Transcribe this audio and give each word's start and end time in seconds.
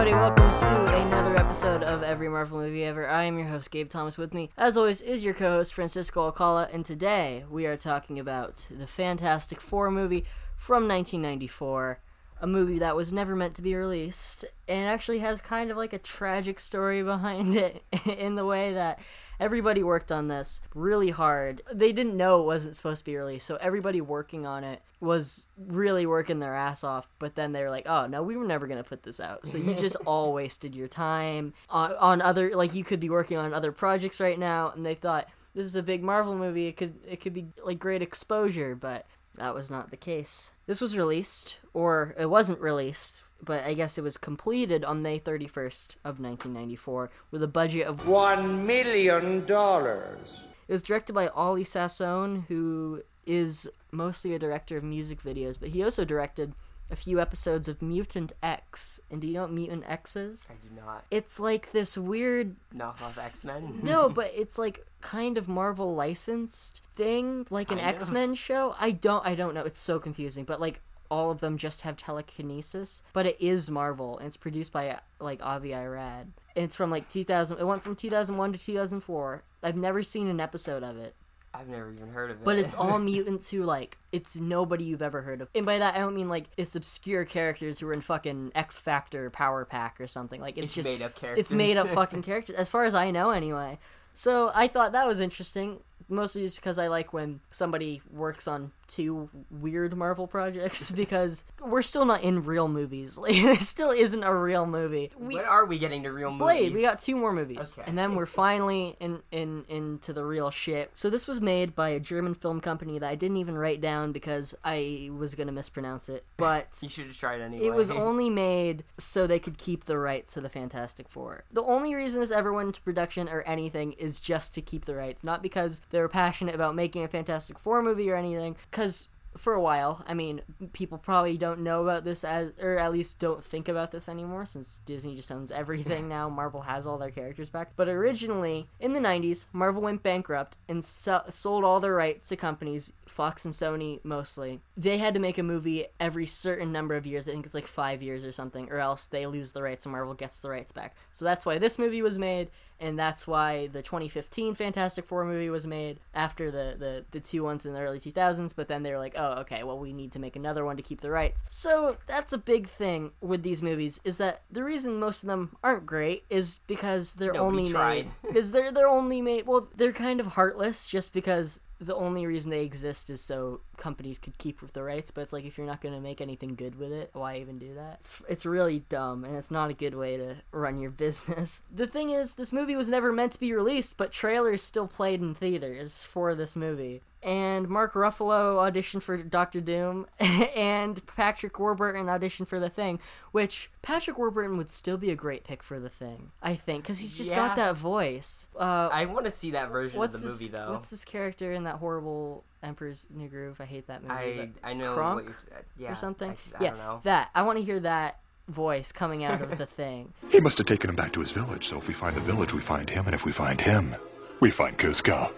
everybody. 0.00 0.18
Welcome 0.18 0.58
to 0.58 0.96
another 1.08 1.34
episode 1.36 1.82
of 1.82 2.02
Every 2.02 2.30
Marvel 2.30 2.58
Movie 2.58 2.84
Ever. 2.84 3.06
I 3.06 3.24
am 3.24 3.38
your 3.38 3.48
host, 3.48 3.70
Gabe 3.70 3.90
Thomas. 3.90 4.16
With 4.16 4.32
me, 4.32 4.48
as 4.56 4.78
always, 4.78 5.02
is 5.02 5.22
your 5.22 5.34
co 5.34 5.50
host, 5.50 5.74
Francisco 5.74 6.24
Alcala. 6.24 6.70
And 6.72 6.86
today 6.86 7.44
we 7.50 7.66
are 7.66 7.76
talking 7.76 8.18
about 8.18 8.66
the 8.70 8.86
Fantastic 8.86 9.60
Four 9.60 9.90
movie 9.90 10.24
from 10.56 10.88
1994. 10.88 12.00
A 12.40 12.46
movie 12.46 12.78
that 12.78 12.96
was 12.96 13.12
never 13.12 13.36
meant 13.36 13.54
to 13.56 13.62
be 13.62 13.74
released 13.74 14.46
and 14.66 14.88
actually 14.88 15.18
has 15.18 15.42
kind 15.42 15.70
of 15.70 15.76
like 15.76 15.92
a 15.92 15.98
tragic 15.98 16.60
story 16.60 17.02
behind 17.02 17.54
it 17.54 17.82
in 18.06 18.36
the 18.36 18.46
way 18.46 18.72
that 18.72 19.00
everybody 19.40 19.82
worked 19.82 20.12
on 20.12 20.28
this 20.28 20.60
really 20.74 21.10
hard. 21.10 21.62
They 21.72 21.92
didn't 21.92 22.16
know 22.16 22.40
it 22.42 22.46
wasn't 22.46 22.76
supposed 22.76 23.00
to 23.00 23.10
be 23.10 23.16
released, 23.16 23.46
so 23.46 23.56
everybody 23.56 24.00
working 24.00 24.46
on 24.46 24.62
it 24.62 24.82
was 25.00 25.48
really 25.56 26.06
working 26.06 26.38
their 26.38 26.54
ass 26.54 26.84
off. 26.84 27.08
But 27.18 27.34
then 27.34 27.52
they 27.52 27.62
were 27.62 27.70
like, 27.70 27.88
"Oh 27.88 28.06
no, 28.06 28.22
we 28.22 28.36
were 28.36 28.44
never 28.44 28.66
gonna 28.66 28.84
put 28.84 29.02
this 29.02 29.18
out." 29.18 29.46
So 29.46 29.58
you 29.58 29.74
just 29.74 29.96
all 30.06 30.32
wasted 30.32 30.74
your 30.74 30.88
time 30.88 31.54
on, 31.70 31.94
on 31.94 32.22
other 32.22 32.54
like 32.54 32.74
you 32.74 32.84
could 32.84 33.00
be 33.00 33.10
working 33.10 33.38
on 33.38 33.52
other 33.54 33.72
projects 33.72 34.20
right 34.20 34.38
now, 34.38 34.70
and 34.70 34.84
they 34.84 34.94
thought 34.94 35.28
this 35.54 35.66
is 35.66 35.76
a 35.76 35.82
big 35.82 36.02
Marvel 36.02 36.36
movie. 36.36 36.66
It 36.66 36.76
could 36.76 36.94
it 37.08 37.20
could 37.20 37.34
be 37.34 37.46
like 37.64 37.78
great 37.78 38.02
exposure, 38.02 38.76
but 38.76 39.06
that 39.34 39.54
was 39.54 39.70
not 39.70 39.90
the 39.90 39.96
case. 39.96 40.50
This 40.66 40.80
was 40.80 40.96
released, 40.96 41.58
or 41.72 42.14
it 42.18 42.26
wasn't 42.26 42.60
released, 42.60 43.22
but 43.44 43.64
I 43.64 43.74
guess 43.74 43.98
it 43.98 44.02
was 44.02 44.16
completed 44.16 44.84
on 44.84 45.02
May 45.02 45.18
31st 45.18 45.96
of 46.04 46.20
1994 46.20 47.10
with 47.30 47.42
a 47.42 47.48
budget 47.48 47.86
of 47.86 48.06
One 48.06 48.66
million 48.66 49.44
dollars. 49.46 50.44
It 50.68 50.72
was 50.72 50.82
directed 50.82 51.12
by 51.14 51.28
Oley 51.28 51.64
Sassone, 51.64 52.46
who 52.46 53.02
is 53.26 53.68
mostly 53.90 54.34
a 54.34 54.38
director 54.38 54.76
of 54.76 54.84
music 54.84 55.22
videos, 55.22 55.58
but 55.58 55.70
he 55.70 55.82
also 55.82 56.04
directed 56.04 56.54
a 56.90 56.96
few 56.96 57.20
episodes 57.20 57.68
of 57.68 57.80
Mutant 57.80 58.32
X. 58.42 59.00
And 59.10 59.20
do 59.20 59.26
you 59.28 59.34
know 59.34 59.42
what 59.42 59.52
Mutant 59.52 59.84
X 59.86 60.16
is? 60.16 60.46
I 60.50 60.54
do 60.54 60.68
not 60.74 61.04
It's 61.10 61.38
like 61.38 61.72
this 61.72 61.96
weird 61.96 62.56
knock 62.72 63.00
off 63.02 63.18
X 63.18 63.44
Men. 63.44 63.80
no, 63.82 64.08
but 64.08 64.32
it's 64.34 64.58
like 64.58 64.84
kind 65.00 65.38
of 65.38 65.48
Marvel 65.48 65.94
licensed 65.94 66.82
thing, 66.92 67.46
like 67.50 67.70
an 67.70 67.78
X 67.78 68.10
Men 68.10 68.34
show. 68.34 68.74
I 68.80 68.90
don't, 68.90 69.24
I 69.24 69.34
don't 69.34 69.54
know. 69.54 69.62
It's 69.62 69.80
so 69.80 69.98
confusing, 69.98 70.44
but 70.44 70.60
like 70.60 70.80
all 71.10 71.30
of 71.30 71.40
them 71.40 71.58
just 71.58 71.82
have 71.82 71.96
telekinesis. 71.96 73.02
But 73.12 73.26
it 73.26 73.36
is 73.40 73.70
Marvel, 73.70 74.18
and 74.18 74.26
it's 74.26 74.36
produced 74.36 74.72
by 74.72 74.98
like 75.18 75.44
Avi 75.44 75.74
Arad. 75.74 76.32
It's 76.54 76.76
from 76.76 76.90
like 76.90 77.08
2000. 77.08 77.58
It 77.58 77.64
went 77.66 77.82
from 77.82 77.94
2001 77.96 78.52
to 78.52 78.58
2004. 78.58 79.42
I've 79.62 79.76
never 79.76 80.02
seen 80.02 80.28
an 80.28 80.40
episode 80.40 80.82
of 80.82 80.96
it, 80.96 81.14
I've 81.52 81.68
never 81.68 81.92
even 81.92 82.08
heard 82.08 82.30
of 82.30 82.38
it. 82.38 82.44
but 82.44 82.56
it's 82.58 82.74
all 82.74 82.98
mutants 83.10 83.50
who 83.50 83.62
like 83.64 83.98
it's 84.12 84.36
nobody 84.36 84.84
you've 84.84 85.02
ever 85.02 85.22
heard 85.22 85.40
of. 85.42 85.48
And 85.54 85.66
by 85.66 85.78
that 85.78 85.94
I 85.94 85.98
don't 85.98 86.14
mean 86.14 86.28
like 86.28 86.46
it's 86.56 86.76
obscure 86.76 87.24
characters 87.24 87.78
who 87.80 87.88
are 87.88 87.92
in 87.92 88.00
fucking 88.00 88.52
X 88.54 88.78
Factor 88.80 89.28
Power 89.30 89.64
Pack 89.64 90.00
or 90.00 90.06
something. 90.06 90.40
Like 90.40 90.56
it's, 90.56 90.66
It's 90.66 90.74
just 90.74 90.88
made 90.88 91.02
up 91.02 91.14
characters. 91.16 91.40
It's 91.40 91.52
made 91.52 91.76
up 91.76 91.88
fucking 91.88 92.22
characters, 92.22 92.56
as 92.56 92.70
far 92.70 92.84
as 92.84 92.94
I 92.94 93.10
know, 93.10 93.30
anyway. 93.30 93.78
So 94.14 94.50
I 94.54 94.68
thought 94.68 94.92
that 94.92 95.06
was 95.06 95.20
interesting, 95.20 95.80
mostly 96.08 96.42
just 96.42 96.56
because 96.56 96.78
I 96.78 96.88
like 96.88 97.12
when 97.12 97.40
somebody 97.50 98.02
works 98.12 98.46
on 98.48 98.72
two 98.86 99.30
weird 99.50 99.96
Marvel 99.96 100.26
projects 100.26 100.90
because 101.02 101.44
we're 101.64 101.82
still 101.82 102.04
not 102.04 102.22
in 102.22 102.44
real 102.44 102.68
movies. 102.68 103.18
Like 103.20 103.34
it 103.36 103.60
still 103.60 103.90
isn't 103.90 104.24
a 104.24 104.34
real 104.34 104.66
movie. 104.66 105.10
We 105.18 105.36
when 105.36 105.44
are 105.44 105.64
we 105.64 105.78
getting 105.78 106.02
to 106.04 106.12
real 106.12 106.30
movies? 106.30 106.40
Blade, 106.40 106.72
we 106.74 106.82
got 106.82 107.00
two 107.00 107.14
more 107.16 107.32
movies, 107.32 107.76
Okay. 107.78 107.88
and 107.88 107.96
then 107.98 108.14
we're 108.14 108.26
finally 108.26 108.96
in 109.00 109.20
in 109.30 109.64
into 109.68 110.12
the 110.12 110.24
real 110.24 110.50
shit. 110.50 110.90
So 110.94 111.10
this 111.10 111.28
was 111.28 111.40
made 111.40 111.74
by 111.74 111.90
a 111.90 112.00
German 112.00 112.34
film 112.34 112.60
company 112.60 112.98
that 112.98 113.08
I 113.08 113.14
didn't 113.14 113.36
even 113.36 113.56
write 113.56 113.80
down 113.80 114.12
because 114.12 114.54
I 114.64 115.10
was 115.16 115.34
gonna 115.34 115.52
mispronounce 115.52 116.08
it, 116.08 116.24
but 116.36 116.78
You 116.82 116.88
should 116.88 117.06
have 117.06 117.16
tried 117.18 117.40
anyway. 117.40 117.66
it 117.66 117.74
was 117.74 117.90
only 117.90 118.30
made 118.30 118.84
so 118.98 119.26
they 119.26 119.38
could 119.38 119.58
keep 119.58 119.84
the 119.84 119.98
rights 119.98 120.34
to 120.34 120.40
the 120.40 120.48
Fantastic 120.48 121.08
Four. 121.08 121.44
The 121.52 121.62
only 121.62 121.94
reason 121.94 122.20
this 122.20 122.30
ever 122.30 122.52
went 122.52 122.68
into 122.68 122.80
production 122.82 123.28
or 123.28 123.42
anything 123.42 123.92
is 123.92 124.18
just 124.20 124.54
to 124.54 124.62
keep 124.62 124.86
the 124.86 124.94
rights, 124.94 125.22
not 125.22 125.42
because 125.42 125.80
they 125.90 126.00
were 126.00 126.08
passionate 126.08 126.54
about 126.54 126.74
making 126.74 127.04
a 127.04 127.08
Fantastic 127.08 127.58
Four 127.58 127.82
movie 127.82 128.10
or 128.10 128.16
anything. 128.16 128.56
Because 128.70 129.08
for 129.36 129.52
a 129.54 129.60
while, 129.60 130.04
I 130.08 130.14
mean, 130.14 130.40
people 130.72 130.98
probably 130.98 131.38
don't 131.38 131.60
know 131.60 131.82
about 131.84 132.02
this 132.04 132.24
as, 132.24 132.50
or 132.60 132.78
at 132.78 132.90
least 132.90 133.20
don't 133.20 133.42
think 133.44 133.68
about 133.68 133.92
this 133.92 134.08
anymore, 134.08 134.44
since 134.44 134.80
Disney 134.84 135.14
just 135.14 135.30
owns 135.30 135.52
everything 135.52 136.08
now. 136.08 136.28
Marvel 136.28 136.62
has 136.62 136.84
all 136.84 136.98
their 136.98 137.12
characters 137.12 137.48
back. 137.48 137.72
But 137.76 137.88
originally, 137.88 138.68
in 138.80 138.92
the 138.92 138.98
'90s, 138.98 139.46
Marvel 139.52 139.82
went 139.82 140.02
bankrupt 140.02 140.56
and 140.68 140.84
so- 140.84 141.22
sold 141.28 141.64
all 141.64 141.78
their 141.78 141.94
rights 141.94 142.28
to 142.28 142.36
companies, 142.36 142.92
Fox 143.06 143.44
and 143.44 143.54
Sony 143.54 144.00
mostly. 144.04 144.62
They 144.76 144.98
had 144.98 145.14
to 145.14 145.20
make 145.20 145.38
a 145.38 145.44
movie 145.44 145.86
every 146.00 146.26
certain 146.26 146.72
number 146.72 146.96
of 146.96 147.06
years. 147.06 147.28
I 147.28 147.32
think 147.32 147.46
it's 147.46 147.54
like 147.54 147.68
five 147.68 148.02
years 148.02 148.24
or 148.24 148.32
something, 148.32 148.68
or 148.70 148.78
else 148.78 149.06
they 149.06 149.26
lose 149.26 149.52
the 149.52 149.62
rights 149.62 149.86
and 149.86 149.92
Marvel 149.92 150.14
gets 150.14 150.38
the 150.38 150.50
rights 150.50 150.72
back. 150.72 150.96
So 151.12 151.24
that's 151.24 151.46
why 151.46 151.58
this 151.58 151.78
movie 151.78 152.02
was 152.02 152.18
made, 152.18 152.50
and 152.80 152.98
that's 152.98 153.26
why 153.26 153.66
the 153.68 153.82
2015 153.82 154.54
Fantastic 154.54 155.04
Four 155.04 155.24
movie 155.24 155.50
was 155.50 155.66
made 155.66 156.00
after 156.14 156.50
the, 156.50 156.76
the, 156.78 157.04
the 157.10 157.20
two 157.20 157.42
ones 157.44 157.66
in 157.66 157.74
the 157.74 157.80
early 157.80 158.00
2000s. 158.00 158.54
But 158.56 158.68
then 158.68 158.82
they 158.82 158.90
were 158.90 158.98
like, 158.98 159.14
oh, 159.16 159.40
okay, 159.40 159.62
well, 159.62 159.78
we 159.78 159.92
need 159.92 160.12
to 160.12 160.18
make 160.18 160.36
another 160.36 160.64
one 160.64 160.76
to 160.76 160.82
keep 160.82 161.00
the 161.00 161.10
rights. 161.10 161.44
So 161.48 161.98
that's 162.06 162.32
a 162.32 162.38
big 162.38 162.68
thing 162.68 163.12
with 163.20 163.42
these 163.42 163.62
movies 163.62 164.00
is 164.04 164.18
that 164.18 164.42
the 164.50 164.64
reason 164.64 164.98
most 164.98 165.22
of 165.22 165.28
them 165.28 165.56
aren't 165.62 165.86
great 165.86 166.24
is 166.30 166.60
because 166.66 167.14
they're 167.14 167.36
only 167.36 167.70
tried. 167.70 168.10
made 168.24 168.36
is 168.36 168.52
they're 168.52 168.72
they're 168.72 168.88
only 168.88 169.20
made 169.20 169.46
well 169.46 169.68
they're 169.76 169.92
kind 169.92 170.20
of 170.20 170.26
heartless 170.26 170.86
just 170.86 171.12
because 171.12 171.60
the 171.80 171.94
only 171.94 172.26
reason 172.26 172.50
they 172.50 172.62
exist 172.62 173.08
is 173.10 173.22
so 173.22 173.60
companies 173.80 174.18
could 174.18 174.38
keep 174.38 174.62
with 174.62 174.72
the 174.72 174.82
rights 174.82 175.10
but 175.10 175.22
it's 175.22 175.32
like 175.32 175.44
if 175.44 175.58
you're 175.58 175.66
not 175.66 175.80
going 175.80 175.94
to 175.94 176.00
make 176.00 176.20
anything 176.20 176.54
good 176.54 176.78
with 176.78 176.92
it 176.92 177.10
why 177.12 177.36
even 177.36 177.58
do 177.58 177.74
that 177.74 177.96
it's, 178.00 178.22
it's 178.28 178.46
really 178.46 178.80
dumb 178.88 179.24
and 179.24 179.34
it's 179.34 179.50
not 179.50 179.70
a 179.70 179.74
good 179.74 179.94
way 179.94 180.16
to 180.16 180.36
run 180.52 180.78
your 180.78 180.90
business 181.00 181.62
the 181.72 181.86
thing 181.86 182.10
is 182.10 182.36
this 182.36 182.52
movie 182.52 182.76
was 182.76 182.90
never 182.90 183.12
meant 183.12 183.32
to 183.32 183.40
be 183.40 183.52
released 183.52 183.96
but 183.96 184.12
trailers 184.12 184.62
still 184.62 184.86
played 184.86 185.20
in 185.20 185.34
theaters 185.34 186.04
for 186.04 186.34
this 186.34 186.54
movie 186.54 187.00
and 187.22 187.68
Mark 187.68 187.92
Ruffalo 187.92 188.56
auditioned 188.56 189.02
for 189.02 189.22
Doctor 189.22 189.60
Doom, 189.60 190.06
and 190.18 191.04
Patrick 191.06 191.58
Warburton 191.58 192.06
auditioned 192.06 192.48
for 192.48 192.58
The 192.58 192.70
Thing, 192.70 192.98
which 193.32 193.70
Patrick 193.82 194.16
Warburton 194.16 194.56
would 194.56 194.70
still 194.70 194.96
be 194.96 195.10
a 195.10 195.14
great 195.14 195.44
pick 195.44 195.62
for 195.62 195.78
The 195.78 195.90
Thing, 195.90 196.30
I 196.42 196.54
think, 196.54 196.84
because 196.84 196.98
he's 196.98 197.16
just 197.16 197.34
got 197.34 197.56
that 197.56 197.76
voice. 197.76 198.48
Uh, 198.58 198.88
I 198.90 199.04
want 199.04 199.26
to 199.26 199.30
see 199.30 199.50
that 199.50 199.70
version 199.70 200.00
of 200.00 200.12
the 200.12 200.18
movie 200.18 200.48
though. 200.48 200.70
What's 200.70 200.90
this 200.90 201.04
character 201.04 201.52
in 201.52 201.64
that 201.64 201.76
horrible 201.76 202.44
Emperor's 202.62 203.06
New 203.10 203.28
Groove? 203.28 203.60
I 203.60 203.64
hate 203.64 203.86
that 203.86 204.02
movie. 204.02 204.14
I 204.14 204.70
I 204.70 204.74
know 204.74 204.94
Kronk 204.94 205.14
what 205.16 205.24
you're 205.24 205.34
uh, 205.58 205.62
yeah 205.78 205.92
or 205.92 205.94
something. 205.94 206.30
I, 206.30 206.34
I 206.58 206.62
yeah, 206.64 206.70
don't 206.70 206.78
know. 206.78 207.00
that 207.04 207.30
I 207.34 207.42
want 207.42 207.58
to 207.58 207.64
hear 207.64 207.80
that 207.80 208.20
voice 208.48 208.92
coming 208.92 209.24
out 209.24 209.40
of 209.40 209.58
The 209.58 209.66
Thing. 209.80 210.12
He 210.30 210.40
must 210.40 210.58
have 210.58 210.66
taken 210.66 210.90
him 210.90 210.96
back 210.96 211.12
to 211.12 211.20
his 211.20 211.30
village, 211.30 211.68
so 211.68 211.78
if 211.78 211.88
we 211.88 211.94
find 211.94 212.16
the 212.16 212.20
village, 212.20 212.52
we 212.52 212.60
find 212.60 212.88
him, 212.90 213.06
and 213.06 213.14
if 213.14 213.24
we 213.24 213.32
find 213.32 213.60
him, 213.60 213.94
we 214.40 214.50
find 214.50 214.76
Kuzco. 214.76 215.30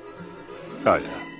Oh, 0.84 0.96
yeah. 0.96 1.31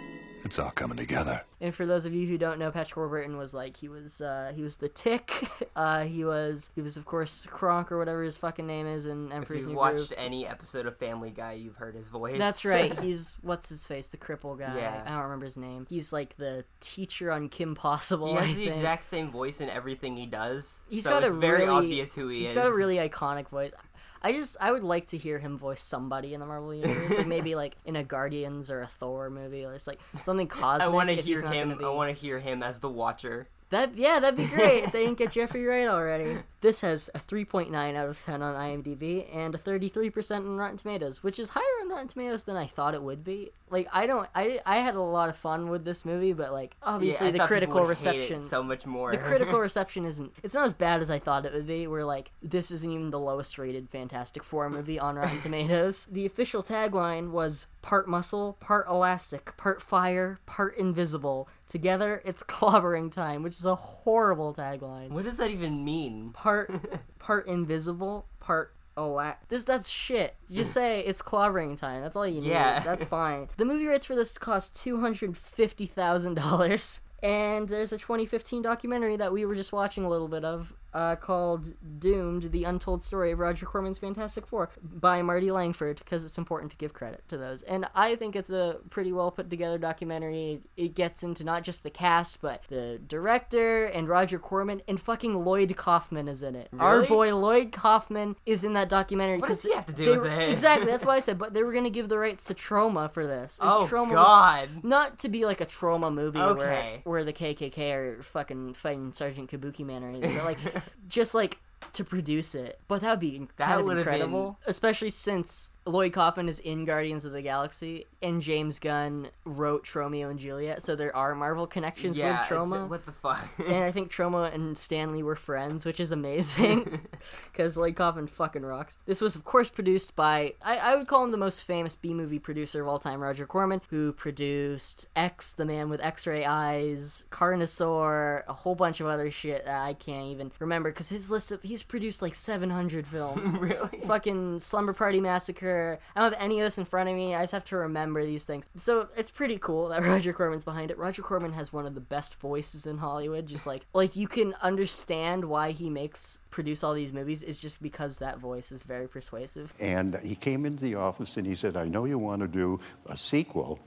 It's 0.53 0.59
all 0.59 0.71
coming 0.71 0.99
together. 0.99 1.41
And 1.63 1.75
for 1.75 1.87
those 1.87 2.05
of 2.05 2.13
you 2.13 2.27
who 2.29 2.37
don't 2.37 2.59
know, 2.59 2.71
Patrick 2.71 2.99
Warburton 2.99 3.39
was 3.39 3.55
like 3.55 3.79
he 3.79 3.89
was 3.89 4.21
uh, 4.21 4.53
he 4.55 4.63
was 4.63 4.77
the 4.77 4.91
Tick. 4.91 5.33
Uh, 5.75 6.05
he 6.05 6.23
was 6.23 6.69
he 6.75 6.83
was 6.83 6.99
of 6.99 7.07
course 7.07 7.47
Kronk 7.49 7.91
or 7.91 7.99
whatever 7.99 8.23
his 8.23 8.37
fucking 8.37 8.67
name 8.67 8.87
is 8.87 9.07
in 9.07 9.33
If 9.33 9.49
you've 9.49 9.69
New 9.69 9.75
watched 9.75 9.97
Groove. 10.09 10.13
any 10.19 10.47
episode 10.47 10.85
of 10.85 10.99
Family 10.99 11.31
Guy, 11.31 11.55
you've 11.55 11.77
heard 11.77 11.95
his 11.95 12.11
voice. 12.11 12.37
That's 12.37 12.65
right. 12.67 12.97
He's 13.01 13.37
what's 13.41 13.71
his 13.71 13.87
face, 13.87 14.09
the 14.09 14.19
cripple 14.19 14.59
guy. 14.59 14.77
Yeah. 14.77 15.03
I 15.07 15.11
don't 15.13 15.23
remember 15.23 15.47
his 15.47 15.57
name. 15.57 15.87
He's 15.89 16.13
like 16.13 16.37
the 16.37 16.67
teacher 16.81 17.33
on 17.33 17.49
Kim 17.49 17.75
Possible. 17.75 18.33
he 18.33 18.37
I 18.37 18.43
has 18.43 18.57
the 18.57 18.69
exact 18.69 19.07
same 19.07 19.31
voice 19.31 19.63
in 19.63 19.71
everything 19.71 20.19
he 20.19 20.27
does. 20.27 20.83
He's 20.91 21.05
so 21.05 21.11
got 21.11 21.23
it's 21.23 21.33
a 21.33 21.37
very 21.37 21.61
really, 21.61 21.71
obvious 21.71 22.15
who 22.15 22.29
he 22.29 22.41
He's 22.41 22.49
is. 22.49 22.53
He's 22.53 22.63
got 22.63 22.67
a 22.71 22.75
really 22.75 22.97
iconic 22.97 23.49
voice. 23.49 23.73
I 24.23 24.33
just 24.33 24.57
I 24.61 24.71
would 24.73 24.85
like 24.85 25.09
to 25.09 25.19
hear 25.19 25.39
him 25.39 25.59
voice 25.59 25.83
somebody 25.83 26.33
in 26.33 26.41
the 26.41 26.47
Marvel 26.47 26.73
universe, 26.73 27.19
like 27.19 27.27
maybe 27.27 27.55
like 27.55 27.77
in 27.85 27.97
a 27.97 28.05
Guardians 28.05 28.71
or 28.71 28.83
a 28.83 28.87
Thor 28.87 29.31
movie, 29.31 29.65
or 29.65 29.75
it's 29.75 29.87
like 29.87 30.01
something 30.23 30.47
cosmic. 30.47 30.89
I 30.89 30.91
want 30.91 31.09
to 31.09 31.17
hear 31.17 31.43
him. 31.43 31.77
Be... 31.77 31.85
I 31.85 31.89
want 31.89 32.15
to 32.15 32.21
hear 32.21 32.39
him 32.39 32.63
as 32.63 32.79
the 32.79 32.89
Watcher. 32.89 33.49
That 33.73 33.97
yeah, 33.97 34.21
that'd 34.21 34.37
be 34.37 34.45
great 34.45 34.85
if 34.85 34.93
they 34.93 35.07
didn't 35.07 35.17
get 35.17 35.31
Jeffrey 35.31 35.65
Wright 35.65 35.89
already. 35.89 36.37
This 36.61 36.83
has 36.83 37.09
a 37.15 37.19
3.9 37.19 37.97
out 37.97 38.09
of 38.09 38.23
10 38.23 38.43
on 38.43 38.55
IMDb 38.55 39.35
and 39.35 39.55
a 39.55 39.59
33% 39.59 40.37
on 40.37 40.57
Rotten 40.59 40.77
Tomatoes, 40.77 41.23
which 41.23 41.39
is 41.39 41.49
higher 41.49 41.81
on 41.81 41.89
Rotten 41.89 42.07
Tomatoes 42.07 42.45
than 42.45 42.55
I 42.55 42.67
thought 42.67 42.93
it 42.93 43.03
would 43.03 43.25
be. 43.25 43.51
Like 43.71 43.89
I 43.91 44.07
don't 44.07 44.29
I 44.35 44.61
I 44.67 44.77
had 44.77 44.95
a 44.95 45.01
lot 45.01 45.31
of 45.31 45.39
fun 45.39 45.71
with 45.71 45.87
this 45.87 46.05
movie, 46.05 46.35
but 46.35 46.53
like 46.53 46.77
obviously 46.83 47.29
yeah, 47.29 47.33
the 47.33 47.47
critical 47.47 47.81
would 47.81 47.97
hate 47.97 48.09
it 48.09 48.19
reception 48.19 48.45
so 48.45 48.63
much 48.63 48.85
more. 48.85 49.11
the 49.11 49.17
critical 49.17 49.59
reception 49.69 50.05
isn't 50.05 50.31
it's 50.43 50.55
not 50.55 50.67
as 50.67 50.75
bad 50.75 51.01
as 51.01 51.11
I 51.11 51.19
thought 51.19 51.47
it 51.47 51.55
would 51.55 51.67
be. 51.67 51.87
We're 51.87 52.05
like 52.05 52.31
this 52.43 52.71
isn't 52.71 52.93
even 52.93 53.09
the 53.09 53.19
lowest 53.19 53.57
rated 53.57 53.89
Fantastic 53.89 54.45
Four 54.45 54.69
movie 54.69 54.99
on 54.99 55.17
Rotten 55.17 55.41
Tomatoes. 55.41 56.07
The 56.13 56.27
official 56.27 56.63
tagline 56.63 57.31
was 57.31 57.69
part 57.81 58.07
muscle, 58.07 58.59
part 58.61 58.87
elastic, 58.87 59.57
part 59.57 59.81
fire, 59.81 60.39
part 60.45 60.77
invisible. 60.77 61.49
Together, 61.73 62.21
it's 62.27 62.43
clobbering 62.57 63.11
time, 63.11 63.43
which 63.43 63.55
is 63.55 63.65
a 63.65 63.75
horrible 63.75 64.53
tagline. 64.53 65.09
what 65.09 65.25
does 65.25 65.39
that 65.39 65.51
even 65.51 65.83
mean? 65.83 66.31
Part 66.35 66.71
part 67.19 67.47
invisible, 67.47 68.27
part 68.41 68.75
oh, 68.99 69.17
ela- 69.19 69.39
this 69.49 69.65
that's 69.65 69.89
shit. 69.89 70.37
Just 70.51 70.73
say 70.79 71.01
it's 71.01 71.23
clobbering 71.23 71.81
time. 71.81 72.03
That's 72.03 72.15
all 72.15 72.27
you 72.27 72.43
need. 72.43 72.51
Yeah. 72.51 72.81
That's 72.81 73.07
fine. 73.07 73.49
The 73.57 73.65
movie 73.65 73.87
rights 73.87 74.05
for 74.05 74.15
this 74.15 74.37
cost 74.37 74.77
two 74.77 75.01
hundred 75.01 75.35
fifty 75.35 75.87
thousand 75.87 76.35
dollars. 76.35 77.01
And 77.23 77.69
there's 77.69 77.93
a 77.93 77.99
2015 77.99 78.63
documentary 78.63 79.17
that 79.17 79.33
we 79.33 79.45
were 79.45 79.55
just 79.55 79.73
watching 79.73 80.05
a 80.05 80.09
little 80.09 80.27
bit 80.27 80.45
of 80.45 80.75
uh, 80.95 81.17
called 81.17 81.73
Doomed: 81.99 82.45
The 82.53 82.65
Untold 82.65 83.03
Story 83.03 83.33
of 83.33 83.39
Roger 83.39 83.67
Corman's 83.67 83.99
Fantastic 83.99 84.47
Four 84.47 84.71
by 84.83 85.23
Marty 85.23 85.51
Langford 85.51 85.99
because 85.99 86.25
it's 86.25 86.39
important 86.39 86.71
to 86.73 86.77
give 86.77 86.93
credit 86.93 87.23
to 87.29 87.37
those. 87.37 87.63
And 87.63 87.87
I 87.95 88.17
think 88.17 88.37
it's 88.37 88.51
a 88.51 88.79
pretty 88.91 89.13
well 89.13 89.31
put 89.31 89.51
together 89.51 89.79
documentary. 89.79 90.61
It 90.77 90.95
gets 90.95 91.23
into 91.23 91.45
not 91.45 91.63
just 91.63 91.83
the 91.83 91.91
cast, 91.91 92.41
but 92.41 92.63
the 92.69 93.01
director 93.07 93.85
and 93.87 94.09
Roger 94.09 94.39
Corman 94.39 94.83
and 94.89 95.01
fucking 95.01 95.45
Lloyd 95.45 95.77
Kaufman 95.77 96.29
is 96.29 96.43
in 96.43 96.55
it. 96.55 96.69
Our 96.79 97.03
boy 97.07 97.35
Lloyd 97.37 97.73
Kaufman 97.73 98.37
is 98.47 98.65
in 98.65 98.73
that 98.75 98.89
documentary. 98.89 99.39
What 99.39 99.49
does 99.49 99.63
he 99.63 99.73
have 99.73 99.87
to 99.87 99.93
do 99.93 100.11
with 100.21 100.31
were- 100.33 100.41
it? 100.41 100.51
Exactly. 100.51 100.87
That's 100.87 101.05
why 101.05 101.17
I 101.17 101.21
said. 101.21 101.39
But 101.43 101.55
they 101.55 101.63
were 101.65 101.73
gonna 101.73 101.91
give 101.91 102.09
the 102.09 102.19
rights 102.19 102.45
to 102.45 102.55
Troma 102.55 103.11
for 103.13 103.27
this. 103.27 103.59
And 103.61 103.69
Oh, 103.69 103.89
Troma 103.91 104.13
God. 104.13 104.85
Not 104.85 105.19
to 105.21 105.29
be 105.29 105.45
like 105.45 105.61
a 105.61 105.67
Troma 105.67 106.13
movie 106.13 106.39
where 106.39 107.01
where 107.05 107.25
the 107.25 107.33
KKK 107.33 107.95
are 107.95 108.23
fucking 108.23 108.75
fighting 108.75 109.13
Sergeant 109.13 109.51
Kabuki 109.51 109.85
Man 109.85 110.05
or 110.05 110.11
anything. 110.11 110.37
But 110.37 110.45
like 110.45 110.59
just 111.09 111.35
like 111.35 111.59
to 111.95 112.05
produce 112.05 112.55
it. 112.55 112.81
But 112.89 113.01
that 113.03 113.11
would 113.11 113.21
be 113.21 113.39
That 113.57 113.69
kind 113.69 113.85
would've 113.85 114.05
been- 114.05 114.15
incredible, 114.15 114.59
especially 114.67 115.11
since 115.11 115.71
Lloyd 115.85 116.13
Kaufman 116.13 116.49
is 116.49 116.61
in 116.61 116.85
Guardians 116.85 117.25
of 117.25 117.33
the 117.33 117.43
Galaxy 117.43 118.07
and 118.23 118.41
James 118.41 118.79
Gunn 118.79 119.29
wrote 119.45 119.85
Tromeo 119.85 120.31
and 120.31 120.39
Juliet, 120.39 120.81
so 120.83 120.95
there 120.95 121.15
are 121.17 121.35
Marvel 121.35 121.67
connections 121.67 122.17
yeah, 122.17 122.39
with 122.39 122.47
it's- 122.47 122.49
Troma. 122.71 122.85
Uh, 122.85 122.87
what 122.87 123.05
the 123.05 123.11
fuck? 123.13 123.45
and 123.59 123.83
I 123.85 123.91
think 123.93 124.13
Troma 124.13 124.55
and 124.55 124.79
Stan 124.79 125.13
Lee 125.13 125.25
were 125.25 125.35
friends, 125.35 125.85
which 125.85 125.99
is 125.99 126.13
amazing 126.13 127.01
because 127.53 127.77
Lloyd 127.77 127.97
Kaufman 127.97 128.29
fucking 128.29 128.63
rocks. 128.63 128.99
This 129.07 129.21
was, 129.21 129.35
of 129.35 129.43
course, 129.45 129.71
produced 129.71 130.15
by 130.15 130.55
I, 130.63 130.77
I 130.79 130.97
would 130.97 131.09
call 131.09 131.25
him 131.25 131.33
the 131.33 131.37
most 131.37 131.65
famous 131.65 131.97
B 131.97 132.15
movie 132.15 132.39
producer 132.39 132.81
of 132.83 132.87
all 132.89 133.01
time, 133.01 133.21
Roger 133.21 133.47
Corman, 133.47 133.81
who 133.91 134.13
produced 134.13 135.09
X, 135.17 135.51
The 135.53 135.65
Man 135.65 135.89
with 135.91 136.01
X-Ray 136.01 136.45
Eyes, 136.45 137.25
Carnosaur, 137.33 138.45
a 138.47 138.53
whole 138.53 138.77
bunch 138.77 139.01
of 139.01 139.09
other 139.09 139.31
shit 139.33 139.65
that 139.65 139.81
I 139.83 139.95
can't 139.95 140.27
even 140.27 140.53
remember 140.61 140.91
because 140.91 141.09
his 141.09 141.31
list 141.31 141.51
of 141.51 141.63
he's 141.63 141.83
produced 141.83 142.23
like 142.23 142.35
700 142.37 143.05
films. 143.07 143.59
really? 143.59 144.01
Fucking 144.07 144.61
Slumber 144.61 144.93
Party 144.93 145.21
Massacre. 145.21 145.72
I 146.15 146.21
don't 146.21 146.33
have 146.33 146.43
any 146.43 146.61
of 146.61 146.65
this 146.65 146.79
in 146.79 146.85
front 146.85 147.09
of 147.09 147.17
me. 147.17 147.35
I 147.35 147.43
just 147.43 147.53
have 147.53 147.65
to 147.67 147.77
remember 147.77 148.25
these 148.25 148.45
things. 148.45 148.65
So 148.77 149.09
it's 149.17 149.31
pretty 149.31 149.59
cool 149.59 149.89
that 149.89 150.03
Roger 150.13 150.33
Corman's 150.33 150.65
behind 150.65 150.91
it. 150.91 150.99
Roger 150.99 151.23
Corman 151.23 151.53
has 151.53 151.73
one 151.73 151.87
of 151.87 151.95
the 151.95 152.01
best 152.01 152.41
voices 152.41 152.87
in 152.87 152.99
Hollywood. 152.99 153.47
Just 153.47 153.67
like 153.67 153.87
like 153.93 154.17
you 154.17 154.29
can 154.29 154.55
understand 154.63 155.45
why 155.45 155.71
he 155.71 155.91
makes 155.91 156.41
produce 156.51 156.85
all 156.85 156.95
these 156.95 157.13
movies 157.13 157.43
is 157.43 157.59
just 157.59 157.83
because 157.83 158.19
that 158.19 158.39
voice 158.39 158.73
is 158.73 158.81
very 158.81 159.09
persuasive. 159.09 159.73
And 159.81 160.19
he 160.23 160.35
came 160.35 160.67
into 160.67 160.85
the 160.85 160.95
office 160.97 161.37
and 161.37 161.47
he 161.47 161.55
said, 161.55 161.77
I 161.77 161.87
know 161.87 162.05
you 162.05 162.19
want 162.19 162.43
to 162.43 162.49
do 162.49 162.81
a 163.07 163.17
sequel. 163.17 163.79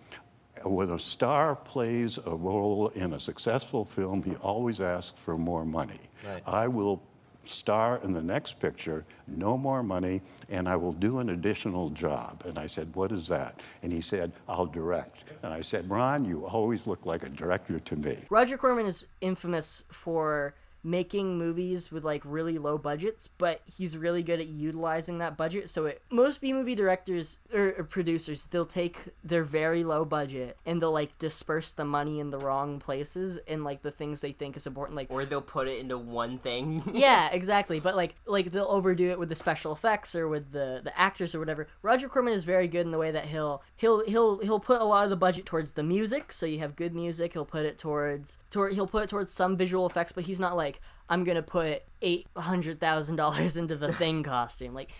When 0.64 0.90
a 0.90 1.00
star 1.00 1.56
plays 1.56 2.18
a 2.26 2.34
role 2.34 2.88
in 2.96 3.14
a 3.14 3.20
successful 3.20 3.86
film, 3.86 4.24
he 4.24 4.36
always 4.38 4.82
asks 4.82 5.20
for 5.20 5.38
more 5.38 5.66
money. 5.66 6.00
I 6.46 6.68
will 6.68 7.04
star 7.50 8.00
in 8.04 8.14
the 8.14 8.22
next 8.22 8.60
picture, 8.60 9.06
no 9.28 9.58
more 9.58 9.84
money, 9.84 10.22
and 10.50 10.68
I 10.68 10.76
will 10.76 10.94
do 10.94 11.20
an 11.20 11.30
additional 11.30 11.90
job. 11.90 12.44
And 12.46 12.58
I 12.58 12.68
said, 12.68 12.94
What 12.96 13.12
is 13.12 13.28
that? 13.28 13.60
And 13.84 13.92
he 13.92 14.02
said, 14.02 14.32
I'll 14.48 14.66
direct. 14.66 15.24
And 15.44 15.54
I 15.54 15.62
said, 15.62 15.90
Ron, 15.90 16.26
you 16.26 16.46
always 16.46 16.88
look 16.88 17.06
like 17.06 17.24
a 17.24 17.30
director 17.30 17.80
to 17.80 17.96
me. 17.96 18.18
Roger 18.30 18.58
Corman 18.58 18.86
is 18.86 19.08
infamous 19.22 19.84
for 19.90 20.56
making 20.86 21.38
movies 21.38 21.92
with 21.92 22.06
like 22.06 22.22
really 22.24 22.58
low 22.60 22.78
budgets, 22.78 23.28
but 23.28 23.62
he's 23.66 23.98
really 23.98 24.22
good 24.22 24.40
at 24.40 24.48
utilizing 24.48 25.18
that 25.18 25.36
budget. 25.36 25.68
So 25.70 25.88
it, 25.88 26.02
most 26.12 26.42
B 26.42 26.54
movie 26.54 26.76
directors 26.76 27.40
or, 27.54 27.74
or 27.80 27.84
producers, 27.84 28.46
they'll 28.46 28.66
take 28.66 29.10
their 29.24 29.44
very 29.44 29.84
low 29.84 30.06
budget 30.06 30.58
and 30.66 30.82
they'll 30.82 30.92
like 30.92 31.18
disperse 31.18 31.72
the 31.72 31.84
money 31.84 32.20
in 32.20 32.30
the 32.30 32.38
wrong 32.38 32.80
places 32.80 33.40
and 33.48 33.64
like 33.64 33.82
the 33.82 33.92
things 33.92 34.22
they 34.22 34.32
think 34.32 34.56
is 34.56 34.68
important, 34.68 34.96
like 34.96 35.08
or 35.10 35.26
they'll 35.26 35.42
put 35.42 35.68
it 35.68 35.80
into 35.80 35.98
one 35.98 36.38
thing. 36.38 36.84
yeah, 36.94 37.30
exactly. 37.34 37.80
But 37.80 37.96
like 37.96 38.16
like 38.28 38.52
they'll 38.52 38.66
overdo 38.66 39.10
it 39.10 39.18
with 39.18 39.30
the 39.30 39.36
special 39.36 39.72
effects 39.72 40.16
or 40.16 40.28
with 40.28 40.52
the 40.52 40.82
the 40.84 40.98
actors 40.98 41.34
or 41.34 41.40
whatever. 41.40 41.68
Roger 41.82 42.08
Corman 42.08 42.34
is 42.34 42.44
very 42.44 42.68
good 42.68 42.86
in 42.86 42.92
the 42.92 43.00
way 43.00 43.10
that 43.10 43.26
he'll 43.26 43.64
he'll 43.76 44.06
he'll 44.06 44.38
he'll 44.40 44.60
put 44.60 44.82
a 44.82 44.86
lot 44.86 45.04
of 45.04 45.10
the 45.10 45.16
budget 45.16 45.48
towards 45.48 45.74
the 45.74 45.84
music, 45.84 46.32
so 46.32 46.46
you 46.46 46.60
have 46.60 46.76
good 46.76 46.94
music. 46.94 47.34
He'll 47.34 47.44
put 47.44 47.66
it 47.66 47.80
towards 47.80 48.38
toward 48.52 48.74
he'll 48.74 48.86
put 48.86 49.04
it 49.04 49.10
towards 49.10 49.34
some 49.34 49.58
visual 49.58 49.88
effects, 49.88 50.12
but 50.12 50.26
he's 50.26 50.40
not 50.40 50.56
like 50.56 50.75
I'm 51.10 51.24
gonna 51.24 51.42
put 51.42 51.84
eight 52.02 52.28
hundred 52.36 52.80
thousand 52.80 53.16
dollars 53.16 53.58
into 53.62 53.76
the 53.76 53.94
thing 53.94 54.24
costume. 54.24 54.74
Like 54.74 54.92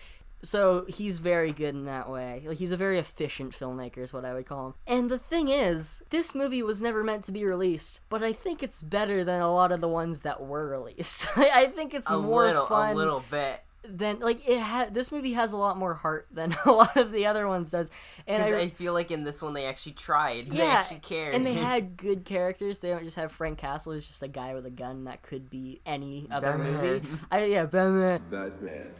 so 0.42 0.84
he's 0.88 1.18
very 1.18 1.50
good 1.52 1.74
in 1.74 1.86
that 1.86 2.08
way. 2.08 2.42
Like 2.46 2.58
he's 2.58 2.72
a 2.72 2.76
very 2.76 2.98
efficient 2.98 3.52
filmmaker 3.52 3.98
is 3.98 4.12
what 4.12 4.24
I 4.24 4.34
would 4.34 4.46
call 4.46 4.68
him. 4.68 4.74
And 4.86 5.10
the 5.10 5.18
thing 5.18 5.48
is, 5.48 6.02
this 6.10 6.34
movie 6.34 6.62
was 6.62 6.80
never 6.82 7.02
meant 7.02 7.24
to 7.24 7.32
be 7.32 7.44
released, 7.44 8.00
but 8.08 8.22
I 8.22 8.32
think 8.32 8.62
it's 8.62 8.80
better 8.80 9.24
than 9.24 9.40
a 9.40 9.52
lot 9.52 9.72
of 9.72 9.80
the 9.80 9.88
ones 9.88 10.20
that 10.20 10.40
were 10.40 10.68
released. 10.68 11.26
I 11.36 11.66
think 11.66 11.94
it's 11.94 12.08
a 12.08 12.18
more 12.18 12.46
little, 12.46 12.66
fun 12.66 12.92
a 12.92 12.94
little 12.94 13.24
bit. 13.30 13.62
Than 13.88 14.20
like 14.20 14.46
it 14.48 14.58
had 14.58 14.94
this 14.94 15.12
movie 15.12 15.32
has 15.32 15.52
a 15.52 15.56
lot 15.56 15.76
more 15.76 15.94
heart 15.94 16.28
than 16.32 16.54
a 16.64 16.70
lot 16.70 16.96
of 16.96 17.12
the 17.12 17.26
other 17.26 17.46
ones 17.48 17.70
does. 17.70 17.90
And 18.26 18.42
I, 18.42 18.60
I, 18.60 18.68
feel 18.68 18.92
like 18.92 19.10
in 19.10 19.24
this 19.24 19.42
one 19.42 19.52
they 19.52 19.66
actually 19.66 19.92
tried. 19.92 20.50
They 20.50 20.58
yeah, 20.58 20.64
actually 20.64 21.00
cared. 21.00 21.34
and 21.34 21.46
they 21.46 21.54
had 21.70 21.96
good 21.96 22.24
characters. 22.24 22.80
They 22.80 22.90
don't 22.90 23.04
just 23.04 23.16
have 23.16 23.32
Frank 23.32 23.58
Castle 23.58 23.92
who's 23.92 24.06
just 24.06 24.22
a 24.22 24.28
guy 24.28 24.54
with 24.54 24.66
a 24.66 24.70
gun 24.70 25.04
that 25.04 25.22
could 25.22 25.50
be 25.50 25.80
any 25.86 26.28
other 26.30 26.58
movie. 26.58 27.06
I 27.30 27.44
yeah, 27.44 27.66
Batman. 27.66 28.22
Batman. 28.30 28.90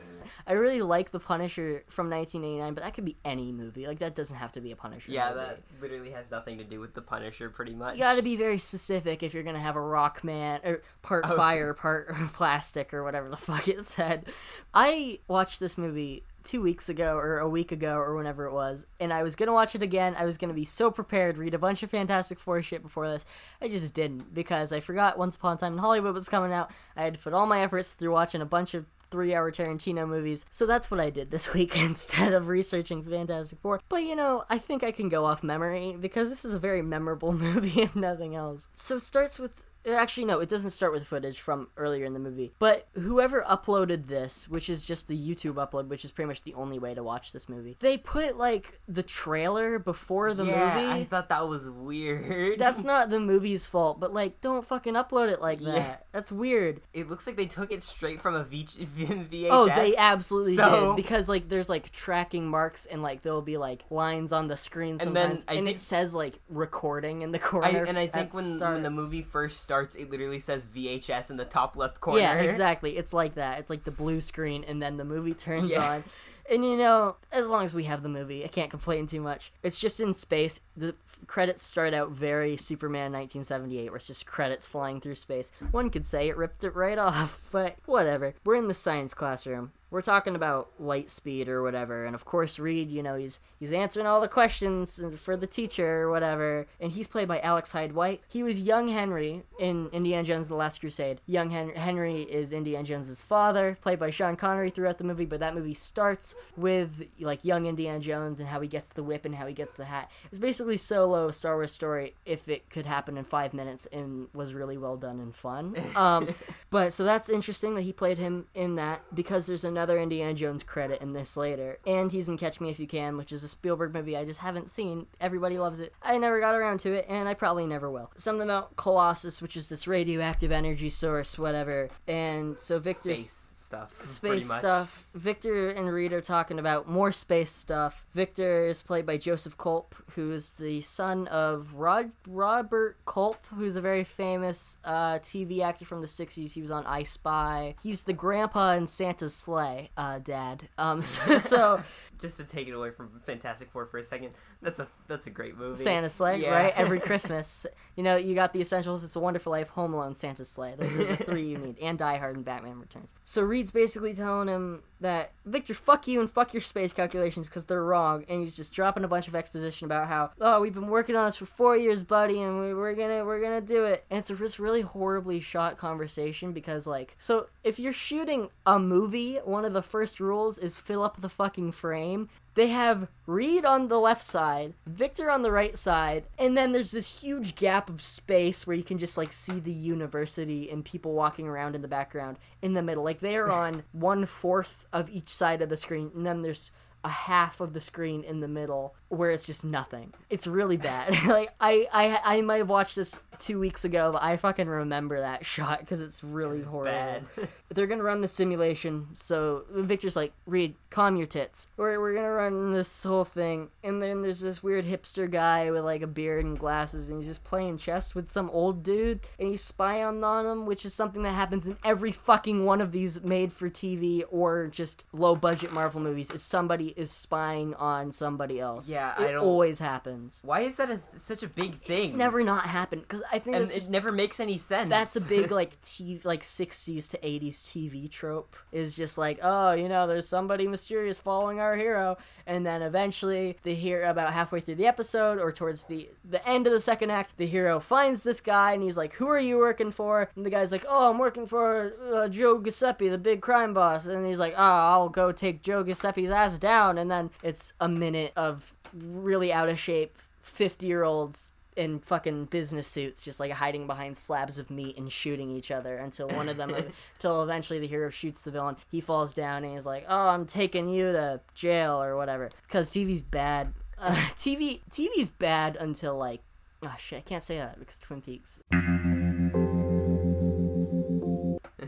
I 0.48 0.52
really 0.52 0.80
like 0.80 1.10
the 1.10 1.18
Punisher 1.18 1.82
from 1.88 2.08
1989, 2.08 2.74
but 2.74 2.84
that 2.84 2.94
could 2.94 3.04
be 3.04 3.16
any 3.24 3.50
movie. 3.50 3.86
Like 3.86 3.98
that 3.98 4.14
doesn't 4.14 4.36
have 4.36 4.52
to 4.52 4.60
be 4.60 4.70
a 4.70 4.76
Punisher. 4.76 5.10
yeah, 5.10 5.30
movie. 5.30 5.40
that 5.40 5.60
literally 5.80 6.10
has 6.12 6.30
nothing 6.30 6.58
to 6.58 6.64
do 6.64 6.78
with 6.78 6.94
the 6.94 7.02
Punisher, 7.02 7.50
pretty 7.50 7.74
much. 7.74 7.94
You 7.94 8.00
gotta 8.00 8.22
be 8.22 8.36
very 8.36 8.58
specific 8.58 9.24
if 9.24 9.34
you're 9.34 9.42
gonna 9.42 9.58
have 9.58 9.74
a 9.74 9.80
rock 9.80 10.22
man 10.22 10.60
or 10.64 10.82
part 11.02 11.24
oh. 11.26 11.36
fire, 11.36 11.74
part 11.74 12.14
plastic, 12.32 12.94
or 12.94 13.02
whatever 13.02 13.28
the 13.28 13.36
fuck 13.36 13.66
it 13.66 13.84
said. 13.84 14.26
I 14.72 15.18
watched 15.26 15.58
this 15.58 15.76
movie 15.76 16.22
two 16.44 16.62
weeks 16.62 16.88
ago 16.88 17.16
or 17.16 17.38
a 17.38 17.48
week 17.48 17.72
ago 17.72 17.96
or 17.96 18.14
whenever 18.14 18.44
it 18.44 18.52
was, 18.52 18.86
and 19.00 19.12
I 19.12 19.24
was 19.24 19.34
gonna 19.34 19.52
watch 19.52 19.74
it 19.74 19.82
again. 19.82 20.14
I 20.16 20.24
was 20.24 20.38
gonna 20.38 20.54
be 20.54 20.64
so 20.64 20.92
prepared, 20.92 21.38
read 21.38 21.54
a 21.54 21.58
bunch 21.58 21.82
of 21.82 21.90
Fantastic 21.90 22.38
Four 22.38 22.62
shit 22.62 22.82
before 22.82 23.08
this. 23.08 23.24
I 23.60 23.66
just 23.66 23.94
didn't 23.94 24.32
because 24.32 24.72
I 24.72 24.78
forgot 24.78 25.18
Once 25.18 25.34
Upon 25.34 25.56
a 25.56 25.58
Time 25.58 25.72
in 25.72 25.78
Hollywood 25.80 26.14
was 26.14 26.28
coming 26.28 26.52
out. 26.52 26.70
I 26.96 27.02
had 27.02 27.14
to 27.14 27.20
put 27.20 27.32
all 27.32 27.46
my 27.46 27.62
efforts 27.62 27.94
through 27.94 28.12
watching 28.12 28.40
a 28.40 28.46
bunch 28.46 28.74
of 28.74 28.86
three 29.10 29.34
hour 29.34 29.50
Tarantino 29.50 30.08
movies. 30.08 30.44
So 30.50 30.66
that's 30.66 30.90
what 30.90 31.00
I 31.00 31.10
did 31.10 31.30
this 31.30 31.52
week 31.54 31.76
instead 31.80 32.32
of 32.32 32.48
researching 32.48 33.02
Fantastic 33.02 33.58
Four. 33.60 33.80
But 33.88 34.02
you 34.02 34.16
know, 34.16 34.44
I 34.48 34.58
think 34.58 34.82
I 34.82 34.92
can 34.92 35.08
go 35.08 35.24
off 35.24 35.42
memory 35.42 35.96
because 35.98 36.30
this 36.30 36.44
is 36.44 36.54
a 36.54 36.58
very 36.58 36.82
memorable 36.82 37.32
movie, 37.46 37.82
if 37.82 37.96
nothing 37.96 38.34
else. 38.34 38.68
So 38.74 38.96
it 38.96 39.00
starts 39.00 39.38
with. 39.38 39.62
Uh, 39.86 39.90
actually, 39.92 40.24
no, 40.24 40.40
it 40.40 40.48
doesn't 40.48 40.70
start 40.70 40.92
with 40.92 41.06
footage 41.06 41.40
from 41.40 41.68
earlier 41.76 42.04
in 42.04 42.12
the 42.12 42.18
movie. 42.18 42.52
But 42.58 42.88
whoever 42.94 43.42
uploaded 43.48 44.06
this, 44.06 44.48
which 44.48 44.68
is 44.68 44.84
just 44.84 45.08
the 45.08 45.16
YouTube 45.16 45.54
upload, 45.54 45.88
which 45.88 46.04
is 46.04 46.10
pretty 46.10 46.26
much 46.28 46.42
the 46.42 46.54
only 46.54 46.78
way 46.78 46.94
to 46.94 47.02
watch 47.02 47.32
this 47.32 47.48
movie, 47.48 47.76
they 47.80 47.96
put 47.96 48.36
like 48.36 48.80
the 48.88 49.02
trailer 49.02 49.78
before 49.78 50.34
the 50.34 50.44
yeah, 50.44 50.74
movie. 50.74 50.86
I 51.02 51.04
thought 51.04 51.28
that 51.28 51.48
was 51.48 51.70
weird. 51.70 52.58
That's 52.58 52.84
not 52.92 53.10
the 53.10 53.20
movie's 53.20 53.66
fault, 53.66 54.00
but 54.00 54.12
like, 54.12 54.40
don't 54.40 54.66
fucking 54.66 54.94
upload 54.94 55.30
it 55.30 55.40
like 55.40 55.60
that. 55.60 55.76
Yeah. 55.76 55.96
That's 56.12 56.32
weird. 56.32 56.80
It 56.92 57.08
looks 57.08 57.26
like 57.26 57.36
they 57.36 57.46
took 57.46 57.70
it 57.70 57.82
straight 57.82 58.20
from 58.20 58.34
a 58.34 58.44
v- 58.44 58.64
VHS. 58.64 59.48
Oh, 59.56 59.66
they 59.66 59.94
absolutely 59.96 60.56
So- 60.56 60.94
did 60.94 60.96
because 60.96 61.28
like 61.28 61.48
there's 61.48 61.68
like 61.68 61.90
tracking 61.92 62.48
marks 62.48 62.86
and 62.86 63.02
like 63.02 63.22
there'll 63.22 63.42
be 63.42 63.56
like 63.56 63.84
lines 63.90 64.32
on 64.32 64.48
the 64.48 64.56
screen 64.56 64.96
And 65.00 65.14
then 65.14 65.36
sometimes, 65.36 65.44
and, 65.48 65.56
think- 65.66 65.68
it 65.76 65.80
says 65.80 66.14
like 66.14 66.40
recording 66.48 67.22
in 67.22 67.30
the 67.32 67.38
I, 67.38 67.42
corner. 67.42 67.84
and 67.84 67.98
I 67.98 68.06
think 68.06 68.34
when, 68.34 68.58
when 68.58 68.82
the 68.82 68.90
movie 68.90 69.22
first 69.22 69.60
starts, 69.76 69.96
it 69.96 70.10
literally 70.10 70.40
says 70.40 70.66
VHS 70.66 71.30
in 71.30 71.36
the 71.36 71.44
top 71.44 71.76
left 71.76 72.00
corner. 72.00 72.20
yeah, 72.20 72.34
exactly, 72.38 72.96
it's 72.96 73.12
like 73.12 73.34
that. 73.34 73.58
It's 73.58 73.70
like 73.70 73.84
the 73.84 73.90
blue 73.90 74.20
screen, 74.20 74.64
and 74.66 74.80
then 74.82 74.96
the 74.96 75.04
movie 75.04 75.34
turns 75.34 75.70
Yeah. 75.70 75.88
on. 75.96 76.04
And 76.48 76.64
you 76.64 76.76
know, 76.76 77.16
as 77.32 77.48
long 77.48 77.64
as 77.64 77.74
we 77.74 77.84
have 77.84 78.04
the 78.04 78.08
movie, 78.08 78.44
I 78.44 78.48
can't 78.48 78.70
complain 78.70 79.08
too 79.08 79.20
much. 79.20 79.52
It's 79.64 79.80
just 79.80 79.98
in 79.98 80.12
space. 80.12 80.60
The 80.76 80.94
credits 81.26 81.64
start 81.64 81.92
out 81.92 82.10
very 82.10 82.56
Superman 82.56 83.10
1978, 83.12 83.90
where 83.90 83.96
it's 83.96 84.06
just 84.06 84.26
credits 84.26 84.64
flying 84.64 85.00
through 85.00 85.16
space. 85.16 85.50
One 85.72 85.90
could 85.90 86.06
say 86.06 86.28
it 86.28 86.36
ripped 86.36 86.62
it 86.62 86.70
right 86.76 86.98
off, 86.98 87.40
but 87.50 87.76
whatever. 87.86 88.34
We're 88.44 88.54
in 88.54 88.68
the 88.68 88.74
science 88.74 89.12
classroom. 89.12 89.72
We're 89.90 90.02
talking 90.02 90.34
about 90.34 90.70
light 90.78 91.10
speed 91.10 91.48
or 91.48 91.62
whatever, 91.62 92.04
and 92.04 92.14
of 92.14 92.24
course 92.24 92.58
Reed, 92.58 92.90
you 92.90 93.02
know, 93.02 93.16
he's 93.16 93.40
he's 93.58 93.72
answering 93.72 94.06
all 94.06 94.20
the 94.20 94.28
questions 94.28 95.00
for 95.16 95.36
the 95.36 95.46
teacher 95.46 96.02
or 96.02 96.10
whatever, 96.10 96.66
and 96.80 96.92
he's 96.92 97.06
played 97.06 97.28
by 97.28 97.40
Alex 97.40 97.72
Hyde 97.72 97.92
White. 97.92 98.20
He 98.28 98.42
was 98.42 98.62
young 98.62 98.88
Henry 98.88 99.42
in 99.58 99.88
Indiana 99.92 100.24
Jones: 100.24 100.48
The 100.48 100.54
Last 100.56 100.80
Crusade. 100.80 101.20
Young 101.26 101.50
Hen- 101.50 101.70
Henry 101.70 102.22
is 102.22 102.52
Indiana 102.52 102.84
Jones's 102.84 103.22
father, 103.22 103.78
played 103.80 103.98
by 103.98 104.10
Sean 104.10 104.36
Connery 104.36 104.70
throughout 104.70 104.98
the 104.98 105.04
movie, 105.04 105.24
but 105.24 105.40
that 105.40 105.54
movie 105.54 105.74
starts 105.74 106.34
with 106.56 107.06
like 107.20 107.44
young 107.44 107.66
Indiana 107.66 108.00
Jones 108.00 108.40
and 108.40 108.48
how 108.48 108.60
he 108.60 108.68
gets 108.68 108.88
the 108.88 109.02
whip 109.02 109.24
and 109.24 109.34
how 109.34 109.46
he 109.46 109.54
gets 109.54 109.74
the 109.74 109.84
hat. 109.84 110.10
It's 110.30 110.40
basically 110.40 110.76
solo 110.78 111.30
Star 111.30 111.54
Wars 111.54 111.72
story 111.72 112.14
if 112.24 112.48
it 112.48 112.70
could 112.70 112.86
happen 112.86 113.16
in 113.16 113.24
five 113.24 113.54
minutes 113.54 113.86
and 113.86 114.28
was 114.34 114.52
really 114.54 114.78
well 114.78 114.96
done 114.96 115.20
and 115.20 115.34
fun. 115.34 115.76
Um, 115.94 116.34
but 116.70 116.92
so 116.92 117.04
that's 117.04 117.28
interesting 117.28 117.74
that 117.76 117.82
he 117.82 117.92
played 117.92 118.18
him 118.18 118.46
in 118.54 118.76
that 118.76 119.02
because 119.14 119.46
there's 119.46 119.64
another 119.76 120.00
Indiana 120.00 120.32
Jones 120.32 120.62
credit 120.62 121.02
in 121.02 121.12
this 121.12 121.36
later. 121.36 121.78
And 121.86 122.10
he's 122.10 122.28
in 122.28 122.38
Catch 122.38 122.62
Me 122.62 122.70
If 122.70 122.80
You 122.80 122.86
Can, 122.86 123.18
which 123.18 123.30
is 123.30 123.44
a 123.44 123.48
Spielberg 123.48 123.92
movie 123.92 124.16
I 124.16 124.24
just 124.24 124.40
haven't 124.40 124.70
seen. 124.70 125.06
Everybody 125.20 125.58
loves 125.58 125.80
it. 125.80 125.92
I 126.02 126.16
never 126.16 126.40
got 126.40 126.54
around 126.54 126.80
to 126.80 126.94
it, 126.94 127.04
and 127.10 127.28
I 127.28 127.34
probably 127.34 127.66
never 127.66 127.90
will. 127.90 128.10
Something 128.16 128.48
about 128.48 128.74
Colossus, 128.76 129.42
which 129.42 129.54
is 129.54 129.68
this 129.68 129.86
radioactive 129.86 130.50
energy 130.50 130.88
source, 130.88 131.38
whatever. 131.38 131.90
And 132.08 132.58
so 132.58 132.78
Victor's 132.78 133.18
Space 133.18 133.52
stuff. 133.66 134.06
space 134.06 134.50
stuff. 134.50 135.06
Victor 135.14 135.70
and 135.70 135.92
Reed 135.92 136.12
are 136.12 136.20
talking 136.20 136.58
about 136.58 136.88
more 136.88 137.12
space 137.12 137.50
stuff. 137.50 138.06
Victor 138.14 138.66
is 138.66 138.82
played 138.82 139.04
by 139.06 139.16
Joseph 139.16 139.58
Culp, 139.58 139.94
who 140.14 140.32
is 140.32 140.54
the 140.54 140.80
son 140.80 141.26
of 141.28 141.74
Rod 141.74 142.12
Robert 142.26 142.96
Culp, 143.04 143.46
who's 143.48 143.76
a 143.76 143.80
very 143.80 144.04
famous 144.04 144.78
uh, 144.84 145.18
TV 145.18 145.60
actor 145.60 145.84
from 145.84 146.00
the 146.00 146.06
'60s. 146.06 146.52
He 146.52 146.62
was 146.62 146.70
on 146.70 146.86
I 146.86 147.02
Spy. 147.02 147.74
He's 147.82 148.04
the 148.04 148.12
grandpa 148.12 148.72
in 148.72 148.86
Santa's 148.86 149.34
Slay, 149.34 149.90
uh, 149.96 150.18
dad. 150.18 150.68
Um, 150.78 151.02
so, 151.02 151.38
so 151.38 151.82
Just 152.20 152.36
to 152.38 152.44
take 152.44 152.68
it 152.68 152.72
away 152.72 152.90
from 152.90 153.10
Fantastic 153.24 153.70
Four 153.70 153.86
for 153.86 153.98
a 153.98 154.02
second, 154.02 154.30
that's 154.62 154.80
a 154.80 154.88
that's 155.08 155.26
a 155.26 155.30
great 155.30 155.56
movie. 155.56 155.76
Santa's 155.76 156.12
Slay, 156.14 156.42
Yeah. 156.42 156.50
right? 156.50 156.72
Every 156.76 156.98
Christmas, 157.08 157.66
you 157.96 158.02
know, 158.02 158.16
you 158.16 158.34
got 158.34 158.52
the 158.52 158.60
essentials. 158.60 159.04
It's 159.04 159.16
a 159.16 159.20
Wonderful 159.20 159.52
Life, 159.52 159.68
Home 159.70 159.92
Alone, 159.94 160.14
Santa's 160.14 160.48
Slay. 160.48 160.74
Those 160.78 160.92
are 160.94 161.04
the 161.04 161.16
three 161.24 161.46
you 161.48 161.58
need, 161.58 161.78
and 161.80 161.98
Die 161.98 162.16
Hard 162.18 162.36
and 162.36 162.44
Batman 162.44 162.80
Returns. 162.80 163.14
So 163.24 163.42
Reed's 163.42 163.70
basically 163.70 164.14
telling 164.14 164.48
him 164.48 164.82
that 165.00 165.32
Victor, 165.44 165.74
fuck 165.74 166.06
you 166.06 166.20
and 166.20 166.30
fuck 166.30 166.52
your 166.54 166.60
space 166.60 166.92
calculations 166.92 167.48
because 167.48 167.64
they're 167.64 167.84
wrong, 167.84 168.24
and 168.28 168.40
he's 168.40 168.56
just 168.56 168.72
dropping 168.72 169.04
a 169.04 169.08
bunch 169.08 169.28
of 169.28 169.34
exposition 169.34 169.84
about 169.84 170.08
how 170.08 170.30
oh 170.40 170.60
we've 170.60 170.74
been 170.74 170.88
working 170.88 171.16
on 171.16 171.26
this 171.26 171.36
for 171.36 171.46
four 171.46 171.76
years, 171.76 172.02
buddy, 172.02 172.40
and 172.40 172.60
we, 172.60 172.74
we're 172.74 172.94
gonna 172.94 173.24
we're 173.24 173.40
gonna 173.40 173.60
do 173.60 173.84
it. 173.84 174.04
And 174.10 174.18
it's 174.18 174.30
a 174.30 174.34
this 174.34 174.58
really 174.58 174.82
horribly 174.82 175.40
shot 175.40 175.76
conversation 175.76 176.52
because 176.52 176.86
like 176.86 177.14
so 177.18 177.48
if 177.62 177.78
you're 177.78 177.92
shooting 177.92 178.48
a 178.64 178.78
movie, 178.78 179.36
one 179.44 179.64
of 179.64 179.72
the 179.72 179.82
first 179.82 180.20
rules 180.20 180.58
is 180.58 180.78
fill 180.78 181.02
up 181.02 181.20
the 181.20 181.28
fucking 181.28 181.72
frame. 181.72 182.28
They 182.56 182.68
have 182.68 183.08
Reed 183.26 183.66
on 183.66 183.88
the 183.88 184.00
left 184.00 184.22
side, 184.22 184.72
Victor 184.86 185.30
on 185.30 185.42
the 185.42 185.52
right 185.52 185.76
side, 185.76 186.24
and 186.38 186.56
then 186.56 186.72
there's 186.72 186.90
this 186.90 187.20
huge 187.20 187.54
gap 187.54 187.90
of 187.90 188.00
space 188.00 188.66
where 188.66 188.76
you 188.76 188.82
can 188.82 188.96
just 188.96 189.18
like 189.18 189.30
see 189.30 189.60
the 189.60 189.72
university 189.72 190.70
and 190.70 190.82
people 190.82 191.12
walking 191.12 191.46
around 191.46 191.74
in 191.74 191.82
the 191.82 191.88
background 191.88 192.38
in 192.62 192.72
the 192.72 192.82
middle. 192.82 193.04
Like 193.04 193.20
they 193.20 193.36
are 193.36 193.50
on 193.50 193.82
one 193.92 194.24
fourth 194.24 194.86
of 194.90 195.10
each 195.10 195.28
side 195.28 195.60
of 195.60 195.68
the 195.68 195.76
screen, 195.76 196.10
and 196.14 196.24
then 196.24 196.40
there's 196.40 196.70
a 197.04 197.10
half 197.10 197.60
of 197.60 197.74
the 197.74 197.80
screen 197.80 198.24
in 198.24 198.40
the 198.40 198.48
middle 198.48 198.94
where 199.08 199.30
it's 199.30 199.46
just 199.46 199.64
nothing. 199.64 200.12
It's 200.30 200.46
really 200.46 200.76
bad. 200.76 201.14
like 201.26 201.54
I, 201.60 201.86
I 201.92 202.36
I 202.38 202.40
might 202.42 202.58
have 202.58 202.68
watched 202.68 202.96
this 202.96 203.20
two 203.38 203.58
weeks 203.58 203.84
ago, 203.84 204.12
but 204.12 204.22
I 204.22 204.36
fucking 204.36 204.68
remember 204.68 205.20
that 205.20 205.44
shot 205.54 205.80
because 205.80 206.00
it's 206.00 206.24
really 206.24 206.62
horrible. 206.62 206.92
bad. 206.92 207.24
They're 207.68 207.86
gonna 207.86 208.02
run 208.02 208.20
the 208.20 208.28
simulation, 208.28 209.08
so 209.12 209.64
Victor's 209.70 210.16
like, 210.16 210.32
Reed, 210.46 210.76
calm 210.90 211.16
your 211.16 211.26
tits. 211.26 211.68
We're, 211.76 212.00
we're 212.00 212.14
gonna 212.14 212.30
run 212.30 212.72
this 212.72 213.02
whole 213.02 213.24
thing, 213.24 213.68
and 213.82 214.00
then 214.00 214.22
there's 214.22 214.40
this 214.40 214.62
weird 214.62 214.84
hipster 214.84 215.30
guy 215.30 215.70
with 215.70 215.84
like 215.84 216.02
a 216.02 216.06
beard 216.06 216.44
and 216.44 216.58
glasses, 216.58 217.08
and 217.08 217.18
he's 217.18 217.28
just 217.28 217.44
playing 217.44 217.78
chess 217.78 218.14
with 218.14 218.30
some 218.30 218.48
old 218.50 218.82
dude, 218.82 219.20
and 219.38 219.48
he's 219.48 219.62
spying 219.64 220.22
on 220.24 220.46
him, 220.46 220.64
which 220.66 220.84
is 220.84 220.94
something 220.94 221.22
that 221.22 221.32
happens 221.32 221.66
in 221.66 221.76
every 221.84 222.12
fucking 222.12 222.64
one 222.64 222.80
of 222.80 222.92
these 222.92 223.22
made 223.22 223.52
for 223.52 223.68
TV 223.68 224.22
or 224.30 224.68
just 224.68 225.04
low 225.12 225.34
budget 225.34 225.72
Marvel 225.72 226.00
movies. 226.00 226.30
Is 226.30 226.42
somebody 226.42 226.94
is 226.96 227.10
spying 227.10 227.74
on 227.74 228.12
somebody 228.12 228.60
else. 228.60 228.88
Yeah, 228.88 228.95
it 228.96 229.28
I 229.28 229.32
don't- 229.32 229.44
always 229.44 229.78
happens. 229.78 230.40
Why 230.44 230.60
is 230.60 230.76
that 230.78 230.90
a, 230.90 231.00
such 231.20 231.42
a 231.42 231.48
big 231.48 231.74
thing? 231.76 232.04
It's 232.04 232.12
never 232.14 232.42
not 232.42 232.64
happened 232.66 233.02
because 233.02 233.22
I 233.32 233.38
think 233.38 233.56
and 233.56 233.64
it 233.64 233.72
just 233.72 233.90
never 233.90 234.10
makes 234.12 234.40
any 234.40 234.58
sense. 234.58 234.90
that's 234.90 235.16
a 235.16 235.20
big 235.20 235.50
like 235.60 235.80
TV 235.82 236.24
like 236.24 236.42
60s 236.42 237.08
to 237.10 237.18
80s 237.18 237.56
TV 237.70 238.10
trope 238.10 238.56
is 238.72 238.94
just 238.96 239.18
like 239.18 239.38
oh 239.42 239.72
you 239.72 239.88
know 239.88 240.06
there's 240.06 240.28
somebody 240.28 240.66
mysterious 240.66 241.18
following 241.18 241.60
our 241.60 241.76
hero 241.76 242.16
and 242.46 242.64
then 242.64 242.80
eventually 242.82 243.56
the 243.62 243.74
hero 243.74 244.08
about 244.10 244.32
halfway 244.32 244.60
through 244.60 244.74
the 244.76 244.86
episode 244.86 245.38
or 245.38 245.50
towards 245.52 245.84
the 245.84 246.08
the 246.24 246.46
end 246.48 246.66
of 246.66 246.72
the 246.72 246.80
second 246.80 247.10
act 247.10 247.36
the 247.36 247.46
hero 247.46 247.80
finds 247.80 248.22
this 248.22 248.40
guy 248.40 248.72
and 248.72 248.82
he's 248.82 248.96
like 248.96 249.12
who 249.14 249.26
are 249.28 249.38
you 249.40 249.58
working 249.58 249.90
for 249.90 250.30
and 250.36 250.44
the 250.46 250.50
guy's 250.50 250.72
like 250.72 250.84
oh 250.88 251.10
I'm 251.10 251.18
working 251.18 251.46
for 251.46 251.92
uh, 252.14 252.28
Joe 252.28 252.58
Giuseppe 252.60 253.08
the 253.08 253.18
big 253.18 253.40
crime 253.42 253.74
boss 253.74 254.06
and 254.06 254.26
he's 254.26 254.40
like 254.40 254.54
oh 254.56 254.62
I'll 254.62 255.08
go 255.08 255.32
take 255.32 255.62
Joe 255.62 255.82
Giuseppe's 255.82 256.30
ass 256.30 256.58
down 256.58 256.98
and 256.98 257.10
then 257.10 257.30
it's 257.42 257.74
a 257.80 257.88
minute 257.88 258.32
of 258.36 258.72
really 258.94 259.52
out 259.52 259.68
of 259.68 259.78
shape 259.78 260.16
50 260.42 260.86
year 260.86 261.02
olds 261.04 261.50
in 261.76 262.00
fucking 262.00 262.46
business 262.46 262.86
suits, 262.86 263.22
just 263.24 263.38
like 263.38 263.52
hiding 263.52 263.86
behind 263.86 264.16
slabs 264.16 264.58
of 264.58 264.70
meat 264.70 264.96
and 264.96 265.12
shooting 265.12 265.50
each 265.50 265.70
other 265.70 265.96
until 265.98 266.26
one 266.28 266.48
of 266.48 266.56
them, 266.56 266.74
until 267.14 267.42
eventually 267.42 267.78
the 267.78 267.86
hero 267.86 268.08
shoots 268.08 268.42
the 268.42 268.50
villain. 268.50 268.76
He 268.90 269.00
falls 269.00 269.32
down 269.32 269.62
and 269.62 269.74
he's 269.74 269.86
like, 269.86 270.06
"Oh, 270.08 270.28
I'm 270.28 270.46
taking 270.46 270.88
you 270.88 271.12
to 271.12 271.40
jail 271.54 272.02
or 272.02 272.16
whatever." 272.16 272.50
Because 272.66 272.90
TV's 272.90 273.22
bad. 273.22 273.74
Uh, 273.98 274.14
TV 274.36 274.80
TV's 274.90 275.28
bad 275.28 275.76
until 275.76 276.16
like, 276.16 276.40
oh 276.84 276.94
shit, 276.98 277.18
I 277.18 277.22
can't 277.22 277.42
say 277.42 277.58
that 277.58 277.78
because 277.78 277.98
Twin 277.98 278.22
Peaks. 278.22 278.62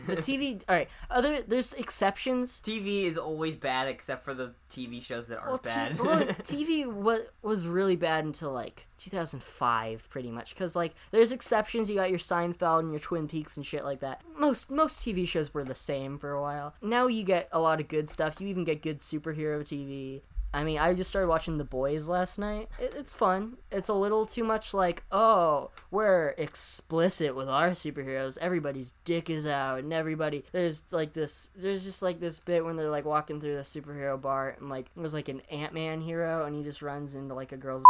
The 0.09 0.15
TV, 0.21 0.61
all 0.67 0.75
right. 0.75 0.89
Other 1.09 1.41
there's 1.41 1.73
exceptions. 1.73 2.61
TV 2.61 3.03
is 3.03 3.17
always 3.17 3.55
bad 3.55 3.87
except 3.87 4.23
for 4.25 4.33
the 4.33 4.53
TV 4.71 5.01
shows 5.01 5.27
that 5.27 5.39
aren't 5.39 5.51
Well, 5.51 5.59
bad. 5.63 5.91
T- 5.97 6.01
well, 6.01 6.25
TV 6.25 6.91
wa- 6.91 7.17
was 7.41 7.67
really 7.67 7.95
bad 7.95 8.25
until 8.25 8.51
like 8.51 8.87
2005, 8.97 10.09
pretty 10.09 10.31
much. 10.31 10.53
Because 10.53 10.75
like, 10.75 10.93
there's 11.11 11.31
exceptions. 11.31 11.89
You 11.89 11.95
got 11.95 12.09
your 12.09 12.19
Seinfeld 12.19 12.79
and 12.81 12.91
your 12.91 12.99
Twin 12.99 13.27
Peaks 13.27 13.57
and 13.57 13.65
shit 13.65 13.83
like 13.83 13.99
that. 14.01 14.21
Most 14.37 14.69
most 14.71 14.99
TV 15.05 15.27
shows 15.27 15.53
were 15.53 15.63
the 15.63 15.75
same 15.75 16.17
for 16.17 16.31
a 16.31 16.41
while. 16.41 16.73
Now 16.81 17.07
you 17.07 17.23
get 17.23 17.49
a 17.51 17.59
lot 17.59 17.79
of 17.79 17.87
good 17.87 18.09
stuff. 18.09 18.39
You 18.41 18.47
even 18.47 18.63
get 18.63 18.81
good 18.81 18.99
superhero 18.99 19.61
TV. 19.61 20.21
I 20.53 20.63
mean, 20.63 20.79
I 20.79 20.93
just 20.93 21.09
started 21.09 21.27
watching 21.27 21.57
The 21.57 21.63
Boys 21.63 22.09
last 22.09 22.39
night. 22.39 22.69
It, 22.79 22.93
it's 22.97 23.13
fun. 23.13 23.57
It's 23.71 23.89
a 23.89 23.93
little 23.93 24.25
too 24.25 24.43
much 24.43 24.73
like, 24.73 25.03
oh, 25.11 25.69
we're 25.91 26.29
explicit 26.37 27.35
with 27.35 27.47
our 27.47 27.71
superheroes. 27.71 28.37
Everybody's 28.39 28.93
dick 29.05 29.29
is 29.29 29.45
out, 29.45 29.79
and 29.79 29.93
everybody. 29.93 30.43
There's 30.51 30.81
like 30.91 31.13
this. 31.13 31.49
There's 31.55 31.83
just 31.83 32.01
like 32.01 32.19
this 32.19 32.39
bit 32.39 32.65
when 32.65 32.77
they're 32.77 32.89
like 32.89 33.05
walking 33.05 33.39
through 33.39 33.55
the 33.55 33.61
superhero 33.61 34.19
bar, 34.19 34.55
and 34.59 34.69
like 34.69 34.87
there's 34.95 35.13
like 35.13 35.29
an 35.29 35.41
Ant 35.51 35.73
Man 35.73 36.01
hero, 36.01 36.45
and 36.45 36.55
he 36.55 36.63
just 36.63 36.81
runs 36.81 37.15
into 37.15 37.35
like 37.35 37.51
a 37.51 37.57
girl's 37.57 37.83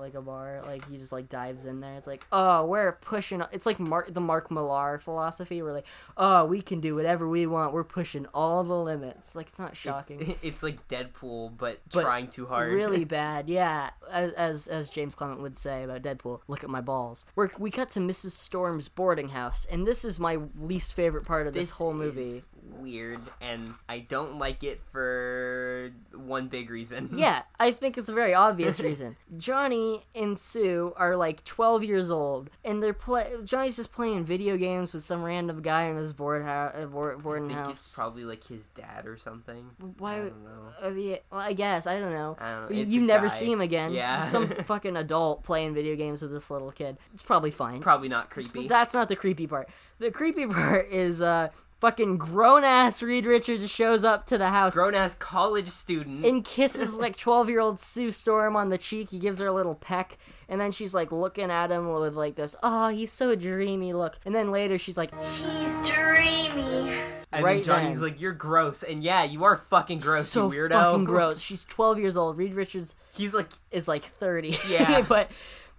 like 0.00 0.14
a 0.14 0.22
bar 0.22 0.60
like 0.66 0.88
he 0.88 0.96
just 0.96 1.12
like 1.12 1.28
dives 1.28 1.66
in 1.66 1.80
there. 1.80 1.94
It's 1.94 2.06
like 2.06 2.26
oh 2.32 2.64
we're 2.66 2.92
pushing 2.92 3.42
it's 3.52 3.66
like 3.66 3.78
mark 3.80 4.12
the 4.12 4.20
mark 4.20 4.50
millar 4.50 4.98
philosophy. 4.98 5.62
We're 5.62 5.72
like 5.72 5.86
oh 6.16 6.44
we 6.44 6.62
can 6.62 6.80
do 6.80 6.94
whatever 6.94 7.28
we 7.28 7.46
want. 7.46 7.72
We're 7.72 7.84
pushing 7.84 8.26
all 8.34 8.64
the 8.64 8.76
limits. 8.76 9.34
Like 9.36 9.48
it's 9.48 9.58
not 9.58 9.76
shocking. 9.76 10.20
It's, 10.22 10.38
it's 10.42 10.62
like 10.62 10.88
Deadpool, 10.88 11.56
but, 11.56 11.80
But 11.92 12.02
trying 12.02 12.28
too 12.28 12.46
hard. 12.46 12.72
really 12.72 13.04
bad. 13.06 13.48
Yeah 13.48 13.90
as, 14.10 14.32
as 14.32 14.66
as 14.68 14.90
james 14.90 15.14
clement 15.14 15.40
would 15.40 15.56
say 15.56 15.84
about 15.84 16.02
deadpool 16.02 16.40
look 16.48 16.64
at 16.64 16.70
my 16.70 16.80
balls. 16.80 17.24
We're, 17.34 17.50
we 17.58 17.70
cut 17.70 17.90
to 17.90 18.00
mrs 18.00 18.30
storm's 18.30 18.88
boarding 18.88 19.30
house 19.30 19.66
and 19.70 19.86
this 19.86 20.04
is 20.04 20.18
my 20.20 20.38
least 20.58 20.94
favorite 20.94 21.24
part 21.24 21.46
of 21.46 21.54
this, 21.54 21.68
This 21.68 21.70
whole 21.72 21.90
is 21.90 21.96
movie 21.96 22.42
weird, 22.78 23.20
and 23.40 23.74
I 23.88 23.98
don't 24.00 24.38
like 24.38 24.62
it 24.62 24.80
for 24.92 25.90
one 26.14 26.48
big 26.48 26.70
reason. 26.70 27.10
Yeah, 27.22 27.42
I 27.60 27.70
think 27.72 27.98
it's 27.98 28.08
a 28.08 28.12
very 28.12 28.34
obvious 28.34 28.80
reason. 28.80 29.16
Johnny 29.38 30.02
and 30.14 30.38
Sue 30.38 30.92
are 30.96 31.16
like 31.16 31.44
12 31.44 31.84
years 31.84 32.10
old, 32.10 32.50
and 32.64 32.82
they're 32.82 32.92
play. 32.92 33.30
Johnny's 33.44 33.76
just 33.76 33.92
playing 33.92 34.24
video 34.24 34.56
games 34.56 34.92
with 34.92 35.02
some 35.02 35.22
random 35.22 35.62
guy 35.62 35.84
in 35.84 35.96
this 35.96 36.12
board 36.12 36.42
house, 36.42 36.72
uh, 36.76 36.86
board, 36.86 37.18
I 37.18 37.20
boarding 37.20 37.48
think 37.48 37.60
it's 37.60 37.68
house. 37.68 37.94
probably 37.94 38.24
like 38.24 38.44
his 38.44 38.66
dad 38.68 39.06
or 39.06 39.16
something. 39.16 39.70
Why? 39.98 40.14
I 40.16 40.18
don't 40.20 40.44
know. 40.44 40.68
I 40.82 40.90
mean, 40.90 41.18
well, 41.30 41.40
I 41.40 41.52
guess 41.52 41.86
I 41.86 42.00
don't 42.00 42.12
know. 42.12 42.36
I 42.40 42.50
don't 42.52 42.70
know. 42.70 42.76
You, 42.76 42.82
It's 42.82 42.90
never 42.92 43.26
guy. 43.26 43.32
see 43.34 43.52
him 43.52 43.60
again. 43.60 43.92
Yeah. 43.92 44.16
Just 44.16 44.30
some 44.32 44.48
fucking 44.64 44.96
adult 44.96 45.42
playing 45.44 45.74
video 45.74 45.94
games 45.96 46.22
with 46.22 46.32
this 46.32 46.50
little 46.50 46.72
kid. 46.72 46.96
It's 47.14 47.22
probably 47.22 47.50
fine. 47.50 47.80
Probably 47.80 48.08
not 48.08 48.30
creepy. 48.30 48.66
That's 48.68 48.94
not 48.94 49.08
the 49.08 49.16
creepy 49.16 49.46
part. 49.46 49.68
The 49.98 50.10
creepy 50.10 50.46
part 50.46 50.90
is 50.90 51.22
uh 51.22 51.48
fucking 51.82 52.16
grown 52.16 52.62
ass 52.62 53.02
Reed 53.02 53.26
Richards 53.26 53.68
shows 53.68 54.04
up 54.04 54.24
to 54.26 54.38
the 54.38 54.50
house 54.50 54.74
Grown 54.74 54.94
ass 54.94 55.16
college 55.16 55.68
student. 55.68 56.24
and 56.24 56.44
kisses 56.44 57.00
like 57.00 57.16
12 57.16 57.48
year 57.48 57.58
old 57.58 57.80
Sue 57.80 58.12
Storm 58.12 58.54
on 58.54 58.68
the 58.68 58.78
cheek. 58.78 59.10
He 59.10 59.18
gives 59.18 59.40
her 59.40 59.48
a 59.48 59.52
little 59.52 59.74
peck. 59.74 60.16
And 60.48 60.60
then 60.60 60.70
she's 60.70 60.94
like 60.94 61.10
looking 61.10 61.50
at 61.50 61.72
him 61.72 61.92
with 61.92 62.14
like 62.14 62.36
this, 62.36 62.54
oh, 62.62 62.90
he's 62.90 63.10
so 63.10 63.34
dreamy 63.34 63.92
look. 63.94 64.16
And 64.24 64.32
then 64.32 64.52
later 64.52 64.78
she's 64.78 64.96
like, 64.96 65.10
He's 65.34 65.88
dreamy. 65.90 66.92
and 67.32 67.42
right 67.44 67.56
then 67.56 67.64
Johnny's 67.64 67.98
then. 68.00 68.10
like, 68.10 68.20
"You're 68.20 68.32
gross," 68.32 68.82
and 68.84 69.02
yeah, 69.02 69.24
you 69.24 69.42
are 69.42 69.56
fucking 69.56 69.98
gross, 70.00 70.28
so 70.28 70.52
you 70.52 70.60
weirdo. 70.60 70.70
fucking 70.70 71.04
gross. 71.04 71.40
She's 71.48 71.64
12 71.64 71.98
years 71.98 72.16
old. 72.16 72.36
Reed 72.36 72.54
Richards 72.54 72.94
He's 73.14 73.34
like, 73.34 73.48
is 73.72 73.88
like 73.88 74.04
30. 74.04 74.54
Yeah. 74.68 75.00
but 75.08 75.30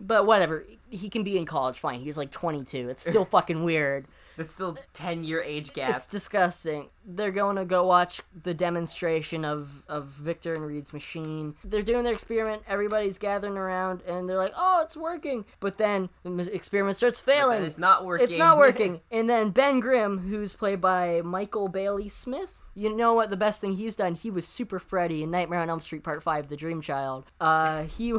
but 0.02 0.26
whatever. 0.26 0.66
He 0.90 1.10
can 1.10 1.24
be 1.24 1.38
in 1.38 1.46
college, 1.46 1.78
fine. 1.78 2.02
He's 2.02 2.18
like 2.18 2.32
22. 2.32 2.90
It's 2.90 3.08
still 3.08 3.26
fucking 3.38 3.64
weird. 3.64 4.08
That's 4.38 4.54
still 4.54 4.78
ten 4.94 5.24
year 5.24 5.42
age 5.42 5.74
gap. 5.74 5.96
It's 5.96 6.08
disgusting. 6.08 6.90
They're 7.06 7.32
going 7.32 7.58
to 7.58 7.66
go 7.66 7.86
watch 7.86 8.22
the 8.44 8.54
demonstration 8.54 9.44
of, 9.44 9.84
of 9.88 10.06
Victor 10.06 10.54
and 10.56 10.66
Reed's 10.66 10.94
machine. 10.94 11.56
They're 11.64 11.82
doing 11.82 12.04
their 12.04 12.14
experiment. 12.14 12.64
Everybody's 12.68 13.18
gathering 13.18 13.58
around, 13.58 14.02
and 14.08 14.30
they're 14.30 14.38
like, 14.38 14.54
"Oh, 14.56 14.82
it's 14.84 14.96
working!" 14.98 15.46
But 15.60 15.78
then 15.78 16.10
the 16.24 16.50
experiment 16.54 16.98
starts 16.98 17.20
failing. 17.20 17.64
it's 17.64 17.78
not 17.78 18.06
working. 18.06 18.28
It's 18.30 18.38
not 18.38 18.58
working. 18.66 19.02
and 19.12 19.30
then 19.30 19.50
Ben 19.52 19.80
Grimm, 19.80 20.20
who's 20.20 20.54
played 20.54 20.82
by 20.82 21.22
Michael 21.22 21.68
Bailey 21.68 22.10
Smith, 22.10 22.62
you 22.76 22.96
know 22.96 23.14
what? 23.14 23.30
The 23.30 23.38
best 23.38 23.62
thing 23.62 23.74
he's 23.74 23.96
done, 23.96 24.16
he 24.16 24.32
was 24.32 24.48
Super 24.48 24.80
Freddy 24.80 25.24
in 25.24 25.32
Nightmare 25.32 25.60
on 25.60 25.70
Elm 25.70 25.80
Street 25.80 26.04
Part 26.04 26.24
Five: 26.24 26.50
The 26.50 26.58
Dream 26.58 26.82
Child. 26.82 27.26
Uh, 27.40 27.84
he 27.84 28.14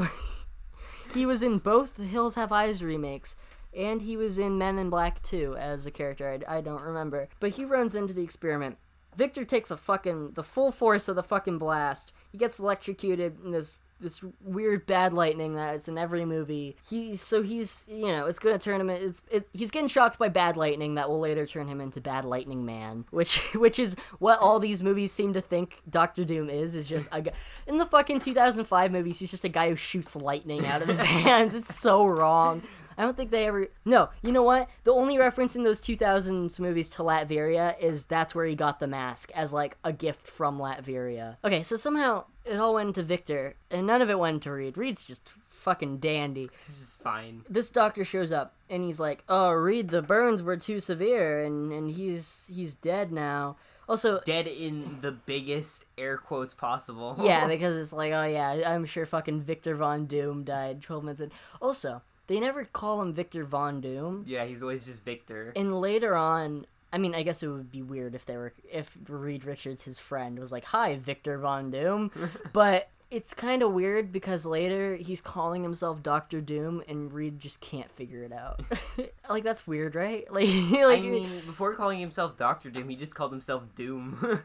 he 1.15 1.27
was 1.27 1.43
in 1.43 1.59
both 1.59 1.97
the 1.97 2.05
Hills 2.05 2.35
Have 2.35 2.53
Eyes 2.53 2.83
remakes. 2.83 3.37
And 3.77 4.03
he 4.03 4.17
was 4.17 4.39
in 4.39 4.59
Men 4.59 4.79
in 4.79 4.91
Black 4.91 5.23
2 5.23 5.57
as 5.57 5.87
a 5.87 5.91
character. 5.91 6.41
I, 6.49 6.59
I 6.59 6.61
don't 6.61 6.83
remember. 6.83 7.29
But 7.41 7.51
he 7.51 7.65
runs 7.65 7.95
into 7.95 8.15
the 8.15 8.23
experiment. 8.23 8.79
Victor 9.17 9.45
takes 9.45 9.71
a 9.71 9.77
fucking 9.77 10.33
the 10.33 10.43
full 10.43 10.73
force 10.73 11.09
of 11.09 11.17
the 11.17 11.23
fucking 11.23 11.59
blast. 11.59 12.13
He 12.31 12.39
gets 12.39 12.59
electrocuted 12.59 13.39
in 13.45 13.53
this 13.53 13.77
this 14.01 14.21
weird 14.43 14.87
bad 14.87 15.13
lightning 15.13 15.55
that 15.55 15.75
it's 15.77 15.89
in 15.89 15.97
every 15.97 16.25
movie. 16.25 16.77
He 16.89 17.17
so 17.17 17.43
he's 17.43 17.89
you 17.91 18.07
know 18.07 18.27
it's 18.27 18.39
gonna 18.39 18.59
turn 18.59 18.81
him. 18.81 18.91
It's 18.91 19.23
it, 19.31 19.49
he's 19.53 19.71
getting 19.71 19.89
shocked 19.89 20.19
by 20.19 20.29
bad 20.29 20.57
lightning 20.57 20.97
that 20.97 21.09
will 21.09 21.21
later 21.21 21.47
turn 21.47 21.69
him 21.69 21.81
into 21.81 22.01
Bad 22.01 22.25
Lightning 22.25 22.65
Man, 22.65 23.05
which 23.11 23.39
which 23.55 23.79
is 23.79 23.97
what 24.19 24.39
all 24.41 24.61
these 24.61 24.83
movies 24.83 25.13
seem 25.13 25.33
to 25.35 25.41
think 25.41 25.81
Doctor 25.89 26.25
Doom 26.25 26.51
is. 26.51 26.75
Is 26.75 26.89
just 26.89 27.09
a 27.13 27.25
in 27.67 27.79
the 27.79 27.87
fucking 27.87 28.21
2005 28.21 28.93
movies. 28.93 29.19
He's 29.19 29.31
just 29.31 29.45
a 29.45 29.49
guy 29.49 29.71
who 29.71 29.77
shoots 29.77 30.15
lightning 30.15 30.67
out 30.67 30.83
of 30.83 30.89
his 30.89 31.03
hands. 31.05 31.55
It's 31.55 31.75
so 31.75 32.07
wrong. 32.07 32.63
I 32.97 33.03
don't 33.03 33.17
think 33.17 33.31
they 33.31 33.47
ever. 33.47 33.69
No, 33.85 34.11
you 34.23 34.33
know 34.33 34.43
what? 34.43 34.69
The 34.85 34.93
only 34.93 35.19
reference 35.19 35.57
in 35.57 35.65
those 35.65 35.81
2000s 35.81 36.59
movies 36.61 36.89
to 36.91 37.03
Latveria 37.03 37.79
is 37.81 38.05
that's 38.07 38.35
where 38.35 38.47
he 38.47 38.55
got 38.55 38.81
the 38.81 38.87
mask 38.87 39.31
as 39.35 39.53
like 39.53 39.77
a 39.85 39.93
gift 39.93 40.27
from 40.27 40.59
Latveria. 40.59 41.37
Okay, 41.45 41.63
so 41.63 41.77
somehow 41.77 42.25
it 42.45 42.57
all 42.57 42.75
went 42.75 42.95
to 42.97 43.03
Victor, 43.03 43.57
and 43.71 43.87
none 43.87 44.03
of 44.03 44.11
it 44.11 44.19
went 44.19 44.43
to 44.45 44.53
Reed. 44.53 44.77
Reed's 44.77 45.05
just 45.05 45.29
fucking 45.49 45.99
dandy. 45.99 46.51
This 46.67 46.81
is 46.81 46.99
fine. 47.03 47.43
This 47.49 47.71
doctor 47.71 48.05
shows 48.05 48.33
up 48.33 48.55
and 48.69 48.83
he's 48.83 49.01
like, 49.01 49.25
"Oh, 49.29 49.51
Reed, 49.51 49.89
the 49.89 50.03
burns 50.03 50.43
were 50.43 50.57
too 50.57 50.81
severe, 50.81 51.43
and 51.43 51.73
and 51.73 51.91
he's 51.91 52.51
he's 52.55 52.75
dead 52.75 53.13
now." 53.13 53.57
Also, 53.87 54.21
Dead 54.25 54.47
in 54.47 54.99
the 55.03 55.13
biggest 55.13 55.85
air 55.99 56.17
quotes 56.17 56.55
possible. 56.55 57.17
yeah, 57.21 57.47
because 57.55 57.77
it's 57.77 57.93
like, 57.93 58.13
oh 58.13 58.25
yeah, 58.25 58.63
I'm 58.67 58.87
sure 58.87 59.05
fucking 59.05 59.43
Victor 59.43 59.75
Von 59.75 60.07
Doom 60.07 60.43
died 60.45 60.81
12 60.81 61.05
minutes 61.05 61.21
in. 61.21 61.31
Also, 61.61 62.01
they 62.27 62.41
never 62.41 62.65
call 62.65 63.03
him 63.03 63.13
Victor 63.13 63.45
Von 63.45 63.81
Doom. 63.81 64.25
yeah, 64.27 64.45
he's 64.45 64.63
always 64.63 64.87
just 64.87 65.03
Victor. 65.03 65.53
And 65.57 65.81
later 65.81 66.17
on, 66.17 66.67
I 66.93 66.99
mean, 66.99 67.15
I 67.15 67.23
guess 67.23 67.43
it 67.43 67.49
would 67.49 67.73
be 67.73 67.83
weird 67.83 68.15
if 68.15 68.25
they 68.25 68.37
were 68.37 68.53
if 68.71 68.97
Reed 69.09 69.45
Richards, 69.45 69.85
his 69.85 69.99
friend, 69.99 70.39
was 70.39 70.53
like, 70.53 70.65
"Hi, 70.67 70.97
Victor 70.97 71.39
Von 71.39 71.71
Doom," 71.71 72.11
but 72.53 72.89
it's 73.11 73.35
kind 73.35 73.63
of 73.63 73.73
weird 73.73 74.13
because 74.13 74.47
later 74.47 74.97
he's 74.97 75.21
calling 75.21 75.63
himself 75.63 76.03
Doctor 76.03 76.41
Doom, 76.41 76.83
and 76.89 77.13
Reed 77.13 77.41
just 77.41 77.61
can't 77.61 77.91
figure 77.91 78.23
it 78.23 78.33
out. 78.33 78.61
like 79.29 79.43
that's 79.45 79.67
weird, 79.67 79.95
right? 79.95 80.25
Like, 80.33 80.49
like 80.71 81.01
I 81.01 81.03
mean, 81.03 81.29
before 81.47 81.75
calling 81.75 81.99
himself 81.99 82.37
Doctor 82.37 82.71
Doom, 82.71 82.89
he 82.89 82.97
just 82.97 83.15
called 83.15 83.33
himself 83.33 83.65
Doom. 83.75 84.43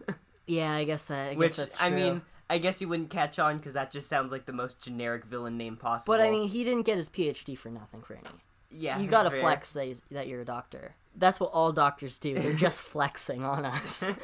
yeah, 0.48 0.74
I 0.74 0.84
guess 0.86 1.06
that. 1.06 1.34
I 1.34 1.36
Which 1.36 1.56
that's 1.56 1.78
true. 1.78 1.86
I 1.86 1.90
mean, 1.92 2.22
I 2.50 2.58
guess 2.58 2.82
you 2.82 2.88
wouldn't 2.88 3.10
catch 3.12 3.38
on 3.40 3.58
because 3.58 3.74
that 3.74 3.92
just 3.92 4.10
sounds 4.10 4.32
like 4.32 4.46
the 4.46 4.54
most 4.54 4.82
generic 4.82 5.26
villain 5.26 5.58
name 5.58 5.76
possible. 5.78 6.14
but 6.14 6.22
I 6.22 6.30
mean, 6.32 6.50
he 6.50 6.64
didn't 6.64 6.84
get 6.86 6.98
his 6.98 7.10
PhD 7.10 7.58
for 7.58 7.70
nothing, 7.70 8.02
Franny. 8.02 8.28
yeah, 8.72 9.00
You 9.00 9.08
gotta 9.08 9.30
fair. 9.32 9.42
flex 9.42 9.74
that, 9.74 9.86
he's, 9.86 10.02
that 10.12 10.28
you're 10.28 10.42
a 10.42 10.46
doctor. 10.46 10.96
That's 11.16 11.40
what 11.40 11.52
all 11.54 11.72
doctors 11.72 12.18
do. 12.20 12.34
They're 12.36 12.54
just 12.68 12.82
flexing 12.82 13.44
on 13.44 13.66
us. 13.66 14.12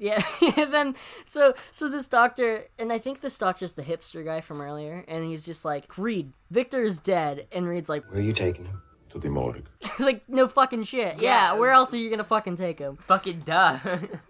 Yeah, 0.00 0.22
and 0.56 0.72
then 0.72 0.94
so 1.26 1.54
so 1.72 1.88
this 1.88 2.06
doctor, 2.06 2.66
and 2.78 2.92
I 2.92 2.98
think 2.98 3.20
this 3.20 3.36
doctor's 3.36 3.72
the 3.72 3.82
hipster 3.82 4.24
guy 4.24 4.40
from 4.40 4.60
earlier, 4.60 5.04
and 5.08 5.24
he's 5.24 5.44
just 5.44 5.64
like, 5.64 5.98
Reed, 5.98 6.32
Victor 6.52 6.84
is 6.84 7.00
dead, 7.00 7.48
and 7.50 7.66
Reed's 7.68 7.88
like, 7.88 8.08
Where 8.08 8.20
are 8.20 8.22
you 8.22 8.32
taking 8.32 8.66
him? 8.66 8.80
To 9.10 9.18
the 9.18 9.28
morgue. 9.28 9.66
like 9.98 10.22
no 10.28 10.46
fucking 10.46 10.84
shit. 10.84 11.16
Yeah, 11.20 11.52
Yeah. 11.54 11.58
where 11.58 11.72
else 11.72 11.92
are 11.92 11.96
you 11.96 12.10
gonna 12.10 12.22
fucking 12.22 12.54
take 12.54 12.78
him? 12.78 12.96
Fucking 13.08 13.40
duh. 13.44 13.78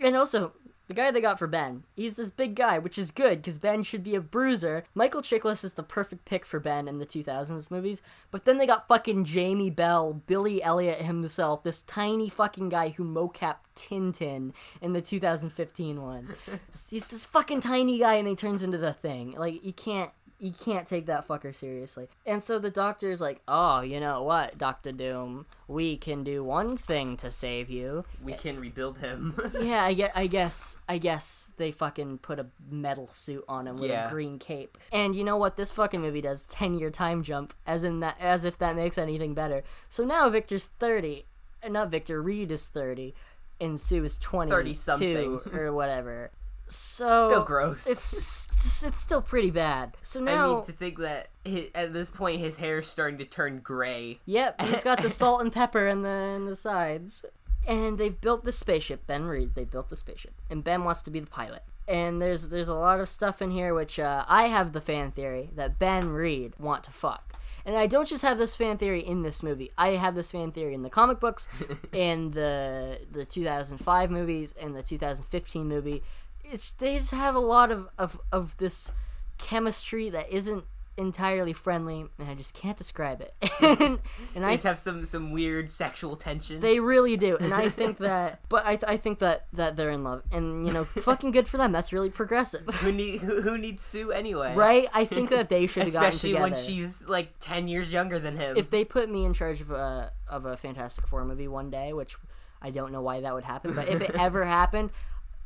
And 0.00 0.16
also, 0.16 0.52
the 0.88 0.94
guy 0.94 1.10
they 1.10 1.20
got 1.20 1.38
for 1.38 1.46
Ben, 1.46 1.84
he's 1.94 2.16
this 2.16 2.30
big 2.30 2.54
guy, 2.54 2.78
which 2.78 2.98
is 2.98 3.10
good 3.10 3.38
because 3.38 3.58
Ben 3.58 3.82
should 3.82 4.02
be 4.02 4.14
a 4.14 4.20
bruiser. 4.20 4.84
Michael 4.94 5.22
Chiklis 5.22 5.62
is 5.62 5.74
the 5.74 5.82
perfect 5.82 6.24
pick 6.24 6.44
for 6.46 6.58
Ben 6.58 6.88
in 6.88 6.98
the 6.98 7.06
2000s 7.06 7.70
movies, 7.70 8.00
but 8.30 8.46
then 8.46 8.56
they 8.56 8.66
got 8.66 8.88
fucking 8.88 9.24
Jamie 9.24 9.70
Bell, 9.70 10.14
Billy 10.26 10.62
Elliot 10.62 11.02
himself, 11.02 11.62
this 11.62 11.82
tiny 11.82 12.30
fucking 12.30 12.70
guy 12.70 12.88
who 12.90 13.04
mocap 13.04 13.56
Tintin 13.76 14.52
in 14.80 14.94
the 14.94 15.02
2015 15.02 16.02
one. 16.02 16.34
he's 16.90 17.08
this 17.08 17.26
fucking 17.26 17.60
tiny 17.60 17.98
guy 17.98 18.14
and 18.14 18.26
he 18.26 18.34
turns 18.34 18.62
into 18.62 18.78
the 18.78 18.92
thing. 18.92 19.32
Like, 19.32 19.64
you 19.64 19.72
can't. 19.72 20.10
You 20.40 20.52
can't 20.52 20.86
take 20.86 21.06
that 21.06 21.26
fucker 21.26 21.52
seriously. 21.52 22.08
And 22.24 22.40
so 22.40 22.60
the 22.60 22.70
doctor 22.70 23.10
is 23.10 23.20
like, 23.20 23.40
Oh, 23.48 23.80
you 23.80 23.98
know 23.98 24.22
what, 24.22 24.56
Dr. 24.56 24.92
Doom? 24.92 25.46
We 25.66 25.96
can 25.96 26.22
do 26.22 26.44
one 26.44 26.76
thing 26.76 27.16
to 27.16 27.30
save 27.30 27.68
you 27.68 28.04
we 28.22 28.34
can 28.34 28.60
rebuild 28.60 28.98
him. 28.98 29.34
yeah, 29.60 29.82
I 29.84 29.94
guess, 29.94 30.12
I 30.14 30.26
guess, 30.28 30.76
I 30.88 30.98
guess 30.98 31.52
they 31.56 31.72
fucking 31.72 32.18
put 32.18 32.38
a 32.38 32.46
metal 32.70 33.08
suit 33.10 33.44
on 33.48 33.66
him 33.66 33.76
with 33.78 33.90
Yeah. 33.90 34.06
a 34.06 34.10
green 34.10 34.38
cape. 34.38 34.78
And 34.92 35.16
you 35.16 35.24
know 35.24 35.36
what? 35.36 35.56
This 35.56 35.72
fucking 35.72 36.00
movie 36.00 36.20
does 36.20 36.46
ten 36.46 36.78
year 36.78 36.90
time 36.90 37.24
jump, 37.24 37.52
as 37.66 37.82
in 37.82 37.98
that, 38.00 38.16
as 38.20 38.44
if 38.44 38.58
that 38.58 38.76
makes 38.76 38.96
anything 38.96 39.34
better. 39.34 39.64
So 39.88 40.04
now 40.04 40.28
Victor's 40.30 40.66
thirty, 40.78 41.26
uh, 41.64 41.68
not 41.68 41.90
Victor 41.90 42.22
Reed 42.22 42.52
is 42.52 42.68
thirty, 42.68 43.12
and 43.60 43.80
Sue 43.80 44.04
is 44.04 44.16
twenty 44.16 44.52
30-something. 44.52 45.40
or 45.52 45.72
whatever. 45.72 46.30
So 46.70 47.28
Still 47.28 47.44
gross. 47.44 47.86
It's 47.86 48.10
just, 48.10 48.84
it's 48.84 49.00
still 49.00 49.22
pretty 49.22 49.50
bad. 49.50 49.96
So 50.02 50.20
now 50.20 50.52
I 50.52 50.54
mean, 50.56 50.64
to 50.66 50.72
think 50.72 50.98
that 50.98 51.28
hi 51.46 51.70
at 51.74 51.92
this 51.92 52.10
point 52.10 52.40
his 52.40 52.56
hair 52.56 52.78
is 52.78 52.86
starting 52.86 53.18
to 53.18 53.24
turn 53.24 53.60
gray. 53.60 54.20
Yep, 54.26 54.60
he's 54.62 54.84
got 54.84 55.02
the 55.02 55.10
salt 55.20 55.40
and 55.40 55.52
pepper 55.52 55.86
in 55.86 56.02
the 56.02 56.08
in 56.08 56.46
the 56.46 56.56
sides. 56.56 57.24
And 57.66 57.98
they've 57.98 58.18
built 58.18 58.44
the 58.44 58.52
spaceship. 58.52 59.06
Ben 59.06 59.24
Reed, 59.24 59.54
they 59.54 59.64
built 59.64 59.90
the 59.90 59.96
spaceship, 59.96 60.32
and 60.48 60.62
Ben 60.64 60.84
wants 60.84 61.02
to 61.02 61.10
be 61.10 61.20
the 61.20 61.26
pilot. 61.26 61.62
And 61.86 62.20
there's 62.20 62.50
there's 62.50 62.68
a 62.68 62.74
lot 62.74 63.00
of 63.00 63.08
stuff 63.08 63.40
in 63.42 63.50
here 63.50 63.74
which 63.74 63.98
uh, 63.98 64.24
I 64.28 64.44
have 64.44 64.72
the 64.72 64.80
fan 64.80 65.10
theory 65.10 65.50
that 65.56 65.78
Ben 65.78 66.10
Reed 66.10 66.52
want 66.58 66.84
to 66.84 66.90
fuck. 66.90 67.34
And 67.64 67.76
I 67.76 67.86
don't 67.86 68.08
just 68.08 68.22
have 68.22 68.38
this 68.38 68.56
fan 68.56 68.78
theory 68.78 69.00
in 69.00 69.22
this 69.22 69.42
movie. 69.42 69.70
I 69.76 69.88
have 69.88 70.14
this 70.14 70.30
fan 70.30 70.52
theory 70.52 70.72
in 70.72 70.82
the 70.82 70.88
comic 70.88 71.20
books, 71.20 71.48
in 71.92 72.30
the 72.30 73.00
the 73.10 73.26
2005 73.26 74.10
movies, 74.10 74.54
and 74.58 74.74
the 74.74 74.82
2015 74.82 75.66
movie. 75.66 76.02
It's 76.50 76.70
they 76.72 76.98
just 76.98 77.12
have 77.12 77.34
a 77.34 77.40
lot 77.40 77.70
of 77.70 77.88
of, 77.98 78.20
of 78.32 78.56
this 78.58 78.90
chemistry 79.38 80.08
that 80.10 80.30
isn't 80.30 80.64
entirely 80.96 81.52
friendly, 81.52 82.06
and 82.18 82.28
I 82.28 82.34
just 82.34 82.54
can't 82.54 82.76
describe 82.76 83.20
it. 83.20 83.32
and, 83.62 84.00
and 84.34 84.44
They 84.44 84.48
I 84.48 84.52
just 84.54 84.64
have 84.64 84.78
some 84.80 85.04
some 85.04 85.30
weird 85.30 85.70
sexual 85.70 86.16
tension. 86.16 86.58
they 86.60 86.80
really 86.80 87.16
do, 87.16 87.36
and 87.36 87.54
I 87.54 87.68
think 87.80 87.98
that, 87.98 88.40
but 88.48 88.66
I, 88.66 88.78
I 88.86 88.96
think 88.96 89.20
that 89.20 89.46
that 89.52 89.76
they're 89.76 89.90
in 89.90 90.02
love, 90.02 90.22
and 90.32 90.66
you 90.66 90.72
know, 90.72 90.84
fucking 90.84 91.30
good 91.30 91.46
for 91.48 91.56
them. 91.56 91.70
That's 91.70 91.92
really 91.92 92.10
progressive, 92.10 92.66
who 92.74 92.90
need 92.90 93.20
who, 93.20 93.42
who 93.42 93.56
needs 93.56 93.82
Sue 93.84 94.10
anyway? 94.10 94.54
right? 94.56 94.88
I 94.92 95.04
think 95.04 95.30
that 95.30 95.48
they 95.48 95.66
should 95.68 95.84
have 95.84 95.92
gotten 95.92 96.08
Especially 96.08 96.34
when 96.34 96.56
she's 96.56 97.06
like 97.06 97.34
ten 97.38 97.68
years 97.68 97.92
younger 97.92 98.18
than 98.18 98.36
him. 98.36 98.56
if 98.56 98.68
they 98.68 98.84
put 98.84 99.08
me 99.08 99.24
in 99.24 99.32
charge 99.32 99.60
of 99.60 99.70
a 99.70 100.12
of 100.28 100.46
a 100.46 100.56
Fantastic 100.56 101.06
Four 101.06 101.24
movie 101.24 101.48
one 101.48 101.70
day, 101.70 101.92
which 101.92 102.16
I 102.60 102.70
don't 102.70 102.90
know 102.90 103.02
why 103.02 103.20
that 103.20 103.32
would 103.34 103.44
happen, 103.44 103.72
but 103.72 103.88
if 103.88 104.00
it 104.00 104.16
ever 104.18 104.44
happened, 104.44 104.90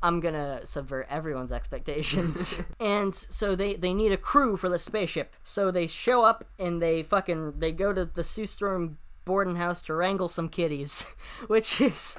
I'm 0.02 0.20
gonna 0.20 0.66
subvert 0.66 1.06
everyone's 1.08 1.52
expectations. 1.52 2.62
and 2.80 3.14
so 3.14 3.54
they 3.54 3.74
they 3.74 3.94
need 3.94 4.12
a 4.12 4.16
crew 4.16 4.56
for 4.56 4.68
the 4.68 4.78
spaceship. 4.78 5.36
So 5.44 5.70
they 5.70 5.86
show 5.86 6.24
up 6.24 6.44
and 6.58 6.82
they 6.82 7.02
fucking 7.02 7.54
they 7.58 7.72
go 7.72 7.92
to 7.92 8.04
the 8.04 8.24
Sue 8.24 8.46
Storm 8.46 8.98
boarding 9.24 9.56
house 9.56 9.82
to 9.82 9.94
wrangle 9.94 10.28
some 10.28 10.48
kitties, 10.48 11.06
which 11.46 11.80
is 11.80 12.18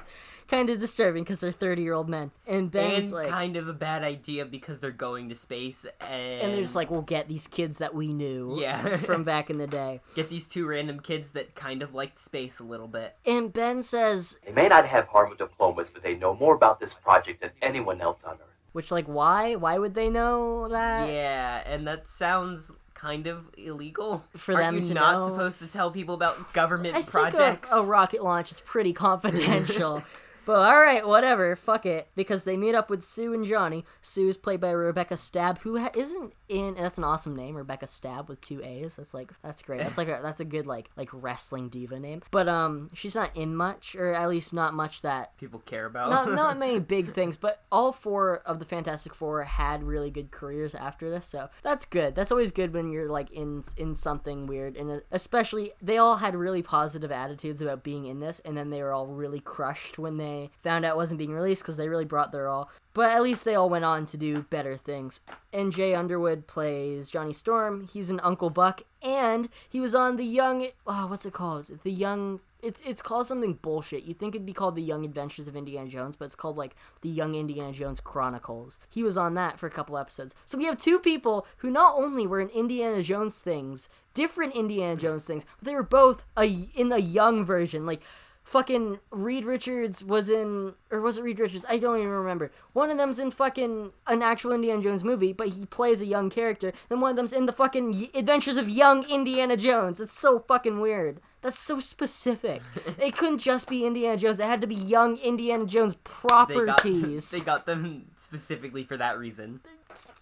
kind 0.54 0.70
of 0.70 0.78
disturbing 0.78 1.22
because 1.24 1.38
they're 1.40 1.52
30 1.52 1.82
year 1.82 1.92
old 1.94 2.08
men. 2.08 2.30
And 2.46 2.70
Ben's 2.70 3.10
and 3.10 3.22
like. 3.22 3.28
kind 3.28 3.56
of 3.56 3.68
a 3.68 3.72
bad 3.72 4.02
idea 4.02 4.44
because 4.44 4.80
they're 4.80 4.90
going 4.90 5.28
to 5.28 5.34
space 5.34 5.86
and 6.00 6.32
and 6.32 6.54
they're 6.54 6.62
just 6.62 6.76
like, 6.76 6.90
we'll 6.90 7.02
get 7.02 7.28
these 7.28 7.46
kids 7.46 7.78
that 7.78 7.94
we 7.94 8.12
knew 8.12 8.56
Yeah. 8.60 8.96
from 8.98 9.24
back 9.24 9.50
in 9.50 9.58
the 9.58 9.66
day. 9.66 10.00
get 10.14 10.30
these 10.30 10.48
two 10.48 10.66
random 10.66 11.00
kids 11.00 11.30
that 11.30 11.54
kind 11.54 11.82
of 11.82 11.94
liked 11.94 12.18
space 12.18 12.58
a 12.60 12.64
little 12.64 12.88
bit. 12.88 13.16
And 13.26 13.52
Ben 13.52 13.82
says, 13.82 14.38
They 14.46 14.52
may 14.52 14.68
not 14.68 14.86
have 14.86 15.06
Harvard 15.08 15.38
diplomas, 15.38 15.90
but 15.90 16.02
they 16.02 16.14
know 16.14 16.34
more 16.34 16.54
about 16.54 16.80
this 16.80 16.94
project 16.94 17.40
than 17.40 17.50
anyone 17.62 18.00
else 18.00 18.24
on 18.24 18.34
Earth. 18.34 18.40
which, 18.72 18.90
like, 18.90 19.06
why? 19.06 19.54
Why 19.56 19.78
would 19.78 19.94
they 19.94 20.10
know 20.10 20.68
that? 20.68 21.08
Yeah, 21.10 21.62
and 21.66 21.86
that 21.86 22.08
sounds 22.08 22.72
kind 22.94 23.26
of 23.26 23.50
illegal 23.58 24.24
For 24.36 24.54
Aren't 24.54 24.64
them 24.66 24.74
you 24.76 24.80
to 24.88 24.94
not 24.94 25.18
know? 25.18 25.26
supposed 25.28 25.58
to 25.60 25.66
tell 25.66 25.90
people 25.90 26.14
about 26.14 26.52
government 26.54 26.94
I 26.94 26.98
think 27.02 27.10
projects? 27.10 27.72
A, 27.72 27.76
a 27.76 27.84
rocket 27.84 28.22
launch 28.22 28.50
is 28.50 28.60
pretty 28.60 28.92
confidential. 29.06 30.02
But 30.44 30.58
all 30.58 30.80
right, 30.80 31.06
whatever, 31.06 31.56
fuck 31.56 31.86
it. 31.86 32.08
Because 32.14 32.44
they 32.44 32.56
meet 32.56 32.74
up 32.74 32.90
with 32.90 33.02
Sue 33.02 33.32
and 33.32 33.44
Johnny. 33.44 33.84
Sue 34.00 34.28
is 34.28 34.36
played 34.36 34.60
by 34.60 34.70
Rebecca 34.70 35.14
Staab, 35.14 35.58
who 35.58 35.78
ha- 35.78 35.90
isn't 35.94 36.34
in. 36.48 36.74
That's 36.74 36.98
an 36.98 37.04
awesome 37.04 37.34
name, 37.34 37.54
Rebecca 37.56 37.86
Staab 37.86 38.28
with 38.28 38.40
two 38.40 38.62
A's. 38.62 38.96
That's 38.96 39.14
like 39.14 39.32
that's 39.42 39.62
great. 39.62 39.80
That's 39.80 39.98
like 39.98 40.08
a, 40.08 40.20
that's 40.22 40.40
a 40.40 40.44
good 40.44 40.66
like 40.66 40.90
like 40.96 41.08
wrestling 41.12 41.68
diva 41.68 41.98
name. 41.98 42.22
But 42.30 42.48
um, 42.48 42.90
she's 42.94 43.14
not 43.14 43.36
in 43.36 43.56
much, 43.56 43.94
or 43.96 44.12
at 44.12 44.28
least 44.28 44.52
not 44.52 44.74
much 44.74 45.02
that 45.02 45.36
people 45.36 45.60
care 45.60 45.86
about. 45.86 46.10
not 46.10 46.32
not 46.34 46.58
many 46.58 46.80
big 46.80 47.12
things, 47.12 47.36
but 47.36 47.64
all 47.72 47.92
four 47.92 48.38
of 48.46 48.58
the 48.58 48.64
Fantastic 48.64 49.14
Four 49.14 49.44
had 49.44 49.82
really 49.82 50.10
good 50.10 50.30
careers 50.30 50.74
after 50.74 51.10
this, 51.10 51.26
so 51.26 51.48
that's 51.62 51.84
good. 51.84 52.14
That's 52.14 52.32
always 52.32 52.52
good 52.52 52.72
when 52.72 52.90
you're 52.90 53.08
like 53.10 53.30
in 53.30 53.62
in 53.76 53.94
something 53.94 54.46
weird, 54.46 54.76
and 54.76 55.02
especially 55.10 55.72
they 55.80 55.98
all 55.98 56.16
had 56.16 56.34
really 56.34 56.62
positive 56.62 57.10
attitudes 57.12 57.60
about 57.62 57.82
being 57.82 58.06
in 58.06 58.20
this, 58.20 58.40
and 58.44 58.56
then 58.56 58.70
they 58.70 58.82
were 58.82 58.92
all 58.92 59.06
really 59.06 59.40
crushed 59.40 59.98
when 59.98 60.16
they 60.16 60.33
they 60.34 60.50
found 60.62 60.84
out 60.84 60.96
wasn't 60.96 61.18
being 61.18 61.32
released 61.32 61.62
because 61.62 61.76
they 61.76 61.88
really 61.88 62.04
brought 62.04 62.32
their 62.32 62.48
all. 62.48 62.70
But 62.92 63.10
at 63.10 63.22
least 63.22 63.44
they 63.44 63.54
all 63.54 63.68
went 63.68 63.84
on 63.84 64.04
to 64.06 64.16
do 64.16 64.42
better 64.42 64.76
things. 64.76 65.20
And 65.52 65.72
Jay 65.72 65.94
Underwood 65.94 66.46
plays 66.46 67.10
Johnny 67.10 67.32
Storm. 67.32 67.88
He's 67.92 68.10
an 68.10 68.20
Uncle 68.22 68.50
Buck, 68.50 68.82
and 69.02 69.48
he 69.68 69.80
was 69.80 69.94
on 69.94 70.16
the 70.16 70.24
Young. 70.24 70.68
Oh, 70.86 71.06
what's 71.08 71.26
it 71.26 71.32
called? 71.32 71.66
The 71.82 71.90
Young. 71.90 72.40
It's 72.62 72.80
it's 72.86 73.02
called 73.02 73.26
something 73.26 73.54
bullshit. 73.60 74.04
You 74.04 74.14
think 74.14 74.34
it'd 74.34 74.46
be 74.46 74.54
called 74.54 74.74
the 74.74 74.82
Young 74.82 75.04
Adventures 75.04 75.48
of 75.48 75.56
Indiana 75.56 75.88
Jones, 75.88 76.16
but 76.16 76.24
it's 76.26 76.34
called 76.34 76.56
like 76.56 76.76
the 77.02 77.10
Young 77.10 77.34
Indiana 77.34 77.72
Jones 77.72 78.00
Chronicles. 78.00 78.78
He 78.88 79.02
was 79.02 79.18
on 79.18 79.34
that 79.34 79.58
for 79.58 79.66
a 79.66 79.70
couple 79.70 79.98
episodes. 79.98 80.34
So 80.46 80.56
we 80.56 80.64
have 80.64 80.78
two 80.78 80.98
people 80.98 81.46
who 81.58 81.70
not 81.70 81.94
only 81.96 82.26
were 82.26 82.40
in 82.40 82.48
Indiana 82.48 83.02
Jones 83.02 83.38
things, 83.38 83.90
different 84.14 84.54
Indiana 84.54 84.96
Jones 84.96 85.26
things, 85.26 85.44
but 85.58 85.66
they 85.66 85.74
were 85.74 85.82
both 85.82 86.24
a, 86.38 86.46
in 86.74 86.88
the 86.88 87.02
young 87.02 87.44
version. 87.44 87.84
Like 87.84 88.00
fucking 88.44 88.98
Reed 89.10 89.44
Richards 89.44 90.04
was 90.04 90.30
in, 90.30 90.74
or 90.90 91.00
was 91.00 91.18
it 91.18 91.22
Reed 91.24 91.40
Richards? 91.40 91.64
I 91.68 91.78
don't 91.78 91.96
even 91.98 92.10
remember. 92.10 92.52
One 92.72 92.90
of 92.90 92.98
them's 92.98 93.18
in 93.18 93.30
fucking 93.30 93.92
an 94.06 94.22
actual 94.22 94.52
Indiana 94.52 94.82
Jones 94.82 95.02
movie, 95.02 95.32
but 95.32 95.48
he 95.48 95.66
plays 95.66 96.00
a 96.00 96.06
young 96.06 96.30
character. 96.30 96.72
Then 96.88 97.00
one 97.00 97.10
of 97.10 97.16
them's 97.16 97.32
in 97.32 97.46
the 97.46 97.52
fucking 97.52 98.08
Adventures 98.14 98.56
of 98.56 98.68
Young 98.68 99.08
Indiana 99.10 99.56
Jones. 99.56 100.00
It's 100.00 100.16
so 100.18 100.38
fucking 100.40 100.80
weird. 100.80 101.20
That's 101.40 101.58
so 101.58 101.78
specific. 101.80 102.62
it 102.98 103.16
couldn't 103.16 103.38
just 103.38 103.68
be 103.68 103.84
Indiana 103.86 104.16
Jones. 104.16 104.40
It 104.40 104.46
had 104.46 104.60
to 104.62 104.66
be 104.66 104.74
young 104.74 105.18
Indiana 105.18 105.66
Jones 105.66 105.94
They 105.94 106.00
got, 106.00 106.04
properties. 106.48 107.30
they 107.30 107.40
got 107.40 107.66
them 107.66 108.06
specifically 108.16 108.84
for 108.84 108.96
that 108.96 109.18
reason. 109.18 109.60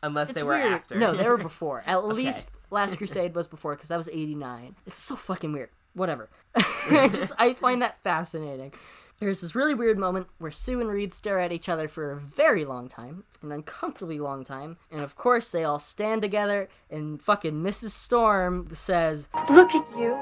Unless 0.02 0.30
It's 0.30 0.40
they 0.40 0.44
were 0.46 0.54
weird. 0.54 0.72
after. 0.72 0.96
No, 0.98 1.14
they 1.14 1.28
were 1.28 1.36
before. 1.50 1.82
At 1.86 2.04
least 2.06 2.50
Last 2.70 2.96
Crusade 2.98 3.34
was 3.34 3.46
before 3.46 3.74
because 3.76 3.88
that 3.90 3.96
was 3.96 4.08
'89. 4.08 4.74
It's 4.86 5.00
so 5.00 5.14
fucking 5.16 5.52
weird. 5.52 5.70
Whatever. 5.94 6.30
I 6.54 7.08
just 7.12 7.32
I 7.38 7.54
find 7.54 7.82
that 7.82 8.02
fascinating. 8.02 8.72
There's 9.18 9.40
this 9.40 9.54
really 9.54 9.74
weird 9.74 9.98
moment 9.98 10.26
where 10.38 10.50
Sue 10.50 10.80
and 10.80 10.90
Reed 10.90 11.14
stare 11.14 11.38
at 11.38 11.52
each 11.52 11.68
other 11.68 11.86
for 11.86 12.10
a 12.10 12.18
very 12.18 12.64
long 12.64 12.88
time, 12.88 13.22
an 13.40 13.52
uncomfortably 13.52 14.18
long 14.18 14.42
time, 14.42 14.78
and 14.90 15.00
of 15.00 15.14
course 15.14 15.50
they 15.50 15.62
all 15.62 15.78
stand 15.78 16.22
together. 16.22 16.68
And 16.90 17.22
fucking 17.22 17.62
Mrs. 17.62 17.90
Storm 17.90 18.68
says, 18.72 19.28
Look 19.48 19.76
at 19.76 19.88
you. 19.96 20.18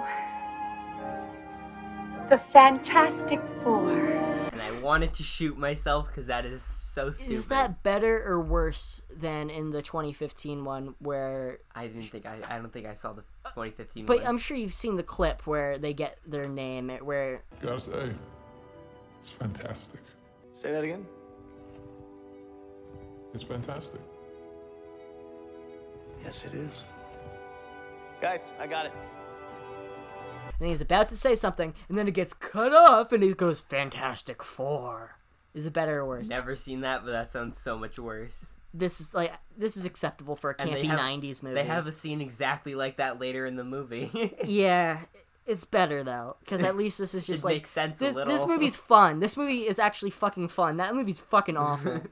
The 2.29 2.39
Fantastic 2.53 3.41
Four. 3.65 4.20
And 4.61 4.77
I 4.77 4.81
wanted 4.81 5.15
to 5.15 5.23
shoot 5.23 5.57
myself 5.59 6.07
because 6.09 6.27
that 6.27 6.45
is 6.45 6.63
so 6.63 7.11
stupid. 7.11 7.33
"Is 7.35 7.47
that 7.49 7.83
better 7.83 8.23
or 8.25 8.41
worse 8.41 9.03
than 9.11 9.51
in 9.51 9.71
the 9.71 9.83
2015 9.83 10.65
one 10.65 10.95
where 10.99 11.61
I 11.75 11.87
didn't 11.87 12.03
think 12.05 12.27
I. 12.27 12.39
I 12.49 12.59
don't 12.59 12.73
think 12.73 12.87
I 12.87 12.95
saw 12.95 13.13
the 13.13 13.23
2015 13.45 14.07
But 14.07 14.19
one. 14.19 14.27
I'm 14.27 14.39
sure 14.39 14.57
you've 14.57 14.75
seen 14.75 14.97
the 14.97 15.03
clip 15.03 15.47
where 15.47 15.79
they 15.79 15.93
get 15.93 16.19
their 16.27 16.49
name, 16.49 16.91
where 17.03 17.43
Gotta 17.61 17.81
say, 17.81 18.11
it's 19.19 19.31
fantastic. 19.31 20.01
Say 20.53 20.73
that 20.73 20.85
again? 20.85 21.07
It's 23.33 23.45
fantastic. 23.45 24.01
Yes, 26.23 26.45
it 26.45 26.53
is. 26.53 26.85
Guys, 28.21 28.51
I 28.59 28.67
got 28.67 28.87
it. 28.87 28.93
And 30.61 30.69
he's 30.69 30.81
about 30.81 31.09
to 31.09 31.17
say 31.17 31.35
something, 31.35 31.75
and 31.89 31.99
then 31.99 32.07
it 32.07 32.15
gets 32.15 32.35
cut 32.35 32.73
off, 32.73 33.11
and 33.13 33.23
he 33.23 33.35
goes, 33.35 33.61
"Fantastic 33.61 34.43
Four. 34.43 35.17
Is 35.55 35.67
it 35.67 35.73
better 35.73 35.99
or 35.99 36.07
worse? 36.07 36.29
Never 36.29 36.55
seen 36.55 36.83
that, 36.83 37.05
but 37.05 37.11
that 37.11 37.31
sounds 37.31 37.59
so 37.59 37.77
much 37.77 37.99
worse. 37.99 38.53
This 38.73 39.01
is 39.01 39.15
like 39.15 39.33
this 39.57 39.77
is 39.77 39.85
acceptable 39.85 40.37
for 40.37 40.51
a 40.51 40.55
campy 40.55 40.85
have- 40.85 40.99
'90s 41.01 41.43
movie. 41.43 41.55
They 41.55 41.65
have 41.65 41.87
a 41.89 41.93
scene 41.93 42.21
exactly 42.21 42.75
like 42.77 42.99
that 42.99 43.19
later 43.19 43.47
in 43.47 43.57
the 43.57 43.65
movie. 43.65 44.37
yeah. 44.45 45.01
It's 45.47 45.65
better 45.65 46.05
though, 46.05 46.37
because 46.41 46.63
at 46.63 46.77
least 46.77 46.99
this 46.99 47.13
is 47.13 47.27
just 47.27 47.43
It 47.43 47.47
like 47.47 47.55
makes 47.57 47.71
sense 47.71 48.01
a 48.01 48.13
This, 48.13 48.27
this 48.27 48.47
movie's 48.47 48.77
fun. 48.93 49.19
This 49.19 49.37
movie 49.37 49.63
is 49.63 49.81
actually 49.81 50.11
fucking 50.11 50.49
fun. 50.49 50.77
That 50.77 50.95
movie's 50.95 51.19
fucking 51.19 51.57
awful. 51.57 52.03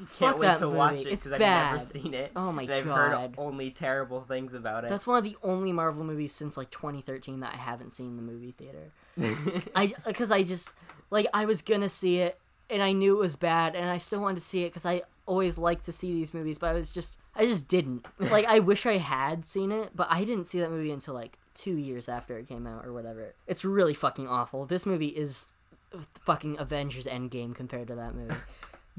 Can't 0.00 0.08
Fuck 0.08 0.38
wait 0.38 0.46
that 0.46 0.58
to 0.58 0.64
movie. 0.66 0.76
watch 0.78 0.94
it 1.02 1.10
because 1.10 1.32
I've 1.32 1.40
never 1.40 1.80
seen 1.80 2.14
it. 2.14 2.32
Oh 2.34 2.52
my 2.52 2.62
and 2.62 2.72
I've 2.72 2.84
God. 2.86 2.96
heard 2.96 3.34
only 3.36 3.70
terrible 3.70 4.22
things 4.22 4.54
about 4.54 4.84
it. 4.84 4.90
That's 4.90 5.06
one 5.06 5.18
of 5.18 5.24
the 5.24 5.36
only 5.42 5.72
Marvel 5.72 6.04
movies 6.04 6.32
since 6.32 6.56
like 6.56 6.70
2013 6.70 7.40
that 7.40 7.52
I 7.52 7.58
haven't 7.58 7.90
seen 7.92 8.06
in 8.06 8.16
the 8.16 8.22
movie 8.22 8.52
theater. 8.52 8.92
I 9.76 9.92
because 10.06 10.30
I 10.30 10.42
just 10.42 10.72
like 11.10 11.26
I 11.34 11.44
was 11.44 11.60
gonna 11.60 11.90
see 11.90 12.20
it 12.20 12.40
and 12.70 12.82
I 12.82 12.92
knew 12.92 13.16
it 13.16 13.20
was 13.20 13.36
bad 13.36 13.76
and 13.76 13.90
I 13.90 13.98
still 13.98 14.20
wanted 14.22 14.36
to 14.36 14.40
see 14.42 14.62
it 14.64 14.68
because 14.68 14.86
I 14.86 15.02
always 15.26 15.58
like 15.58 15.82
to 15.82 15.92
see 15.92 16.14
these 16.14 16.32
movies, 16.32 16.58
but 16.58 16.68
I 16.68 16.72
was 16.72 16.94
just 16.94 17.18
I 17.36 17.44
just 17.44 17.68
didn't. 17.68 18.06
Like 18.18 18.46
I 18.46 18.60
wish 18.60 18.86
I 18.86 18.96
had 18.96 19.44
seen 19.44 19.70
it, 19.70 19.90
but 19.94 20.06
I 20.10 20.24
didn't 20.24 20.46
see 20.46 20.60
that 20.60 20.70
movie 20.70 20.92
until 20.92 21.12
like 21.12 21.36
two 21.52 21.76
years 21.76 22.08
after 22.08 22.38
it 22.38 22.48
came 22.48 22.66
out 22.66 22.86
or 22.86 22.94
whatever. 22.94 23.34
It's 23.46 23.66
really 23.66 23.92
fucking 23.94 24.26
awful. 24.28 24.64
This 24.64 24.86
movie 24.86 25.08
is 25.08 25.46
fucking 26.22 26.58
Avengers 26.58 27.06
Endgame 27.06 27.54
compared 27.54 27.88
to 27.88 27.96
that 27.96 28.14
movie. 28.14 28.34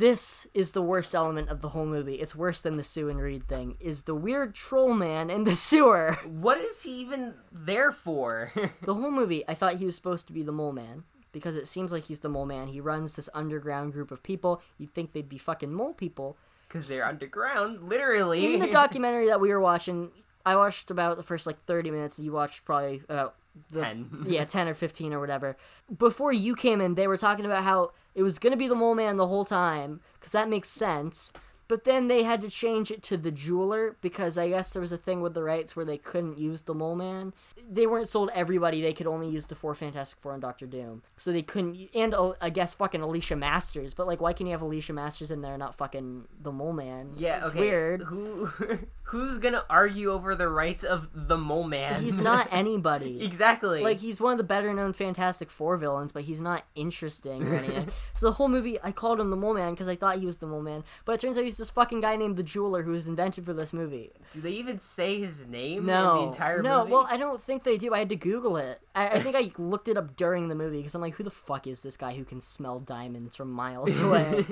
This 0.02 0.48
is 0.56 0.72
the 0.72 0.82
worst 0.82 1.14
element 1.14 1.50
of 1.50 1.62
the 1.62 1.70
whole 1.70 1.86
movie. 1.86 2.16
It's 2.16 2.36
worse 2.36 2.64
than 2.64 2.76
the 2.76 2.82
Sue 2.82 3.08
and 3.08 3.22
Reed 3.22 3.48
thing. 3.48 3.78
Is 3.80 4.02
the 4.02 4.16
weird 4.16 4.56
troll 4.56 4.96
man 4.96 5.30
in 5.30 5.44
the 5.44 5.54
sewer. 5.54 6.18
what 6.26 6.58
is 6.58 6.82
he 6.82 6.94
even 7.02 7.36
there 7.52 7.92
for? 7.92 8.52
The 8.82 8.96
whole 8.96 9.12
movie, 9.12 9.48
I 9.48 9.54
thought 9.54 9.76
he 9.76 9.86
was 9.86 9.96
supposed 9.96 10.26
to 10.26 10.34
be 10.34 10.42
the 10.42 10.52
mole 10.52 10.72
man 10.72 11.04
because 11.32 11.56
it 11.56 11.68
seems 11.68 11.92
like 11.92 12.06
he's 12.06 12.22
the 12.22 12.30
mole 12.30 12.48
man. 12.48 12.70
He 12.70 12.82
runs 12.82 13.16
this 13.16 13.30
underground 13.36 13.94
group 13.94 14.10
of 14.10 14.24
people. 14.24 14.64
You'd 14.80 14.92
think 14.92 15.14
they'd 15.14 15.30
be 15.30 15.38
fucking 15.38 15.72
mole 15.72 15.94
people. 15.94 16.36
Because 16.68 16.88
they're 16.88 17.06
underground, 17.06 17.88
literally. 17.88 18.56
In 18.56 18.60
the 18.60 18.72
documentary 18.72 19.28
that 19.28 19.40
we 19.40 19.50
were 19.50 19.60
watching, 19.60 20.10
I 20.44 20.56
watched 20.56 20.90
about 20.90 21.18
the 21.18 21.24
first 21.24 21.46
like 21.46 21.60
30 21.60 21.92
minutes. 21.92 22.18
You 22.18 22.32
watched 22.32 22.66
probably 22.66 23.04
about 23.08 23.36
the, 23.72 23.82
10. 23.82 24.26
yeah, 24.28 24.46
10 24.46 24.68
or 24.68 24.74
15 24.74 25.14
or 25.14 25.20
whatever. 25.20 25.58
Before 25.98 26.32
you 26.32 26.56
came 26.56 26.82
in, 26.82 26.96
they 26.96 27.08
were 27.08 27.18
talking 27.18 27.46
about 27.46 27.64
how 27.64 27.92
it 28.16 28.24
was 28.24 28.40
going 28.40 28.52
to 28.52 28.58
be 28.58 28.68
the 28.68 28.76
mole 28.76 28.96
man 28.96 29.18
the 29.18 29.28
whole 29.28 29.46
time 29.46 30.02
because 30.20 30.32
that 30.34 30.50
makes 30.50 30.70
sense. 30.70 31.34
But 31.68 31.86
then 31.86 32.10
they 32.10 32.24
had 32.24 32.42
to 32.42 32.50
change 32.50 32.92
it 32.92 33.02
to 33.04 33.16
the 33.16 33.32
jeweler 33.32 33.96
because 34.02 34.38
I 34.38 34.50
guess 34.50 34.74
there 34.74 34.82
was 34.82 34.92
a 34.92 34.98
thing 34.98 35.22
with 35.22 35.34
the 35.34 35.44
rights 35.44 35.74
where 35.74 35.86
they 35.86 35.98
couldn't 35.98 36.38
use 36.38 36.64
the 36.64 36.74
mole 36.74 36.98
man. 36.98 37.34
They 37.70 37.88
weren't 37.88 38.08
sold 38.08 38.30
everybody. 38.34 38.82
They 38.82 38.94
could 38.94 39.08
only 39.08 39.30
use 39.30 39.46
the 39.46 39.56
four 39.56 39.74
Fantastic 39.76 40.20
Four 40.20 40.34
and 40.34 40.42
Doctor 40.42 40.66
Doom. 40.66 41.04
So 41.18 41.32
they 41.32 41.42
couldn't. 41.42 41.78
And 41.96 42.14
uh, 42.14 42.34
I 42.42 42.50
guess 42.50 42.74
fucking 42.74 43.02
Alicia 43.02 43.36
Masters. 43.36 43.94
But 43.94 44.08
like, 44.08 44.22
why 44.22 44.34
can 44.34 44.46
you 44.48 44.52
have 44.52 44.62
Alicia 44.62 44.94
Masters 44.94 45.32
in 45.32 45.42
there, 45.42 45.54
and 45.54 45.60
not 45.60 45.76
fucking 45.76 46.28
the 46.42 46.52
mole 46.52 46.74
man? 46.74 47.12
Yeah, 47.18 47.42
it's 47.44 47.52
okay. 47.52 47.60
weird. 47.60 48.02
Who, 48.04 48.46
who's 49.04 49.38
gonna 49.40 49.64
argue 49.70 50.12
over 50.12 50.36
the 50.36 50.48
rights 50.50 50.84
of 50.84 51.10
the 51.14 51.38
mole 51.38 51.64
man? 51.64 52.02
He's 52.02 52.20
not 52.20 52.48
anybody. 52.52 53.24
exactly. 53.24 53.82
Like 53.84 54.00
he's 54.00 54.20
one 54.22 54.32
of 54.34 54.38
the 54.38 54.44
better 54.44 54.74
known 54.74 54.94
Fantastic 54.94 55.50
Four 55.52 55.78
villains, 55.78 56.12
but 56.12 56.24
he's 56.24 56.42
not 56.42 56.66
interesting 56.76 57.44
or 57.48 57.56
anything. 57.56 57.90
so 58.14 58.26
the 58.28 58.34
whole 58.34 58.48
movie, 58.50 58.78
I 58.84 58.92
called 58.92 59.20
him 59.20 59.30
the 59.30 59.36
Mole 59.36 59.54
Man 59.54 59.72
because 59.72 59.88
I 59.88 59.96
thought 59.96 60.20
he 60.20 60.26
was 60.26 60.38
the 60.38 60.48
Mole 60.48 60.62
Man, 60.62 60.84
but 61.06 61.14
it 61.14 61.20
turns 61.22 61.38
out 61.38 61.44
he's 61.44 61.58
this 61.58 61.70
fucking 61.70 62.02
guy 62.02 62.16
named 62.16 62.38
the 62.38 62.44
Jeweler 62.44 62.84
who 62.84 62.92
was 62.92 63.08
invented 63.08 63.46
for 63.46 63.54
this 63.54 63.74
movie. 63.74 64.12
Do 64.32 64.42
they 64.42 64.52
even 64.52 64.80
say 64.80 65.20
his 65.20 65.46
name 65.46 65.86
No, 65.86 66.12
in 66.12 66.18
the 66.18 66.28
entire 66.32 66.58
movie? 66.58 66.68
no. 66.70 66.80
movie? 66.80 66.92
Well, 66.92 67.08
I 67.10 67.18
don't 67.18 67.42
think 67.42 67.61
they 67.64 67.78
do. 67.78 67.94
I 67.94 68.00
had 68.00 68.10
to 68.10 68.16
Google 68.16 68.58
it. 68.58 68.82
I, 68.96 69.08
I 69.10 69.20
think 69.20 69.36
I 69.36 69.52
looked 69.58 69.88
it 69.88 69.98
up 69.98 70.16
during 70.16 70.48
the 70.48 70.56
movie 70.56 70.78
because 70.78 70.96
I'm 70.96 71.02
like, 71.02 71.16
who 71.16 71.24
the 71.24 71.32
fuck 71.32 71.68
is 71.68 71.84
this 71.84 71.98
guy 71.98 72.14
who 72.14 72.24
can 72.24 72.42
smell 72.42 72.80
diamonds 72.80 73.36
from 73.36 73.52
miles 73.52 73.98
away? 74.00 74.46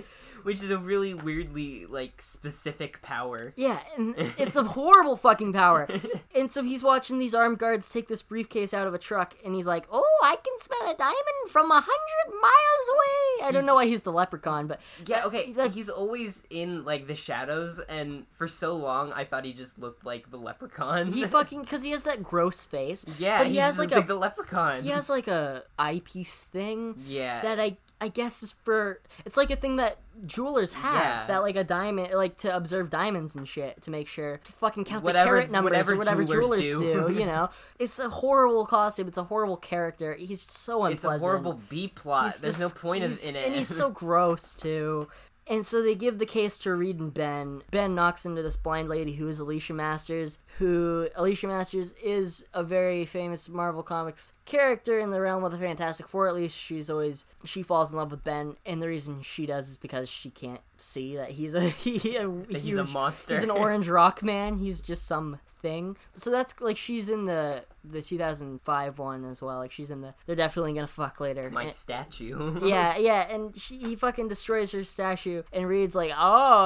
Which 0.43 0.63
is 0.63 0.71
a 0.71 0.77
really 0.77 1.13
weirdly 1.13 1.85
like 1.85 2.21
specific 2.21 3.01
power. 3.01 3.53
Yeah, 3.55 3.79
and 3.97 4.15
it's 4.37 4.55
a 4.55 4.63
horrible 4.63 5.17
fucking 5.17 5.53
power. 5.53 5.87
And 6.35 6.49
so 6.49 6.63
he's 6.63 6.83
watching 6.83 7.17
these 7.17 7.33
armed 7.33 7.57
guards 7.57 7.89
take 7.89 8.07
this 8.07 8.21
briefcase 8.21 8.71
out 8.73 8.85
of 8.87 8.93
a 8.93 8.99
truck, 8.99 9.35
and 9.43 9.55
he's 9.55 9.65
like, 9.65 9.87
"Oh, 9.91 10.19
I 10.23 10.35
can 10.35 10.57
smell 10.59 10.83
a 10.89 10.95
diamond 10.95 11.49
from 11.49 11.69
a 11.71 11.81
hundred 11.83 12.39
miles 12.39 12.89
away." 12.93 13.47
I 13.47 13.51
don't 13.51 13.65
know 13.65 13.73
why 13.75 13.87
he's 13.87 14.03
the 14.03 14.11
leprechaun, 14.11 14.67
but 14.67 14.79
Yeah, 15.05 15.25
okay. 15.25 15.53
He's 15.73 15.89
always 15.89 16.45
in 16.51 16.85
like 16.85 17.07
the 17.07 17.15
shadows, 17.15 17.79
and 17.89 18.25
for 18.37 18.47
so 18.47 18.75
long 18.75 19.11
I 19.11 19.25
thought 19.25 19.43
he 19.43 19.53
just 19.53 19.79
looked 19.79 20.05
like 20.05 20.29
the 20.29 20.37
leprechaun. 20.37 21.11
he 21.11 21.23
fucking 21.37 21.61
because 21.61 21.83
he 21.83 21.91
has 21.91 22.03
that 22.03 22.21
gross 22.23 22.63
face. 22.63 23.05
yeah, 23.17 23.39
but 23.39 23.47
he, 23.47 23.57
has 23.57 23.79
like 23.79 23.91
a 23.91 23.95
like 23.95 24.07
the 24.07 24.15
leprechaun. 24.15 24.83
he 24.83 24.89
has 24.89 25.09
like 25.09 25.27
a 25.27 25.63
eyepiece 25.79 26.43
thing. 26.45 26.95
Yeah. 27.05 27.41
that 27.41 27.59
I 27.59 27.77
I 28.01 28.07
guess 28.07 28.43
is 28.43 28.53
for 28.63 29.01
it's 29.25 29.35
like 29.35 29.51
a 29.51 29.55
thing 29.57 29.75
that 29.75 29.97
jewelers 30.25 30.73
have 30.73 30.93
Yeah. 30.95 31.25
that 31.27 31.37
like 31.41 31.55
a 31.57 31.63
diamond 31.63 32.13
like 32.13 32.37
to 32.37 32.55
observe 32.55 32.89
diamonds 32.89 33.35
and 33.35 33.47
shit 33.47 33.81
to 33.81 33.91
make 33.91 34.07
sure 34.07 34.37
to 34.43 34.51
fucking 34.51 34.85
count 34.85 35.03
Whatever- 35.03 35.31
the 35.31 35.37
carat 35.41 35.51
numbers 35.51 35.71
whatever 35.71 35.93
or 35.93 35.97
whatever 35.97 36.23
jewelers 36.23 36.61
jewelers, 36.61 37.07
do. 37.07 37.07
do. 37.13 37.19
You 37.19 37.25
know, 37.25 37.49
it's 37.79 37.99
a 37.99 38.09
horrible 38.09 38.65
costume. 38.65 39.07
It's 39.09 39.17
a 39.17 39.23
horrible 39.25 39.57
character. 39.57 40.13
He's 40.13 40.41
so 40.41 40.83
unpleasant. 40.85 41.13
it's 41.15 41.23
a 41.23 41.27
horrible 41.27 41.59
B 41.69 41.89
plot. 41.89 42.35
There's 42.41 42.57
just- 42.57 42.75
no 42.75 42.79
point 42.81 43.03
in 43.03 43.11
it. 43.11 43.35
And 43.35 43.55
he's 43.55 43.67
so 43.73 43.89
gross 44.03 44.55
too. 44.55 45.07
And 45.49 45.65
so 45.65 45.81
they 45.81 45.95
give 45.95 46.19
the 46.19 46.27
case 46.27 46.59
to 46.59 46.75
Reed 46.75 46.99
and 46.99 47.11
Ben. 47.11 47.63
Ben 47.71 47.95
knocks 47.95 48.23
into 48.23 48.43
this 48.43 48.55
blind 48.55 48.87
lady 48.87 49.13
who 49.13 49.27
is 49.27 49.39
Alicia 49.39 49.73
Masters, 49.73 50.37
who 50.59 51.09
Alicia 51.15 51.47
Masters 51.47 51.93
is 52.03 52.45
a 52.53 52.63
very 52.63 53.03
famous 53.03 53.49
Marvel 53.49 53.81
Comics 53.81 54.33
character 54.45 54.99
in 54.99 55.09
the 55.09 55.19
realm 55.19 55.43
of 55.43 55.51
the 55.51 55.57
Fantastic 55.57 56.07
Four. 56.07 56.27
At 56.27 56.35
least 56.35 56.55
she's 56.55 56.89
always 56.89 57.25
she 57.43 57.63
falls 57.63 57.91
in 57.91 57.97
love 57.97 58.11
with 58.11 58.23
Ben, 58.23 58.57
and 58.63 58.81
the 58.81 58.87
reason 58.87 59.23
she 59.23 59.47
does 59.47 59.69
is 59.69 59.77
because 59.77 60.07
she 60.07 60.29
can't 60.29 60.61
see 60.77 61.15
that 61.15 61.31
he's 61.31 61.55
a 61.55 61.61
he, 61.69 62.15
a, 62.15 62.29
he's 62.49 62.77
a 62.77 62.85
monster. 62.85 63.33
He's 63.33 63.43
an 63.43 63.49
orange 63.49 63.89
rock 63.89 64.21
man. 64.21 64.57
He's 64.57 64.81
just 64.81 65.07
some 65.07 65.39
thing. 65.61 65.97
So 66.15 66.29
that's 66.29 66.53
like 66.61 66.77
she's 66.77 67.09
in 67.09 67.25
the 67.25 67.63
the 67.91 68.01
2005 68.01 68.99
one 68.99 69.25
as 69.25 69.41
well. 69.41 69.57
Like 69.57 69.71
she's 69.71 69.89
in 69.91 70.01
the. 70.01 70.13
They're 70.25 70.35
definitely 70.35 70.73
gonna 70.73 70.87
fuck 70.87 71.19
later. 71.19 71.49
My 71.49 71.63
And- 71.63 71.73
statue. 71.73 72.59
yeah, 72.67 72.97
yeah, 72.97 73.27
and 73.33 73.55
she, 73.59 73.77
he 73.77 73.95
fucking 73.95 74.27
destroys 74.27 74.71
her 74.71 74.83
statue, 74.83 75.43
and 75.51 75.67
reads 75.67 75.95
like, 75.95 76.11
"Oh, 76.11 76.15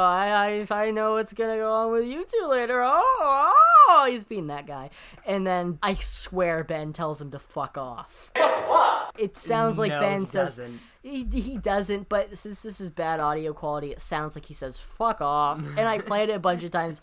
I, 0.01 0.65
I, 0.69 0.75
I 0.87 0.91
know 0.91 1.13
what's 1.13 1.33
gonna 1.33 1.57
go 1.57 1.71
on 1.73 1.91
with 1.91 2.05
you 2.05 2.25
two 2.25 2.47
later." 2.47 2.81
Oh, 2.85 3.53
oh, 3.89 4.07
he's 4.09 4.23
being 4.23 4.47
that 4.47 4.65
guy, 4.67 4.89
and 5.25 5.45
then 5.47 5.79
I 5.81 5.95
swear 5.95 6.63
Ben 6.63 6.93
tells 6.93 7.21
him 7.21 7.31
to 7.31 7.39
fuck 7.39 7.77
off. 7.77 8.31
It 9.17 9.37
sounds 9.37 9.77
like 9.77 9.91
No, 9.91 9.99
Ben 9.99 10.21
he 10.21 10.25
says 10.25 10.57
doesn't. 10.57 10.79
he, 11.03 11.23
he 11.25 11.57
doesn't, 11.59 12.09
but 12.09 12.35
since 12.37 12.63
this 12.63 12.81
is 12.81 12.89
bad 12.89 13.19
audio 13.19 13.53
quality, 13.53 13.91
it 13.91 14.01
sounds 14.01 14.35
like 14.35 14.45
he 14.45 14.53
says 14.53 14.79
"fuck 14.79 15.21
off," 15.21 15.59
and 15.59 15.81
I 15.87 15.99
played 15.99 16.29
it 16.29 16.33
a 16.33 16.39
bunch 16.39 16.63
of 16.63 16.71
times. 16.71 16.99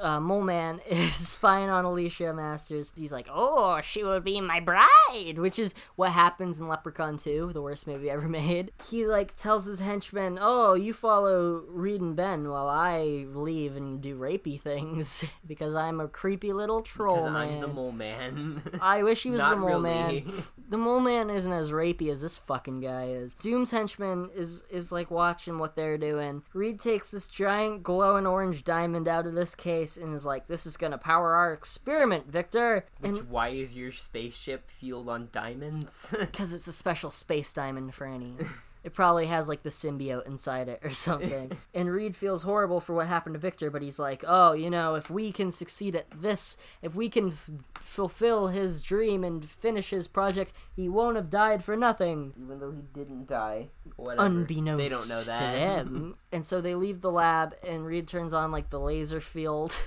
Uh, 0.00 0.18
Mole 0.18 0.42
Man 0.42 0.80
is 0.90 1.14
spying 1.14 1.68
on 1.70 1.84
Alicia 1.84 2.32
Masters. 2.32 2.92
He's 2.96 3.12
like, 3.12 3.28
"Oh, 3.30 3.80
she 3.82 4.02
will 4.02 4.18
be 4.20 4.40
my 4.40 4.58
bride," 4.58 5.38
which 5.38 5.58
is 5.60 5.74
what 5.94 6.10
happens 6.10 6.58
in 6.60 6.66
Leprechaun 6.66 7.16
2, 7.18 7.52
the 7.52 7.62
worst 7.62 7.86
movie 7.86 8.10
ever 8.10 8.28
made. 8.28 8.72
He 8.88 9.06
like 9.06 9.36
tells 9.36 9.64
his 9.66 9.78
henchmen, 9.80 10.38
"Oh, 10.40 10.74
you 10.74 10.92
follow 10.92 11.62
Reed 11.68 12.00
and 12.00 12.16
Ben 12.16 12.48
while 12.48 12.68
I 12.68 13.26
leave 13.32 13.76
and 13.76 14.00
do 14.00 14.18
rapey 14.18 14.60
things 14.60 15.24
because 15.46 15.76
I'm 15.76 16.00
a 16.00 16.08
creepy 16.08 16.52
little 16.52 16.82
troll 16.82 17.16
Because 17.16 17.32
man." 17.32 17.54
I'm 17.54 17.60
the 17.60 17.68
mole 17.68 17.92
man. 17.92 18.62
I 18.80 19.02
wish 19.04 19.22
he 19.22 19.30
was 19.30 19.40
the 19.40 19.54
mole 19.54 19.68
really. 19.68 20.22
man. 20.24 20.32
The 20.68 20.78
mole 20.78 21.00
man 21.00 21.30
isn't 21.30 21.52
as 21.52 21.70
rapey 21.70 22.10
as 22.10 22.22
this 22.22 22.36
fucking 22.36 22.80
guy 22.80 23.04
is. 23.08 23.34
Doom's 23.34 23.70
henchman 23.70 24.30
is 24.34 24.64
is 24.70 24.90
like 24.90 25.10
watching 25.12 25.58
what 25.58 25.76
they're 25.76 25.98
doing. 25.98 26.42
Reed 26.54 26.80
takes 26.80 27.12
this 27.12 27.28
giant 27.28 27.82
glowing 27.84 28.26
orange 28.26 28.64
diamond 28.64 29.06
out 29.06 29.21
of 29.26 29.34
this 29.34 29.54
case 29.54 29.96
and 29.96 30.14
is 30.14 30.26
like, 30.26 30.46
"This 30.46 30.66
is 30.66 30.76
gonna 30.76 30.98
power 30.98 31.34
our 31.34 31.52
experiment, 31.52 32.26
Victor." 32.26 32.86
Which, 33.00 33.18
And 33.18 33.30
why 33.30 33.48
is 33.48 33.76
your 33.76 33.92
spaceship 33.92 34.70
fueled 34.70 35.08
on 35.08 35.28
diamonds? 35.32 36.14
because 36.20 36.52
it's 36.52 36.66
a 36.66 36.72
special 36.72 37.10
space 37.10 37.52
diamond, 37.52 37.92
Franny. 37.92 38.46
It 38.84 38.94
probably 38.94 39.26
has 39.26 39.48
like 39.48 39.62
the 39.62 39.68
symbiote 39.70 40.26
inside 40.26 40.68
it 40.68 40.80
or 40.82 40.90
something. 40.92 41.52
and 41.74 41.90
Reed 41.90 42.16
feels 42.16 42.42
horrible 42.42 42.80
for 42.80 42.94
what 42.94 43.06
happened 43.06 43.34
to 43.34 43.38
Victor, 43.38 43.70
but 43.70 43.82
he's 43.82 43.98
like, 43.98 44.24
oh, 44.26 44.52
you 44.52 44.70
know, 44.70 44.94
if 44.96 45.08
we 45.10 45.30
can 45.32 45.50
succeed 45.50 45.94
at 45.94 46.10
this, 46.10 46.56
if 46.82 46.94
we 46.94 47.08
can 47.08 47.28
f- 47.28 47.50
fulfill 47.74 48.48
his 48.48 48.82
dream 48.82 49.22
and 49.24 49.44
finish 49.44 49.90
his 49.90 50.08
project, 50.08 50.52
he 50.74 50.88
won't 50.88 51.16
have 51.16 51.30
died 51.30 51.62
for 51.62 51.76
nothing. 51.76 52.32
Even 52.42 52.58
though 52.58 52.72
he 52.72 52.82
didn't 52.92 53.26
die. 53.28 53.68
Whatever. 53.96 54.26
Unbeknownst 54.26 54.78
They 54.78 54.88
don't 54.88 55.08
know 55.08 55.22
that. 55.22 55.38
to 55.52 55.58
them. 55.58 56.16
and 56.32 56.44
so 56.44 56.60
they 56.60 56.74
leave 56.74 57.00
the 57.00 57.10
lab, 57.12 57.54
and 57.66 57.86
Reed 57.86 58.08
turns 58.08 58.34
on 58.34 58.50
like 58.50 58.70
the 58.70 58.80
laser 58.80 59.20
field. 59.20 59.80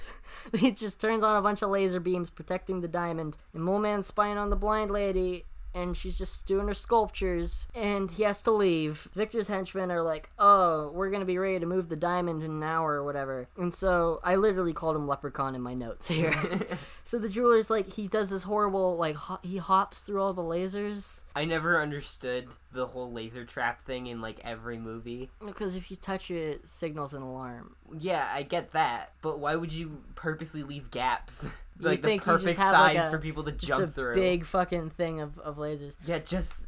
he 0.53 0.71
just 0.71 1.01
turns 1.01 1.23
on 1.23 1.35
a 1.35 1.41
bunch 1.41 1.61
of 1.61 1.69
laser 1.69 1.99
beams 1.99 2.29
protecting 2.29 2.81
the 2.81 2.87
diamond. 2.87 3.35
And 3.53 3.63
Mole 3.63 3.79
Man's 3.79 4.07
spying 4.07 4.37
on 4.37 4.49
the 4.49 4.55
blind 4.55 4.91
lady, 4.91 5.45
and 5.75 5.95
she's 5.95 6.17
just 6.17 6.47
doing 6.47 6.67
her 6.67 6.73
sculptures, 6.73 7.67
and 7.75 8.09
he 8.09 8.23
has 8.23 8.41
to 8.43 8.51
leave. 8.51 9.09
Victor's 9.13 9.49
henchmen 9.49 9.91
are 9.91 10.01
like, 10.01 10.29
"Oh, 10.39 10.91
we're 10.91 11.11
gonna 11.11 11.25
be 11.25 11.37
ready 11.37 11.59
to 11.59 11.65
move 11.65 11.89
the 11.89 11.95
diamond 11.95 12.41
in 12.41 12.49
an 12.49 12.63
hour 12.63 12.93
or 12.93 13.03
whatever." 13.03 13.49
And 13.57 13.73
so 13.73 14.19
I 14.23 14.35
literally 14.35 14.73
called 14.73 14.95
him 14.95 15.07
Leprechaun 15.07 15.53
in 15.53 15.61
my 15.61 15.73
notes 15.73 16.07
here. 16.07 16.33
so 17.05 17.17
the 17.19 17.29
jeweler's 17.29 17.69
like, 17.69 17.93
he 17.93 18.07
does 18.07 18.29
this 18.31 18.43
horrible 18.43 18.97
like 18.97 19.15
ho- 19.15 19.39
he 19.41 19.57
hops 19.57 20.01
through 20.01 20.21
all 20.21 20.33
the 20.33 20.41
lasers. 20.41 21.21
I 21.35 21.45
never 21.45 21.79
understood 21.81 22.47
the 22.73 22.87
whole 22.87 23.11
laser 23.13 23.45
trap 23.45 23.79
thing 23.81 24.07
in 24.07 24.19
like 24.21 24.41
every 24.43 24.77
movie. 24.77 25.29
Because 25.45 25.75
if 25.75 25.89
you 25.89 25.95
touch 25.95 26.29
it, 26.31 26.35
it 26.35 26.67
signals 26.67 27.13
an 27.13 27.21
alarm. 27.21 27.75
Yeah, 27.97 28.27
I 28.33 28.41
get 28.43 28.71
that, 28.71 29.13
but 29.21 29.39
why 29.39 29.55
would 29.55 29.71
you 29.71 30.03
purposely 30.15 30.63
leave 30.63 30.91
gaps? 30.91 31.47
like 31.79 32.01
the 32.01 32.19
perfect 32.19 32.57
have, 32.59 32.73
like, 32.73 32.97
size 32.97 33.07
a- 33.07 33.11
for 33.11 33.19
people 33.19 33.43
to 33.43 33.51
jump 33.51 33.93
through. 33.93 34.15
big 34.15 34.43
fucking 34.45 34.89
thing 34.89 35.21
of, 35.21 35.37
of 35.39 35.57
lasers. 35.57 35.95
Yeah, 36.05 36.19
just 36.19 36.65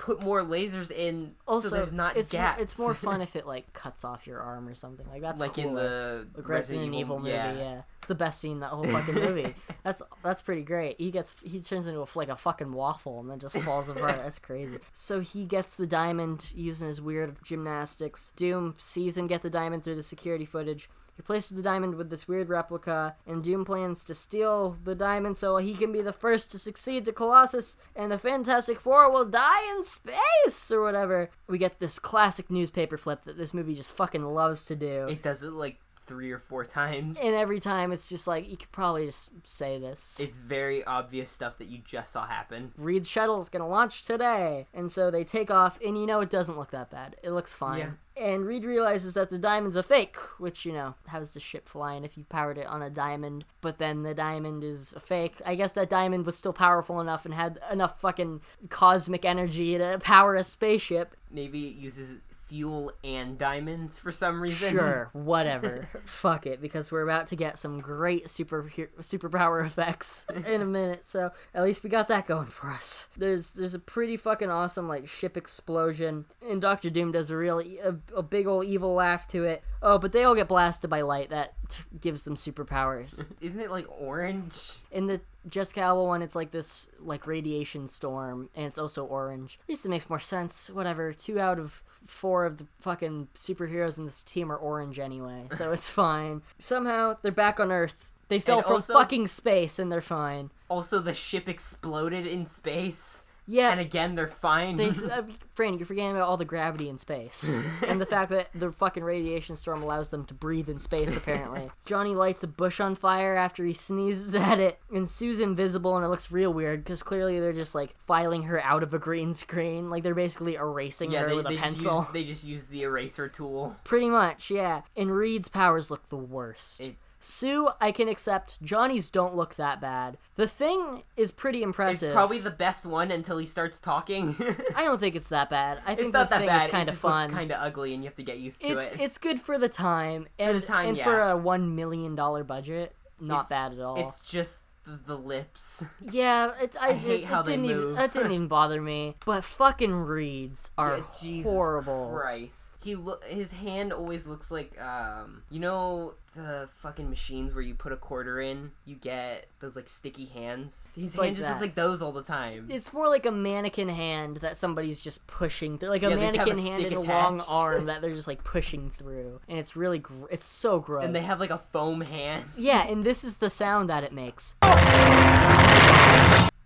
put 0.00 0.22
more 0.22 0.42
lasers 0.42 0.90
in 0.90 1.34
Also, 1.46 1.68
so 1.68 1.76
there's 1.76 1.92
not 1.92 2.16
it's 2.16 2.32
gaps. 2.32 2.56
More, 2.56 2.62
it's 2.62 2.78
more 2.78 2.94
fun 2.94 3.20
if 3.20 3.36
it 3.36 3.46
like 3.54 3.70
cuts 3.74 4.02
off 4.02 4.26
your 4.26 4.40
arm 4.40 4.66
or 4.66 4.74
something 4.74 5.06
like 5.12 5.20
that's 5.20 5.42
like 5.42 5.58
in 5.58 5.74
the 5.74 6.26
Like 6.34 6.48
Resident 6.48 6.94
Evil, 6.94 7.18
movie. 7.18 7.32
Yeah. 7.32 7.82
it's 7.98 8.08
the 8.08 8.14
best 8.14 8.40
scene 8.40 8.52
in 8.52 8.60
that 8.60 8.70
whole 8.70 8.84
fucking 8.84 9.14
movie. 9.14 9.54
that's 9.84 10.00
that's 10.22 10.40
pretty 10.40 10.62
great. 10.62 10.96
He 10.98 11.10
gets 11.10 11.38
he 11.44 11.60
turns 11.60 11.86
into 11.86 12.00
a, 12.00 12.06
like 12.14 12.30
a 12.30 12.36
fucking 12.36 12.72
waffle 12.72 13.20
and 13.20 13.30
then 13.30 13.38
just 13.38 13.58
falls 13.58 13.88
apart. 13.90 14.16
That's 14.16 14.38
crazy. 14.38 14.78
So 14.94 15.20
he 15.20 15.44
gets 15.44 15.76
the 15.76 15.86
diamond 15.86 16.50
using 16.56 16.88
his 16.88 17.02
weird 17.02 17.36
gymnastics. 17.44 18.32
Doom 18.36 18.76
sees 18.78 19.18
him 19.18 19.26
get 19.26 19.42
the 19.42 19.50
diamond 19.50 19.84
through 19.84 19.96
the 19.96 20.02
security 20.02 20.46
footage. 20.46 20.88
He 21.20 21.22
places 21.22 21.54
the 21.54 21.62
diamond 21.62 21.96
with 21.96 22.08
this 22.08 22.26
weird 22.26 22.48
replica, 22.48 23.14
and 23.26 23.44
Doom 23.44 23.66
plans 23.66 24.04
to 24.04 24.14
steal 24.14 24.78
the 24.82 24.94
diamond 24.94 25.36
so 25.36 25.58
he 25.58 25.74
can 25.74 25.92
be 25.92 26.00
the 26.00 26.14
first 26.14 26.50
to 26.52 26.58
succeed 26.58 27.04
to 27.04 27.12
Colossus, 27.12 27.76
and 27.94 28.10
the 28.10 28.16
Fantastic 28.16 28.80
Four 28.80 29.12
will 29.12 29.26
die 29.26 29.70
in 29.76 29.84
space, 29.84 30.70
or 30.72 30.80
whatever. 30.80 31.28
We 31.46 31.58
get 31.58 31.78
this 31.78 31.98
classic 31.98 32.50
newspaper 32.50 32.96
flip 32.96 33.24
that 33.24 33.36
this 33.36 33.52
movie 33.52 33.74
just 33.74 33.92
fucking 33.92 34.24
loves 34.24 34.64
to 34.64 34.74
do. 34.74 35.08
It 35.10 35.22
does 35.22 35.42
it 35.42 35.52
like 35.52 35.78
three 36.10 36.32
or 36.32 36.40
four 36.40 36.64
times. 36.64 37.18
and 37.22 37.36
every 37.36 37.60
time 37.60 37.92
it's 37.92 38.08
just 38.08 38.26
like, 38.26 38.50
you 38.50 38.56
could 38.56 38.72
probably 38.72 39.06
just 39.06 39.30
say 39.48 39.78
this. 39.78 40.18
it's 40.20 40.38
very 40.38 40.82
obvious 40.84 41.30
stuff 41.30 41.56
that 41.58 41.68
you 41.68 41.78
just 41.84 42.12
saw 42.12 42.26
happen. 42.26 42.72
Reed's 42.76 43.08
shuttle 43.08 43.40
is 43.40 43.48
gonna 43.48 43.68
launch 43.68 44.02
today, 44.02 44.66
and 44.74 44.90
so 44.90 45.08
they 45.10 45.22
take 45.22 45.50
off, 45.52 45.78
and 45.84 45.96
you 45.96 46.06
know 46.06 46.18
it 46.20 46.28
doesn't 46.28 46.58
look 46.58 46.72
that 46.72 46.90
bad. 46.90 47.14
It 47.22 47.30
looks 47.30 47.54
fine. 47.54 47.96
And 48.16 48.44
Reed 48.44 48.64
realizes 48.64 49.14
that 49.14 49.30
the 49.30 49.38
diamond's 49.38 49.76
a 49.76 49.82
fake, 49.84 50.16
which 50.38 50.66
you 50.66 50.72
know 50.72 50.94
how's 51.06 51.32
the 51.32 51.40
ship 51.40 51.68
flying 51.68 52.04
if 52.04 52.18
you 52.18 52.24
powered 52.24 52.58
it 52.58 52.66
on 52.66 52.82
a 52.82 52.90
diamond, 52.90 53.44
but 53.60 53.78
then 53.78 54.02
the 54.02 54.14
diamond 54.14 54.64
is 54.64 54.92
a 54.92 55.00
fake. 55.00 55.36
I 55.46 55.54
guess 55.54 55.72
that 55.74 55.88
diamond 55.88 56.26
was 56.26 56.36
still 56.36 56.52
powerful 56.52 57.00
enough 57.00 57.24
and 57.24 57.32
had 57.32 57.60
enough 57.70 58.00
fucking 58.00 58.40
cosmic 58.68 59.24
energy 59.24 59.78
to 59.78 59.98
power 60.02 60.34
a 60.34 60.42
spaceship. 60.42 61.16
Maybe 61.30 61.68
it 61.68 61.76
uses 61.76 62.18
fuel 62.50 62.92
and 63.04 63.38
diamonds 63.38 63.96
for 63.96 64.10
some 64.10 64.42
reason. 64.42 64.72
Sure, 64.72 65.08
whatever. 65.12 65.88
Fuck 66.04 66.46
it, 66.46 66.60
because 66.60 66.90
we're 66.90 67.02
about 67.02 67.28
to 67.28 67.36
get 67.36 67.58
some 67.58 67.78
great 67.78 68.28
super 68.28 68.70
superpower 68.98 69.64
effects 69.64 70.26
in 70.48 70.60
a 70.60 70.64
minute. 70.64 71.06
So 71.06 71.30
at 71.54 71.62
least 71.62 71.84
we 71.84 71.90
got 71.90 72.08
that 72.08 72.26
going 72.26 72.48
for 72.48 72.68
us. 72.68 73.06
There's 73.16 73.52
there's 73.52 73.74
a 73.74 73.78
pretty 73.78 74.16
fucking 74.16 74.50
awesome 74.50 74.88
like 74.88 75.08
ship 75.08 75.36
explosion, 75.36 76.24
and 76.46 76.60
Doctor 76.60 76.90
Doom 76.90 77.12
does 77.12 77.30
a 77.30 77.36
really 77.36 77.78
a, 77.78 77.96
a 78.16 78.22
big 78.22 78.48
old 78.48 78.64
evil 78.64 78.94
laugh 78.94 79.28
to 79.28 79.44
it. 79.44 79.62
Oh, 79.80 79.98
but 79.98 80.10
they 80.10 80.24
all 80.24 80.34
get 80.34 80.48
blasted 80.48 80.90
by 80.90 81.02
light 81.02 81.30
that 81.30 81.54
t- 81.68 81.82
gives 82.00 82.24
them 82.24 82.34
superpowers. 82.34 83.24
Isn't 83.40 83.60
it 83.60 83.70
like 83.70 83.86
orange? 83.88 84.72
In 84.90 85.06
the 85.06 85.20
Jessica 85.48 85.82
Alba 85.82 86.02
one, 86.02 86.20
it's 86.20 86.34
like 86.34 86.50
this 86.50 86.90
like 86.98 87.28
radiation 87.28 87.86
storm, 87.86 88.50
and 88.56 88.66
it's 88.66 88.76
also 88.76 89.04
orange. 89.04 89.58
At 89.62 89.68
least 89.68 89.86
it 89.86 89.90
makes 89.90 90.10
more 90.10 90.18
sense. 90.18 90.68
Whatever. 90.68 91.12
Two 91.12 91.38
out 91.38 91.60
of 91.60 91.82
four 92.04 92.44
of 92.46 92.58
the 92.58 92.66
fucking 92.80 93.28
superheroes 93.34 93.98
in 93.98 94.04
this 94.04 94.22
team 94.22 94.50
are 94.50 94.56
orange 94.56 94.98
anyway, 94.98 95.44
so 95.52 95.72
it's 95.72 95.88
fine. 96.04 96.42
Somehow 96.58 97.16
they're 97.22 97.32
back 97.32 97.60
on 97.60 97.70
Earth. 97.72 98.10
They 98.28 98.38
fell 98.38 98.58
And 98.58 98.64
from 98.66 98.74
also- 98.74 98.92
fucking 98.94 99.26
space, 99.26 99.78
and 99.78 99.90
they're 99.90 100.00
fine. 100.00 100.50
Also, 100.68 101.00
the 101.00 101.14
ship 101.14 101.48
exploded 101.48 102.26
in 102.26 102.46
space. 102.46 103.24
Yeah. 103.46 103.70
And 103.70 103.80
again, 103.80 104.14
they're 104.14 104.28
fine. 104.28 104.76
They, 104.76 104.88
uh, 105.10 105.22
Fran, 105.54 105.74
you're 105.78 105.86
forgetting 105.86 106.12
about 106.12 106.28
all 106.28 106.36
the 106.36 106.44
gravity 106.44 106.88
in 106.88 106.98
space 106.98 107.62
and 107.86 108.00
the 108.00 108.06
fact 108.06 108.30
that 108.30 108.48
the 108.54 108.72
fucking 108.72 109.02
radiation 109.02 109.56
storm 109.56 109.82
allows 109.82 110.10
them 110.10 110.24
to 110.26 110.34
breathe 110.34 110.68
in 110.68 110.78
space. 110.78 111.16
Apparently, 111.16 111.70
Johnny 111.84 112.14
lights 112.14 112.42
a 112.42 112.46
bush 112.48 112.80
on 112.80 112.94
fire 112.94 113.34
after 113.34 113.64
he 113.64 113.72
sneezes 113.72 114.34
at 114.34 114.60
it, 114.60 114.78
and 114.92 115.08
Sue's 115.08 115.40
invisible, 115.40 115.96
and 115.96 116.04
it 116.04 116.08
looks 116.08 116.30
real 116.30 116.52
weird 116.52 116.84
because 116.84 117.02
clearly 117.02 117.40
they're 117.40 117.52
just 117.52 117.74
like 117.74 117.94
filing 118.00 118.44
her 118.44 118.62
out 118.62 118.82
of 118.82 118.94
a 118.94 118.98
green 118.98 119.34
screen, 119.34 119.90
like 119.90 120.02
they're 120.02 120.14
basically 120.14 120.54
erasing 120.54 121.10
yeah, 121.10 121.20
her 121.20 121.28
they, 121.30 121.36
with 121.36 121.46
a 121.46 121.48
they 121.48 121.56
just 121.56 121.64
pencil. 121.64 121.98
use, 121.98 122.12
they 122.12 122.24
just 122.24 122.44
use 122.44 122.66
the 122.66 122.82
eraser 122.82 123.28
tool. 123.28 123.76
Pretty 123.84 124.08
much, 124.08 124.50
yeah. 124.50 124.82
And 124.96 125.10
Reed's 125.10 125.48
powers 125.48 125.90
look 125.90 126.04
the 126.08 126.16
worst. 126.16 126.80
It- 126.80 126.96
Sue, 127.22 127.68
I 127.80 127.92
can 127.92 128.08
accept. 128.08 128.60
Johnny's 128.62 129.10
don't 129.10 129.36
look 129.36 129.54
that 129.56 129.78
bad. 129.80 130.16
The 130.36 130.46
thing 130.48 131.02
is 131.16 131.30
pretty 131.30 131.58
It's 131.58 131.64
impressive. 131.66 132.12
probably 132.14 132.38
the 132.38 132.50
best 132.50 132.86
one 132.86 133.10
until 133.10 133.36
he 133.36 133.44
starts 133.44 133.78
talking. 133.78 134.34
I 134.74 134.82
don't 134.84 134.98
think 134.98 135.14
it's 135.14 135.28
that 135.28 135.50
bad. 135.50 135.80
I 135.84 135.94
think 135.94 136.06
it's 136.08 136.12
not 136.14 136.30
the 136.30 136.36
that 136.36 136.38
thing 136.38 136.48
bad. 136.48 136.66
is 136.66 136.70
kind 136.72 136.88
it 136.88 136.92
of 136.92 136.98
fun. 136.98 137.30
kind 137.30 137.50
of 137.52 137.58
ugly, 137.60 137.92
and 137.92 138.02
you 138.02 138.08
have 138.08 138.16
to 138.16 138.22
get 138.22 138.38
used 138.38 138.62
to 138.62 138.68
it's 138.68 138.92
it. 138.92 139.00
it's 139.02 139.18
good 139.18 139.38
for 139.38 139.58
the 139.58 139.68
time 139.68 140.28
and 140.38 140.56
the 140.56 140.66
time, 140.66 140.88
and 140.88 140.96
yeah. 140.96 141.04
for 141.04 141.20
a 141.20 141.36
one 141.36 141.74
million 141.76 142.14
dollar 142.14 142.42
budget. 142.42 142.94
Not 143.20 143.44
It's- 143.44 143.48
bad 143.50 143.72
at 143.72 143.80
all. 143.80 143.96
It's 144.08 144.22
just 144.22 144.60
the, 144.86 145.16
lips. 145.16 145.84
yeah, 146.00 146.52
it, 146.60 146.74
I, 146.80 146.88
I 146.88 146.92
hate 146.94 147.20
it, 147.24 147.26
how 147.26 147.40
it 147.40 147.46
they 147.46 147.52
didn't 147.52 147.66
even 147.66 147.80
move. 147.84 147.96
that 147.96 148.12
didn't 148.14 148.32
even 148.32 148.48
bother 148.48 148.80
me. 148.80 149.14
But 149.26 149.44
fucking 149.44 149.92
reads 149.94 150.70
are 150.78 151.02
Yeah, 151.22 151.42
horrible. 151.42 152.10
Christ. 152.18 152.69
He 152.82 152.94
look 152.94 153.24
his 153.24 153.52
hand 153.52 153.92
always 153.92 154.26
looks 154.26 154.50
like 154.50 154.80
um 154.80 155.42
you 155.50 155.60
know 155.60 156.14
the 156.36 156.68
fucking 156.80 157.10
machines 157.10 157.52
where 157.52 157.62
you 157.62 157.74
put 157.74 157.92
a 157.92 157.96
quarter 157.96 158.40
in, 158.40 158.70
you 158.84 158.94
get 158.94 159.48
those 159.58 159.74
like 159.74 159.88
sticky 159.88 160.26
hands. 160.26 160.86
His 160.94 161.18
like 161.18 161.24
hand 161.26 161.36
just 161.36 161.48
looks 161.48 161.60
like 161.60 161.74
those 161.74 162.00
all 162.00 162.12
the 162.12 162.22
time. 162.22 162.68
It's 162.70 162.92
more 162.92 163.08
like 163.08 163.26
a 163.26 163.32
mannequin 163.32 163.88
hand 163.88 164.36
that 164.38 164.56
somebody's 164.56 165.00
just 165.00 165.26
pushing 165.26 165.76
through, 165.76 165.88
like 165.88 166.04
a 166.04 166.08
Yeah, 166.08 166.14
a 166.14 166.18
mannequin 166.18 166.56
hand 166.58 166.80
stick 166.80 166.92
and 166.92 167.04
a 167.04 167.12
long 167.12 167.42
arm 167.50 167.86
that 167.86 168.00
they're 168.00 168.14
just 168.14 168.28
like 168.28 168.44
pushing 168.44 168.90
through, 168.90 169.40
and 169.48 169.58
it's 169.58 169.74
really, 169.74 169.98
gr- 169.98 170.26
it's 170.30 170.46
so 170.46 170.78
gross. 170.78 171.04
and 171.04 171.14
they 171.14 171.20
have 171.22 171.40
like 171.40 171.50
a 171.50 171.58
foam 171.58 172.00
hand. 172.00 172.44
yeah, 172.56 172.86
and 172.86 173.02
this 173.02 173.24
is 173.24 173.38
the 173.38 173.50
sound 173.50 173.90
that 173.90 174.04
it 174.04 174.12
makes. 174.12 174.54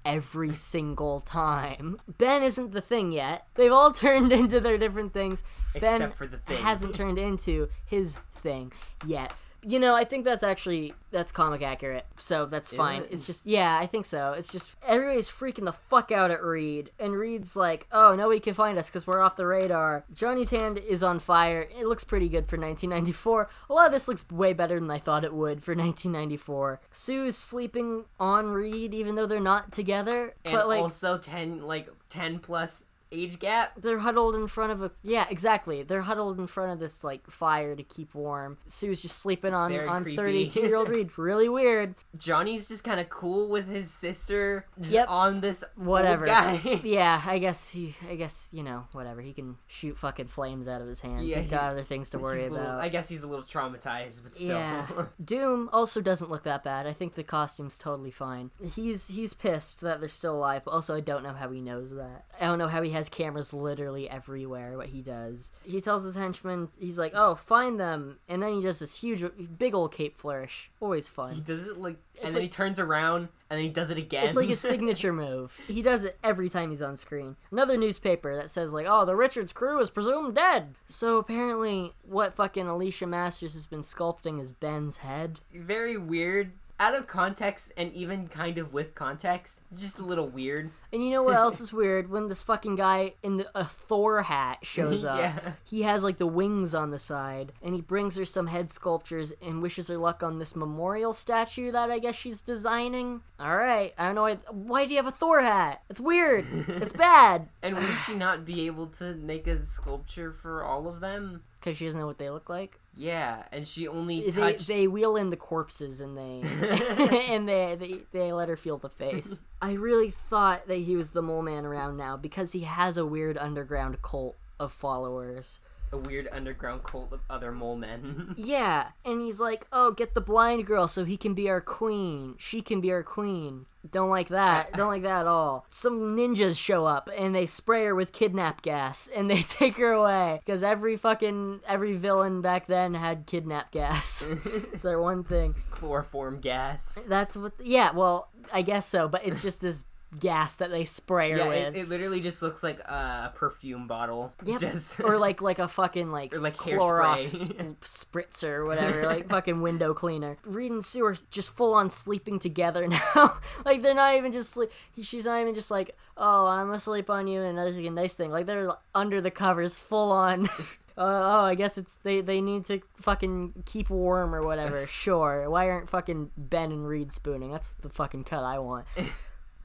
Every 0.04 0.52
single 0.52 1.20
time. 1.20 1.98
Ben 2.18 2.42
isn't 2.42 2.72
the 2.72 2.80
thing 2.80 3.10
yet. 3.12 3.46
They've 3.54 3.72
all 3.72 3.92
turned 4.04 4.32
into 4.32 4.60
their 4.60 4.78
different 4.78 5.12
things. 5.12 5.42
ben 5.80 5.96
Except 6.02 6.16
for 6.16 6.26
the 6.26 6.38
thing. 6.38 6.58
hasn't 6.58 6.94
turned 6.94 7.18
into 7.18 7.68
his 7.86 8.16
thing 8.36 8.72
yet. 9.06 9.32
You 9.66 9.80
know, 9.80 9.94
I 9.94 10.04
think 10.04 10.24
that's 10.24 10.42
actually 10.42 10.92
that's 11.10 11.32
comic 11.32 11.62
accurate, 11.62 12.06
so 12.16 12.46
that's 12.46 12.70
fine. 12.70 13.02
it? 13.02 13.08
It's 13.10 13.24
just 13.24 13.46
yeah, 13.46 13.78
I 13.78 13.86
think 13.86 14.06
so. 14.06 14.32
It's 14.32 14.48
just 14.48 14.74
everybody's 14.86 15.28
freaking 15.28 15.64
the 15.64 15.72
fuck 15.72 16.12
out 16.12 16.30
at 16.30 16.42
Reed, 16.42 16.90
and 16.98 17.14
Reed's 17.14 17.56
like, 17.56 17.86
"Oh, 17.92 18.14
nobody 18.14 18.40
can 18.40 18.54
find 18.54 18.78
us 18.78 18.88
because 18.90 19.06
we're 19.06 19.20
off 19.20 19.36
the 19.36 19.46
radar." 19.46 20.04
Johnny's 20.12 20.50
hand 20.50 20.78
is 20.78 21.02
on 21.02 21.18
fire. 21.18 21.68
It 21.78 21.86
looks 21.86 22.04
pretty 22.04 22.28
good 22.28 22.48
for 22.48 22.56
1994. 22.56 23.48
A 23.70 23.72
lot 23.72 23.86
of 23.86 23.92
this 23.92 24.08
looks 24.08 24.30
way 24.30 24.52
better 24.52 24.78
than 24.78 24.90
I 24.90 24.98
thought 24.98 25.24
it 25.24 25.34
would 25.34 25.62
for 25.62 25.74
1994. 25.74 26.80
Sue's 26.90 27.36
sleeping 27.36 28.04
on 28.20 28.48
Reed, 28.48 28.92
even 28.94 29.14
though 29.14 29.26
they're 29.26 29.40
not 29.40 29.72
together, 29.72 30.34
And 30.44 30.54
but 30.54 30.68
like 30.68 30.80
also 30.80 31.18
ten 31.18 31.62
like 31.62 31.88
ten 32.08 32.38
plus 32.38 32.84
age 33.12 33.38
gap. 33.38 33.72
they're 33.80 33.98
huddled 33.98 34.34
in 34.34 34.46
front 34.46 34.72
of 34.72 34.82
a 34.82 34.90
yeah 35.02 35.26
exactly. 35.30 35.82
They're 35.82 36.02
huddled 36.02 36.38
in 36.38 36.46
front 36.46 36.72
of 36.72 36.78
this 36.80 37.04
like 37.04 37.28
fire 37.30 37.76
to 37.76 37.82
keep 37.82 38.14
warm. 38.14 38.58
Sue's 38.66 39.00
just 39.02 39.18
sleeping 39.18 39.54
on 39.54 39.70
Very 39.70 39.86
on 39.88 40.04
32 40.04 40.60
year 40.60 40.76
old 40.76 40.88
reed. 40.90 41.16
Really 41.18 41.48
weird. 41.48 41.94
Johnny's 42.16 42.66
just 42.68 42.84
kind 42.84 43.00
of 43.00 43.08
cool 43.08 43.48
with 43.48 43.68
his 43.68 43.90
sister 43.90 44.66
just 44.80 44.92
Yep. 44.92 45.08
on 45.10 45.40
this 45.40 45.62
whatever. 45.76 46.26
guy. 46.26 46.60
yeah 46.84 47.20
i 47.26 47.38
guess 47.38 47.70
he 47.70 47.94
i 48.10 48.14
guess 48.14 48.48
you 48.52 48.62
know 48.62 48.84
whatever. 48.92 49.20
He 49.20 49.32
can 49.32 49.56
shoot 49.66 49.96
fucking 49.98 50.28
flames 50.28 50.66
out 50.68 50.80
of 50.80 50.88
his 50.88 51.00
hands. 51.00 51.24
Yeah, 51.26 51.36
he's 51.36 51.44
he- 51.46 51.50
got 51.50 51.64
other 51.70 51.82
things 51.84 52.10
to 52.10 52.18
worry 52.18 52.40
He's 52.42 52.48
a 52.50 52.52
little- 52.52 52.66
about. 52.66 52.80
I 52.80 52.88
guess 52.88 53.08
he's 53.08 53.22
a 53.22 53.28
little 53.28 53.44
traumatized, 53.44 54.22
but 54.22 54.36
still. 54.36 54.48
yeah. 54.58 54.86
Doom 55.24 55.68
also 55.72 56.00
doesn't 56.00 56.30
look 56.30 56.42
that 56.44 56.64
bad. 56.64 56.86
I 56.86 56.92
think 56.92 57.14
the 57.14 57.22
costume's 57.24 57.78
totally 57.78 58.10
fine. 58.10 58.50
He's 58.74 59.08
he's 59.08 59.34
pissed 59.34 59.80
that 59.82 60.00
they're 60.00 60.08
still 60.08 60.34
alive 60.36 60.62
but 60.64 60.70
also 60.72 60.94
i 60.96 61.00
don't 61.00 61.22
know 61.22 61.32
how 61.32 61.50
he 61.50 61.60
knows 61.60 61.90
that. 61.94 62.24
I 62.40 62.46
don't 62.46 62.58
know 62.58 62.68
how 62.68 62.82
he 62.82 62.90
has 62.90 63.03
cameras 63.08 63.52
literally 63.52 64.08
everywhere 64.08 64.76
what 64.76 64.88
he 64.88 65.02
does 65.02 65.52
he 65.64 65.80
tells 65.80 66.04
his 66.04 66.14
henchmen 66.14 66.68
he's 66.78 66.98
like 66.98 67.12
oh 67.14 67.34
find 67.34 67.78
them 67.80 68.18
and 68.28 68.42
then 68.42 68.54
he 68.54 68.62
does 68.62 68.78
this 68.78 69.00
huge 69.00 69.24
big 69.58 69.74
old 69.74 69.92
cape 69.92 70.16
flourish 70.18 70.70
always 70.80 71.08
fun. 71.08 71.34
he 71.34 71.40
does 71.40 71.66
it 71.66 71.78
like, 71.78 71.96
and 72.16 72.24
It's 72.24 72.24
then 72.24 72.34
like- 72.34 72.42
he 72.42 72.48
turns 72.48 72.78
around 72.78 73.28
and 73.50 73.58
then 73.58 73.64
he 73.64 73.68
does 73.68 73.90
it 73.90 73.98
again. 73.98 74.26
it's 74.26 74.36
like 74.36 74.48
his 74.48 74.60
signature 74.72 75.12
move 75.12 75.58
he 75.66 75.82
does 75.82 76.04
it 76.04 76.18
every 76.24 76.48
time 76.48 76.70
he's 76.70 76.82
on 76.82 76.96
screen 76.96 77.36
another 77.50 77.76
newspaper 77.76 78.34
that 78.36 78.50
says 78.50 78.72
like 78.72 78.86
oh 78.88 79.04
the 79.04 79.16
richards 79.16 79.52
crew 79.52 79.80
is 79.80 79.90
presumed 79.90 80.34
dead 80.34 80.74
so 80.86 81.18
apparently 81.18 81.92
what 82.02 82.34
fucking 82.34 82.66
alicia 82.66 83.06
masters 83.06 83.54
has 83.54 83.66
been 83.66 83.80
sculpting 83.80 84.40
is 84.40 84.52
ben's 84.52 84.98
head 84.98 85.40
Very 85.54 85.96
weird. 85.96 86.52
Out 86.80 86.94
of 86.96 87.06
context 87.06 87.72
and 87.76 87.92
even 87.92 88.26
kind 88.26 88.58
of 88.58 88.72
with 88.72 88.96
context, 88.96 89.60
just 89.76 90.00
a 90.00 90.04
little 90.04 90.26
weird. 90.26 90.70
And 90.92 91.04
you 91.04 91.10
know 91.10 91.22
what 91.22 91.36
else 91.36 91.60
is 91.60 91.72
weird? 91.72 92.10
When 92.10 92.28
this 92.28 92.42
fucking 92.42 92.74
guy 92.76 93.14
in 93.22 93.36
the, 93.36 93.48
a 93.54 93.64
Thor 93.64 94.22
hat 94.22 94.58
shows 94.62 95.04
up, 95.04 95.18
Yeah. 95.20 95.52
he 95.64 95.82
has 95.82 96.02
like 96.02 96.18
the 96.18 96.26
wings 96.26 96.74
on 96.74 96.90
the 96.90 96.98
side, 96.98 97.52
and 97.62 97.74
he 97.76 97.80
brings 97.80 98.16
her 98.16 98.24
some 98.24 98.48
head 98.48 98.72
sculptures 98.72 99.32
and 99.40 99.62
wishes 99.62 99.86
her 99.88 99.96
luck 99.96 100.22
on 100.24 100.40
this 100.40 100.56
memorial 100.56 101.12
statue 101.12 101.70
that 101.70 101.90
I 101.92 102.00
guess 102.00 102.16
she's 102.16 102.40
designing. 102.40 103.20
All 103.38 103.56
right, 103.56 103.94
I 103.96 104.06
don't 104.06 104.14
know. 104.16 104.22
Why, 104.22 104.34
why 104.50 104.84
do 104.84 104.90
you 104.90 104.96
have 104.96 105.06
a 105.06 105.10
Thor 105.16 105.42
hat? 105.42 105.82
It's 105.88 106.00
weird. 106.00 106.44
It's 106.68 106.92
bad. 107.08 107.48
And 107.62 107.76
would 107.76 107.98
she 108.04 108.14
not 108.14 108.44
be 108.44 108.66
able 108.66 108.88
to 108.88 109.14
make 109.14 109.46
a 109.46 109.64
sculpture 109.64 110.32
for 110.32 110.64
all 110.64 110.88
of 110.88 110.98
them? 111.00 111.42
Because 111.64 111.78
she 111.78 111.86
doesn't 111.86 111.98
know 111.98 112.06
what 112.06 112.18
they 112.18 112.28
look 112.28 112.50
like. 112.50 112.78
Yeah, 112.94 113.44
and 113.50 113.66
she 113.66 113.88
only 113.88 114.30
They, 114.30 114.52
touched. 114.52 114.66
they 114.68 114.86
wheel 114.86 115.16
in 115.16 115.30
the 115.30 115.36
corpses 115.36 116.02
and 116.02 116.14
they 116.14 116.42
and 117.30 117.48
they, 117.48 117.74
they 117.74 118.00
they 118.12 118.32
let 118.32 118.50
her 118.50 118.56
feel 118.56 118.76
the 118.76 118.90
face. 118.90 119.40
I 119.62 119.72
really 119.72 120.10
thought 120.10 120.66
that 120.68 120.76
he 120.76 120.94
was 120.94 121.12
the 121.12 121.22
mole 121.22 121.40
man 121.40 121.64
around 121.64 121.96
now 121.96 122.18
because 122.18 122.52
he 122.52 122.60
has 122.60 122.98
a 122.98 123.06
weird 123.06 123.38
underground 123.38 124.02
cult 124.02 124.36
of 124.60 124.72
followers. 124.72 125.58
A 125.92 125.98
weird 125.98 126.28
underground 126.32 126.82
cult 126.84 127.12
of 127.12 127.20
other 127.30 127.52
mole 127.52 127.76
men. 127.76 128.34
Yeah, 128.44 128.88
and 129.04 129.20
he's 129.20 129.40
like, 129.40 129.66
"Oh, 129.72 129.92
get 129.92 130.14
the 130.14 130.20
blind 130.20 130.66
girl 130.66 130.88
so 130.88 131.04
he 131.04 131.16
can 131.16 131.34
be 131.34 131.48
our 131.48 131.60
queen. 131.60 132.34
She 132.38 132.62
can 132.62 132.80
be 132.80 132.90
our 132.92 133.02
queen." 133.02 133.66
Don't 133.90 134.08
like 134.08 134.28
that. 134.28 134.70
Uh, 134.72 134.76
Don't 134.78 134.88
like 134.88 135.02
that 135.02 135.20
at 135.20 135.26
all. 135.26 135.66
Some 135.68 136.16
ninjas 136.16 136.58
show 136.58 136.86
up 136.86 137.10
and 137.16 137.34
they 137.34 137.44
spray 137.46 137.84
her 137.84 137.94
with 137.94 138.12
kidnap 138.12 138.62
gas 138.62 139.10
and 139.14 139.30
they 139.30 139.42
take 139.42 139.76
her 139.76 139.92
away 139.92 140.40
because 140.44 140.62
every 140.62 140.96
fucking 140.96 141.60
every 141.68 141.94
villain 141.96 142.40
back 142.40 142.66
then 142.66 142.94
had 142.94 143.26
kidnap 143.26 143.72
gas. 143.72 144.26
it's 144.72 144.82
their 144.82 145.00
one 145.00 145.22
thing. 145.22 145.54
Chloroform 145.70 146.40
gas. 146.40 147.04
That's 147.06 147.36
what. 147.36 147.52
Yeah, 147.62 147.92
well, 147.92 148.30
I 148.52 148.62
guess 148.62 148.86
so, 148.86 149.06
but 149.08 149.26
it's 149.26 149.42
just 149.42 149.60
this 149.60 149.84
gas 150.20 150.56
that 150.56 150.70
they 150.70 150.84
spray 150.84 151.30
her 151.32 151.38
Yeah, 151.38 151.48
with. 151.48 151.74
it, 151.74 151.76
it 151.76 151.88
literally 151.88 152.20
just 152.20 152.42
looks 152.42 152.62
like 152.62 152.78
a 152.80 153.32
perfume 153.34 153.86
bottle. 153.86 154.32
Yep. 154.44 154.60
Just 154.60 155.00
or 155.00 155.18
like 155.18 155.40
like 155.42 155.58
a 155.58 155.68
fucking 155.68 156.10
like, 156.12 156.34
or 156.34 156.38
like 156.40 156.56
Clorox 156.56 157.28
sp- 157.30 157.80
spritzer 157.82 158.50
or 158.58 158.64
whatever, 158.66 159.06
like 159.06 159.28
fucking 159.28 159.60
window 159.60 159.94
cleaner. 159.94 160.36
Reed 160.44 160.72
and 160.72 160.84
Sue 160.84 161.04
are 161.04 161.16
just 161.30 161.56
full 161.56 161.74
on 161.74 161.90
sleeping 161.90 162.38
together 162.38 162.86
now. 163.14 163.38
like 163.64 163.82
they're 163.82 163.94
not 163.94 164.14
even 164.14 164.32
just 164.32 164.50
sleep. 164.50 164.70
She's 165.02 165.26
not 165.26 165.40
even 165.40 165.54
just 165.54 165.70
like, 165.70 165.96
oh, 166.16 166.46
I'm 166.46 166.66
gonna 166.66 166.80
sleep 166.80 167.10
on 167.10 167.26
you, 167.26 167.42
and 167.42 167.56
that's 167.58 167.76
like 167.76 167.86
a 167.86 167.90
nice 167.90 168.14
thing. 168.16 168.30
Like 168.30 168.46
they're 168.46 168.72
under 168.94 169.20
the 169.20 169.30
covers, 169.30 169.78
full 169.78 170.12
on. 170.12 170.48
Uh, 170.96 171.00
oh, 171.24 171.44
I 171.46 171.56
guess 171.56 171.76
it's 171.76 171.96
they. 172.04 172.20
They 172.20 172.40
need 172.40 172.66
to 172.66 172.80
fucking 172.98 173.64
keep 173.66 173.90
warm 173.90 174.32
or 174.32 174.42
whatever. 174.42 174.86
Sure. 174.86 175.50
Why 175.50 175.68
aren't 175.68 175.90
fucking 175.90 176.30
Ben 176.36 176.70
and 176.70 176.86
Reed 176.86 177.10
spooning? 177.10 177.50
That's 177.50 177.66
the 177.82 177.88
fucking 177.88 178.22
cut 178.22 178.44
I 178.44 178.60
want. 178.60 178.86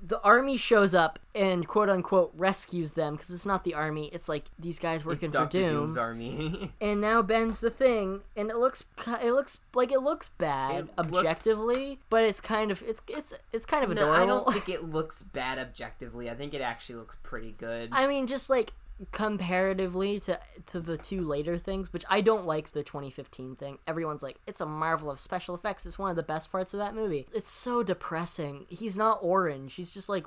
The 0.02 0.22
army 0.22 0.56
shows 0.56 0.96
up 0.96 1.20
and 1.36 1.68
quote 1.68 1.90
unquote 1.90 2.32
rescues 2.38 2.94
them 2.94 3.16
because 3.16 3.30
it's 3.32 3.46
not 3.46 3.64
the 3.66 3.74
army 3.74 4.10
it's 4.14 4.30
like 4.30 4.46
these 4.58 4.80
guys 4.80 5.04
working 5.04 5.30
for 5.32 5.46
doom 5.46 5.74
Doom's 5.74 5.98
army. 5.98 6.72
and 6.82 7.02
now 7.02 7.22
ben's 7.22 7.60
the 7.60 7.70
thing 7.70 8.22
and 8.36 8.50
it 8.50 8.56
looks 8.58 8.84
it 9.22 9.32
looks 9.34 9.60
like 9.74 9.92
it 9.92 10.00
looks 10.00 10.30
bad 10.30 10.76
It 10.76 10.98
looks- 10.98 11.18
objectively 11.18 12.00
but 12.10 12.24
it's 12.24 12.40
kind 12.40 12.72
of 12.72 12.82
it's 12.88 13.02
it's 13.10 13.34
it's 13.52 13.66
kind 13.66 13.84
of 13.84 13.90
no, 13.90 14.04
adorable 14.04 14.24
I 14.24 14.26
don't 14.26 14.54
think 14.54 14.70
it 14.78 14.84
looks 14.86 15.22
bad 15.22 15.60
objectively. 15.60 16.30
I 16.30 16.36
think 16.36 16.54
it 16.54 16.62
actually 16.62 16.96
looks 16.96 17.18
pretty 17.22 17.52
good. 17.58 17.90
I 17.92 18.08
mean 18.08 18.26
just 18.28 18.50
like 18.50 18.72
comparatively 19.12 20.20
to 20.20 20.40
to 20.68 20.80
the 20.80 20.98
two 20.98 21.22
later 21.22 21.58
things 21.58 21.92
which 21.94 22.04
i 22.10 22.20
don't 22.22 22.46
like 22.46 22.72
the 22.72 22.84
2015 22.84 23.56
thing. 23.56 23.78
Everyone's 23.88 24.22
like 24.24 24.38
it's 24.46 24.62
a 24.62 24.66
marvel 24.66 25.10
of 25.10 25.20
special 25.20 25.56
effects. 25.56 25.86
It's 25.86 25.98
one 26.00 26.10
of 26.10 26.16
the 26.16 26.24
best 26.24 26.52
parts 26.52 26.74
of 26.74 26.80
that 26.80 26.96
movie. 26.96 27.28
It's 27.34 27.50
so 27.50 27.84
depressing. 27.84 28.66
He's 28.70 28.98
not 28.98 29.20
orange. 29.22 29.76
He's 29.76 29.94
just 29.94 30.10
like 30.10 30.26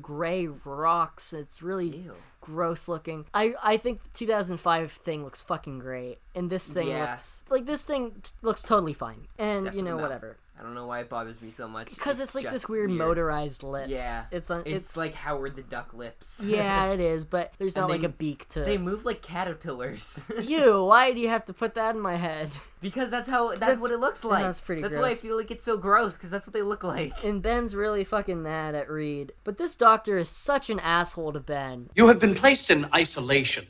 gray 0.00 0.46
rocks. 0.46 1.32
It's 1.32 1.62
really 1.62 1.88
Ew. 1.88 2.14
gross 2.40 2.88
looking. 2.88 3.24
I 3.34 3.54
i 3.62 3.76
think 3.76 4.02
the 4.02 4.10
2005 4.10 4.92
thing 4.92 5.24
looks 5.24 5.40
fucking 5.42 5.78
great 5.78 6.18
and 6.34 6.50
this 6.50 6.70
thing 6.70 6.88
Yeah. 6.88 7.10
looks 7.10 7.42
like 7.48 7.66
this 7.66 7.84
thing 7.84 8.22
looks 8.42 8.62
totally 8.62 8.94
fine. 8.94 9.26
And 9.38 9.60
Except 9.66 9.76
you 9.76 9.82
know 9.82 9.96
whatever 9.96 10.36
I 10.60 10.62
don't 10.62 10.74
know 10.74 10.84
why 10.86 11.00
it 11.00 11.08
bothers 11.08 11.40
me 11.40 11.50
so 11.50 11.66
much. 11.66 11.88
because 11.88 12.20
it's, 12.20 12.34
like 12.34 12.50
this 12.50 12.68
weird, 12.68 12.90
motorized 12.90 13.62
lips 13.62 13.88
Yeah, 13.88 14.26
it's 14.30 14.50
on 14.50 14.62
It's, 14.66 14.94
like 14.94 15.14
Howard 15.14 15.56
the 15.56 15.62
Duck 15.62 15.94
lips. 15.94 16.38
yeah 16.44 16.86
it 16.92 17.00
is 17.00 17.24
but 17.24 17.54
there's 17.56 17.76
not 17.76 17.84
And 17.84 17.90
like 17.92 18.00
they- 18.02 18.06
a 18.08 18.10
beak 18.10 18.46
to 18.50 18.60
They 18.60 18.76
move 18.76 19.06
like 19.06 19.22
caterpillars. 19.22 20.20
you 20.42 20.84
why 20.84 21.12
do 21.12 21.20
you 21.20 21.30
have 21.30 21.46
to 21.46 21.54
put 21.54 21.72
that 21.74 21.94
in 21.94 22.00
my 22.02 22.16
head 22.16 22.50
because 22.82 23.10
that's 23.10 23.26
how 23.28 23.48
that's, 23.48 23.60
That's- 23.60 23.78
what 23.80 23.90
it 23.90 24.00
looks 24.00 24.22
like. 24.22 24.42
that's 24.42 24.60
pretty 24.60 24.82
That's 24.82 24.98
why 24.98 25.08
I 25.08 25.14
feel 25.14 25.36
like 25.38 25.50
it's 25.50 25.64
so 25.64 25.78
gross 25.78 26.18
because 26.18 26.28
that's 26.30 26.46
what 26.46 26.52
they 26.52 26.62
look 26.62 26.84
like. 26.84 27.24
and 27.24 27.40
ben's 27.40 27.74
really 27.74 28.04
fucking 28.04 28.42
mad 28.42 28.74
at 28.74 28.90
reed 28.90 29.32
but 29.44 29.56
this 29.56 29.74
doctor 29.76 30.18
is 30.18 30.28
such 30.28 30.68
an 30.68 30.78
asshole 30.80 31.32
to 31.32 31.40
ben 31.40 31.88
You 31.94 32.06
have 32.08 32.18
been 32.20 32.34
placed 32.34 32.70
in 32.70 32.86
isolation 32.94 33.66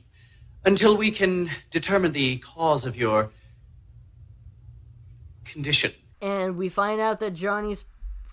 until 0.64 0.96
we 0.96 1.12
can 1.12 1.50
determine 1.70 2.10
the 2.10 2.38
cause 2.38 2.84
of 2.84 2.96
your 2.96 3.30
condition. 5.44 5.92
And 6.22 6.56
we 6.56 6.68
find 6.68 7.00
out 7.00 7.20
that 7.20 7.32
johnny's 7.34 7.84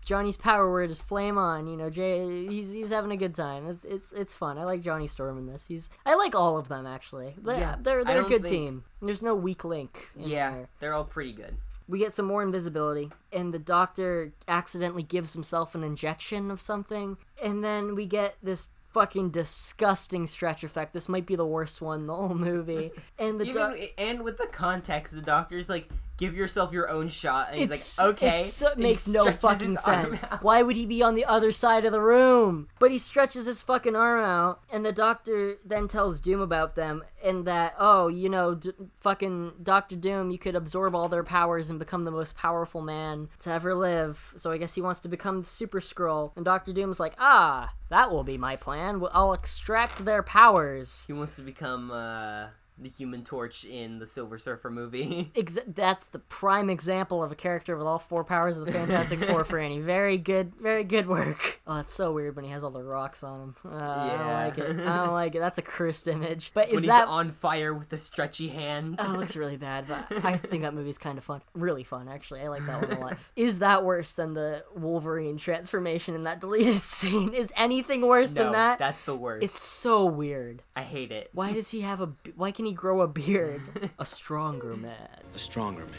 johnny's 0.06 0.38
power 0.38 0.72
word 0.72 0.90
is 0.90 1.02
flame 1.02 1.38
on 1.38 1.68
you 1.68 1.76
know 1.76 1.90
jay 1.90 2.48
he's 2.48 2.72
he's 2.74 2.92
having 2.92 3.12
a 3.12 3.18
good 3.18 3.36
time 3.36 3.68
it's 3.68 3.84
it's 3.86 4.14
it's 4.14 4.36
fun 4.36 4.58
i 4.58 4.64
like 4.64 4.82
johnny 4.82 5.06
storm 5.08 5.38
in 5.38 5.46
this 5.48 5.66
he's 5.68 5.90
i 6.06 6.16
like 6.16 6.34
all 6.34 6.58
of 6.58 6.70
them 6.70 6.86
actually 6.88 7.36
they, 7.44 7.60
Yeah, 7.60 7.76
they're 7.82 8.04
they're 8.06 8.22
a 8.22 8.28
good 8.28 8.44
think- 8.44 8.54
team 8.56 8.84
there's 9.02 9.22
no 9.22 9.36
weak 9.36 9.64
link 9.66 10.08
in 10.18 10.30
Yeah, 10.30 10.52
there. 10.52 10.70
they're 10.80 10.94
all 10.94 11.04
pretty 11.04 11.34
good. 11.34 11.58
we 11.90 12.00
get 12.00 12.14
some 12.14 12.26
more 12.26 12.42
invisibility 12.42 13.10
and 13.34 13.54
the 13.54 13.60
doctor 13.60 14.32
accidentally 14.48 15.04
gives 15.04 15.34
himself 15.34 15.76
an 15.76 15.84
injection 15.84 16.52
of 16.52 16.62
something 16.62 17.18
and 17.44 17.62
then 17.64 17.94
we 17.94 18.06
get 18.06 18.36
this 18.42 18.70
fucking 18.94 19.30
disgusting 19.30 20.26
stretch 20.26 20.64
effect. 20.64 20.92
This 20.92 21.08
might 21.08 21.28
be 21.28 21.36
the 21.36 21.46
worst 21.46 21.82
one 21.84 22.00
in 22.02 22.08
the 22.08 22.16
whole 22.16 22.34
movie. 22.34 22.90
And 23.20 23.40
the 23.40 23.44
Even 23.44 23.54
doc- 23.62 23.78
and 23.98 24.24
with 24.24 24.38
the 24.40 24.48
context, 24.48 25.14
the 25.14 25.22
doctor's 25.22 25.70
like, 25.70 25.88
"Give 26.18 26.36
yourself 26.36 26.72
your 26.74 26.90
own 26.90 27.10
shot," 27.10 27.50
and 27.50 27.60
he's 27.60 27.72
it's 27.72 27.98
like, 27.98 28.08
"Okay." 28.10 28.42
So, 28.42 28.74
he 28.76 28.82
makes 28.82 29.08
no 29.08 29.32
fucking 29.32 29.78
sense. 29.78 30.20
Why 30.42 30.64
would 30.64 30.76
he 30.76 30.86
be 30.86 31.02
on 31.04 31.16
the 31.16 31.26
other 31.26 31.52
side 31.52 31.86
of 31.86 31.92
the 31.92 32.02
room? 32.02 32.68
But 32.80 32.92
he 32.92 32.98
stretches 32.98 33.46
his 33.46 33.62
fucking 33.62 33.96
arm 33.96 34.24
out, 34.24 34.62
and 34.72 34.86
the 34.86 34.92
doctor 34.92 35.58
then 35.66 35.88
tells 35.88 36.20
Doom 36.20 36.42
about 36.42 36.76
them, 36.76 37.04
and 37.24 37.46
that 37.46 37.76
oh, 37.80 38.08
you 38.08 38.30
know, 38.30 38.56
d- 38.56 38.72
fucking 39.00 39.54
Doctor 39.64 39.96
Doom, 39.96 40.32
you 40.32 40.38
could 40.38 40.56
absorb 40.56 40.96
all 40.96 41.08
their 41.10 41.24
powers 41.24 41.70
and 41.70 41.80
become 41.80 42.04
the 42.04 42.12
most 42.12 42.38
powerful 42.38 42.82
man 42.82 43.30
to 43.40 43.52
ever 43.52 43.74
live. 43.76 44.34
So 44.36 44.52
I 44.52 44.58
guess 44.58 44.76
he 44.76 44.82
wants 44.82 45.00
to 45.02 45.08
become 45.10 45.42
the 45.44 45.50
Super 45.50 45.80
Skrull, 45.80 46.32
and 46.36 46.44
Doctor 46.44 46.74
Doom's 46.74 47.00
like, 47.00 47.14
ah, 47.20 47.74
that 47.90 48.12
will 48.12 48.24
be 48.24 48.38
my 48.38 48.56
plan. 48.56 49.02
I'll 49.12 49.34
extract 49.34 50.06
their 50.06 50.24
powers. 50.24 51.06
He 51.08 51.14
wants 51.14 51.36
to 51.38 51.42
become 51.42 51.92
uh, 51.92 52.48
the 52.80 52.90
Human 52.90 53.24
Torch 53.24 53.64
in 53.66 54.00
the 54.00 54.08
Silver 54.08 54.38
Surfer 54.38 54.70
movie. 54.70 55.32
Ex- 55.36 55.58
that's 55.68 56.08
the 56.08 56.20
prime 56.20 56.70
example 56.70 57.24
of 57.24 57.32
a 57.32 57.36
character 57.36 57.76
with 57.76 57.88
all 57.88 58.00
four 58.00 58.24
powers 58.24 58.58
of 58.58 58.66
the 58.66 58.72
Fantastic 58.72 59.20
Four, 59.24 59.44
For 59.44 59.58
Franny. 59.58 59.82
Very 59.82 60.18
good, 60.18 60.54
very 60.56 60.84
good 60.84 61.08
work. 61.08 61.62
Oh, 61.66 61.80
it's 61.80 61.94
so 61.94 62.12
weird 62.12 62.36
when 62.36 62.46
he 62.46 62.52
has 62.52 62.64
all 62.64 62.72
the 62.72 62.84
rocks 62.84 63.24
on 63.24 63.42
him. 63.42 63.56
Uh, 63.66 63.76
I 63.76 64.18
don't 64.18 64.28
like 64.28 64.58
it. 64.58 64.88
I 64.88 65.06
don't 65.06 65.14
like 65.14 65.36
it. 65.36 65.40
That's 65.40 65.58
a 65.58 65.62
cursed 65.64 66.08
image. 66.08 66.52
But 66.54 66.68
when 66.68 66.76
is 66.78 66.84
he's 66.84 66.90
that? 66.90 67.08
on 67.08 67.32
fire 67.32 67.74
with 67.74 67.90
the 67.90 67.98
stretchy 67.98 68.50
hand. 68.50 68.96
Oh, 69.00 69.14
it 69.14 69.18
looks 69.18 69.36
really 69.36 69.58
bad, 69.58 69.88
but 69.88 70.24
I 70.24 70.38
think 70.38 70.64
that 70.64 70.74
movie's 70.74 70.98
kind 70.98 71.18
of 71.18 71.24
fun. 71.24 71.42
Really 71.54 71.84
fun, 71.84 72.08
actually. 72.08 72.42
I 72.42 72.50
like 72.50 72.66
that 72.68 72.88
one 72.88 72.98
a 72.98 73.00
lot. 73.00 73.18
Is 73.36 73.60
that 73.60 73.84
worse 73.84 74.14
than 74.14 74.34
the 74.34 74.64
Wolverine 74.76 75.38
transformation 75.38 76.16
in 76.16 76.24
that 76.24 76.42
deleted 76.42 76.82
scene? 76.82 77.34
Is 77.34 77.52
anything 77.56 78.02
worse 78.02 78.34
no, 78.34 78.44
than 78.44 78.52
that? 78.54 78.80
that's 78.80 79.04
the 79.04 79.16
worst. 79.16 79.44
It's 79.44 79.60
so 79.62 80.06
weird. 80.06 80.62
I 80.76 80.84
hate 80.84 81.12
it. 81.12 81.30
Why 81.34 81.54
does 81.54 81.72
he 81.72 81.82
have 81.82 82.02
a? 82.02 82.10
Why 82.36 82.52
can 82.52 82.67
he 82.68 82.74
grow 82.74 83.02
a 83.02 83.08
beard? 83.08 83.62
a 84.00 84.06
stronger 84.06 84.76
man. 84.76 85.10
A 85.36 85.40
stronger 85.40 85.86
man. 85.86 85.94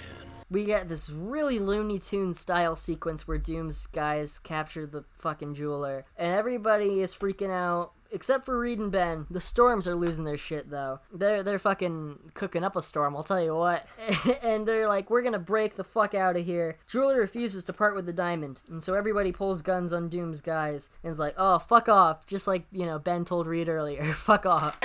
we 0.50 0.64
get 0.64 0.88
this 0.88 1.10
really 1.10 1.58
Looney 1.58 1.98
Tune 1.98 2.32
style 2.34 2.76
sequence 2.76 3.26
where 3.28 3.38
Doom's 3.38 3.86
guys 3.86 4.38
capture 4.38 4.86
the 4.86 5.04
fucking 5.18 5.54
jeweler, 5.54 6.04
and 6.16 6.32
everybody 6.32 7.00
is 7.00 7.14
freaking 7.14 7.50
out. 7.50 7.92
Except 8.10 8.46
for 8.46 8.58
Reed 8.58 8.78
and 8.78 8.90
Ben, 8.90 9.26
the 9.28 9.38
storms 9.38 9.86
are 9.86 9.94
losing 9.94 10.24
their 10.24 10.38
shit 10.38 10.70
though. 10.70 11.00
They're 11.12 11.42
they're 11.42 11.58
fucking 11.58 12.30
cooking 12.32 12.64
up 12.64 12.74
a 12.74 12.80
storm. 12.80 13.14
I'll 13.14 13.22
tell 13.22 13.42
you 13.42 13.54
what. 13.54 13.86
and 14.42 14.66
they're 14.66 14.88
like, 14.88 15.10
we're 15.10 15.20
gonna 15.20 15.38
break 15.38 15.76
the 15.76 15.84
fuck 15.84 16.14
out 16.14 16.34
of 16.34 16.46
here. 16.46 16.78
Jeweler 16.86 17.18
refuses 17.18 17.64
to 17.64 17.74
part 17.74 17.94
with 17.94 18.06
the 18.06 18.14
diamond, 18.14 18.62
and 18.70 18.82
so 18.82 18.94
everybody 18.94 19.30
pulls 19.30 19.60
guns 19.60 19.92
on 19.92 20.08
Doom's 20.08 20.40
guys 20.40 20.88
and 21.04 21.12
is 21.12 21.18
like, 21.18 21.34
oh 21.36 21.58
fuck 21.58 21.90
off, 21.90 22.24
just 22.24 22.46
like 22.46 22.64
you 22.72 22.86
know 22.86 22.98
Ben 22.98 23.26
told 23.26 23.46
Reed 23.46 23.68
earlier, 23.68 24.10
fuck 24.14 24.46
off. 24.46 24.78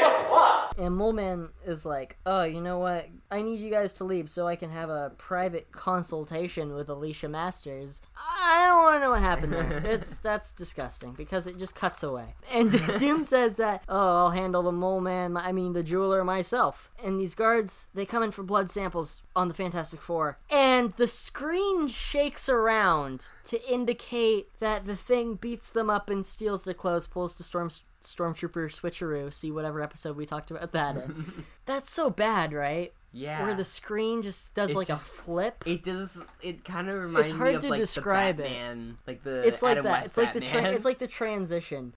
And 0.78 0.98
Moleman 0.98 1.50
is 1.66 1.86
like, 1.86 2.18
oh, 2.26 2.44
you 2.44 2.62
know 2.62 2.80
what? 2.80 3.08
I 3.32 3.42
need 3.42 3.60
you 3.60 3.70
guys 3.70 3.94
to 3.94 4.04
leave 4.04 4.30
so 4.30 4.48
I 4.48 4.56
can 4.56 4.70
have 4.70 4.90
a 4.90 5.12
private 5.18 5.72
consultation 5.72 6.74
with 6.74 6.90
Alicia 6.90 7.30
Masters. 7.30 8.02
I 8.16 8.68
don't 8.68 8.84
want 8.84 8.96
to 8.96 9.00
know 9.00 9.10
what 9.12 9.20
happened 9.20 9.54
there. 9.54 9.84
It's 9.94 10.18
that's 10.18 10.52
disgusting 10.52 11.14
because 11.14 11.46
it 11.46 11.60
just 11.60 11.76
cuts 11.76 12.04
away. 12.04 12.36
And 12.52 12.72
Doom 13.00 13.24
says 13.24 13.58
that, 13.58 13.84
oh, 13.88 14.18
I'll 14.18 14.32
handle 14.32 14.64
the 14.64 14.72
Mole 14.72 15.02
Man. 15.02 15.38
I 15.38 15.52
mean 15.52 15.74
the 15.74 15.84
jeweler 15.84 16.24
myself. 16.24 16.90
And 17.04 17.20
these 17.20 17.36
guards, 17.36 17.90
they 17.94 18.06
come 18.06 18.24
in 18.24 18.32
for 18.32 18.44
blood 18.44 18.72
samples 18.72 19.22
on 19.36 19.48
the 19.48 19.54
Fantastic 19.54 20.02
Four, 20.02 20.38
and 20.50 20.94
the 20.94 21.08
screen 21.08 21.88
shakes 21.88 22.50
around 22.50 23.28
to 23.46 23.72
indicate 23.72 24.48
that 24.60 24.86
the 24.86 24.96
thing 24.96 25.36
beats 25.36 25.70
them 25.70 25.90
up 25.90 26.10
and 26.10 26.26
steals 26.26 26.64
their 26.64 26.74
clothes, 26.74 27.08
pulls 27.08 27.36
the 27.36 27.44
storm 27.44 27.70
stormtrooper 28.04 28.70
switcheroo. 28.70 29.32
See 29.34 29.52
whatever 29.52 29.82
episode 29.82 30.16
we 30.18 30.26
talked 30.26 30.52
about 30.52 30.72
that 30.74 30.96
in. 30.98 31.46
That's 31.66 31.90
so 31.90 32.10
bad, 32.10 32.54
right? 32.54 32.94
Yeah. 33.12 33.44
Where 33.44 33.54
the 33.54 33.64
screen 33.64 34.22
just 34.24 34.54
does 34.56 34.72
It 34.72 34.78
like 34.78 34.88
just- 34.88 35.08
a 35.08 35.22
flip. 35.22 35.64
It 35.68 35.84
does. 35.84 36.24
It 36.42 36.64
kind 36.66 36.90
of 36.90 37.02
reminds 37.02 37.32
hard 37.32 37.50
me 37.52 37.56
of 37.56 37.62
to 37.62 37.70
like 37.70 37.80
describe 37.80 38.38
the 38.38 38.52
it. 38.52 38.96
Like 39.06 39.24
the 39.24 39.48
It's 39.48 39.62
like 39.62 39.74
Adam 39.74 39.84
that. 39.86 39.92
West 39.92 40.06
It's 40.08 40.18
like 40.18 40.34
the 40.34 40.42
tra- 40.42 40.64
it's 40.72 40.86
like 40.86 41.00
the 41.00 41.08
transition. 41.08 41.94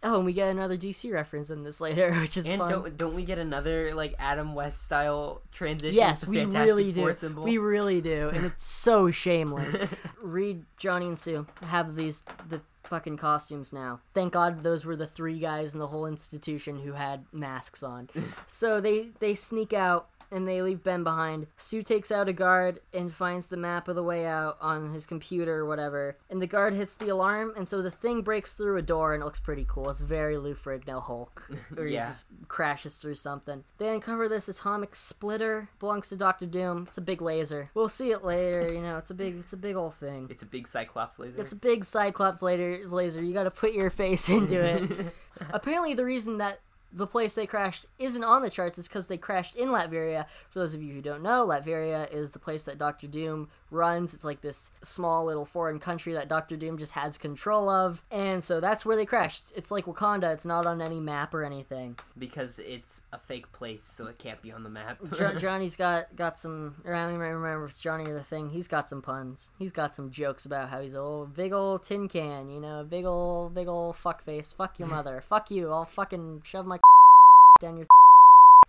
Oh, 0.00 0.18
and 0.18 0.24
we 0.24 0.32
get 0.32 0.48
another 0.48 0.76
DC 0.76 1.12
reference 1.12 1.50
in 1.50 1.64
this 1.64 1.80
later, 1.80 2.12
which 2.20 2.36
is 2.36 2.46
and 2.46 2.58
fun. 2.60 2.70
don't 2.70 2.96
don't 2.96 3.14
we 3.14 3.24
get 3.24 3.38
another 3.38 3.92
like 3.94 4.14
Adam 4.18 4.54
West 4.54 4.84
style 4.84 5.42
transition? 5.50 5.96
Yes, 5.96 6.24
we 6.26 6.36
Fantastic 6.38 6.66
really 6.66 6.92
do. 6.92 7.12
Symbol? 7.14 7.42
We 7.42 7.58
really 7.58 8.00
do, 8.00 8.30
and 8.32 8.46
it's 8.46 8.64
so 8.64 9.10
shameless. 9.10 9.84
Reed, 10.22 10.64
Johnny, 10.76 11.06
and 11.08 11.18
Sue 11.18 11.46
have 11.66 11.96
these 11.96 12.22
the 12.48 12.60
fucking 12.88 13.16
costumes 13.16 13.72
now. 13.72 14.00
Thank 14.14 14.32
God 14.32 14.62
those 14.62 14.84
were 14.84 14.96
the 14.96 15.06
three 15.06 15.38
guys 15.38 15.72
in 15.72 15.80
the 15.80 15.86
whole 15.86 16.06
institution 16.06 16.80
who 16.80 16.92
had 16.92 17.24
masks 17.32 17.82
on. 17.82 18.08
so 18.46 18.80
they 18.80 19.10
they 19.20 19.34
sneak 19.34 19.72
out 19.72 20.08
and 20.30 20.46
they 20.46 20.62
leave 20.62 20.82
Ben 20.82 21.02
behind. 21.04 21.46
Sue 21.56 21.82
takes 21.82 22.10
out 22.10 22.28
a 22.28 22.32
guard 22.32 22.80
and 22.92 23.12
finds 23.12 23.46
the 23.48 23.56
map 23.56 23.88
of 23.88 23.96
the 23.96 24.02
way 24.02 24.26
out 24.26 24.56
on 24.60 24.92
his 24.92 25.06
computer 25.06 25.56
or 25.56 25.66
whatever. 25.66 26.16
And 26.30 26.40
the 26.42 26.46
guard 26.46 26.74
hits 26.74 26.94
the 26.94 27.08
alarm, 27.08 27.52
and 27.56 27.68
so 27.68 27.82
the 27.82 27.90
thing 27.90 28.22
breaks 28.22 28.52
through 28.52 28.76
a 28.76 28.82
door 28.82 29.14
and 29.14 29.22
it 29.22 29.24
looks 29.26 29.40
pretty 29.40 29.64
cool. 29.68 29.88
It's 29.90 30.00
very 30.00 30.36
Lou 30.38 30.54
Ferrigno 30.54 31.02
Hulk, 31.02 31.50
or 31.76 31.86
he 31.86 31.94
Yeah. 31.94 32.08
just 32.08 32.26
crashes 32.48 32.96
through 32.96 33.14
something. 33.16 33.64
They 33.78 33.88
uncover 33.88 34.28
this 34.28 34.48
atomic 34.48 34.94
splitter, 34.94 35.68
belongs 35.78 36.08
to 36.10 36.16
Doctor 36.16 36.46
Doom. 36.46 36.84
It's 36.88 36.98
a 36.98 37.02
big 37.02 37.20
laser. 37.22 37.70
We'll 37.74 37.88
see 37.88 38.10
it 38.10 38.24
later. 38.24 38.72
You 38.72 38.80
know, 38.82 38.96
it's 38.98 39.10
a 39.10 39.14
big, 39.14 39.36
it's 39.38 39.52
a 39.52 39.56
big 39.56 39.76
old 39.76 39.94
thing. 39.94 40.28
It's 40.30 40.42
a 40.42 40.46
big 40.46 40.66
Cyclops 40.68 41.18
laser. 41.18 41.40
It's 41.40 41.52
a 41.52 41.56
big 41.56 41.84
Cyclops 41.84 42.42
laser. 42.42 42.80
Laser. 42.86 43.22
You 43.22 43.32
got 43.34 43.44
to 43.44 43.50
put 43.50 43.72
your 43.72 43.90
face 43.90 44.28
into 44.28 44.60
it. 44.62 45.14
Apparently, 45.52 45.94
the 45.94 46.04
reason 46.04 46.38
that 46.38 46.60
the 46.92 47.06
place 47.06 47.34
they 47.34 47.46
crashed 47.46 47.86
isn't 47.98 48.24
on 48.24 48.42
the 48.42 48.50
charts 48.50 48.78
is 48.78 48.88
because 48.88 49.06
they 49.06 49.18
crashed 49.18 49.56
in 49.56 49.68
Latveria. 49.68 50.26
For 50.50 50.58
those 50.58 50.74
of 50.74 50.82
you 50.82 50.94
who 50.94 51.02
don't 51.02 51.22
know, 51.22 51.46
Latveria 51.46 52.10
is 52.12 52.32
the 52.32 52.38
place 52.38 52.64
that 52.64 52.78
Doctor 52.78 53.06
Doom 53.06 53.48
runs. 53.70 54.14
It's 54.14 54.24
like 54.24 54.40
this 54.40 54.70
small 54.82 55.24
little 55.26 55.44
foreign 55.44 55.78
country 55.78 56.12
that 56.14 56.28
Doctor 56.28 56.56
Doom 56.56 56.78
just 56.78 56.92
has 56.92 57.18
control 57.18 57.68
of, 57.68 58.04
and 58.10 58.42
so 58.42 58.60
that's 58.60 58.84
where 58.86 58.96
they 58.96 59.04
crashed. 59.06 59.52
It's 59.56 59.70
like 59.70 59.86
Wakanda. 59.86 60.32
It's 60.32 60.46
not 60.46 60.66
on 60.66 60.80
any 60.82 61.00
map 61.00 61.34
or 61.34 61.44
anything. 61.44 61.98
because 62.18 62.58
it's 62.58 63.02
a 63.12 63.18
fake 63.18 63.52
place, 63.52 63.82
so 63.82 64.06
it 64.06 64.18
can't 64.18 64.40
be 64.42 64.52
on 64.52 64.62
the 64.62 64.70
map. 64.70 64.98
Jo- 65.16 65.34
Johnny's 65.38 65.76
got 65.76 66.14
got 66.16 66.38
some. 66.38 66.76
Or 66.84 66.94
I 66.94 67.04
don't 67.04 67.14
even 67.14 67.20
remember 67.20 67.64
if 67.66 67.70
it's 67.72 67.80
Johnny 67.80 68.04
or 68.10 68.14
the 68.14 68.22
thing. 68.24 68.50
He's 68.50 68.68
got 68.68 68.88
some 68.88 69.02
puns. 69.02 69.50
He's 69.58 69.72
got 69.72 69.94
some 69.94 70.10
jokes 70.10 70.46
about 70.46 70.68
how 70.70 70.80
he's 70.80 70.94
a 70.94 70.98
old 70.98 71.34
big 71.34 71.52
old 71.52 71.82
tin 71.82 72.08
can. 72.08 72.50
You 72.50 72.60
know, 72.60 72.84
big 72.88 73.04
old 73.04 73.54
big 73.54 73.68
old 73.68 73.96
fuck 73.96 74.24
face. 74.24 74.52
Fuck 74.52 74.78
your 74.78 74.88
mother. 74.88 75.22
fuck 75.26 75.50
you. 75.50 75.70
I'll 75.70 75.84
fucking 75.84 76.42
shove 76.44 76.66
my 76.66 76.78
down 77.60 77.76
your. 77.76 77.86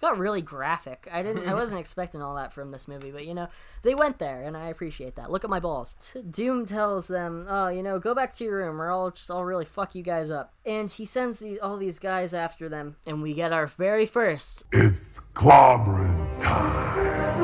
Got 0.01 0.17
really 0.17 0.41
graphic. 0.41 1.07
I 1.11 1.21
didn't. 1.21 1.47
I 1.47 1.53
wasn't 1.53 1.79
expecting 1.85 2.21
all 2.21 2.35
that 2.35 2.53
from 2.53 2.71
this 2.71 2.87
movie, 2.87 3.11
but 3.11 3.25
you 3.25 3.33
know, 3.33 3.47
they 3.83 3.95
went 3.95 4.17
there, 4.17 4.41
and 4.43 4.55
I 4.55 4.67
appreciate 4.69 5.15
that. 5.15 5.29
Look 5.29 5.43
at 5.43 5.49
my 5.49 5.59
balls. 5.59 5.93
T- 5.99 6.21
Doom 6.21 6.65
tells 6.65 7.07
them, 7.07 7.45
"Oh, 7.49 7.67
you 7.67 7.83
know, 7.83 7.99
go 7.99 8.15
back 8.15 8.33
to 8.35 8.43
your 8.45 8.57
room, 8.57 8.81
or 8.81 8.89
I'll 8.89 9.11
just, 9.11 9.29
I'll 9.29 9.43
really 9.43 9.65
fuck 9.65 9.95
you 9.95 10.03
guys 10.03 10.31
up." 10.31 10.53
And 10.65 10.89
he 10.89 11.05
sends 11.05 11.39
these, 11.39 11.59
all 11.59 11.75
these 11.77 11.99
guys 11.99 12.33
after 12.33 12.69
them, 12.69 12.95
and 13.05 13.21
we 13.21 13.33
get 13.33 13.51
our 13.51 13.67
very 13.67 14.05
first 14.05 14.63
It's 14.71 15.19
clobbering 15.35 16.39
time. 16.41 17.43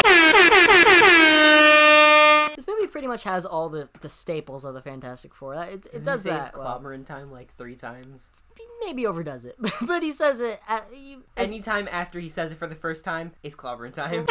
Pretty 2.95 3.07
much 3.07 3.25
has 3.25 3.45
all 3.45 3.67
the, 3.67 3.89
the 3.99 4.07
staples 4.07 4.63
of 4.63 4.73
the 4.73 4.81
Fantastic 4.81 5.35
Four. 5.35 5.53
It, 5.55 5.85
it 5.91 6.05
does 6.05 6.23
he 6.23 6.29
that 6.29 6.47
It's 6.47 6.57
well. 6.57 6.79
clobbering 6.79 7.05
time 7.05 7.29
like 7.29 7.53
three 7.57 7.75
times. 7.75 8.29
He 8.57 8.63
maybe 8.85 9.05
overdoes 9.05 9.43
it, 9.43 9.57
but 9.81 10.01
he 10.01 10.13
says 10.13 10.39
it. 10.39 10.61
At, 10.65 10.87
you, 10.95 11.25
Anytime 11.35 11.89
after 11.91 12.21
he 12.21 12.29
says 12.29 12.53
it 12.53 12.57
for 12.57 12.67
the 12.67 12.75
first 12.75 13.03
time, 13.03 13.33
it's 13.43 13.53
clobbering 13.53 13.93
time. 13.93 14.25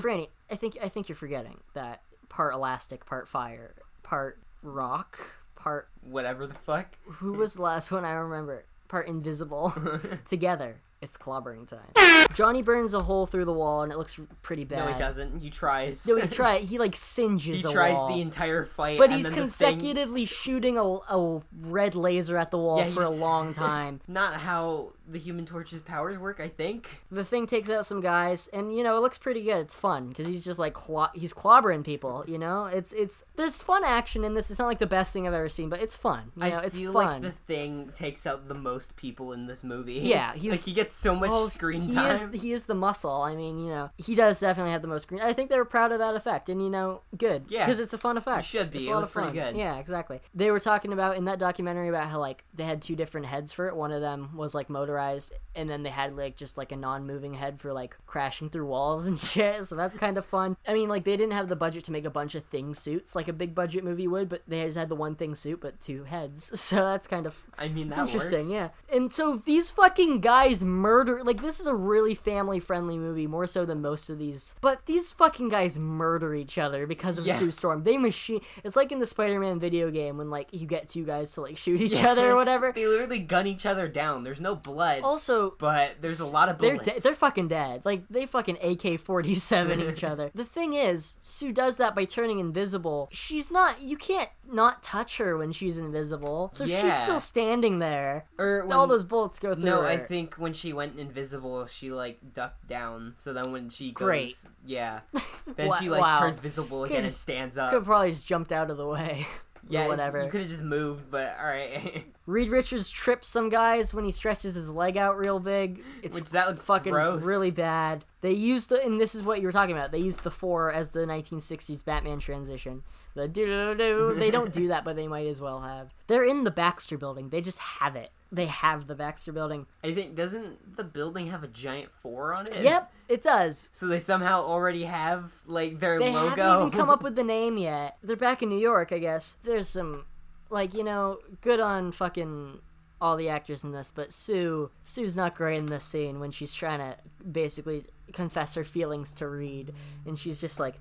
Franny, 0.00 0.28
I 0.48 0.54
think 0.54 0.78
I 0.80 0.88
think 0.88 1.08
you're 1.08 1.16
forgetting 1.16 1.62
that 1.72 2.02
part 2.28 2.54
elastic, 2.54 3.06
part 3.06 3.26
fire, 3.26 3.74
part 4.04 4.38
rock, 4.62 5.18
part. 5.56 5.88
Whatever 6.02 6.46
the 6.46 6.54
fuck. 6.54 6.96
Who 7.14 7.32
was 7.32 7.54
the 7.54 7.62
last 7.62 7.90
one 7.90 8.04
I 8.04 8.12
remember? 8.12 8.66
Part 8.86 9.08
invisible. 9.08 9.74
Together, 10.26 10.76
it's 11.04 11.16
clobbering 11.16 11.68
time. 11.68 12.26
Johnny 12.34 12.62
burns 12.62 12.94
a 12.94 13.00
hole 13.02 13.26
through 13.26 13.44
the 13.44 13.52
wall, 13.52 13.82
and 13.82 13.92
it 13.92 13.98
looks 13.98 14.18
pretty 14.42 14.64
bad. 14.64 14.84
No, 14.86 14.92
he 14.92 14.98
doesn't. 14.98 15.38
He 15.40 15.50
tries. 15.50 16.06
No, 16.06 16.16
he 16.16 16.26
tries. 16.40 16.68
He 16.68 16.78
like 16.78 16.96
singes. 16.96 17.62
he 17.64 17.72
tries 17.72 17.94
wall. 17.96 18.08
the 18.14 18.20
entire 18.20 18.64
fight. 18.64 18.98
But 18.98 19.12
he's 19.12 19.26
the 19.26 19.30
thing- 19.30 19.40
consecutively 19.42 20.24
shooting 20.26 20.78
a, 20.78 20.82
a 20.84 21.42
red 21.60 21.94
laser 21.94 22.36
at 22.36 22.50
the 22.50 22.58
wall 22.58 22.78
Yeah, 22.78 22.90
for 22.90 23.02
a 23.02 23.10
long 23.10 23.52
time. 23.54 24.00
Not 24.08 24.34
how 24.34 24.92
the 25.06 25.18
Human 25.18 25.44
Torch's 25.44 25.82
powers 25.82 26.18
work, 26.18 26.40
I 26.40 26.48
think. 26.48 26.88
the 27.10 27.24
thing 27.24 27.46
takes 27.46 27.68
out 27.70 27.84
some 27.84 28.00
guys 28.00 28.48
and 28.54 28.74
you 28.74 28.82
know 28.82 28.96
it 28.96 29.00
looks 29.00 29.18
pretty 29.18 29.42
good 29.42 29.58
it's 29.58 29.76
fun 29.76 30.08
because 30.08 30.26
he's 30.26 30.42
just 30.42 30.58
like 30.58 30.72
clo- 30.72 31.08
he's 31.14 31.34
clobbering 31.34 31.84
people 31.84 32.24
you 32.26 32.38
know 32.38 32.64
it's 32.64 32.92
it's 32.94 33.22
there's 33.36 33.60
fun 33.60 33.84
action 33.84 34.24
in 34.24 34.32
this 34.32 34.50
it's 34.50 34.58
not 34.58 34.66
like 34.66 34.78
the 34.78 34.86
best 34.86 35.12
thing 35.12 35.26
i've 35.28 35.34
ever 35.34 35.48
seen 35.48 35.68
but 35.68 35.82
it's 35.82 35.94
fun 35.94 36.32
you 36.36 36.42
know 36.48 36.56
I 36.56 36.62
it's 36.62 36.78
feel 36.78 36.92
fun 36.94 37.04
like 37.04 37.22
the 37.22 37.30
thing 37.32 37.90
takes 37.94 38.26
out 38.26 38.48
the 38.48 38.54
most 38.54 38.96
people 38.96 39.32
in 39.32 39.46
this 39.46 39.62
movie. 39.62 39.94
Yeah, 39.94 40.32
he's- 40.36 40.52
like 40.52 40.62
he 40.64 40.72
gets 40.72 40.93
gets 40.94 41.02
so 41.02 41.14
much 41.14 41.30
Well, 41.30 41.48
screen 41.48 41.80
he 41.82 41.94
time. 41.94 42.10
is 42.34 42.40
he 42.42 42.52
is 42.52 42.66
the 42.66 42.74
muscle. 42.74 43.22
I 43.22 43.34
mean, 43.34 43.58
you 43.58 43.70
know, 43.70 43.90
he 43.98 44.14
does 44.14 44.40
definitely 44.40 44.72
have 44.72 44.82
the 44.82 44.88
most 44.88 45.02
screen. 45.04 45.20
I 45.20 45.32
think 45.32 45.50
they 45.50 45.56
were 45.56 45.64
proud 45.64 45.92
of 45.92 45.98
that 45.98 46.14
effect, 46.14 46.48
and 46.48 46.62
you 46.62 46.70
know, 46.70 47.02
good. 47.16 47.44
Yeah. 47.48 47.64
because 47.66 47.78
it's 47.80 47.92
a 47.92 47.98
fun 47.98 48.16
effect. 48.16 48.46
should 48.46 48.70
be. 48.70 48.78
It's 48.80 48.86
It 48.88 48.90
a 48.90 48.94
lot 48.94 49.00
was 49.00 49.06
of 49.06 49.12
fun. 49.12 49.22
pretty 49.24 49.38
good. 49.38 49.56
Yeah, 49.56 49.78
exactly. 49.78 50.20
They 50.34 50.50
were 50.50 50.60
talking 50.60 50.92
about 50.92 51.16
in 51.16 51.24
that 51.26 51.38
documentary 51.38 51.88
about 51.88 52.08
how 52.08 52.18
like 52.20 52.44
they 52.54 52.64
had 52.64 52.80
two 52.82 52.96
different 52.96 53.26
heads 53.26 53.52
for 53.52 53.68
it. 53.68 53.76
One 53.76 53.92
of 53.92 54.00
them 54.00 54.30
was 54.36 54.54
like 54.54 54.70
motorized, 54.70 55.32
and 55.54 55.68
then 55.68 55.82
they 55.82 55.90
had 55.90 56.16
like 56.16 56.36
just 56.36 56.56
like 56.58 56.72
a 56.72 56.76
non-moving 56.76 57.34
head 57.34 57.60
for 57.60 57.72
like 57.72 57.96
crashing 58.06 58.50
through 58.50 58.66
walls 58.66 59.06
and 59.06 59.18
shit. 59.34 59.64
So 59.64 59.76
that's 59.76 59.96
kind 59.96 60.16
of 60.18 60.24
fun. 60.24 60.56
I 60.66 60.72
mean, 60.74 60.88
like 60.88 61.04
they 61.04 61.16
didn't 61.16 61.32
have 61.34 61.48
the 61.48 61.56
budget 61.56 61.84
to 61.84 61.92
make 61.92 62.04
a 62.04 62.10
bunch 62.10 62.34
of 62.34 62.44
thing 62.44 62.74
suits 62.74 63.14
like 63.14 63.28
a 63.28 63.32
big 63.32 63.54
budget 63.54 63.84
movie 63.84 64.08
would, 64.08 64.28
but 64.28 64.42
they 64.48 64.64
just 64.64 64.76
had 64.76 64.88
the 64.88 64.94
one 64.96 65.14
thing 65.16 65.34
suit 65.34 65.60
but 65.60 65.80
two 65.80 66.04
heads. 66.04 66.52
So 66.64 66.76
that's 66.76 67.06
kind 67.06 67.26
of 67.26 67.44
I 67.58 67.68
mean, 67.68 67.88
that's 67.88 68.00
interesting, 68.00 68.48
works. 68.48 68.50
yeah. 68.52 68.68
And 68.92 69.12
so 69.12 69.36
these 69.36 69.70
fucking 69.70 70.20
guys 70.20 70.64
murder 70.84 71.22
like 71.24 71.40
this 71.40 71.60
is 71.60 71.66
a 71.66 71.74
really 71.74 72.14
family 72.14 72.60
friendly 72.60 72.98
movie, 72.98 73.26
more 73.26 73.46
so 73.46 73.64
than 73.64 73.80
most 73.80 74.10
of 74.10 74.18
these. 74.18 74.54
But 74.60 74.84
these 74.86 75.10
fucking 75.12 75.48
guys 75.48 75.78
murder 75.78 76.34
each 76.34 76.58
other 76.58 76.86
because 76.86 77.16
of 77.18 77.26
Yeah. 77.26 77.38
Sue 77.38 77.50
Storm. 77.50 77.82
They 77.84 77.96
machine 77.96 78.40
it's 78.62 78.76
like 78.76 78.92
in 78.92 78.98
the 79.00 79.06
Spider 79.06 79.40
Man 79.40 79.58
video 79.58 79.90
game 79.90 80.18
when 80.18 80.30
like 80.30 80.48
you 80.52 80.66
get 80.66 80.88
two 80.88 81.04
guys 81.04 81.30
to 81.32 81.40
like 81.40 81.56
shoot 81.56 81.80
each 81.80 82.02
other 82.02 82.30
or 82.32 82.36
whatever. 82.36 82.72
They 82.74 82.86
literally 82.86 83.20
gun 83.20 83.46
each 83.46 83.64
other 83.66 83.88
down. 83.88 84.24
There's 84.24 84.40
no 84.40 84.54
blood, 84.54 85.00
Also 85.04 85.54
but 85.58 85.96
there's 86.02 86.20
a 86.20 86.26
lot 86.26 86.48
of 86.48 86.58
they're 86.58 86.72
bullets. 86.76 86.92
de- 86.94 87.00
they're 87.00 87.12
fucking 87.14 87.48
dead. 87.48 87.84
Like 87.84 88.08
they 88.08 88.26
fucking 88.26 88.58
AK 88.62 89.00
forty 89.00 89.34
seven 89.34 89.80
each 89.80 90.04
other. 90.12 90.30
The 90.34 90.44
thing 90.44 90.74
is, 90.74 91.16
Sue 91.20 91.52
does 91.52 91.76
that 91.78 91.94
by 91.94 92.04
turning 92.04 92.38
invisible. 92.40 93.08
She's 93.12 93.50
not. 93.50 93.80
You 93.80 93.96
can't 93.96 94.28
not 94.50 94.82
touch 94.82 95.16
her 95.18 95.36
when 95.38 95.52
she's 95.52 95.78
invisible. 95.78 96.50
So 96.52 96.66
she's 96.66 96.94
still 96.94 97.20
standing 97.20 97.78
there. 97.78 98.26
Or 98.38 98.66
All 98.72 98.86
those 98.86 99.04
bullets 99.04 99.38
go 99.38 99.54
through 99.54 99.64
No, 99.64 99.82
her. 99.82 99.88
I 99.88 99.96
think 99.96 100.34
when 100.34 100.52
she 100.52 100.63
went 100.72 100.98
invisible, 100.98 101.66
she 101.66 101.90
like 101.90 102.32
ducked 102.32 102.66
down. 102.66 103.14
So 103.16 103.32
then 103.32 103.52
when 103.52 103.68
she 103.68 103.92
goes, 103.92 104.06
Great. 104.06 104.36
yeah, 104.64 105.00
then 105.56 105.70
she 105.80 105.88
like 105.88 106.00
wow. 106.00 106.20
turns 106.20 106.40
visible 106.40 106.84
again 106.84 107.04
and 107.04 107.12
stands 107.12 107.58
up. 107.58 107.70
Could 107.70 107.84
probably 107.84 108.10
just 108.10 108.26
jumped 108.26 108.52
out 108.52 108.70
of 108.70 108.76
the 108.76 108.86
way. 108.86 109.26
yeah, 109.68 109.88
whatever. 109.88 110.22
You 110.24 110.30
could 110.30 110.40
have 110.40 110.50
just 110.50 110.62
moved, 110.62 111.10
but 111.10 111.36
all 111.38 111.46
right. 111.46 112.04
Reed 112.26 112.48
Richards 112.48 112.88
trips 112.90 113.28
some 113.28 113.48
guys 113.48 113.92
when 113.92 114.04
he 114.04 114.10
stretches 114.10 114.54
his 114.54 114.70
leg 114.70 114.96
out 114.96 115.18
real 115.18 115.38
big. 115.38 115.82
It's 116.02 116.16
Which 116.16 116.30
that 116.30 116.48
looks 116.48 116.64
fucking 116.64 116.92
gross. 116.92 117.22
really 117.22 117.50
bad. 117.50 118.04
They 118.20 118.32
used 118.32 118.70
the 118.70 118.82
and 118.82 119.00
this 119.00 119.14
is 119.14 119.22
what 119.22 119.40
you 119.40 119.46
were 119.46 119.52
talking 119.52 119.76
about. 119.76 119.92
They 119.92 119.98
used 119.98 120.22
the 120.22 120.30
four 120.30 120.72
as 120.72 120.90
the 120.90 121.00
1960s 121.00 121.84
Batman 121.84 122.18
transition. 122.18 122.82
The 123.14 123.28
do 123.28 123.46
do 123.46 123.74
do. 123.76 124.14
They 124.18 124.30
don't 124.30 124.52
do 124.52 124.68
that, 124.68 124.84
but 124.84 124.96
they 124.96 125.06
might 125.06 125.26
as 125.26 125.40
well 125.40 125.60
have. 125.60 125.94
They're 126.08 126.24
in 126.24 126.44
the 126.44 126.50
Baxter 126.50 126.98
Building. 126.98 127.28
They 127.28 127.40
just 127.40 127.60
have 127.60 127.94
it. 127.94 128.10
They 128.32 128.46
have 128.46 128.88
the 128.88 128.96
Baxter 128.96 129.32
Building. 129.32 129.66
I 129.84 129.94
think 129.94 130.16
doesn't 130.16 130.76
the 130.76 130.82
building 130.82 131.28
have 131.28 131.44
a 131.44 131.48
giant 131.48 131.92
four 132.02 132.34
on 132.34 132.46
it? 132.48 132.62
Yep, 132.62 132.92
it 133.08 133.22
does. 133.22 133.70
So 133.72 133.86
they 133.86 134.00
somehow 134.00 134.42
already 134.42 134.84
have 134.84 135.32
like 135.46 135.78
their 135.78 136.00
They 136.00 136.10
logo. 136.10 136.34
They 136.34 136.42
haven't 136.42 136.66
even 136.66 136.78
come 136.78 136.90
up 136.90 137.02
with 137.04 137.14
the 137.14 137.22
name 137.24 137.56
yet. 137.56 137.98
They're 138.02 138.16
back 138.16 138.42
in 138.42 138.48
New 138.48 138.58
York, 138.58 138.90
I 138.90 138.98
guess. 138.98 139.36
There's 139.44 139.68
some, 139.68 140.06
like 140.50 140.74
you 140.74 140.82
know, 140.82 141.18
good 141.40 141.60
on 141.60 141.92
fucking 141.92 142.58
all 143.00 143.16
the 143.16 143.28
actors 143.28 143.64
in 143.64 143.72
this, 143.72 143.92
but 143.94 144.12
Sue, 144.12 144.70
Sue's 144.82 145.16
not 145.16 145.34
great 145.34 145.58
in 145.58 145.66
this 145.66 145.84
scene 145.84 146.20
when 146.20 146.30
she's 146.30 146.54
trying 146.54 146.78
to 146.78 146.96
basically 147.30 147.84
confess 148.12 148.54
her 148.54 148.64
feelings 148.64 149.12
to 149.14 149.28
Reed, 149.28 149.74
and 150.06 150.18
she's 150.18 150.38
just 150.38 150.58
like, 150.58 150.74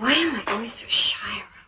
Why 0.00 0.14
am 0.14 0.34
I 0.34 0.52
always 0.54 0.72
so 0.72 0.86
shy 0.86 1.28
around? 1.28 1.59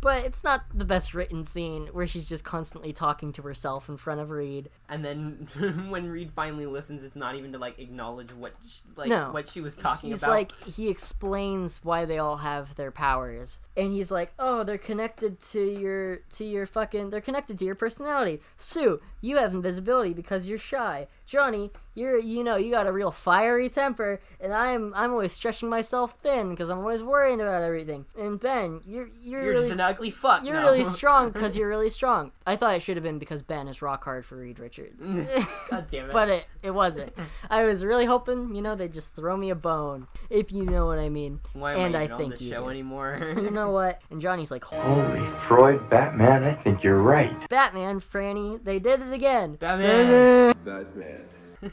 But 0.00 0.24
it's 0.24 0.44
not 0.44 0.62
the 0.72 0.84
best 0.84 1.14
written 1.14 1.44
scene 1.44 1.88
where 1.92 2.06
she's 2.06 2.24
just 2.24 2.44
constantly 2.44 2.92
talking 2.92 3.32
to 3.32 3.42
herself 3.42 3.88
in 3.88 3.96
front 3.96 4.20
of 4.20 4.30
Reed. 4.30 4.70
and 4.88 5.04
then 5.04 5.48
when 5.90 6.08
Reed 6.10 6.32
finally 6.34 6.66
listens, 6.66 7.02
it's 7.02 7.16
not 7.16 7.34
even 7.34 7.52
to 7.52 7.58
like 7.58 7.78
acknowledge 7.78 8.32
what 8.32 8.54
sh 8.68 8.78
like 8.96 9.08
No. 9.08 9.30
what 9.32 9.48
she 9.48 9.60
was 9.60 9.74
talking 9.74 10.10
he's 10.10 10.22
about. 10.22 10.32
like 10.32 10.52
he 10.64 10.88
explains 10.88 11.84
why 11.84 12.04
they 12.04 12.18
all 12.18 12.36
have 12.38 12.74
their 12.76 12.90
powers 12.90 13.60
and 13.76 13.92
he's 13.92 14.10
like 14.10 14.32
oh 14.38 14.62
they're 14.64 14.78
connected 14.78 15.40
to 15.40 15.60
your 15.60 16.16
to 16.30 16.44
your 16.44 16.66
fucking 16.66 17.10
they're 17.10 17.20
connected 17.20 17.58
to 17.58 17.64
your 17.64 17.74
personality 17.74 18.40
sue 18.56 19.00
you 19.20 19.36
have 19.36 19.52
invisibility 19.54 20.12
because 20.14 20.48
you're 20.48 20.58
shy 20.58 21.06
johnny 21.26 21.70
you're 21.94 22.18
you 22.18 22.44
know 22.44 22.56
you 22.56 22.70
got 22.70 22.86
a 22.86 22.92
real 22.92 23.10
fiery 23.10 23.68
temper 23.68 24.20
and 24.40 24.52
i'm 24.52 24.92
i'm 24.94 25.10
always 25.10 25.32
stretching 25.32 25.68
myself 25.68 26.14
thin 26.20 26.50
because 26.50 26.70
i'm 26.70 26.78
always 26.78 27.02
worrying 27.02 27.40
about 27.40 27.62
everything 27.62 28.04
and 28.18 28.38
ben 28.40 28.80
you're 28.86 29.08
you're, 29.22 29.42
You're 29.42 29.52
really 29.54 29.66
just 29.68 29.78
ugly 29.88 30.10
fuck. 30.10 30.44
you're 30.44 30.54
now. 30.54 30.64
really 30.64 30.84
strong 30.84 31.30
because 31.32 31.56
you're 31.56 31.68
really 31.68 31.90
strong. 31.90 32.32
I 32.46 32.56
thought 32.56 32.74
it 32.74 32.82
should 32.82 32.96
have 32.96 33.04
been 33.04 33.18
because 33.18 33.42
Ben 33.42 33.68
is 33.68 33.82
rock 33.82 34.04
hard 34.04 34.24
for 34.24 34.36
Reed 34.36 34.58
Richards. 34.58 35.06
God 35.70 35.86
damn 35.90 36.06
it. 36.10 36.12
but 36.12 36.28
it, 36.28 36.46
it 36.62 36.70
wasn't. 36.70 37.12
I 37.50 37.64
was 37.64 37.84
really 37.84 38.06
hoping, 38.06 38.54
you 38.54 38.62
know, 38.62 38.74
they'd 38.74 38.92
just 38.92 39.14
throw 39.14 39.36
me 39.36 39.50
a 39.50 39.54
bone, 39.54 40.06
if 40.30 40.52
you 40.52 40.64
know 40.64 40.86
what 40.86 40.98
I 40.98 41.08
mean. 41.08 41.40
Why 41.52 41.74
am 41.74 41.80
and 41.80 41.96
I, 41.96 42.00
I 42.00 42.04
even 42.04 42.12
on 42.12 42.18
think 42.18 42.36
the 42.38 42.44
you 42.44 42.50
show 42.50 42.64
do. 42.64 42.70
anymore? 42.70 43.18
You 43.36 43.50
know 43.50 43.70
what? 43.70 44.00
And 44.10 44.20
Johnny's 44.20 44.50
like, 44.50 44.64
Holy 44.64 45.26
Freud, 45.46 45.88
Batman, 45.90 46.44
I 46.44 46.54
think 46.54 46.82
you're 46.82 47.00
right. 47.00 47.48
Batman, 47.48 48.00
Franny, 48.00 48.62
they 48.62 48.78
did 48.78 49.00
it 49.00 49.12
again. 49.12 49.54
Batman. 49.56 50.54
Batman. 50.64 51.24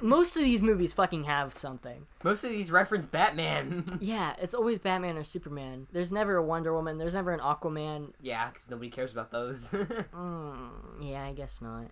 Most 0.01 0.35
of 0.35 0.43
these 0.43 0.61
movies 0.61 0.93
fucking 0.93 1.25
have 1.25 1.57
something. 1.57 2.07
Most 2.23 2.43
of 2.43 2.49
these 2.51 2.71
reference 2.71 3.05
Batman. 3.05 3.85
Yeah, 4.01 4.33
it's 4.39 4.53
always 4.53 4.79
Batman 4.79 5.17
or 5.17 5.23
Superman. 5.23 5.87
There's 5.91 6.11
never 6.11 6.35
a 6.37 6.43
Wonder 6.43 6.73
Woman. 6.73 6.97
There's 6.97 7.13
never 7.15 7.31
an 7.31 7.39
Aquaman. 7.39 8.11
yeah, 8.21 8.49
because 8.49 8.69
nobody 8.69 8.89
cares 8.89 9.11
about 9.11 9.31
those. 9.31 9.67
Mm, 10.15 10.69
yeah, 11.01 11.23
I 11.25 11.33
guess 11.33 11.61
not. 11.61 11.91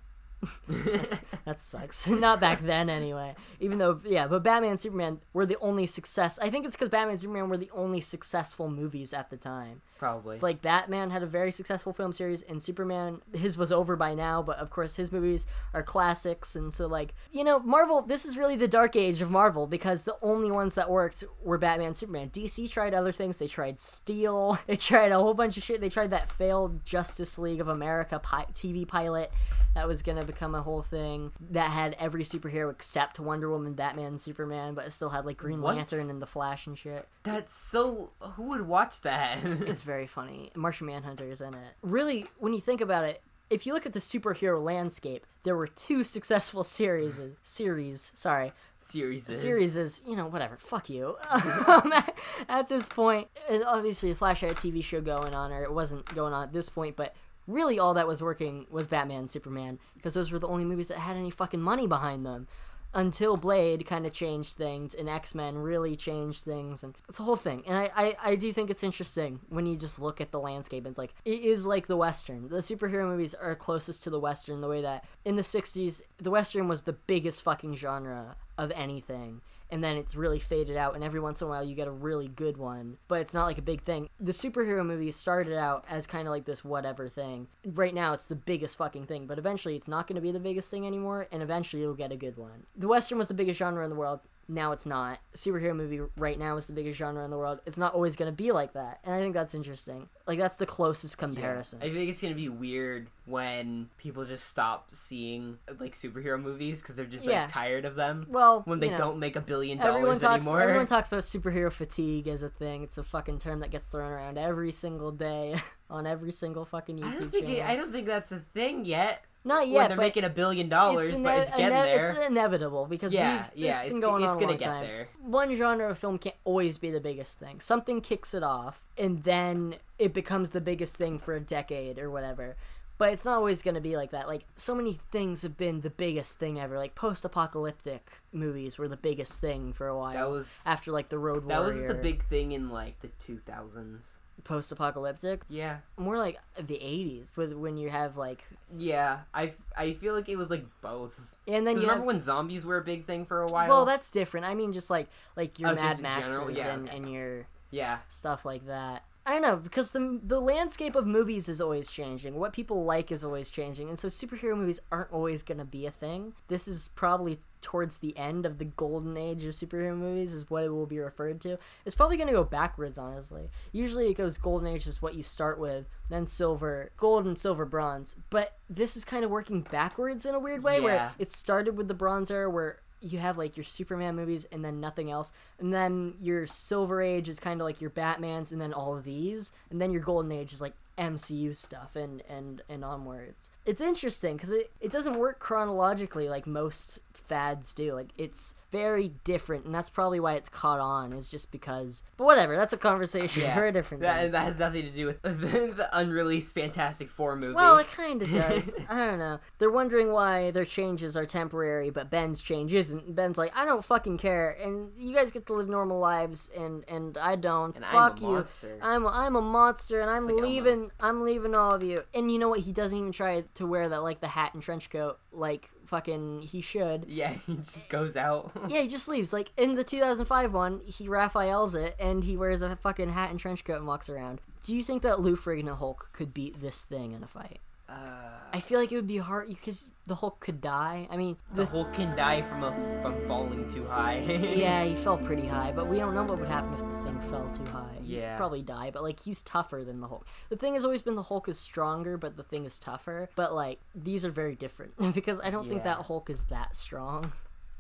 That 1.46 1.62
sucks. 1.62 2.08
Not 2.10 2.40
back 2.40 2.62
then, 2.62 2.90
anyway. 2.90 3.36
Even 3.60 3.78
though, 3.78 4.00
yeah, 4.06 4.28
but 4.28 4.44
Batman 4.44 4.72
and 4.72 4.80
Superman 4.80 5.20
were 5.34 5.46
the 5.46 5.58
only 5.60 5.86
success. 5.86 6.40
I 6.40 6.50
think 6.50 6.66
it's 6.66 6.76
because 6.76 6.90
Batman 6.90 7.12
and 7.12 7.22
Superman 7.22 7.50
were 7.50 7.58
the 7.58 7.72
only 7.74 8.02
successful 8.02 8.70
movies 8.70 9.14
at 9.14 9.30
the 9.30 9.38
time. 9.38 9.82
Probably. 9.98 10.40
Like 10.40 10.62
Batman 10.62 11.12
had 11.12 11.24
a 11.24 11.26
very 11.26 11.52
successful 11.52 11.94
film 11.94 12.12
series, 12.12 12.42
and 12.42 12.62
Superman 12.62 13.22
his 13.34 13.58
was 13.58 13.72
over 13.72 13.96
by 13.96 14.14
now. 14.14 14.42
But 14.42 14.58
of 14.58 14.70
course, 14.70 14.98
his 14.98 15.12
movies 15.12 15.46
are 15.74 15.84
classics, 15.84 16.56
and 16.58 16.74
so 16.74 16.88
like 16.88 17.14
you 17.32 17.44
know, 17.44 17.60
Marvel. 17.60 18.02
This 18.02 18.26
is 18.26 18.38
really 18.38 18.58
the 18.58 18.68
dark 18.68 18.96
age 18.98 19.22
of 19.22 19.32
Marvel 19.32 19.66
because 19.66 20.04
the 20.04 20.18
only 20.22 20.52
ones 20.52 20.76
that 20.76 20.90
worked 20.90 21.24
were 21.42 21.58
Batman, 21.58 21.88
and 21.88 21.96
Superman. 21.96 22.30
DC 22.32 22.70
tried 22.70 22.94
other 22.94 23.12
things. 23.12 23.38
They 23.38 23.48
tried 23.48 23.80
Steel. 23.80 24.58
They 24.68 24.78
tried 24.78 25.12
a 25.12 25.20
whole 25.20 25.34
bunch 25.34 25.56
of 25.58 25.64
shit. 25.64 25.82
They 25.82 25.90
tried 25.90 26.12
that 26.12 26.30
failed 26.30 26.84
Justice 26.86 27.38
League 27.38 27.62
of 27.62 27.68
America 27.68 28.20
pi- 28.20 28.48
TV 28.54 28.88
pilot 28.88 29.32
that 29.76 29.88
was 29.88 30.02
gonna 30.02 30.24
become 30.34 30.56
a 30.56 30.62
whole 30.62 30.82
thing 30.82 31.32
that 31.52 31.70
had 31.72 31.96
every 32.00 32.24
superhero 32.24 32.72
except 32.72 33.20
Wonder 33.20 33.50
Woman, 33.50 33.74
Batman, 33.74 34.06
and 34.06 34.22
Superman, 34.22 34.74
but 34.74 34.86
it 34.86 34.92
still 34.92 35.10
had 35.10 35.26
like 35.26 35.38
Green 35.38 35.62
What? 35.62 35.76
Lantern 35.76 36.10
and 36.10 36.22
the 36.22 36.28
Flash 36.28 36.68
and 36.68 36.78
shit. 36.78 37.08
That's 37.24 37.54
so. 37.56 38.12
Who 38.20 38.44
would 38.50 38.68
watch 38.68 39.02
that? 39.02 39.40
It's 39.74 39.82
very 39.82 40.08
funny. 40.08 40.52
Martian 40.56 40.88
Manhunter 40.88 41.26
is 41.30 41.42
in 41.42 41.54
it. 41.54 41.74
Really, 41.82 42.26
when 42.38 42.54
you 42.54 42.60
think 42.60 42.82
about 42.82 43.06
it, 43.06 43.22
if 43.50 43.66
you 43.66 43.74
look 43.74 43.86
at 43.86 43.94
the 43.94 44.00
superhero 44.00 44.62
landscape, 44.62 45.26
there 45.44 45.56
were 45.56 45.68
two 45.68 46.04
successful 46.04 46.64
series. 46.64 47.20
Series, 47.44 48.12
sorry, 48.16 48.52
series. 48.80 49.26
series 49.26 49.78
is 49.78 50.04
you 50.08 50.16
know 50.16 50.26
whatever. 50.28 50.58
Fuck 50.58 50.90
you. 50.90 51.18
Um, 51.68 51.94
at, 51.94 52.16
at 52.50 52.70
this 52.70 52.88
point, 52.90 53.28
obviously, 53.66 54.10
the 54.10 54.16
Flash 54.16 54.42
had 54.42 54.52
a 54.52 54.56
TV 54.56 54.84
show 54.84 55.02
going 55.02 55.34
on, 55.34 55.52
or 55.52 55.64
it 55.64 55.74
wasn't 55.74 56.06
going 56.14 56.34
on 56.34 56.44
at 56.44 56.54
this 56.54 56.70
point, 56.70 56.96
but. 56.96 57.16
Really, 57.48 57.80
all 57.80 57.94
that 57.94 58.08
was 58.08 58.22
working 58.22 58.66
was 58.70 58.88
Batman 58.88 59.20
and 59.20 59.30
Superman 59.30 59.80
because 59.96 60.14
those 60.14 60.32
were 60.32 60.40
the 60.40 60.48
only 60.48 60.66
movies 60.66 60.88
that 60.88 61.00
had 61.00 61.18
any 61.18 61.30
fucking 61.30 61.62
money 61.62 61.88
behind 61.88 62.26
them 62.26 62.48
until 62.94 63.38
Blade 63.38 63.86
kind 63.86 64.06
of 64.06 64.14
changed 64.14 64.56
things 64.56 64.94
and 64.94 65.10
X 65.10 65.34
Men 65.34 65.58
really 65.58 65.96
changed 65.96 66.44
things 66.44 66.84
and 66.84 66.96
it's 67.10 67.20
a 67.20 67.24
whole 67.24 67.36
thing. 67.36 67.64
And 67.66 67.78
I, 67.78 67.92
I, 67.96 68.16
I 68.24 68.36
do 68.36 68.52
think 68.54 68.70
it's 68.70 68.84
interesting 68.84 69.40
when 69.50 69.66
you 69.66 69.76
just 69.76 70.00
look 70.00 70.22
at 70.22 70.32
the 70.32 70.40
landscape. 70.40 70.86
It's 70.86 70.98
like 70.98 71.14
it 71.26 71.42
is 71.42 71.66
like 71.66 71.88
the 71.88 71.98
Western. 71.98 72.50
The 72.50 72.58
superhero 72.58 73.08
movies 73.08 73.34
are 73.34 73.56
closest 73.56 74.04
to 74.04 74.10
the 74.10 74.20
Western 74.20 74.62
the 74.62 74.68
way 74.68 74.82
that 74.82 75.06
in 75.26 75.36
the 75.36 75.42
'60s 75.42 76.02
the 76.18 76.32
Western 76.32 76.68
was 76.68 76.84
the 76.84 76.94
biggest 76.94 77.42
fucking 77.42 77.76
genre 77.76 78.36
of 78.58 78.72
anything. 78.72 79.42
And 79.74 79.84
then 79.84 79.98
it's 79.98 80.16
really 80.16 80.38
faded 80.38 80.78
out, 80.78 80.94
and 80.94 81.04
every 81.04 81.20
once 81.20 81.42
in 81.42 81.48
a 81.48 81.50
while 81.50 81.64
you 81.64 81.74
get 81.74 81.88
a 81.88 81.92
really 81.92 82.28
good 82.28 82.58
one, 82.58 82.98
but 83.08 83.22
it's 83.22 83.34
not 83.34 83.48
like 83.48 83.58
a 83.58 83.64
big 83.64 83.82
thing. 83.82 84.08
The 84.20 84.32
superhero 84.32 84.86
movies 84.86 85.16
started 85.16 85.58
out 85.58 85.84
as 85.90 86.06
kind 86.06 86.28
of 86.28 86.32
like 86.32 86.46
this 86.46 86.64
whatever 86.64 87.10
thing. 87.10 87.48
Right 87.66 87.96
now, 87.96 88.14
it's 88.14 88.28
the 88.28 88.36
biggest 88.36 88.78
fucking 88.78 89.08
thing, 89.08 89.26
but 89.26 89.40
eventually 89.40 89.76
it's 89.76 89.88
not 89.88 90.06
going 90.06 90.18
to 90.18 90.22
be 90.22 90.32
the 90.32 90.40
biggest 90.40 90.70
thing 90.70 90.86
anymore, 90.86 91.28
and 91.32 91.42
eventually 91.42 91.82
you'll 91.82 91.96
get 91.96 92.12
a 92.12 92.16
good 92.16 92.38
one. 92.38 92.68
The 92.76 92.88
Western 92.88 93.18
was 93.18 93.30
the 93.30 93.34
biggest 93.34 93.58
genre 93.58 93.84
in 93.84 93.90
the 93.90 93.96
world. 93.96 94.20
Now 94.48 94.72
it's 94.74 94.86
not. 94.86 95.20
Superhero 95.36 95.76
movie 95.76 96.02
right 96.18 96.38
now 96.38 96.58
is 96.58 96.68
the 96.68 96.74
biggest 96.74 96.98
genre 97.00 97.24
in 97.24 97.32
the 97.32 97.38
world. 97.38 97.60
It's 97.66 97.78
not 97.78 97.94
always 97.94 98.16
going 98.18 98.30
to 98.32 98.36
be 98.36 98.52
like 98.52 98.74
that, 98.74 99.00
and 99.04 99.14
I 99.16 99.20
think 99.20 99.34
that's 99.34 99.56
interesting. 99.56 100.10
Like 100.28 100.38
that's 100.40 100.58
the 100.58 100.66
closest 100.66 101.18
comparison. 101.18 101.80
I 101.82 101.90
think 101.90 102.10
it's 102.10 102.22
gonna 102.22 102.34
be 102.36 102.48
weird 102.50 103.08
when 103.26 103.90
people 103.98 104.24
just 104.26 104.48
stop 104.50 104.88
seeing 104.94 105.58
like 105.80 105.94
superhero 105.94 106.42
movies 106.42 106.82
because 106.82 106.96
they're 106.96 107.06
just 107.06 107.26
like 107.26 107.34
Yeah. 107.34 107.48
tired 107.48 107.84
of 107.86 107.96
them. 107.96 108.26
Well, 108.30 108.62
when 108.66 108.80
they 108.80 108.88
you 108.88 108.92
know, 108.94 108.98
don't 108.98 109.20
make 109.20 109.36
a 109.36 109.42
billion 109.42 109.78
dollars 109.78 110.22
talks. 110.22 110.46
anymore. 110.46 110.62
Everyone 110.62 110.86
talks 110.86 111.10
about 111.12 111.22
superhero 111.24 111.72
fatigue 111.72 112.28
as 112.28 112.42
a 112.44 112.50
thing. 112.50 112.84
It's 112.84 112.98
a 112.98 113.04
fucking 113.04 113.40
term 113.40 113.60
that 113.62 113.72
gets 113.72 113.88
thrown 113.88 114.12
around 114.12 114.38
every 114.38 114.72
single 114.72 115.12
day 115.12 115.56
on 115.90 116.08
every 116.08 116.32
single 116.32 116.64
fucking 116.66 117.04
I 117.04 117.08
YouTube 117.08 117.20
don't 117.20 117.32
think 117.32 117.46
channel. 117.48 117.60
it, 117.62 117.66
I 117.70 117.76
don't 117.76 117.92
think 117.92 118.08
that's 118.08 118.32
a 118.32 118.40
thing 118.54 118.86
yet. 118.86 119.24
Not 119.46 119.64
when 119.64 119.72
yet, 119.72 119.88
they're 119.90 119.98
but 119.98 120.04
making 120.04 120.24
a 120.24 120.30
billion 120.30 120.70
dollars, 120.70 121.10
it's, 121.10 121.20
but 121.20 121.40
it's 121.40 121.52
getting 121.52 121.66
ine- 121.66 121.72
there. 121.72 122.10
It's 122.12 122.28
inevitable 122.28 122.86
because 122.86 123.14
Yeah, 123.14 123.36
we've, 123.54 123.66
yeah, 123.66 123.82
it's 123.82 123.90
been 123.90 124.00
going 124.00 124.24
it's 124.24 124.32
on 124.36 124.38
a 124.38 124.40
gonna 124.40 124.52
long 124.52 124.58
get 124.58 124.66
time. 124.66 124.84
there. 124.86 125.08
One 125.22 125.54
genre 125.56 125.90
of 125.90 126.00
film 126.00 126.18
can't 126.18 126.36
always 126.46 126.78
be 126.78 126.92
the 126.92 127.02
biggest 127.02 127.40
thing. 127.40 127.60
Something 127.60 128.00
kicks 128.00 128.34
it 128.34 128.44
off, 128.44 128.82
and 128.98 129.24
then 129.24 129.76
it 130.00 130.14
becomes 130.14 130.52
the 130.52 130.62
biggest 130.62 130.96
thing 130.96 131.20
for 131.20 131.34
a 131.36 131.40
decade 131.42 132.00
or 132.00 132.10
whatever. 132.10 132.56
But 133.00 133.12
it's 133.12 133.26
not 133.26 133.38
always 133.38 133.64
going 133.64 133.74
to 133.76 133.82
be 133.82 133.98
like 133.98 134.12
that. 134.12 134.28
Like 134.28 134.46
so 134.56 134.76
many 134.76 134.94
things 134.94 135.42
have 135.42 135.58
been 135.58 135.82
the 135.82 135.90
biggest 135.90 136.38
thing 136.38 136.60
ever. 136.60 136.78
Like 136.78 136.94
post-apocalyptic 136.96 138.08
movies 138.32 138.78
were 138.78 138.88
the 138.88 138.96
biggest 138.98 139.42
thing 139.42 139.74
for 139.74 139.88
a 139.88 139.98
while. 139.98 140.14
That 140.14 140.30
was 140.30 140.64
after 140.66 140.92
like 140.92 141.10
the 141.10 141.18
Road 141.18 141.50
that 141.50 141.60
Warrior. 141.60 141.86
was 141.88 141.94
the 141.96 141.96
big 142.02 142.24
thing 142.28 142.52
in 142.54 142.70
like 142.70 143.00
the 143.02 143.10
2000s. 143.20 144.06
Post-apocalyptic. 144.44 145.42
Yeah, 145.48 145.78
More 145.98 146.18
like 146.18 146.40
the 146.58 146.76
'80s, 146.76 147.36
with 147.36 147.54
when 147.54 147.78
you 147.78 147.90
have 147.90 148.18
like, 148.18 148.44
yeah. 148.78 149.20
I 149.34 149.54
I 149.78 149.94
feel 149.94 150.14
like 150.14 150.30
it 150.30 150.36
was 150.38 150.50
like 150.50 150.66
both. 150.82 151.20
and 151.48 151.66
then 151.66 151.76
you 151.76 151.82
remember 151.82 152.02
have, 152.02 152.08
when 152.08 152.20
zombies 152.20 152.66
were 152.66 152.78
a 152.78 152.84
big 152.84 153.06
thing 153.06 153.26
for 153.26 153.42
a 153.42 153.48
while? 153.48 153.70
Well, 153.70 153.86
that's 153.86 154.10
different. 154.12 154.46
I 154.46 154.54
mean, 154.54 154.74
just 154.74 154.90
like 154.90 155.08
like 155.36 155.60
your 155.60 155.72
Oh, 155.72 155.76
Mad 155.76 156.02
Maxes 156.02 156.38
general? 156.38 156.52
Yeah, 156.52 156.74
and, 156.74 156.90
and 156.90 157.12
your 157.12 157.48
yeah. 157.72 158.00
stuff 158.10 158.46
like 158.46 158.66
that. 158.68 159.04
I 159.26 159.32
don't 159.34 159.42
know 159.42 159.56
because 159.56 159.92
the 159.92 160.20
the 160.22 160.42
landscape 160.42 160.96
of 160.96 161.08
movies 161.08 161.48
is 161.48 161.62
always 161.62 161.90
changing. 161.90 162.36
What 162.36 162.52
people 162.52 162.84
like 162.84 163.12
is 163.12 163.24
always 163.24 163.50
changing, 163.50 163.88
and 163.90 163.98
so 163.98 164.10
superhero 164.10 164.58
movies 164.58 164.82
aren't 164.92 165.14
always 165.14 165.44
gonna 165.44 165.64
be 165.66 165.86
a 165.86 165.92
thing. 165.92 166.34
This 166.50 166.68
is 166.68 166.90
probably 166.90 167.40
towards 167.62 167.98
the 168.00 168.18
end 168.18 168.46
of 168.46 168.58
the 168.58 168.66
golden 168.66 169.16
age 169.16 169.46
of 169.46 169.56
superhero 169.56 169.96
movies, 169.98 170.34
is 170.34 170.50
what 170.50 170.66
it 170.66 170.70
will 170.70 170.86
be 170.86 171.00
referred 171.00 171.40
to. 171.40 171.58
It's 171.86 171.96
probably 171.96 172.18
gonna 172.18 172.34
go 172.34 172.44
backwards, 172.44 172.98
honestly. 172.98 173.50
Usually, 173.72 174.10
it 174.10 174.16
goes 174.16 174.38
golden 174.38 174.68
age 174.68 174.86
is 174.88 175.02
what 175.02 175.16
you 175.16 175.24
start 175.24 175.58
with, 175.58 175.86
then 176.10 176.26
silver, 176.26 176.92
gold, 176.98 177.26
and 177.26 177.38
silver, 177.38 177.66
bronze. 177.66 178.18
But 178.30 178.58
this 178.70 178.98
is 178.98 179.06
kind 179.06 179.24
of 179.24 179.32
working 179.32 179.62
backwards 179.62 180.26
in 180.26 180.36
a 180.36 180.40
weird 180.40 180.64
way, 180.64 180.80
Yeah. 180.80 180.84
where 180.84 181.12
it 181.18 181.32
started 181.32 181.78
with 181.78 181.88
the 181.88 181.94
bronze 181.94 182.30
era, 182.30 182.50
where 182.50 182.82
you 183.04 183.20
have 183.20 183.38
like 183.38 183.58
your 183.58 183.64
Superman 183.64 184.16
movies 184.16 184.46
and 184.52 184.64
then 184.64 184.80
nothing 184.80 185.12
else, 185.12 185.32
and 185.60 185.74
then 185.74 186.16
your 186.22 186.48
Silver 186.48 187.02
Age 187.02 187.30
is 187.30 187.40
kind 187.40 187.60
of 187.60 187.66
like 187.66 187.82
your 187.82 187.90
Batman's, 187.90 188.52
and 188.52 188.62
then 188.62 188.74
all 188.74 188.96
of 188.96 189.04
these, 189.04 189.52
and 189.70 189.82
then 189.82 189.92
your 189.92 190.02
Golden 190.02 190.32
Age 190.32 190.54
is 190.54 190.62
like 190.62 190.74
MCU 190.98 191.56
stuff 191.56 191.96
and 191.96 192.22
and 192.30 192.62
and 192.70 192.84
onwards. 192.84 193.50
It's 193.66 193.82
interesting 193.82 194.36
because 194.38 194.52
it 194.52 194.72
it 194.80 194.92
doesn't 194.92 195.18
work 195.18 195.40
chronologically 195.40 196.30
like 196.30 196.46
most 196.46 197.00
fads 197.14 197.74
do. 197.74 197.94
Like 197.94 198.10
it's 198.18 198.56
very 198.74 199.12
different, 199.24 199.66
and 199.66 199.74
that's 199.74 199.90
probably 199.92 200.20
why 200.20 200.34
it's 200.34 200.50
caught 200.50 200.80
on. 200.80 201.14
Is 201.14 201.30
just 201.30 201.52
because. 201.52 202.04
But 202.18 202.26
whatever, 202.26 202.56
that's 202.56 202.74
a 202.74 202.78
conversation 202.78 203.50
for 203.54 203.68
a 203.68 203.72
different. 203.72 204.02
That, 204.02 204.24
day. 204.24 204.28
that 204.30 204.44
has 204.44 204.60
nothing 204.60 204.82
to 204.82 204.90
do 204.90 205.06
with 205.06 205.22
the, 205.22 205.30
the 205.32 205.90
unreleased 205.94 206.56
Fantastic 206.56 207.10
Four 207.10 207.36
movie. 207.36 207.54
Well, 207.54 207.78
it 207.78 207.88
kind 207.92 208.22
of 208.22 208.32
does. 208.32 208.76
I 208.90 209.06
don't 209.06 209.20
know. 209.20 209.40
They're 209.60 209.72
wondering 209.72 210.12
why 210.12 210.52
their 210.52 210.66
changes 210.66 211.16
are 211.16 211.26
temporary, 211.26 211.92
but 211.92 212.10
Ben's 212.10 212.42
change 212.42 212.74
isn't. 212.74 213.16
Ben's 213.16 213.38
like, 213.38 213.56
I 213.56 213.64
don't 213.64 213.86
fucking 213.86 214.18
care, 214.18 214.58
and 214.62 214.92
you 214.98 215.14
guys 215.14 215.32
get 215.32 215.46
to 215.48 215.54
live 215.54 215.70
normal 215.70 216.00
lives, 216.00 216.50
and 216.58 216.84
and 216.88 217.18
I 217.18 217.36
don't. 217.36 217.76
And 217.76 217.86
I'm 217.86 217.96
a 217.96 218.20
you. 218.20 218.28
monster. 218.28 218.80
I'm 218.82 219.06
a, 219.06 219.10
I'm 219.10 219.36
a 219.36 219.42
monster, 219.42 220.02
and 220.02 220.10
I'm 220.10 220.26
like 220.26 220.44
Elmo. 220.44 220.83
Leaving. 220.84 220.92
I'm 221.00 221.24
leaving 221.24 221.56
all 221.56 221.74
of 221.74 221.84
you. 221.84 222.04
And 222.14 222.32
you 222.32 222.40
know 222.40 222.50
what? 222.50 222.62
He 222.62 222.72
doesn't 222.72 222.98
even 222.98 223.12
try 223.12 223.44
to 223.56 223.68
wear 223.68 223.90
that 223.90 224.04
like 224.04 224.22
the 224.22 224.28
hat 224.28 224.54
and 224.54 224.62
trench 224.64 224.90
coat 224.90 225.20
like 225.32 225.70
fucking 225.86 226.42
he 226.44 226.62
should. 226.62 227.06
yeah, 227.08 227.34
he 227.48 227.56
just 227.58 227.90
goes 227.90 228.16
out. 228.18 228.52
Yeah, 228.68 228.82
he 228.82 228.88
just 228.88 229.08
leaves. 229.08 229.34
Like 229.34 229.52
in 229.58 229.76
the 229.76 229.84
2005 229.84 230.54
one, 230.54 230.82
he 230.86 231.08
Raphael's 231.08 231.76
it, 231.76 231.96
and 232.00 232.24
he 232.24 232.38
wears 232.38 232.62
a 232.62 232.76
fucking 232.78 233.10
hat 233.10 233.30
and 233.30 233.40
trench 233.40 233.64
coat 233.66 233.78
and 233.78 233.88
walks 233.88 234.10
around. 234.10 234.42
Do 234.64 234.76
you 234.76 234.84
think 234.84 235.04
that 235.04 235.20
Lou 235.20 235.36
Ferrigno 235.36 235.78
Hulk 235.78 236.10
could 236.14 236.34
beat 236.34 236.62
this 236.62 236.84
thing 236.84 237.12
in 237.12 237.24
a 237.24 237.28
fight? 237.28 237.60
Uh, 237.94 238.30
I 238.56 238.60
feel 238.60 238.80
like 238.80 238.92
it 238.92 238.96
would 238.96 239.08
be 239.08 239.18
hard 239.18 239.48
because 239.48 239.90
the 240.06 240.14
Hulk 240.16 240.40
could 240.40 240.62
die. 240.62 241.08
I 241.10 241.18
mean, 241.18 241.38
the 241.56 241.64
the 241.64 241.72
Hulk 241.72 241.92
can 241.94 242.16
die 242.16 242.44
from 242.44 242.64
a 242.64 242.72
from 243.02 243.16
falling 243.28 243.68
too 243.70 243.84
high. 243.86 244.20
yeah, 244.56 244.84
he 244.84 244.94
fell 244.96 245.18
pretty 245.18 245.48
high, 245.48 245.72
but 245.72 245.88
we 245.88 245.98
don't 245.98 246.14
know 246.14 246.24
what 246.24 246.38
would 246.40 246.48
happen 246.50 246.72
if 246.74 246.80
the 246.80 247.04
thing 247.04 247.20
fell 247.32 247.50
too 247.52 247.66
high. 247.72 247.96
He'd 248.02 248.18
Yeah. 248.20 248.38
probably 248.38 248.62
die, 248.62 248.92
but 248.92 249.02
like 249.02 249.20
he's 249.22 249.42
tougher 249.42 249.84
than 249.84 250.02
the 250.02 250.08
Hulk. 250.08 250.28
The 250.50 250.56
thing 250.56 250.76
has 250.76 250.84
always 250.86 251.02
been 251.02 251.16
the 251.16 251.24
Hulk 251.24 251.50
is 251.50 251.58
stronger, 251.58 252.16
but 252.18 252.38
the 252.38 252.44
thing 252.44 252.66
is 252.66 252.78
tougher. 252.78 253.30
But 253.36 253.56
like 253.56 253.80
these 253.96 254.24
are 254.24 254.32
very 254.32 254.56
different 254.56 254.94
because 255.16 255.40
I 255.44 255.50
don't 255.50 255.68
think 255.68 255.84
that 255.84 255.98
Hulk 255.98 256.30
is 256.30 256.44
that 256.46 256.76
strong. 256.76 257.32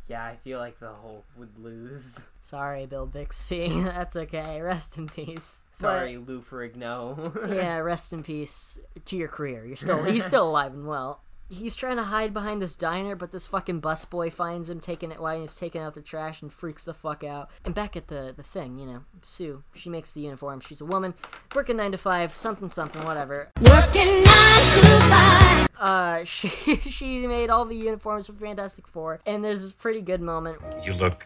Yeah, 0.07 0.23
I 0.23 0.35
feel 0.43 0.59
like 0.59 0.79
the 0.79 0.89
Hulk 0.93 1.25
would 1.37 1.57
lose. 1.57 2.27
Sorry, 2.41 2.85
Bill 2.85 3.05
Bixby. 3.05 3.69
That's 3.83 4.15
okay. 4.15 4.61
Rest 4.61 4.97
in 4.97 5.07
peace. 5.07 5.63
But- 5.71 5.77
Sorry, 5.99 6.17
Lou 6.17 6.41
Ferrigno. 6.41 7.49
yeah, 7.55 7.77
rest 7.77 8.13
in 8.13 8.23
peace 8.23 8.79
to 9.05 9.15
your 9.15 9.27
career. 9.29 9.65
You're 9.65 9.75
still 9.77 10.03
he's 10.03 10.25
still 10.25 10.49
alive 10.49 10.73
and 10.73 10.87
well. 10.87 11.21
He's 11.49 11.75
trying 11.75 11.97
to 11.97 12.03
hide 12.03 12.33
behind 12.33 12.61
this 12.63 12.75
diner, 12.75 13.15
but 13.15 13.31
this 13.31 13.45
fucking 13.45 13.81
busboy 13.81 14.31
finds 14.33 14.69
him 14.71 14.79
taking 14.79 15.11
it 15.11 15.19
while 15.19 15.39
he's 15.39 15.55
taking 15.55 15.81
out 15.81 15.93
the 15.93 16.01
trash 16.01 16.41
and 16.41 16.51
freaks 16.51 16.83
the 16.85 16.95
fuck 16.95 17.23
out. 17.23 17.51
And 17.63 17.75
back 17.75 17.95
at 17.95 18.07
the 18.07 18.33
the 18.35 18.41
thing, 18.43 18.79
you 18.79 18.87
know, 18.87 19.03
Sue, 19.21 19.63
she 19.75 19.89
makes 19.89 20.13
the 20.13 20.21
uniform. 20.21 20.61
She's 20.61 20.81
a 20.81 20.85
woman, 20.85 21.13
working 21.53 21.77
nine 21.77 21.91
to 21.91 21.97
five, 21.97 22.33
something 22.33 22.69
something, 22.69 23.03
whatever. 23.03 23.51
Working 23.61 24.07
nine 24.07 24.23
to 24.23 24.99
five. 25.09 25.42
Uh, 25.79 26.23
she 26.23 26.49
she 26.49 27.25
made 27.27 27.49
all 27.49 27.65
the 27.65 27.75
uniforms 27.75 28.27
for 28.27 28.33
Fantastic 28.33 28.87
Four, 28.87 29.19
and 29.25 29.43
there's 29.43 29.61
this 29.61 29.73
pretty 29.73 30.01
good 30.01 30.21
moment. 30.21 30.59
You 30.83 30.93
look 30.93 31.25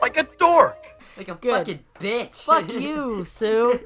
Like 0.00 0.16
a 0.16 0.24
dork. 0.38 0.86
like 1.16 1.28
a 1.28 1.34
Good. 1.34 1.50
fucking 1.66 1.80
bitch. 2.00 2.44
Fuck 2.44 2.72
you, 2.72 3.24
Sue. 3.24 3.80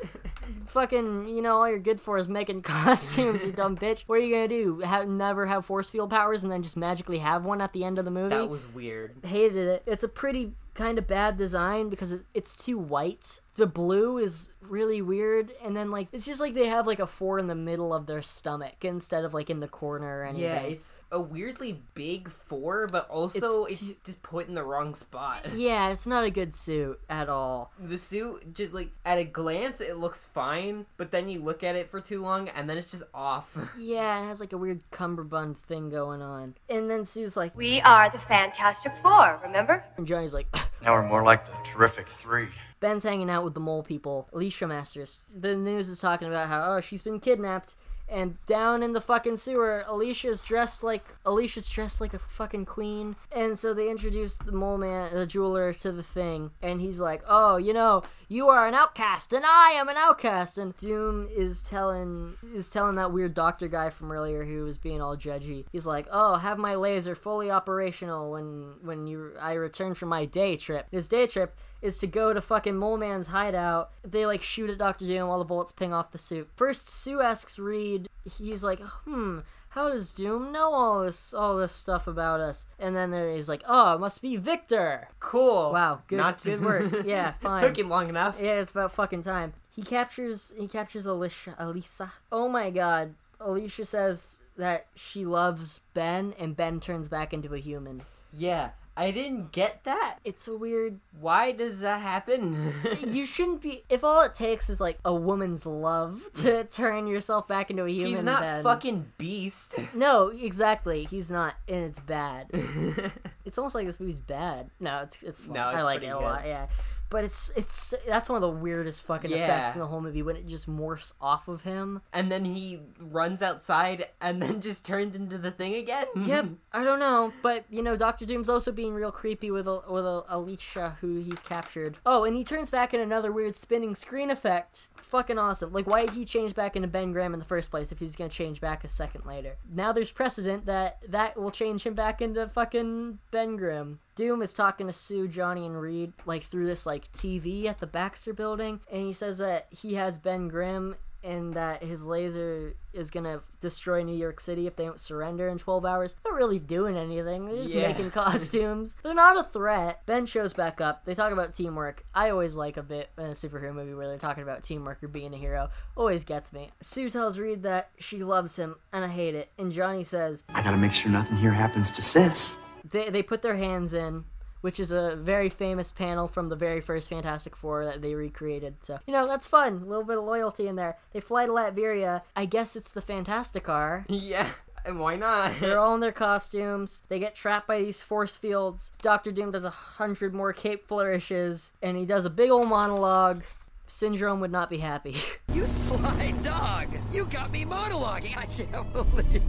Fucking, 0.67 1.29
you 1.29 1.41
know, 1.43 1.57
all 1.59 1.69
you're 1.69 1.79
good 1.79 2.01
for 2.01 2.19
is 2.19 2.29
making 2.29 2.63
costumes, 2.63 3.45
you 3.45 3.53
dumb 3.53 3.77
bitch. 3.77 4.01
What 4.07 4.19
are 4.19 4.23
you 4.23 4.35
gonna 4.35 4.49
do? 4.49 4.81
Have, 4.81 5.07
never 5.09 5.47
have 5.47 5.65
force 5.65 5.89
field 5.91 6.11
powers 6.11 6.43
and 6.43 6.51
then 6.51 6.63
just 6.63 6.77
magically 6.77 7.19
have 7.19 7.45
one 7.45 7.61
at 7.61 7.73
the 7.73 7.85
end 7.85 7.99
of 7.99 8.05
the 8.05 8.11
movie? 8.11 8.31
that 8.31 8.49
was 8.49 8.67
weird. 8.73 9.15
Hated 9.25 9.69
it. 9.69 9.83
It's 9.87 10.03
a 10.05 10.09
pretty 10.09 10.53
kind 10.75 10.99
of 10.99 11.07
bad 11.07 11.37
design 11.37 11.89
because 11.91 12.13
it, 12.13 12.23
it's 12.35 12.57
too 12.57 12.79
white. 12.79 13.41
The 13.55 13.67
blue 13.67 14.17
is 14.19 14.51
really 14.63 15.03
weird, 15.03 15.53
and 15.63 15.77
then 15.77 15.91
like 15.91 16.09
it's 16.13 16.25
just 16.25 16.41
like 16.41 16.55
they 16.55 16.69
have 16.69 16.87
like 16.87 17.01
a 17.01 17.07
four 17.07 17.39
in 17.39 17.49
the 17.49 17.55
middle 17.55 17.93
of 17.93 18.07
their 18.07 18.23
stomach 18.23 18.83
instead 18.83 19.27
of 19.27 19.35
like 19.35 19.51
in 19.51 19.61
the 19.61 19.69
corner 19.69 20.23
and. 20.23 20.39
Yeah, 20.39 20.61
it's 20.61 20.99
a 21.11 21.21
weirdly 21.21 21.83
big 21.95 22.31
four, 22.31 22.87
but 22.87 23.07
also 23.11 23.65
It's 23.67 23.83
it's, 23.83 23.91
too- 23.93 23.97
just 24.07 24.23
put 24.23 24.49
in 24.49 24.55
the 24.55 24.65
wrong 24.65 24.95
spot. 24.95 25.47
yeah, 25.55 25.91
it's 25.91 26.07
not 26.07 26.25
a 26.25 26.31
good 26.31 26.55
suit 26.55 26.99
at 27.11 27.29
all. 27.29 27.73
The 27.79 27.99
suit, 27.99 28.55
just 28.55 28.73
like 28.73 28.91
at 29.05 29.19
a 29.19 29.25
glance, 29.25 29.83
it 29.83 29.99
looks 29.99 30.25
fine, 30.25 30.87
but 30.97 31.11
then 31.11 31.29
you 31.29 31.43
look 31.43 31.63
at 31.63 31.77
it 31.77 31.91
for 31.91 32.01
too 32.01 32.23
long, 32.23 32.49
and 32.49 32.71
then 32.71 32.79
it's 32.79 32.91
just 32.91 33.05
off. 33.13 33.59
Yeah, 33.79 34.23
it 34.23 34.27
has 34.29 34.41
like 34.41 34.53
a 34.55 34.59
weird 34.59 34.81
cummerbund 34.91 35.59
thing 35.59 35.91
going 35.91 36.23
on. 36.23 36.55
And 36.71 36.89
then 36.91 37.05
Sue's 37.05 37.37
like, 37.37 37.55
We 37.57 37.81
are 37.83 38.09
the 38.09 38.19
Fantastic 38.19 38.93
Four, 39.03 39.41
remember? 39.43 39.85
and 39.99 40.07
Johnny's 40.07 40.33
like, 40.33 40.47
Now 40.83 40.95
we're 40.95 41.07
more 41.07 41.23
like 41.23 41.45
the 41.45 41.53
terrific 41.65 42.09
three. 42.09 42.49
Ben's 42.83 43.05
hanging 43.05 43.31
out 43.31 43.45
with 43.45 43.55
the 43.55 43.61
mole 43.61 43.85
people. 43.85 44.29
Alicia 44.33 44.67
Masters. 44.67 45.25
The 45.33 45.57
news 45.57 45.89
is 45.89 46.01
talking 46.01 46.27
about 46.27 46.49
how 46.49 46.75
oh 46.75 46.81
she's 46.81 47.01
been 47.01 47.21
kidnapped, 47.21 47.77
and 48.09 48.45
down 48.45 48.83
in 48.83 48.93
the 48.93 49.01
fucking 49.01 49.37
sewer, 49.37 49.85
Alicia's 49.87 50.41
dressed 50.41 50.83
like 50.83 51.05
Alicia's 51.25 51.69
dressed 51.69 52.01
like 52.01 52.13
a 52.13 52.19
fucking 52.19 52.67
queen. 52.67 53.15
And 53.35 53.57
so 53.57 53.73
they 53.73 53.89
introduce 53.89 54.37
the 54.37 54.51
mole 54.51 54.79
man, 54.79 55.15
the 55.15 55.27
jeweler, 55.27 55.73
to 55.75 55.93
the 55.93 56.03
thing, 56.03 56.51
and 56.61 56.81
he's 56.81 56.99
like, 56.99 57.23
oh, 57.29 57.57
you 57.57 57.73
know, 57.73 58.03
you 58.29 58.49
are 58.49 58.67
an 58.67 58.75
outcast, 58.75 59.33
and 59.33 59.45
I 59.47 59.75
am 59.77 59.89
an 59.89 59.97
outcast. 59.97 60.59
And 60.59 60.77
Doom 60.77 61.29
is 61.31 61.63
telling 61.63 62.35
is 62.53 62.69
telling 62.69 62.97
that 62.97 63.13
weird 63.13 63.33
doctor 63.33 63.69
guy 63.69 63.91
from 63.91 64.11
earlier 64.11 64.45
who 64.45 64.65
was 64.65 64.77
being 64.77 65.01
all 65.01 65.17
judgy. 65.17 65.67
He's 65.71 65.87
like, 65.87 66.09
oh, 66.11 66.35
have 66.35 66.59
my 66.59 66.75
laser 66.75 67.15
fully 67.15 67.49
operational 67.49 68.33
when 68.33 68.75
when 68.83 69.07
you 69.07 69.35
I 69.41 69.53
return 69.53 69.95
from 69.95 70.09
my 70.09 70.25
day 70.25 70.57
trip. 70.57 70.89
His 70.91 71.07
day 71.07 71.29
trip 71.29 71.55
is 71.83 71.99
to 71.99 72.07
go 72.07 72.33
to 72.33 72.41
fucking 72.41 72.77
Mole 72.77 72.97
Man's 72.97 73.29
hideout. 73.29 73.91
They 74.05 74.25
like 74.25 74.43
shoot 74.43 74.71
at 74.71 74.79
Doctor 74.79 75.07
Doom 75.07 75.29
while 75.29 75.39
the 75.39 75.45
bullets 75.45 75.73
ping 75.73 75.93
off 75.93 76.13
the 76.13 76.19
suit. 76.19 76.49
First, 76.57 76.89
Sue 76.89 77.21
asks 77.21 77.59
Reed. 77.59 78.09
He's 78.39 78.65
like, 78.65 78.81
hmm. 78.81 79.41
How 79.71 79.89
does 79.89 80.11
Doom 80.11 80.53
know 80.53 80.71
all 80.75 81.03
this 81.03 81.33
all 81.33 81.57
this 81.57 81.73
stuff 81.73 82.07
about 82.07 82.41
us? 82.41 82.67
And 82.79 82.95
then 82.95 83.11
he's 83.35 83.49
like, 83.49 83.63
"Oh, 83.67 83.95
it 83.95 84.01
must 84.01 84.21
be 84.21 84.37
Victor." 84.37 85.09
cool. 85.19 85.73
Wow, 85.73 86.03
good 86.09 86.19
Not 86.19 86.45
good 86.45 86.63
work. 86.63 86.93
Yeah, 87.07 87.33
fine. 87.41 87.59
Took 87.63 87.79
him 87.79 87.89
long 87.89 88.11
enough. 88.11 88.37
Yeah, 88.39 88.61
it's 88.61 88.71
about 88.71 88.93
fucking 88.93 89.23
time. 89.23 89.55
He 89.75 89.83
captures 89.83 90.53
he 90.59 90.69
captures 90.69 91.07
Alicia 91.07 91.55
Elisa. 91.59 92.13
Oh 92.31 92.51
my 92.51 92.69
god. 92.69 93.15
Alicia 93.41 93.87
says 93.87 94.41
that 94.59 94.89
she 94.95 95.25
loves 95.25 95.81
Ben 95.95 96.35
and 96.39 96.55
Ben 96.55 96.79
turns 96.79 97.09
back 97.09 97.33
into 97.33 97.55
a 97.55 97.59
human. 97.59 98.03
Yeah, 98.31 98.71
I 98.97 99.11
didn't 99.11 99.53
get 99.53 99.85
that. 99.85 100.19
It's 100.25 100.47
a 100.49 100.57
weird 100.57 101.01
Why 101.19 101.53
does 101.53 101.81
that 101.81 102.03
happen? 102.03 102.75
you 103.07 103.25
shouldn't 103.25 103.63
be 103.63 103.85
if 103.89 104.05
all 104.05 104.23
it 104.23 104.35
takes 104.35 104.69
is 104.69 104.81
like 104.81 104.99
a 105.05 105.15
woman's 105.15 105.65
love 105.65 106.23
to 106.43 106.65
turn 106.65 107.07
yourself 107.07 107.49
back 107.49 107.71
into 107.71 107.85
a 107.85 107.89
human. 107.91 108.09
He's 108.15 108.25
not 108.25 108.43
then- 108.43 108.63
fucking 108.63 109.13
beast. 109.19 109.79
No, 109.95 110.29
exactly. 110.29 111.05
He's 111.05 111.31
not, 111.31 111.55
and 111.69 111.85
it's 111.85 112.01
bad. 112.01 112.49
it's 113.45 113.59
almost 113.59 113.75
like 113.75 113.87
this 113.87 114.01
movie's 114.01 114.21
bad. 114.21 114.71
No, 114.81 115.01
it's 115.03 115.23
it's 115.23 115.45
fun. 115.45 115.55
No, 115.55 115.61
I 115.63 115.83
like 115.83 116.03
it 116.03 116.07
a 116.07 116.15
good. 116.15 116.23
lot. 116.23 116.43
Yeah, 116.47 116.67
but 117.13 117.25
it's 117.25 117.53
it's 117.55 117.95
that's 118.09 118.29
one 118.29 118.37
of 118.37 118.43
the 118.43 118.49
weirdest 118.51 119.03
fucking 119.03 119.31
Yeah. 119.31 119.45
effects 119.45 119.75
in 119.75 119.81
the 119.81 119.87
whole 119.87 120.01
movie 120.01 120.23
when 120.23 120.35
it 120.35 120.49
just 120.49 120.69
morphs 120.69 121.13
off 121.21 121.47
of 121.47 121.63
him. 121.63 122.01
And 122.13 122.33
then 122.33 122.45
he 122.47 122.81
runs 122.99 123.43
outside 123.43 124.07
and 124.21 124.43
then 124.43 124.61
just 124.63 124.87
turns 124.87 125.15
into 125.15 125.37
the 125.39 125.51
thing 125.51 125.75
again. 125.75 126.07
Yep, 126.17 126.47
I 126.73 126.83
don't 126.83 126.99
know, 126.99 127.33
but 127.43 127.65
you 127.71 127.83
know, 127.83 127.95
Doctor 127.97 128.25
Doom's 128.25 128.49
also 128.49 128.73
being 128.73 128.95
real 128.95 129.13
creepy 129.13 129.51
with 129.51 129.69
a, 129.69 129.83
with 129.89 130.07
a, 130.07 130.25
Alicia 130.29 130.97
who 131.03 131.21
he's 131.21 131.43
captured. 131.43 131.99
Oh, 132.07 132.25
and 132.25 132.35
he 132.35 132.43
turns 132.43 132.71
back 132.71 132.95
in 132.95 133.01
another 133.01 133.31
weird 133.31 133.55
spinning 133.55 133.95
screen 133.95 134.31
effect. 134.31 134.89
Fucking 134.97 135.39
awesome! 135.39 135.73
Like, 135.73 135.87
why 135.87 136.01
did 136.07 136.15
he 136.15 136.25
change 136.25 136.55
back 136.55 136.75
into 136.77 136.89
Ben 136.89 137.13
Grimm 137.13 137.35
in 137.35 137.39
the 137.39 137.45
first 137.45 137.71
place 137.71 137.93
if 137.93 137.99
he 137.99 138.05
was 138.07 138.17
gonna 138.17 138.31
change 138.31 138.61
back 138.61 138.83
a 138.85 138.89
second 138.89 139.27
later? 139.27 139.57
Now 139.71 139.93
there's 139.93 140.11
precedent 140.11 140.65
that 140.67 140.99
that 141.09 141.37
will 141.39 141.51
change 141.51 141.85
him 141.85 141.93
back 141.95 142.23
into 142.23 142.49
fucking 142.49 143.19
Ben 143.31 143.57
Grimm. 143.57 144.01
Doom 144.15 144.43
is 144.43 144.53
talking 144.53 144.87
to 144.87 144.93
Sue, 144.93 145.27
Johnny, 145.27 145.65
and 145.65 145.81
Reed 145.81 146.13
like 146.27 146.43
through 146.43 146.67
this 146.67 146.85
like 146.85 147.11
TV 147.13 147.67
at 147.67 147.81
the 147.81 147.87
Baxter 147.87 148.33
Building, 148.33 148.81
and 148.91 149.03
he 149.03 149.13
says 149.13 149.39
that 149.39 149.69
he 149.71 149.95
has 149.95 150.19
Ben 150.19 150.49
Grimm 150.49 150.97
and 151.25 151.55
that 151.55 151.83
his 151.83 152.05
laser 152.07 152.75
is 152.93 153.11
gonna 153.11 153.41
destroy 153.61 154.03
New 154.03 154.17
York 154.17 154.39
City 154.41 154.67
if 154.67 154.77
they 154.77 154.85
don't 154.85 155.01
surrender 155.01 155.49
in 155.49 155.57
12 155.59 155.85
hours. 155.85 156.15
They're 156.23 156.33
not 156.33 156.39
really 156.39 156.59
doing 156.59 156.97
anything. 156.97 157.47
They're 157.47 157.63
just 157.63 157.73
Yeah. 157.75 157.89
making 157.89 158.11
costumes. 158.43 158.97
They're 159.03 159.15
not 159.15 159.39
a 159.39 159.43
threat. 159.45 160.03
Ben 160.07 160.27
shows 160.27 160.53
back 160.53 160.81
up. 160.81 161.05
They 161.05 161.15
talk 161.15 161.33
about 161.33 161.55
teamwork. 161.55 162.05
I 162.15 162.31
always 162.31 162.55
like 162.57 162.77
a 162.77 162.83
bit 162.83 163.11
in 163.17 163.25
a 163.25 163.31
superhero 163.31 163.73
movie 163.75 163.95
where 163.95 164.09
they're 164.09 164.19
talking 164.19 164.43
about 164.43 164.63
teamwork 164.63 165.03
or 165.03 165.09
being 165.09 165.33
a 165.33 165.39
hero. 165.39 165.71
Always 165.97 166.25
gets 166.25 166.53
me. 166.53 166.71
Sue 166.83 167.09
tells 167.09 167.39
Reed 167.39 167.63
that 167.63 167.91
she 167.99 168.19
loves 168.19 168.57
him, 168.57 168.77
and 168.93 169.05
I 169.05 169.09
hate 169.09 169.35
it. 169.35 169.51
And 169.59 169.73
Johnny 169.73 170.05
says 170.05 170.43
I 170.51 170.63
gotta 170.63 170.77
make 170.77 170.93
sure 170.93 171.11
nothing 171.11 171.37
here 171.39 171.53
happens 171.53 171.91
to 171.93 172.03
Sis. 172.03 172.57
they 172.85 173.09
they 173.11 173.23
put 173.23 173.43
their 173.43 173.57
hands 173.57 173.95
in. 173.95 174.25
Which 174.63 174.81
is 174.81 174.91
a 174.91 175.17
very 175.17 175.49
famous 175.49 175.93
panel 175.93 176.27
from 176.29 176.49
the 176.49 176.57
very 176.57 176.81
first 176.81 177.09
Fantastic 177.09 177.55
Four 177.57 177.85
that 177.85 178.01
they 178.01 178.15
recreated. 178.15 178.77
So, 178.81 178.99
you 179.07 179.13
know, 179.13 179.29
that's 179.29 179.47
fun. 179.47 179.83
A 179.83 179.87
little 179.87 180.05
bit 180.05 180.19
of 180.19 180.25
loyalty 180.25 180.67
in 180.69 180.77
there. 180.77 180.97
They 181.13 181.21
fly 181.21 181.47
to 181.47 181.53
Latveria. 181.53 182.23
I 182.35 182.47
guess 182.47 182.75
it's 182.77 182.91
the 182.91 183.03
Fantasticar. 183.03 184.05
yeah. 184.09 184.49
And 184.85 184.99
why 184.99 185.17
not? 185.17 185.53
They're 185.61 185.79
all 185.81 185.95
in 185.95 186.01
their 186.01 186.13
costumes. 186.13 187.03
They 187.09 187.19
get 187.19 187.35
trapped 187.35 187.69
by 187.69 187.81
these 187.81 188.03
force 188.03 188.37
fields. 188.37 188.93
Doctor 189.03 189.31
Doom 189.31 189.51
does 189.51 189.65
a 189.65 189.71
hundred 189.71 190.35
more 190.35 190.53
cape 190.53 190.87
flourishes, 190.89 191.73
and 191.83 191.97
he 191.97 192.05
does 192.07 192.25
a 192.25 192.31
big 192.31 192.51
old 192.51 192.69
monologue. 192.69 193.43
Syndrome 193.87 194.41
would 194.41 194.51
not 194.53 194.71
be 194.71 194.79
happy. 194.79 195.17
You 195.53 195.67
sly 195.67 196.33
dog! 196.43 196.89
You 197.13 197.27
got 197.27 197.53
me 197.53 197.65
monologuing! 197.67 198.37
I 198.39 198.47
can't 198.47 198.91
believe 198.93 199.37
it. 199.37 199.43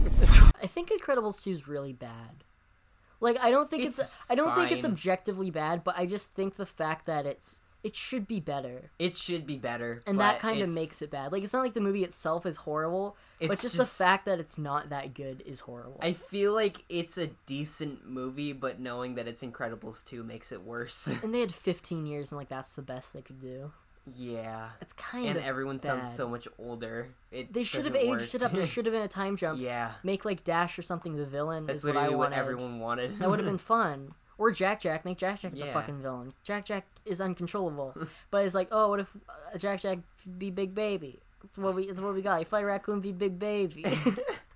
I 0.62 0.66
think 0.66 0.90
Incredibles 0.90 1.42
2 1.42 1.50
is 1.50 1.66
really 1.66 1.94
bad. 1.94 2.44
Like 3.20 3.38
I 3.40 3.50
don't 3.50 3.68
think 3.70 3.84
it's, 3.84 3.98
It's 3.98 4.14
I 4.28 4.34
don't 4.34 4.54
think 4.54 4.70
it's 4.72 4.84
objectively 4.84 5.50
bad, 5.50 5.84
but 5.84 5.96
I 5.96 6.06
just 6.06 6.34
think 6.34 6.56
the 6.56 6.66
fact 6.66 7.06
that 7.06 7.26
it's 7.26 7.60
it 7.82 7.94
should 7.94 8.26
be 8.26 8.40
better. 8.40 8.90
It 8.98 9.14
should 9.14 9.46
be 9.46 9.56
better. 9.58 10.02
And 10.06 10.18
that 10.18 10.40
kind 10.40 10.62
of 10.62 10.72
makes 10.72 11.02
it 11.02 11.10
bad. 11.10 11.32
Like 11.32 11.42
it's 11.44 11.52
not 11.52 11.60
like 11.62 11.74
the 11.74 11.82
movie 11.82 12.02
itself 12.02 12.46
is 12.46 12.56
horrible, 12.56 13.14
but 13.38 13.50
It's 13.50 13.60
just, 13.62 13.76
just- 13.76 13.98
the 13.98 14.04
fact 14.04 14.24
that 14.24 14.40
it's 14.40 14.56
not 14.56 14.88
that 14.88 15.12
good 15.12 15.42
is 15.44 15.60
horrible. 15.60 16.00
I 16.02 16.14
feel 16.14 16.54
like 16.54 16.82
it's 16.88 17.18
a 17.18 17.26
decent 17.44 18.08
movie, 18.08 18.54
but 18.54 18.80
knowing 18.80 19.16
that 19.16 19.28
it's 19.28 19.42
Incredibles 19.42 20.02
2 20.06 20.22
makes 20.24 20.50
it 20.50 20.62
worse. 20.62 21.08
and 21.22 21.34
they 21.34 21.40
had 21.40 21.52
15 21.54 22.06
years 22.06 22.32
and 22.32 22.38
like 22.38 22.48
that's 22.48 22.72
the 22.72 22.80
best 22.82 23.12
they 23.12 23.20
could 23.20 23.38
do. 23.40 23.72
Yeah. 24.12 24.70
It's 24.80 24.92
kind 24.92 25.26
And 25.28 25.36
of 25.36 25.42
And 25.42 25.46
everyone 25.46 25.76
bad. 25.78 25.84
sounds 26.04 26.14
so 26.14 26.28
much 26.28 26.46
older. 26.58 27.08
It 27.30 27.52
They 27.52 27.64
should 27.64 27.84
have 27.84 27.96
aged 27.96 28.08
work. 28.10 28.34
it 28.34 28.42
up. 28.42 28.52
There 28.52 28.66
should 28.74 28.86
have 28.86 28.92
been 28.92 29.02
a 29.02 29.08
time 29.08 29.36
jump. 29.36 29.60
yeah. 29.60 29.92
Make 30.02 30.24
like 30.24 30.44
Dash 30.44 30.78
or 30.78 30.82
something 30.82 31.16
the 31.16 31.26
villain. 31.26 31.66
That's 31.66 31.78
is 31.78 31.84
what 31.84 31.96
I 31.96 32.08
what 32.10 32.18
wanted. 32.18 32.36
everyone 32.38 32.80
wanted. 32.80 33.18
That 33.18 33.30
would 33.30 33.38
have 33.38 33.46
been 33.48 33.58
fun. 33.76 34.14
Or 34.36 34.50
Jack 34.50 34.80
Jack. 34.80 35.04
Make 35.04 35.18
Jack 35.18 35.40
Jack 35.40 35.52
the 35.54 35.66
fucking 35.72 36.02
villain. 36.02 36.32
Jack 36.42 36.64
Jack 36.66 36.86
is 37.06 37.20
uncontrollable. 37.20 37.96
but 38.30 38.44
it's 38.44 38.54
like, 38.54 38.68
oh, 38.72 38.88
what 38.88 39.00
if 39.00 39.08
uh, 39.28 39.58
Jack 39.58 39.80
Jack 39.80 39.98
be 40.38 40.50
Big 40.50 40.74
Baby? 40.74 41.20
It's 41.44 41.58
what 41.58 41.74
we, 41.74 41.84
it's 41.84 42.00
what 42.00 42.14
we 42.14 42.22
got. 42.22 42.38
You 42.40 42.46
fight 42.46 42.64
Raccoon, 42.64 43.00
be 43.00 43.12
Big 43.12 43.38
Baby. 43.38 43.84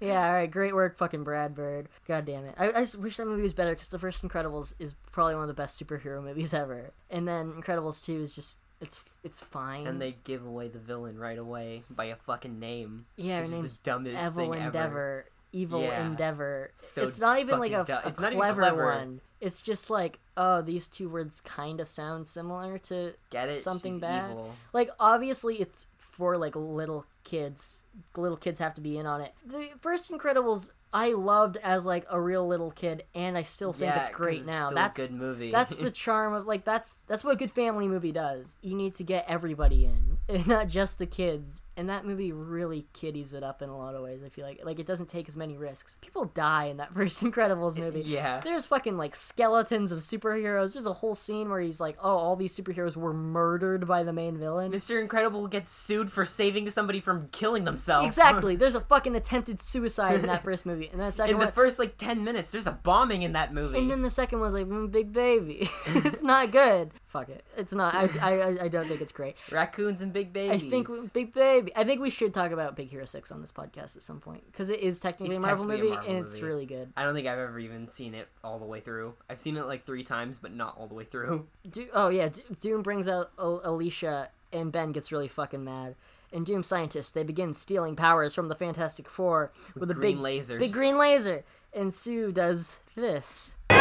yeah, 0.01 0.27
all 0.27 0.33
right, 0.33 0.51
great 0.51 0.75
work, 0.75 0.97
fucking 0.97 1.23
Brad 1.23 1.55
Bird. 1.55 1.87
God 2.09 2.25
damn 2.25 2.45
it. 2.45 2.55
I, 2.59 2.69
I 2.71 2.81
just 2.81 2.97
wish 2.97 3.19
that 3.19 3.27
movie 3.27 3.43
was 3.43 3.53
better 3.53 3.73
because 3.73 3.89
the 3.89 3.99
first 3.99 4.27
Incredibles 4.27 4.73
is 4.79 4.95
probably 5.13 5.35
one 5.35 5.43
of 5.43 5.49
the 5.49 5.55
best 5.55 5.79
superhero 5.81 6.23
movies 6.25 6.55
ever, 6.55 6.93
and 7.11 7.29
then 7.29 7.53
Incredibles 7.53 8.03
two 8.03 8.23
is 8.23 8.35
just 8.35 8.59
it's 8.81 9.03
it's 9.25 9.41
fine. 9.41 9.87
and 9.87 10.01
they 10.01 10.17
give 10.25 10.45
away 10.47 10.69
the 10.69 10.79
villain 10.79 11.19
right 11.19 11.39
away 11.39 11.83
by 11.91 12.07
a 12.07 12.17
fucking 12.17 12.59
name. 12.59 13.07
Yeah, 13.17 13.41
her 13.43 13.49
name's 13.49 13.79
dumbest 13.79 14.17
Evelyn 14.17 14.71
Deavor. 14.73 15.25
Evil 15.51 15.81
Yeah. 15.83 16.07
Endeavor. 16.07 16.71
So 16.75 17.05
it's 17.07 17.19
not 17.19 17.39
even 17.41 17.59
like 17.59 17.73
a, 17.73 17.83
dumb. 17.85 18.03
a 18.05 18.09
It's 18.09 18.21
not 18.21 18.33
even 18.33 18.39
clever, 18.41 18.61
clever. 18.61 18.85
one. 18.85 19.21
It's 19.41 19.63
just 19.63 19.89
like, 19.89 20.19
oh, 20.37 20.61
these 20.61 20.89
two 20.89 21.09
words 21.09 21.41
kind 21.41 21.81
of 21.81 21.89
sound 21.89 22.29
similar 22.29 22.77
to 22.79 23.15
Get 23.31 23.49
it? 23.49 23.53
something 23.53 23.95
She's 23.95 24.01
bad. 24.01 24.31
evil. 24.33 24.55
Like, 24.75 24.91
obviously, 25.01 25.57
it's 25.57 25.87
for 25.99 26.37
like 26.37 26.55
little 26.55 27.07
kids. 27.25 27.83
Little 28.17 28.37
kids 28.37 28.61
have 28.61 28.75
to 28.75 28.81
be 28.83 28.99
in 28.99 29.07
on 29.07 29.21
it. 29.23 29.33
The 29.47 29.69
first 29.81 30.11
Incredibles, 30.13 30.73
I 30.93 31.13
loved 31.13 31.59
as 31.63 31.85
like 31.85 32.07
a 32.11 32.19
real 32.19 32.47
little 32.47 32.71
kid, 32.71 33.05
and 33.15 33.37
I 33.37 33.43
still 33.43 33.75
think 33.75 33.91
Yeah, 33.95 34.01
it's 34.01 34.09
great 34.09 34.39
it's 34.39 34.47
now. 34.47 34.71
that's 34.71 34.99
good 34.99 35.13
movie. 35.13 35.51
That's 35.53 35.77
the 35.77 35.91
charm 36.05 36.33
of 36.33 36.47
like 36.47 36.65
that's 36.65 37.01
that's 37.07 37.23
what 37.23 37.35
a 37.35 37.37
good 37.37 37.51
family 37.51 37.89
movie 37.89 38.13
does. 38.13 38.57
You 38.63 38.75
need 38.75 38.95
to 38.95 39.05
get 39.05 39.27
everybody 39.29 39.85
in, 39.85 40.08
and 40.29 40.47
not 40.47 40.69
just 40.69 40.99
the 40.99 41.07
kids. 41.07 41.63
And 41.77 41.89
that 41.89 42.05
movie 42.05 42.33
really 42.33 42.89
kiddies 42.93 43.33
it 43.35 43.45
up 43.45 43.63
in 43.63 43.69
a 43.69 43.77
lot 43.79 43.95
of 43.95 44.03
ways. 44.03 44.21
I 44.25 44.29
feel 44.31 44.45
like 44.45 44.61
like 44.65 44.81
it 44.81 44.87
doesn't 44.87 45.09
take 45.09 45.29
as 45.29 45.37
many 45.37 45.57
risks. 45.57 45.97
People 46.01 46.25
die 46.25 46.65
in 46.65 46.79
that 46.79 46.93
first 46.95 47.23
Incredibles 47.23 47.79
movie. 47.79 48.01
Yeah. 48.03 48.41
There's 48.41 48.67
fucking 48.67 48.97
like 48.97 49.15
skeletons 49.15 49.93
of 49.93 50.01
superheroes. 50.01 50.73
There's 50.73 50.87
a 50.87 50.93
whole 50.93 51.15
scene 51.15 51.49
where 51.49 51.61
he's 51.61 51.81
like, 51.81 51.97
"Oh, 52.03 52.17
all 52.17 52.35
these 52.37 52.57
superheroes 52.57 52.97
were 52.97 53.13
murdered 53.15 53.87
by 53.87 54.03
the 54.03 54.13
main 54.13 54.37
villain." 54.37 54.73
Mr. 54.73 55.01
Incredible 55.01 55.47
gets 55.47 55.73
sued 55.73 56.11
for 56.11 56.25
saving 56.27 56.69
somebody 56.71 56.99
from 57.01 57.29
killing 57.31 57.65
themselves. 57.65 58.07
Exactly. 58.07 58.57
There's 58.59 58.75
a 58.75 58.81
fucking 58.81 59.15
attempted 59.15 59.61
suicide 59.61 60.17
in 60.17 60.27
that 60.27 60.43
first 60.43 60.67
movie, 60.67 60.89
and 60.91 61.01
that 61.01 61.15
second 61.15 61.35
In 61.35 61.39
one. 61.39 61.47
the 61.47 61.53
first 61.53 61.79
like 61.79 61.97
ten 61.97 62.25
minutes, 62.25 62.51
there's 62.51 62.67
a 62.67 62.73
bombing 62.73 63.23
in 63.23 63.33
that 63.35 63.55
movie. 63.55 63.79
And 63.79 63.89
then 63.91 64.03
the 64.03 64.11
second 64.11 64.41
one's 64.41 64.55
like, 64.55 64.67
mm, 64.67 64.91
Big 64.91 65.13
Baby. 65.13 65.69
it's 65.87 66.23
not 66.25 66.51
good. 66.51 66.91
Fuck 67.07 67.29
it. 67.29 67.45
It's 67.57 67.73
not. 67.73 67.95
I, 67.95 68.09
I, 68.21 68.33
I- 68.41 68.59
I 68.65 68.69
don't 68.69 68.87
think 68.89 69.01
it's 69.01 69.13
great. 69.13 69.37
Raccoons 69.51 70.03
and 70.03 70.13
big 70.19 70.33
babies. 70.33 70.65
I 70.65 70.69
think 70.71 70.89
Big 71.13 71.33
Baby. 71.33 71.71
I 71.77 71.85
think 71.85 72.01
we 72.01 72.11
should 72.11 72.35
talk 72.35 72.51
about 72.51 72.75
Big 72.75 72.89
Hero 72.91 73.05
Six 73.05 73.31
on 73.31 73.41
this 73.41 73.53
podcast 73.53 73.97
at 73.97 74.03
some 74.03 74.19
point 74.21 74.45
because 74.51 74.71
it 74.71 74.81
is 74.81 74.99
technically 74.99 75.37
It's 75.37 75.45
a 75.45 75.47
Marvel 75.47 75.65
technically 75.65 75.81
a 75.81 75.85
movie 75.91 75.97
Marvel 75.97 76.17
and 76.17 76.27
it's 76.27 76.41
really 76.41 76.67
good. 76.67 76.93
I 76.97 77.05
don't 77.05 77.15
think 77.15 77.29
I've 77.29 77.39
ever 77.39 77.59
even 77.59 77.89
seen 77.89 78.15
it 78.15 78.27
all 78.43 78.59
the 78.59 78.65
way 78.65 78.81
through. 78.81 79.15
I've 79.31 79.39
seen 79.39 79.57
it 79.57 79.67
like 79.67 79.87
three 79.87 80.03
times, 80.03 80.39
but 80.39 80.53
not 80.53 80.77
all 80.77 80.89
the 80.89 80.95
way 80.95 81.05
through. 81.05 81.47
Do- 81.71 81.89
oh 81.93 82.09
yeah, 82.09 82.31
Do- 82.31 82.43
Doom 82.61 82.83
brings 82.83 83.09
out 83.09 83.31
o- 83.39 83.61
Alicia 83.63 84.31
and 84.53 84.73
Ben 84.73 84.91
gets 84.91 85.13
really 85.13 85.29
fucking 85.29 85.63
mad. 85.63 85.95
And 86.33 86.45
Doom 86.45 86.63
scientists 86.63 87.11
they 87.13 87.23
begin 87.23 87.55
stealing 87.55 87.97
powers 87.97 88.35
from 88.35 88.49
the 88.49 88.55
Fantastic 88.55 89.09
Four 89.09 89.53
with, 89.75 89.91
a 89.91 89.95
green 89.95 90.23
big 90.23 90.43
lasers. 90.43 90.59
big 90.59 90.73
green 90.73 90.99
laser. 90.99 91.45
And 91.73 91.93
Sue 91.95 92.33
does 92.33 92.81
this. 92.97 93.55
Ah! 93.71 93.75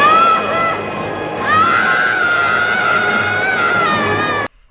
Ah! 1.40 3.44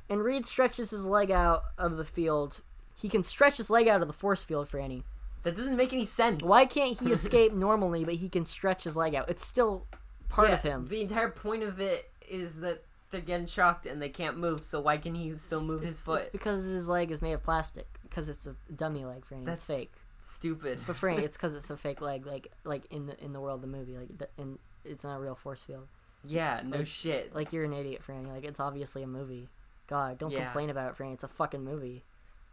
And 0.09 0.23
Reed 0.23 0.45
stretches 0.45 0.91
his 0.91 1.05
leg 1.05 1.31
out 1.31 1.63
of 1.77 1.97
the 1.97 2.05
field. 2.05 2.61
He 2.95 3.09
can 3.09 3.23
stretch 3.23 3.57
his 3.57 3.69
leg 3.69 3.87
out 3.87 4.01
of 4.01 4.07
the 4.07 4.13
force 4.13 4.43
field, 4.43 4.69
Franny. 4.69 5.03
That 5.43 5.55
doesn't 5.55 5.77
make 5.77 5.93
any 5.93 6.05
sense. 6.05 6.41
Why 6.41 6.65
can't 6.65 6.99
he 6.99 7.11
escape 7.11 7.53
normally, 7.53 8.03
but 8.03 8.15
he 8.15 8.29
can 8.29 8.45
stretch 8.45 8.83
his 8.85 8.95
leg 8.97 9.15
out? 9.15 9.29
It's 9.29 9.45
still 9.45 9.85
part 10.29 10.49
of 10.51 10.61
him. 10.61 10.87
The 10.87 11.01
entire 11.01 11.29
point 11.29 11.63
of 11.63 11.79
it 11.79 12.09
is 12.27 12.59
that 12.61 12.83
they're 13.11 13.21
getting 13.21 13.45
shocked 13.47 13.85
and 13.85 14.01
they 14.01 14.09
can't 14.09 14.37
move. 14.37 14.63
So 14.63 14.81
why 14.81 14.97
can 14.97 15.15
he 15.15 15.35
still 15.35 15.63
move 15.63 15.81
his 15.83 16.01
foot? 16.01 16.21
It's 16.21 16.27
because 16.29 16.61
his 16.61 16.89
leg 16.89 17.11
is 17.11 17.21
made 17.21 17.33
of 17.33 17.43
plastic. 17.43 17.87
Because 18.03 18.27
it's 18.29 18.47
a 18.47 18.55
dummy 18.75 19.05
leg, 19.05 19.23
Franny. 19.29 19.45
That's 19.45 19.69
it's 19.69 19.79
fake. 19.79 19.91
Stupid. 20.21 20.79
But 20.87 20.95
Franny, 20.95 21.19
it's 21.23 21.37
because 21.37 21.53
it's 21.55 21.69
a 21.69 21.77
fake 21.77 22.01
leg. 22.01 22.25
Like 22.25 22.51
like 22.63 22.83
in 22.89 23.05
the 23.05 23.23
in 23.23 23.31
the 23.33 23.39
world 23.39 23.63
of 23.63 23.69
the 23.69 23.77
movie, 23.77 23.95
like 23.97 24.09
in 24.37 24.57
it's 24.83 25.03
not 25.03 25.17
a 25.17 25.19
real 25.19 25.35
force 25.35 25.61
field. 25.63 25.87
yeah, 26.25 26.61
no 26.65 26.77
Like- 26.79 26.87
shit. 26.87 27.33
Like 27.35 27.53
you're 27.53 27.63
an 27.65 27.73
idiot, 27.73 28.01
Franny. 28.05 28.27
Like 28.33 28.43
it's 28.43 28.59
obviously 28.59 29.03
a 29.03 29.07
movie. 29.07 29.47
God, 29.87 30.17
don't 30.17 30.31
Yeah. 30.31 30.43
complain 30.45 30.69
about 30.69 30.91
it, 30.91 30.97
Franny. 30.97 31.13
It's 31.13 31.23
a 31.23 31.27
fucking 31.27 31.63
movie. 31.63 32.03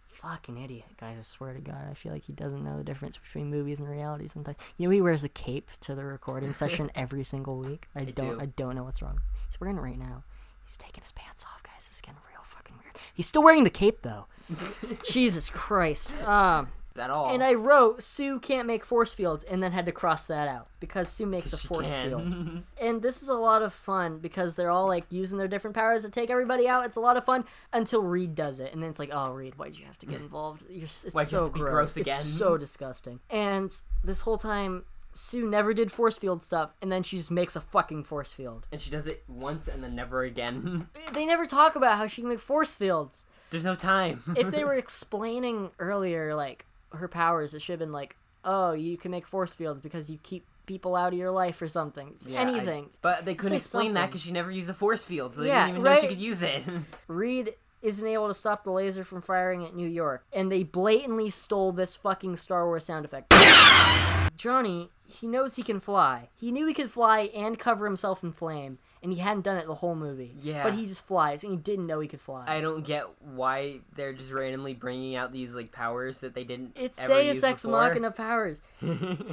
Fucking 0.09 0.57
idiot, 0.57 0.85
guys! 1.01 1.17
I 1.19 1.23
swear 1.23 1.55
to 1.55 1.61
God, 1.61 1.89
I 1.91 1.95
feel 1.95 2.13
like 2.13 2.23
he 2.23 2.33
doesn't 2.33 2.63
know 2.63 2.79
the 2.79 2.85
difference 2.85 3.17
between 3.17 3.51
movies 3.51 3.81
and 3.81 3.89
reality. 3.89 4.29
Sometimes, 4.29 4.57
you 4.79 4.87
know, 4.87 4.93
he 4.93 5.01
wears 5.01 5.25
a 5.25 5.29
cape 5.29 5.71
to 5.81 5.95
the 5.97 6.05
recording 6.05 6.53
session 6.63 6.91
every 6.95 7.25
single 7.25 7.59
week. 7.59 7.89
I, 7.97 8.05
don't, 8.05 8.39
do. 8.39 8.41
I 8.41 8.47
don't 8.47 8.77
know 8.77 8.85
what's 8.85 9.03
wrong. 9.03 9.19
He's 9.49 9.61
wearing 9.61 9.77
it 9.77 9.81
right 9.81 9.99
now. 9.99 10.23
He's 10.67 10.77
taking 10.77 11.03
his 11.03 11.11
pants 11.13 11.45
off, 11.45 11.65
guys. 11.65 11.75
This 11.79 11.97
is 11.97 12.01
getting 12.01 12.21
real 12.33 12.43
fucking 12.45 12.77
weird. 12.83 12.97
He's 13.13 13.27
still 13.27 13.43
wearing 13.43 13.65
the 13.65 13.71
cape 13.71 14.03
though. 14.03 14.27
Jesus 15.11 15.51
Christ. 15.51 16.15
Um, 16.23 16.69
At 16.97 17.11
all. 17.11 17.33
and 17.35 17.43
I 17.43 17.55
wrote 17.55 18.03
Sue 18.03 18.39
can't 18.39 18.67
make 18.67 18.85
force 18.85 19.13
fields, 19.15 19.43
and 19.45 19.63
then 19.63 19.73
had 19.73 19.87
to 19.87 19.93
cross 19.93 20.27
that 20.27 20.47
out 20.49 20.69
because 20.81 21.09
Sue 21.09 21.27
makes 21.27 21.53
a 21.53 21.57
force 21.57 21.93
can. 21.93 22.09
field. 22.09 22.63
And 22.81 23.03
this 23.03 23.23
is 23.23 23.29
a 23.29 23.35
lot 23.35 23.63
of 23.63 23.73
fun 23.75 24.19
because 24.19 24.55
they're 24.57 24.71
all 24.71 24.87
like 24.87 25.05
using 25.11 25.39
their 25.39 25.49
different 25.49 25.75
powers 25.75 26.03
to 26.03 26.11
take 26.11 26.31
everybody 26.31 26.69
out. 26.69 26.85
It's 26.85 26.97
a 26.97 27.01
lot 27.01 27.17
of 27.17 27.25
fun 27.25 27.45
until 27.73 28.03
Reed 28.03 28.35
does 28.35 28.61
it, 28.61 28.73
and 28.73 28.83
then 28.83 28.91
it's 28.91 28.99
like, 28.99 29.11
oh, 29.13 29.31
Reed, 29.33 29.57
why'd 29.57 29.75
you 29.77 29.87
have 29.87 29.99
to 29.99 30.07
get 30.07 30.21
involved? 30.21 30.65
You're, 30.71 30.85
it's 30.85 31.05
you 31.05 31.11
so 31.11 31.45
have 31.45 31.49
to 31.49 31.53
be 31.55 31.61
gross. 31.61 31.71
gross 31.73 31.97
It's 31.97 32.07
again? 32.07 32.21
so 32.21 32.57
disgusting. 32.57 33.21
And 33.31 33.75
this 34.05 34.21
whole 34.21 34.39
time, 34.39 34.85
Sue 35.15 35.49
never 35.49 35.75
did 35.75 35.91
force 35.93 36.17
field 36.19 36.43
stuff, 36.43 36.75
and 36.83 36.93
then 36.93 37.03
she 37.03 37.17
just 37.17 37.31
makes 37.31 37.57
a 37.57 37.61
fucking 37.61 38.05
force 38.05 38.33
field. 38.33 38.67
And 38.73 38.81
she 38.81 38.91
does 38.91 39.07
it 39.07 39.25
once 39.29 39.67
and 39.69 39.83
then 39.83 39.95
never 39.95 40.23
again. 40.23 40.89
They 41.13 41.27
never 41.27 41.47
talk 41.47 41.75
about 41.77 41.99
how 41.99 42.07
she 42.07 42.23
can 42.23 42.29
make 42.29 42.41
force 42.41 42.73
fields. 42.73 43.25
There's 43.51 43.65
no 43.65 43.75
time. 43.77 44.23
if 44.37 44.51
they 44.51 44.65
were 44.65 44.75
explaining 44.75 45.71
earlier, 45.79 46.35
like 46.35 46.67
her 46.99 47.09
powers, 47.09 47.55
it 47.55 47.63
should 47.63 47.73
have 47.75 47.79
been 47.81 47.93
like, 47.93 48.17
oh, 48.45 48.73
you 48.73 48.97
can 48.97 49.11
make 49.11 49.27
force 49.27 49.55
fields 49.55 49.81
because 49.81 50.11
you 50.11 50.19
keep 50.23 50.45
people 50.67 50.97
out 50.97 51.13
of 51.13 51.19
your 51.19 51.31
life 51.31 51.61
or 51.61 51.69
something. 51.69 52.15
Yeah, 52.27 52.41
I- 52.41 52.43
Anything. 52.49 52.91
but 53.03 53.25
they 53.25 53.35
couldn't 53.35 53.51
Say 53.51 53.57
explain 53.57 53.95
that 53.95 54.07
because 54.07 54.21
she 54.23 54.33
never 54.33 54.51
used 54.51 54.69
a 54.71 54.75
force 54.75 55.03
field, 55.05 55.35
so 55.35 55.43
they 55.43 55.49
Yeah, 55.49 55.67
didn't 55.67 55.81
even 55.81 55.93
know 55.95 56.01
she 56.01 56.09
could 56.09 56.21
use 56.21 56.43
it. 56.43 56.63
Reed 57.09 57.55
isn't 57.83 58.07
able 58.09 58.29
to 58.29 58.35
stop 58.35 58.65
the 58.65 58.71
laser 58.71 59.05
from 59.05 59.21
firing 59.21 59.63
at 59.65 59.75
New 59.75 59.87
York, 59.89 60.25
and 60.33 60.51
they 60.51 60.63
blatantly 60.63 61.29
stole 61.29 61.71
this 61.73 61.95
fucking 61.97 62.37
Star 62.37 62.65
Wars 62.67 62.85
sound 62.87 63.05
effect. 63.05 63.33
Johnny, 64.37 64.91
he 65.07 65.27
knows 65.29 65.57
he 65.57 65.63
can 65.63 65.81
fly. 65.81 66.29
He 66.35 66.51
knew 66.51 66.67
he 66.67 66.75
could 66.75 66.91
fly 66.91 67.31
and 67.37 67.59
cover 67.59 67.85
himself 67.85 68.23
in 68.23 68.33
flame, 68.33 68.79
and 69.05 69.13
he 69.13 69.21
hadn't 69.21 69.43
done 69.43 69.57
it 69.59 69.67
the 69.67 69.75
whole 69.75 69.95
movie. 69.95 70.35
Yeah. 70.41 70.65
But 70.65 70.73
he 70.75 70.87
just 70.87 71.07
flies, 71.07 71.45
and 71.45 71.53
he 71.53 71.57
didn't 71.59 71.87
know 71.87 72.01
he 72.01 72.09
could 72.09 72.19
fly. 72.21 72.45
I 72.49 72.61
don't 72.61 72.85
get 72.85 73.05
why 73.21 73.81
they're 73.95 74.15
just 74.15 74.33
randomly 74.33 74.75
bringing 74.75 75.15
out 75.15 75.31
these 75.31 75.55
like 75.55 75.71
powers 75.71 76.21
that 76.21 76.35
they 76.35 76.43
didn't. 76.43 76.77
It's 76.81 76.99
ever 76.99 77.15
Deus 77.15 77.37
use 77.37 77.45
Ex 77.45 77.63
before. 77.63 77.83
Machina 77.87 78.11
powers. 78.11 78.63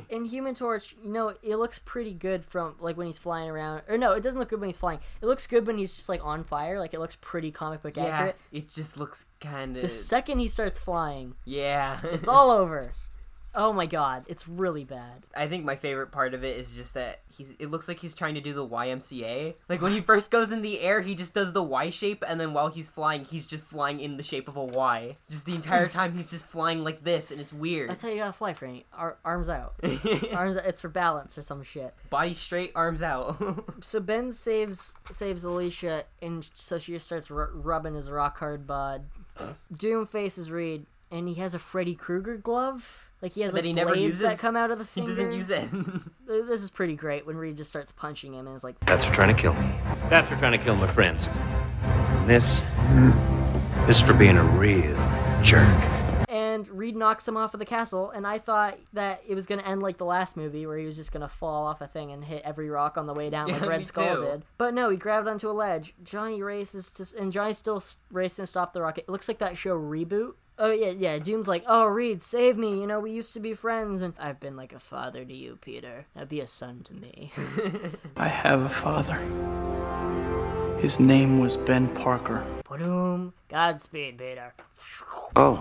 In 0.09 0.25
Human 0.25 0.53
Torch, 0.53 0.95
you 1.03 1.11
know, 1.11 1.33
it 1.41 1.55
looks 1.55 1.79
pretty 1.79 2.13
good 2.13 2.45
from 2.45 2.75
like 2.79 2.97
when 2.97 3.07
he's 3.07 3.17
flying 3.17 3.49
around. 3.49 3.81
Or 3.87 3.97
no, 3.97 4.11
it 4.11 4.21
doesn't 4.21 4.37
look 4.39 4.49
good 4.49 4.59
when 4.59 4.67
he's 4.67 4.77
flying. 4.77 4.99
It 5.21 5.25
looks 5.25 5.47
good 5.47 5.65
when 5.65 5.77
he's 5.77 5.93
just 5.93 6.09
like 6.09 6.23
on 6.23 6.43
fire. 6.43 6.77
Like 6.77 6.93
it 6.93 6.99
looks 6.99 7.15
pretty 7.15 7.49
comic 7.51 7.81
book 7.81 7.95
Yeah, 7.95 8.03
accurate. 8.05 8.35
it 8.51 8.69
just 8.69 8.97
looks 8.99 9.25
kind 9.39 9.77
of. 9.77 9.83
The 9.83 9.89
second 9.89 10.39
he 10.39 10.47
starts 10.49 10.77
flying, 10.79 11.35
yeah, 11.45 11.99
it's 12.03 12.27
all 12.27 12.51
over. 12.61 12.91
Oh 13.53 13.73
my 13.73 13.85
god, 13.85 14.23
it's 14.27 14.47
really 14.47 14.83
bad. 14.85 15.25
I 15.35 15.47
think 15.47 15.65
my 15.65 15.75
favorite 15.75 16.11
part 16.11 16.33
of 16.33 16.43
it 16.43 16.57
is 16.57 16.73
just 16.73 16.93
that 16.93 17.19
he's. 17.27 17.51
It 17.59 17.69
looks 17.69 17.87
like 17.87 17.99
he's 17.99 18.13
trying 18.13 18.35
to 18.35 18.41
do 18.41 18.53
the 18.53 18.65
YMCA. 18.65 19.55
Like 19.67 19.81
when 19.81 19.91
he 19.91 19.99
first 19.99 20.31
goes 20.31 20.51
in 20.51 20.61
the 20.61 20.79
air, 20.79 21.01
he 21.01 21.15
just 21.15 21.33
does 21.33 21.51
the 21.51 21.61
Y 21.63 21.89
shape, 21.89 22.23
and 22.27 22.39
then 22.39 22.53
while 22.53 22.69
he's 22.69 22.89
flying, 22.89 23.25
he's 23.25 23.47
just 23.47 23.63
flying 23.63 23.99
in 23.99 24.15
the 24.17 24.23
shape 24.23 24.47
of 24.47 24.55
a 24.55 24.63
Y. 24.63 25.17
Just 25.29 25.45
the 25.45 25.55
entire 25.55 25.87
time, 25.89 26.15
he's 26.15 26.31
just 26.31 26.45
flying 26.45 26.83
like 26.83 27.03
this, 27.03 27.31
and 27.31 27.41
it's 27.41 27.51
weird. 27.51 27.89
That's 27.89 28.01
how 28.01 28.09
you 28.09 28.17
gotta 28.17 28.31
fly, 28.33 28.53
Franny. 28.53 28.85
Ar- 28.93 29.17
arms 29.25 29.49
out. 29.49 29.75
arms. 30.33 30.57
It's 30.57 30.79
for 30.81 30.89
balance 30.89 31.37
or 31.37 31.41
some 31.41 31.61
shit. 31.63 31.93
Body 32.09 32.33
straight, 32.33 32.71
arms 32.75 33.01
out. 33.03 33.37
So 33.83 33.99
Ben 33.99 34.31
saves 34.31 34.93
saves 35.09 35.43
Alicia, 35.43 36.05
and 36.21 36.47
so 36.53 36.77
she 36.77 36.93
just 36.93 37.05
starts 37.05 37.29
r- 37.31 37.49
rubbing 37.53 37.95
his 37.95 38.09
rock 38.09 38.37
hard 38.37 38.65
bod. 38.67 39.05
Doom 39.75 40.05
faces 40.05 40.51
Reed, 40.51 40.85
and 41.09 41.27
he 41.27 41.35
has 41.35 41.53
a 41.53 41.59
Freddy 41.59 41.95
Krueger 41.95 42.37
glove. 42.37 43.10
Like 43.21 43.33
he 43.33 43.41
has 43.41 43.53
That 43.53 43.59
like 43.59 43.65
he 43.65 43.73
never 43.73 43.93
blades 43.93 44.19
that 44.19 44.39
come 44.39 44.55
out 44.55 44.71
of 44.71 44.77
the 44.79 44.83
He 44.85 44.89
finger. 44.89 45.09
doesn't 45.11 45.31
use 45.33 45.49
it. 45.49 45.67
this 46.27 46.61
is 46.61 46.69
pretty 46.69 46.95
great 46.95 47.25
when 47.25 47.37
Reed 47.37 47.57
just 47.57 47.69
starts 47.69 47.91
punching 47.91 48.33
him 48.33 48.47
and 48.47 48.55
is 48.55 48.63
like, 48.63 48.79
That's 48.85 49.05
for 49.05 49.13
trying 49.13 49.35
to 49.35 49.39
kill 49.39 49.53
me. 49.53 49.71
That's 50.09 50.27
for 50.29 50.35
trying 50.37 50.53
to 50.53 50.57
kill 50.63 50.75
my 50.75 50.91
friends. 50.91 51.27
And 51.83 52.29
this, 52.29 52.61
this 53.87 53.97
is 53.97 54.01
for 54.01 54.13
being 54.13 54.37
a 54.37 54.43
real 54.43 54.95
jerk. 55.43 55.67
and 56.29 56.67
Reed 56.69 56.95
knocks 56.95 57.27
him 57.27 57.35
off 57.37 57.53
of 57.53 57.59
the 57.59 57.65
castle. 57.65 58.09
And 58.11 58.25
I 58.25 58.39
thought 58.39 58.77
that 58.93 59.21
it 59.27 59.35
was 59.35 59.45
gonna 59.45 59.63
end 59.63 59.81
like 59.83 59.97
the 59.97 60.05
last 60.05 60.37
movie 60.37 60.65
where 60.65 60.77
he 60.77 60.85
was 60.85 60.95
just 60.95 61.11
gonna 61.11 61.27
fall 61.29 61.65
off 61.67 61.81
a 61.81 61.87
thing 61.87 62.11
and 62.11 62.23
hit 62.23 62.41
every 62.45 62.69
rock 62.69 62.97
on 62.97 63.05
the 63.05 63.13
way 63.13 63.29
down 63.29 63.47
like 63.51 63.61
Yeah, 63.61 63.67
Red 63.67 63.85
Skull 63.87 64.15
too. 64.15 64.21
did. 64.23 64.45
But 64.57 64.73
no, 64.73 64.89
he 64.89 64.97
grabbed 64.97 65.27
onto 65.27 65.49
a 65.49 65.51
ledge. 65.51 65.93
Johnny 66.03 66.41
races 66.41 66.91
to, 66.93 67.05
and 67.19 67.31
Johnny's 67.31 67.57
still 67.57 67.77
s- 67.77 67.97
racing 68.11 68.43
to 68.43 68.47
stop 68.47 68.73
the 68.73 68.81
rocket. 68.81 69.05
It 69.07 69.11
looks 69.11 69.27
like 69.27 69.39
that 69.39 69.57
show 69.57 69.77
reboot. 69.77 70.33
Oh 70.57 70.71
yeah, 70.71 70.89
yeah. 70.89 71.17
Doom's 71.17 71.47
like, 71.47 71.63
"Oh 71.67 71.85
Reed, 71.85 72.21
save 72.21 72.57
me! 72.57 72.79
You 72.79 72.87
know 72.87 72.99
we 72.99 73.11
used 73.11 73.33
to 73.33 73.39
be 73.39 73.53
friends, 73.53 74.01
and 74.01 74.13
I've 74.19 74.39
been 74.39 74.55
like 74.55 74.73
a 74.73 74.79
father 74.79 75.25
to 75.25 75.33
you, 75.33 75.57
Peter. 75.61 76.05
Now 76.15 76.25
be 76.25 76.39
a 76.39 76.47
son 76.47 76.81
to 76.85 76.93
me." 76.93 77.31
I 78.17 78.27
have 78.27 78.61
a 78.61 78.69
father. 78.69 79.17
His 80.79 80.99
name 80.99 81.39
was 81.39 81.57
Ben 81.57 81.87
Parker. 81.89 82.45
Boom. 82.67 83.33
Godspeed, 83.49 84.17
Peter. 84.17 84.53
Oh. 85.35 85.59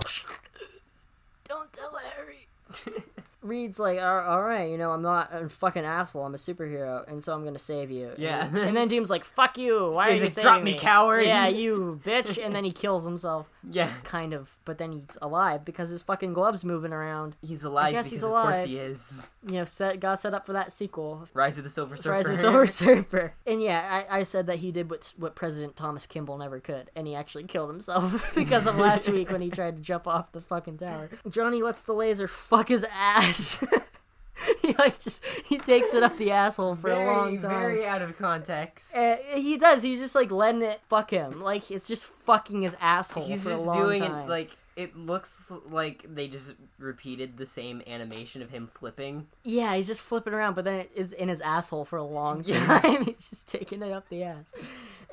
Don't 1.47 1.71
tell 1.73 1.95
Harry. 2.15 2.47
Reed's 3.41 3.79
like, 3.79 3.99
all 3.99 4.19
all 4.19 4.43
right, 4.43 4.69
you 4.69 4.77
know, 4.77 4.91
I'm 4.91 5.01
not 5.01 5.29
a 5.33 5.49
fucking 5.49 5.83
asshole. 5.83 6.25
I'm 6.25 6.33
a 6.35 6.37
superhero, 6.37 7.07
and 7.09 7.23
so 7.23 7.33
I'm 7.33 7.43
gonna 7.43 7.57
save 7.59 7.89
you. 7.89 8.11
Yeah. 8.17 8.45
And, 8.45 8.57
and 8.57 8.77
then 8.77 8.87
Doom's 8.87 9.09
like, 9.09 9.23
fuck 9.23 9.57
you. 9.57 9.91
Why 9.91 10.07
Yeah, 10.07 10.09
are 10.09 10.13
he's 10.13 10.21
you 10.21 10.25
like, 10.25 10.31
saving 10.33 10.43
"Drop 10.51 10.63
me, 10.63 10.73
coward." 10.77 11.25
Yeah, 11.25 11.47
you 11.61 11.99
bitch. 12.05 12.43
And 12.43 12.53
then 12.55 12.63
he 12.63 12.71
kills 12.71 13.03
himself. 13.03 13.47
Yeah. 13.69 13.91
Kind 14.03 14.33
of, 14.33 14.57
but 14.65 14.77
then 14.77 14.91
he's 14.91 15.17
alive 15.21 15.65
because 15.65 15.89
his 15.89 16.01
fucking 16.01 16.33
glove's 16.33 16.63
moving 16.65 16.93
around. 16.93 17.35
He's 17.41 17.63
alive 17.63 17.85
I 17.87 17.91
guess 17.91 18.05
because 18.05 18.11
he's 18.11 18.23
of 18.23 18.29
alive. 18.31 18.55
course 18.55 18.65
he 18.67 18.77
is. 18.77 19.31
You 19.45 19.53
know, 19.53 19.65
set 19.65 19.99
got 19.99 20.19
set 20.19 20.33
up 20.33 20.45
for 20.45 20.53
that 20.53 20.71
sequel. 20.71 21.27
Rise 21.33 21.57
of 21.57 21.63
the 21.63 21.69
Silver 21.69 21.95
Surfer. 21.97 22.09
Rise 22.11 22.25
of 22.25 22.31
the 22.33 22.37
Silver 22.37 22.65
Surfer. 22.67 23.33
And 23.47 23.61
yeah, 23.61 24.05
I, 24.09 24.19
I 24.19 24.23
said 24.23 24.47
that 24.47 24.57
he 24.59 24.71
did 24.71 24.89
what 24.89 25.13
what 25.17 25.35
President 25.35 25.75
Thomas 25.75 26.05
Kimball 26.05 26.37
never 26.37 26.59
could, 26.59 26.91
and 26.95 27.07
he 27.07 27.15
actually 27.15 27.43
killed 27.45 27.69
himself 27.69 28.31
because 28.35 28.67
of 28.67 28.77
last 28.77 29.09
week 29.09 29.31
when 29.31 29.41
he 29.41 29.49
tried 29.49 29.77
to 29.77 29.81
jump 29.81 30.07
off 30.07 30.31
the 30.31 30.41
fucking 30.41 30.77
tower. 30.77 31.09
Johnny 31.29 31.61
lets 31.63 31.83
the 31.83 31.93
laser 31.93 32.27
fuck 32.27 32.67
his 32.67 32.85
ass. 32.93 33.30
he 34.61 34.73
like 34.73 34.99
just 34.99 35.23
he 35.45 35.57
takes 35.57 35.93
it 35.93 36.03
up 36.03 36.17
the 36.17 36.31
asshole 36.31 36.75
for 36.75 36.89
very, 36.89 37.03
a 37.03 37.11
long 37.11 37.39
time. 37.39 37.49
very 37.49 37.85
out 37.85 38.01
of 38.01 38.17
context. 38.17 38.95
Uh, 38.95 39.17
he 39.35 39.57
does. 39.57 39.83
He's 39.83 39.99
just 39.99 40.15
like 40.15 40.31
letting 40.31 40.61
it 40.63 40.81
fuck 40.89 41.11
him. 41.11 41.41
Like 41.41 41.69
it's 41.71 41.87
just 41.87 42.05
fucking 42.05 42.61
his 42.63 42.75
asshole 42.81 43.25
He's 43.25 43.43
for 43.43 43.51
just 43.51 43.65
a 43.65 43.69
long 43.69 43.77
doing 43.81 44.01
time. 44.01 44.25
it 44.25 44.29
like 44.29 44.51
it 44.81 44.95
looks 44.97 45.51
like 45.69 46.05
they 46.07 46.27
just 46.27 46.55
repeated 46.77 47.37
the 47.37 47.45
same 47.45 47.81
animation 47.87 48.41
of 48.41 48.49
him 48.49 48.67
flipping. 48.67 49.27
Yeah, 49.43 49.75
he's 49.75 49.87
just 49.87 50.01
flipping 50.01 50.33
around, 50.33 50.55
but 50.55 50.65
then 50.65 50.75
it 50.81 50.91
is 50.95 51.13
in 51.13 51.29
his 51.29 51.41
asshole 51.41 51.85
for 51.85 51.97
a 51.97 52.03
long 52.03 52.43
Yeah. 52.45 52.79
time. 52.79 53.03
he's 53.05 53.29
just 53.29 53.47
taking 53.47 53.81
it 53.81 53.91
up 53.91 54.09
the 54.09 54.23
ass. 54.23 54.53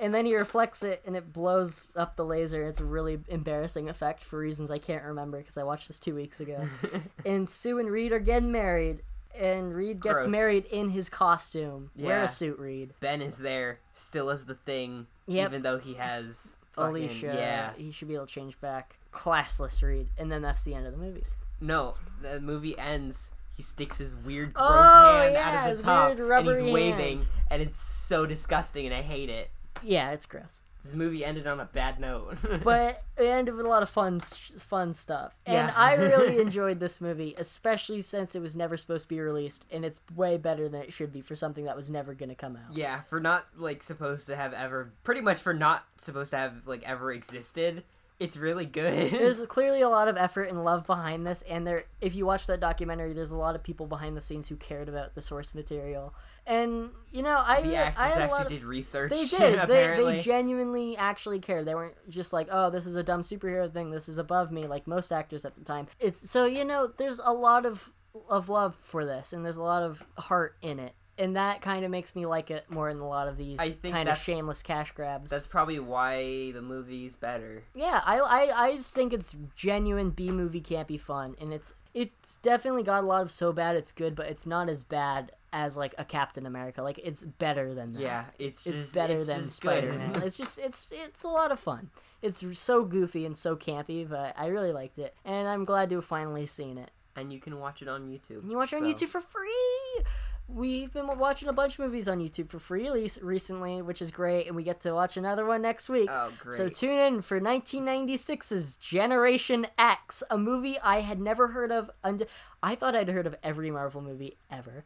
And 0.00 0.14
then 0.14 0.26
he 0.26 0.34
reflects 0.36 0.82
it 0.82 1.02
and 1.06 1.16
it 1.16 1.32
blows 1.32 1.92
up 1.96 2.16
the 2.16 2.24
laser. 2.24 2.64
It's 2.64 2.80
a 2.80 2.84
really 2.84 3.18
embarrassing 3.28 3.88
effect 3.88 4.22
for 4.22 4.38
reasons 4.38 4.70
I 4.70 4.78
can't 4.78 5.04
remember 5.04 5.38
because 5.38 5.56
I 5.58 5.62
watched 5.64 5.88
this 5.88 6.00
two 6.00 6.14
weeks 6.14 6.40
ago. 6.40 6.68
and 7.26 7.48
Sue 7.48 7.78
and 7.78 7.90
Reed 7.90 8.12
are 8.12 8.18
getting 8.20 8.52
married. 8.52 9.02
And 9.38 9.74
Reed 9.74 10.00
gets 10.00 10.14
Gross. 10.24 10.26
married 10.28 10.64
in 10.66 10.88
his 10.88 11.08
costume. 11.08 11.90
Wear 11.96 12.18
Yeah. 12.18 12.24
a 12.24 12.28
suit, 12.28 12.58
Reed. 12.58 12.94
Ben 12.98 13.22
is 13.22 13.38
there 13.38 13.78
still 13.94 14.30
as 14.30 14.46
the 14.46 14.54
thing, 14.54 15.06
Yep. 15.26 15.48
even 15.50 15.62
though 15.62 15.78
he 15.78 15.94
has 15.94 16.56
fucking, 16.72 16.90
Alicia. 17.04 17.26
Yeah. 17.36 17.72
He 17.76 17.92
should 17.92 18.08
be 18.08 18.14
able 18.14 18.26
to 18.26 18.32
change 18.32 18.60
back. 18.60 18.96
Classless 19.18 19.82
read, 19.82 20.08
And 20.16 20.30
then 20.30 20.42
that's 20.42 20.62
the 20.62 20.74
end 20.74 20.86
of 20.86 20.92
the 20.92 20.98
movie. 20.98 21.24
No, 21.60 21.94
the 22.22 22.40
movie 22.40 22.78
ends. 22.78 23.32
He 23.56 23.62
sticks 23.64 23.98
his 23.98 24.14
weird 24.14 24.54
gross 24.54 24.68
Oh, 24.70 25.20
hand 25.22 25.32
yeah, 25.34 25.48
out 25.48 25.64
of 25.66 25.70
his 25.72 25.80
the 25.80 25.86
top, 25.86 26.10
and 26.18 26.48
he's 26.48 26.72
waving, 26.72 27.18
hand. 27.18 27.26
and 27.50 27.60
it's 27.62 27.80
so 27.82 28.24
disgusting, 28.26 28.86
and 28.86 28.94
I 28.94 29.02
hate 29.02 29.28
it. 29.28 29.50
Yeah, 29.82 30.12
it's 30.12 30.26
gross. 30.26 30.62
This 30.84 30.94
movie 30.94 31.24
ended 31.24 31.48
on 31.48 31.58
a 31.58 31.64
bad 31.64 31.98
note. 31.98 32.36
but 32.64 33.02
it 33.16 33.24
ended 33.26 33.56
with 33.56 33.66
a 33.66 33.68
lot 33.68 33.82
of 33.82 33.90
fun 33.90 34.20
fun 34.20 34.94
stuff 34.94 35.34
and 35.44 35.54
Yeah. 35.68 35.72
i 35.76 35.94
really 35.96 36.40
enjoyed 36.40 36.78
this 36.78 37.00
movie 37.00 37.34
especially 37.36 38.00
since 38.00 38.34
it 38.36 38.40
was 38.40 38.54
never 38.54 38.76
supposed 38.76 39.02
to 39.04 39.08
be 39.08 39.18
released 39.20 39.66
and 39.72 39.84
it's 39.84 40.00
way 40.14 40.36
better 40.36 40.68
than 40.68 40.80
it 40.82 40.92
should 40.92 41.12
be 41.12 41.20
for 41.20 41.34
something 41.34 41.64
that 41.64 41.74
was 41.76 41.90
never 41.90 42.14
going 42.14 42.28
to 42.28 42.34
come 42.36 42.56
out 42.56 42.72
yeah, 42.74 43.00
for 43.02 43.18
not 43.18 43.44
like 43.56 43.82
supposed 43.82 44.26
to 44.26 44.36
have 44.36 44.52
ever, 44.52 44.92
pretty 45.02 45.20
much 45.20 45.38
for 45.38 45.52
not 45.52 45.84
supposed 45.98 46.30
to 46.30 46.36
have 46.36 46.54
like 46.64 46.84
ever 46.84 47.12
existed. 47.12 47.82
It's 48.20 48.36
really 48.36 48.66
good. 48.66 49.12
there's 49.12 49.40
clearly 49.48 49.80
a 49.80 49.88
lot 49.88 50.08
of 50.08 50.16
effort 50.16 50.44
and 50.44 50.64
love 50.64 50.86
behind 50.86 51.26
this 51.26 51.42
and 51.42 51.66
there 51.66 51.84
if 52.00 52.16
you 52.16 52.26
watch 52.26 52.46
that 52.48 52.60
documentary 52.60 53.12
there's 53.12 53.30
a 53.30 53.36
lot 53.36 53.54
of 53.54 53.62
people 53.62 53.86
behind 53.86 54.16
the 54.16 54.20
scenes 54.20 54.48
who 54.48 54.56
cared 54.56 54.88
about 54.88 55.14
the 55.14 55.22
source 55.22 55.54
material 55.54 56.12
and 56.46 56.90
you 57.12 57.22
know 57.22 57.42
i 57.46 57.60
the 57.60 57.76
I 57.76 57.82
actors 57.82 58.14
had 58.14 58.22
actually 58.22 58.40
of- 58.40 58.48
did 58.48 58.64
research. 58.64 59.10
They 59.10 59.26
did. 59.26 59.60
they, 59.68 60.02
they 60.04 60.20
genuinely 60.20 60.96
actually 60.96 61.38
cared. 61.40 61.66
They 61.66 61.74
weren't 61.74 61.94
just 62.08 62.32
like, 62.32 62.48
"Oh, 62.50 62.70
this 62.70 62.86
is 62.86 62.96
a 62.96 63.02
dumb 63.02 63.20
superhero 63.20 63.70
thing. 63.72 63.90
This 63.90 64.08
is 64.08 64.16
above 64.18 64.50
me," 64.50 64.62
like 64.66 64.86
most 64.86 65.12
actors 65.12 65.44
at 65.44 65.54
the 65.56 65.64
time. 65.64 65.88
It's 66.00 66.28
so 66.28 66.46
you 66.46 66.64
know, 66.64 66.86
there's 66.96 67.20
a 67.22 67.32
lot 67.32 67.66
of 67.66 67.92
of 68.30 68.48
love 68.48 68.76
for 68.80 69.04
this, 69.04 69.32
and 69.34 69.44
there's 69.44 69.58
a 69.58 69.62
lot 69.62 69.82
of 69.82 70.06
heart 70.16 70.56
in 70.62 70.78
it, 70.78 70.94
and 71.18 71.36
that 71.36 71.60
kind 71.60 71.84
of 71.84 71.90
makes 71.90 72.14
me 72.16 72.26
like 72.26 72.50
it 72.50 72.70
more 72.70 72.92
than 72.92 73.00
a 73.02 73.08
lot 73.08 73.28
of 73.28 73.36
these 73.36 73.58
kind 73.82 74.08
of 74.08 74.16
shameless 74.18 74.62
cash 74.62 74.92
grabs. 74.92 75.30
That's 75.30 75.46
probably 75.46 75.78
why 75.78 76.52
the 76.52 76.62
movie's 76.62 77.16
better. 77.16 77.64
Yeah, 77.74 78.00
I, 78.04 78.18
I 78.18 78.64
I 78.66 78.72
just 78.72 78.94
think 78.94 79.12
it's 79.12 79.34
genuine 79.56 80.10
B 80.10 80.30
movie 80.30 80.60
campy 80.60 81.00
fun, 81.00 81.34
and 81.40 81.52
it's 81.52 81.74
it's 81.94 82.36
definitely 82.36 82.82
got 82.82 83.02
a 83.04 83.06
lot 83.06 83.22
of 83.22 83.30
so 83.30 83.52
bad 83.52 83.76
it's 83.76 83.92
good, 83.92 84.14
but 84.14 84.26
it's 84.26 84.46
not 84.46 84.68
as 84.68 84.84
bad 84.84 85.32
as 85.52 85.76
like 85.76 85.94
a 85.98 86.04
Captain 86.04 86.44
America. 86.46 86.82
Like 86.82 87.00
it's 87.02 87.24
better 87.24 87.74
than 87.74 87.92
that. 87.92 88.00
Yeah, 88.02 88.24
it's 88.38 88.66
it's 88.66 88.76
just- 88.78 88.94
better 88.94 89.14
it's 89.18 89.26
than. 89.26 89.42
Spider 89.42 89.92
Man. 89.92 90.22
it's 90.22 90.36
just 90.36 90.58
it's 90.58 90.86
it's 90.92 91.24
a 91.24 91.28
lot 91.28 91.50
of 91.52 91.58
fun. 91.58 91.90
It's 92.20 92.44
so 92.58 92.84
goofy 92.84 93.24
and 93.24 93.36
so 93.36 93.56
campy, 93.56 94.08
but 94.08 94.34
I 94.36 94.46
really 94.48 94.72
liked 94.72 94.98
it, 94.98 95.14
and 95.24 95.48
I'm 95.48 95.64
glad 95.64 95.88
to 95.90 95.96
have 95.96 96.04
finally 96.04 96.46
seen 96.46 96.78
it. 96.78 96.90
And 97.16 97.32
you 97.32 97.40
can 97.40 97.58
watch 97.58 97.82
it 97.82 97.88
on 97.88 98.06
YouTube. 98.06 98.42
And 98.42 98.50
you 98.50 98.56
watch 98.56 98.72
it 98.72 98.76
on 98.76 98.82
so- 98.82 99.06
YouTube 99.06 99.08
for 99.08 99.20
free. 99.20 100.04
We've 100.48 100.92
been 100.92 101.06
watching 101.18 101.48
a 101.48 101.52
bunch 101.52 101.74
of 101.74 101.80
movies 101.84 102.08
on 102.08 102.18
YouTube 102.20 102.48
for 102.48 102.58
free 102.58 102.88
recently, 103.20 103.82
which 103.82 104.00
is 104.02 104.10
great, 104.10 104.46
and 104.46 104.56
we 104.56 104.62
get 104.62 104.80
to 104.80 104.92
watch 104.94 105.16
another 105.16 105.44
one 105.44 105.62
next 105.62 105.88
week. 105.88 106.08
Oh, 106.10 106.32
great. 106.40 106.56
So 106.56 106.68
tune 106.68 106.98
in 106.98 107.20
for 107.20 107.38
1996's 107.40 108.76
Generation 108.76 109.66
X, 109.78 110.22
a 110.30 110.38
movie 110.38 110.78
I 110.82 111.00
had 111.00 111.20
never 111.20 111.48
heard 111.48 111.70
of. 111.70 111.90
Und- 112.02 112.24
I 112.62 112.74
thought 112.74 112.96
I'd 112.96 113.08
heard 113.08 113.26
of 113.26 113.36
every 113.42 113.70
Marvel 113.70 114.02
movie 114.02 114.36
ever, 114.50 114.84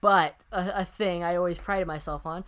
but 0.00 0.44
a, 0.52 0.80
a 0.80 0.84
thing 0.84 1.22
I 1.24 1.36
always 1.36 1.56
prided 1.58 1.86
myself 1.86 2.26
on. 2.26 2.44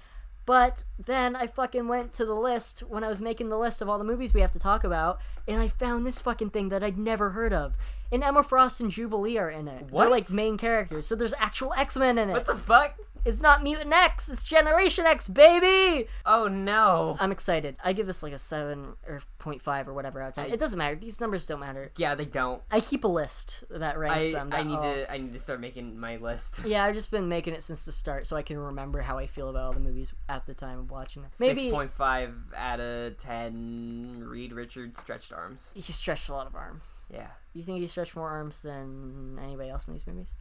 But 0.48 0.84
then 0.98 1.36
I 1.36 1.46
fucking 1.46 1.88
went 1.88 2.14
to 2.14 2.24
the 2.24 2.32
list 2.32 2.80
when 2.80 3.04
I 3.04 3.08
was 3.08 3.20
making 3.20 3.50
the 3.50 3.58
list 3.58 3.82
of 3.82 3.88
all 3.90 3.98
the 3.98 4.04
movies 4.04 4.32
we 4.32 4.40
have 4.40 4.52
to 4.52 4.58
talk 4.58 4.82
about, 4.82 5.18
and 5.46 5.60
I 5.60 5.68
found 5.68 6.06
this 6.06 6.22
fucking 6.22 6.48
thing 6.48 6.70
that 6.70 6.82
I'd 6.82 6.96
never 6.96 7.32
heard 7.32 7.52
of. 7.52 7.74
And 8.10 8.24
Emma 8.24 8.42
Frost 8.42 8.80
and 8.80 8.90
Jubilee 8.90 9.36
are 9.36 9.50
in 9.50 9.68
it. 9.68 9.90
What? 9.90 10.04
They're 10.04 10.10
like 10.10 10.30
main 10.30 10.56
characters. 10.56 11.06
So 11.06 11.16
there's 11.16 11.34
actual 11.36 11.74
X 11.74 11.98
Men 11.98 12.16
in 12.16 12.30
it. 12.30 12.32
What 12.32 12.46
the 12.46 12.54
fuck? 12.54 12.96
It's 13.28 13.42
not 13.42 13.62
Mutant 13.62 13.92
X. 13.92 14.28
It's 14.30 14.42
Generation 14.42 15.04
X, 15.04 15.28
baby. 15.28 16.08
Oh 16.24 16.48
no. 16.48 17.16
I'm 17.20 17.30
excited. 17.30 17.76
I 17.84 17.92
give 17.92 18.06
this 18.06 18.22
like 18.22 18.32
a 18.32 18.38
seven 18.38 18.94
or 19.06 19.20
0.5 19.38 19.86
or 19.86 19.92
whatever 19.92 20.22
out 20.22 20.28
of 20.28 20.34
ten. 20.34 20.46
I- 20.46 20.54
It 20.54 20.58
doesn't 20.58 20.78
matter. 20.78 20.96
These 20.96 21.20
numbers 21.20 21.46
don't 21.46 21.60
matter. 21.60 21.92
Yeah, 21.98 22.14
they 22.14 22.24
don't. 22.24 22.62
I 22.70 22.80
keep 22.80 23.04
a 23.04 23.08
list 23.08 23.64
that 23.70 23.98
ranks 23.98 24.26
I, 24.26 24.32
them. 24.32 24.48
I 24.52 24.62
need 24.62 24.74
all- 24.76 24.82
to 24.82 25.12
I 25.12 25.18
need 25.18 25.32
to 25.34 25.38
start 25.38 25.60
making 25.60 25.98
my 25.98 26.16
list. 26.16 26.60
Yeah, 26.68 26.84
I've 26.84 26.94
just 26.94 27.10
been 27.10 27.28
making 27.28 27.54
it 27.54 27.62
since 27.62 27.84
the 27.84 27.92
start, 27.92 28.26
so 28.26 28.36
I 28.36 28.42
can 28.42 28.58
remember 28.58 29.00
how 29.02 29.18
I 29.18 29.26
feel 29.26 29.48
about 29.50 29.64
all 29.66 29.72
the 29.72 29.80
movies 29.80 30.12
at 30.28 30.46
the 30.46 30.54
time 30.54 30.78
of 30.78 30.90
watching 30.90 31.22
them. 31.22 31.30
Six 31.32 31.40
Maybe 31.54 31.70
point 31.70 31.92
five 31.92 32.34
out 32.56 32.80
of 32.80 33.16
ten. 33.18 34.22
Reed 34.26 34.52
Richards 34.52 34.98
stretched 35.00 35.32
arms. 35.32 35.70
he 35.74 35.80
stretched 35.92 36.28
a 36.28 36.32
lot 36.32 36.46
of 36.46 36.54
arms. 36.54 37.02
Yeah, 37.12 37.28
You 37.52 37.62
think 37.62 37.80
he 37.80 37.86
stretched 37.86 38.16
more 38.16 38.28
arms 38.30 38.62
than 38.62 39.38
anybody 39.42 39.68
else 39.70 39.86
in 39.86 39.94
these 39.94 40.06
movies? 40.06 40.34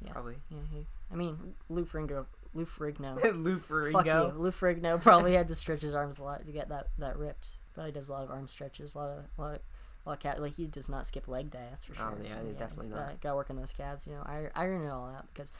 Yeah, 0.00 0.08
Yeah. 0.08 0.12
probably. 0.12 0.36
Yeah, 0.50 0.58
he, 0.72 0.86
I 1.12 1.16
mean, 1.16 1.54
Lou 1.68 1.84
Ferrigno. 1.84 2.26
Lou 2.54 2.64
Ferrigno. 2.64 3.16
Lou 3.42 3.58
Ferrigno. 3.58 3.92
Fuck 3.92 4.06
you. 4.06 4.32
Lou 4.36 4.50
Ferrigno 4.50 5.00
probably 5.00 5.34
had 5.34 5.48
to 5.48 5.54
stretch 5.54 5.82
his 5.82 5.94
arms 5.94 6.18
a 6.18 6.24
lot 6.24 6.44
to 6.46 6.52
get 6.52 6.68
that, 6.68 6.88
that 6.98 7.16
ripped. 7.16 7.50
Probably 7.74 7.92
does 7.92 8.08
a 8.08 8.12
lot 8.12 8.24
of 8.24 8.30
arm 8.30 8.48
stretches, 8.48 8.94
a 8.94 8.98
lot 8.98 9.10
of 9.10 9.24
a 9.38 9.40
lot 9.40 9.54
of, 9.54 9.60
a 10.04 10.08
lot 10.08 10.12
of 10.14 10.20
cat. 10.20 10.42
Like 10.42 10.54
he 10.54 10.66
does 10.66 10.88
not 10.88 11.06
skip 11.06 11.28
leg 11.28 11.50
day. 11.50 11.66
That's 11.70 11.84
for 11.84 11.92
oh, 11.92 11.96
sure. 11.96 12.18
Oh, 12.20 12.24
yeah, 12.24 12.58
definitely 12.58 12.88
not. 12.88 13.08
Got, 13.08 13.20
got 13.20 13.30
to 13.30 13.36
work 13.36 13.50
on 13.50 13.56
those 13.56 13.72
calves. 13.72 14.06
You 14.06 14.14
know, 14.14 14.22
iron, 14.26 14.50
iron 14.54 14.84
it 14.84 14.88
all 14.88 15.08
out 15.08 15.26
because. 15.32 15.52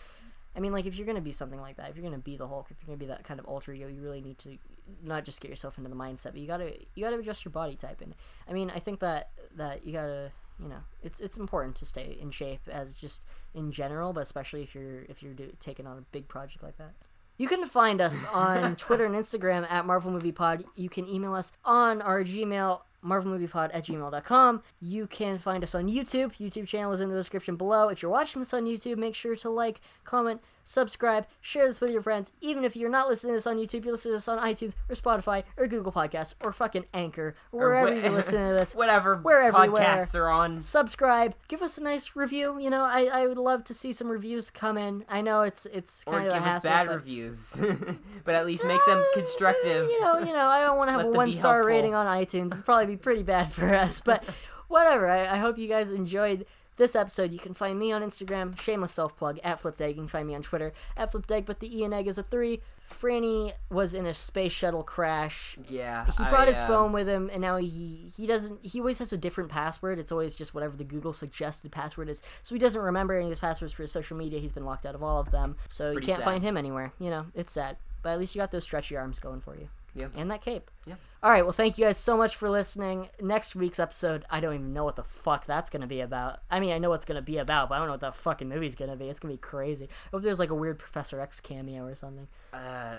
I 0.57 0.59
mean, 0.59 0.73
like, 0.73 0.85
if 0.85 0.97
you're 0.99 1.07
gonna 1.07 1.21
be 1.21 1.31
something 1.31 1.61
like 1.61 1.77
that, 1.77 1.91
if 1.91 1.97
you're 1.97 2.03
gonna 2.03 2.19
be 2.19 2.37
the 2.37 2.49
Hulk, 2.49 2.67
if 2.71 2.77
you're 2.81 2.89
gonna 2.89 2.99
be 2.99 3.07
that 3.07 3.23
kind 3.23 3.39
of 3.39 3.47
alter 3.47 3.73
ego, 3.73 3.87
you 3.87 4.03
really 4.03 4.21
need 4.21 4.37
to 4.39 4.59
not 5.01 5.25
just 5.25 5.41
get 5.41 5.49
yourself 5.49 5.79
into 5.79 5.89
the 5.89 5.97
mindset, 5.97 6.33
but 6.33 6.39
you 6.39 6.49
gotta 6.49 6.77
you 6.97 7.05
gotta 7.05 7.19
adjust 7.19 7.45
your 7.45 7.53
body 7.53 7.77
type. 7.77 8.01
And 8.01 8.17
I 8.49 8.53
mean, 8.53 8.69
I 8.69 8.81
think 8.81 8.99
that 8.99 9.31
that 9.57 9.87
you 9.87 9.93
gotta 9.93 10.33
you 10.61 10.69
know 10.69 10.81
it's 11.03 11.21
it's 11.21 11.39
important 11.39 11.77
to 11.77 11.87
stay 11.87 12.17
in 12.21 12.31
shape 12.31 12.61
as 12.71 12.95
just 12.95 13.27
in 13.55 13.73
general, 13.73 14.13
but 14.13 14.21
especially 14.21 14.63
if 14.63 14.75
you're 14.75 15.03
if 15.09 15.23
you're 15.23 15.35
do, 15.35 15.53
taking 15.59 15.87
on 15.87 15.99
a 15.99 16.03
big 16.13 16.29
project 16.29 16.63
like 16.63 16.79
that. 16.79 16.93
You 17.39 17.49
can 17.49 17.65
find 17.67 18.03
us 18.03 18.27
on 18.35 18.77
Twitter 18.85 19.07
and 19.07 19.15
Instagram 19.15 19.67
at 19.71 19.87
Marvel 19.87 20.11
Movie 20.11 20.31
Pod. 20.31 20.65
You 20.77 20.91
can 20.91 21.09
email 21.09 21.33
us 21.33 21.53
on 21.65 22.03
our 22.03 22.23
Gmail, 22.23 22.83
marvelmoviepod 23.03 23.71
at 23.73 23.87
gmail.com. 23.87 24.63
You 24.81 25.07
can 25.07 25.39
find 25.39 25.63
us 25.63 25.75
on 25.75 25.89
YouTube. 25.89 26.33
YouTube 26.35 26.67
channel 26.67 26.93
is 26.93 27.01
in 27.01 27.09
the 27.09 27.17
description 27.17 27.57
below. 27.57 27.89
If 27.89 28.03
you're 28.03 28.11
watching 28.11 28.41
this 28.41 28.53
on 28.53 28.67
YouTube, 28.67 28.99
make 28.99 29.15
sure 29.15 29.37
to 29.37 29.49
like, 29.49 29.81
comment, 30.05 30.43
subscribe, 30.65 31.27
share 31.41 31.67
this 31.67 31.81
with 31.81 31.91
your 31.91 32.03
friends. 32.03 32.33
Even 32.41 32.65
if 32.65 32.77
you're 32.77 32.91
not 32.91 33.09
listening 33.09 33.33
to 33.33 33.37
this 33.37 33.47
on 33.47 33.57
YouTube, 33.57 33.85
you 33.85 33.93
listen 33.93 34.11
to 34.13 34.17
this 34.17 34.29
on 34.29 34.39
iTunes 34.39 34.75
or 34.89 34.95
Spotify 34.95 35.45
or 35.57 35.67
Google 35.67 35.93
Podcasts 35.93 36.35
or 36.43 36.53
fucking 36.53 36.85
Anchor, 36.95 37.35
or 37.53 37.65
Or 37.65 37.69
wherever 37.71 37.95
wha- 37.97 38.03
you 38.09 38.11
listen 38.11 38.35
to 38.49 38.55
this. 38.55 38.75
Whatever 38.81 39.21
We're 39.23 39.51
podcasts 39.53 40.15
are 40.15 40.29
on. 40.29 40.61
Subscribe, 40.61 41.35
give 41.49 41.63
us 41.63 41.79
a 41.79 41.83
nice 41.83 42.15
review. 42.17 42.59
You 42.61 42.71
know, 42.71 42.83
I, 42.83 43.05
I 43.13 43.27
would 43.27 43.39
love 43.39 43.65
to 43.65 43.75
see 43.75 43.93
some 43.93 44.09
reviews 44.09 44.51
come 44.51 44.77
in. 44.79 45.05
I 45.09 45.21
know 45.21 45.43
it's 45.43 45.67
it's 45.67 46.05
Or 46.07 46.15
kind 46.15 46.27
of 46.29 46.33
give 46.35 46.43
a 46.45 46.47
us 46.51 46.65
bad 46.65 46.87
but- 46.87 46.95
reviews, 46.97 47.57
but 48.25 48.35
at 48.35 48.47
least 48.47 48.65
make 48.67 48.81
them 48.87 48.99
uh, 48.99 49.05
constructive. 49.15 49.89
you 49.89 50.01
know, 50.01 50.19
you 50.19 50.33
know, 50.33 50.47
I 50.47 50.61
don't 50.61 50.77
want 50.79 50.89
to 50.89 50.93
have 50.93 51.03
Let 51.07 51.15
a 51.15 51.17
one 51.17 51.33
star 51.33 51.65
rating 51.65 51.95
on 51.95 52.07
iTunes. 52.07 52.53
It's 52.53 52.63
probably 52.63 52.87
be 52.87 52.97
pretty 52.97 53.23
bad 53.23 53.53
for 53.53 53.75
us, 53.75 54.01
but 54.01 54.23
whatever. 54.69 55.11
I, 55.11 55.35
I 55.35 55.39
hope 55.39 55.59
you 55.59 55.69
guys 55.69 55.91
enjoyed 55.91 56.47
this 56.81 56.97
episode. 56.97 57.31
You 57.31 57.39
can 57.39 57.55
find 57.55 57.79
me 57.79 57.93
on 57.93 58.03
Instagram, 58.03 58.59
shameless 58.59 58.91
self 58.91 59.17
plug 59.17 59.39
at 59.45 59.63
FlipDegg. 59.63 59.91
You 59.91 59.95
can 59.95 60.09
find 60.09 60.27
me 60.27 60.35
on 60.35 60.43
Twitter 60.43 60.73
at 60.97 61.13
FlipDegg, 61.13 61.45
but 61.45 61.61
the 61.61 61.79
E 61.79 61.85
and 61.85 61.95
egg 61.95 62.09
is 62.09 62.19
a 62.19 62.23
three. 62.25 62.61
Franny 62.91 63.53
was 63.71 63.95
in 63.95 64.07
a 64.07 64.15
space 64.15 64.51
shuttle 64.51 64.83
crash. 64.83 65.57
Yeah, 65.69 66.07
He 66.07 66.25
brought 66.25 66.41
I, 66.41 66.47
his 66.47 66.59
um, 66.61 66.67
phone 66.67 66.93
with 66.93 67.07
him, 67.07 67.31
and 67.33 67.41
now 67.41 67.59
he 67.59 68.09
he 68.17 68.27
doesn't. 68.27 68.65
He 68.65 68.81
always 68.81 68.99
has 68.99 69.13
a 69.13 69.19
different 69.19 69.51
password. 69.51 69.99
It's 70.01 70.11
always 70.11 70.35
just 70.35 70.55
whatever 70.55 70.77
the 70.77 70.85
Google 70.85 71.13
suggested 71.13 71.71
password 71.71 72.09
is. 72.09 72.23
So 72.43 72.55
he 72.55 72.59
doesn't 72.59 72.81
remember 72.81 73.15
any 73.15 73.27
of 73.27 73.31
his 73.31 73.41
passwords 73.41 73.73
for 73.73 73.83
his 73.83 73.93
social 73.93 74.17
media. 74.17 74.41
He's 74.41 74.53
been 74.53 74.65
locked 74.65 74.87
out 74.87 74.97
of 74.97 75.03
all 75.03 75.21
of 75.21 75.31
them, 75.31 75.57
so 75.69 75.93
you 75.93 76.01
can't 76.01 76.19
sad. 76.19 76.25
find 76.25 76.43
him 76.43 76.57
anywhere. 76.57 76.93
You 76.99 77.11
know, 77.11 77.27
it's 77.35 77.53
sad. 77.53 77.77
But 78.03 78.11
at 78.11 78.19
least 78.19 78.35
you 78.35 78.41
got 78.41 78.51
those 78.51 78.65
stretchy 78.65 78.97
arms 78.97 79.21
going 79.21 79.43
for 79.43 79.55
you. 79.55 79.69
Yeah. 79.95 80.09
And 80.17 80.31
that 80.31 80.41
cape. 80.43 80.71
Yeah. 80.87 80.95
All 81.23 81.31
right. 81.31 81.43
Well, 81.45 81.53
thank 81.53 81.77
you 81.77 81.85
guys 81.85 81.99
so 81.99 82.17
much 82.17 82.37
for 82.37 82.49
listening. 82.49 83.09
Next 83.21 83.55
week's 83.55 83.79
episode, 83.79 84.25
I 84.31 84.41
don't 84.41 84.55
even 84.55 84.73
know 84.73 84.85
what 84.85 84.97
the 84.97 85.03
fuck 85.05 85.45
that's 85.47 85.69
gonna 85.69 85.87
be 85.87 86.01
about. 86.01 86.39
I 86.51 86.61
mean, 86.61 86.73
I 86.73 86.79
know 86.79 86.89
what's 86.91 87.05
gonna 87.05 87.21
be 87.23 87.39
about, 87.39 87.69
but 87.69 87.75
I 87.75 87.79
don't 87.79 87.89
know 87.89 87.95
what 87.95 88.01
that 88.03 88.17
fucking 88.17 88.49
movie's 88.49 88.75
gonna 88.75 88.97
be. 88.97 89.09
It's 89.09 89.21
gonna 89.21 89.35
be 89.35 89.39
crazy. 89.39 89.87
I 89.87 90.09
hope 90.13 90.23
there's 90.23 90.39
like 90.39 90.51
a 90.51 90.55
weird 90.55 90.79
Professor 90.79 91.21
X 91.21 91.41
cameo 91.41 91.85
or 91.85 91.95
something. 91.95 92.29
Uh, 92.53 92.97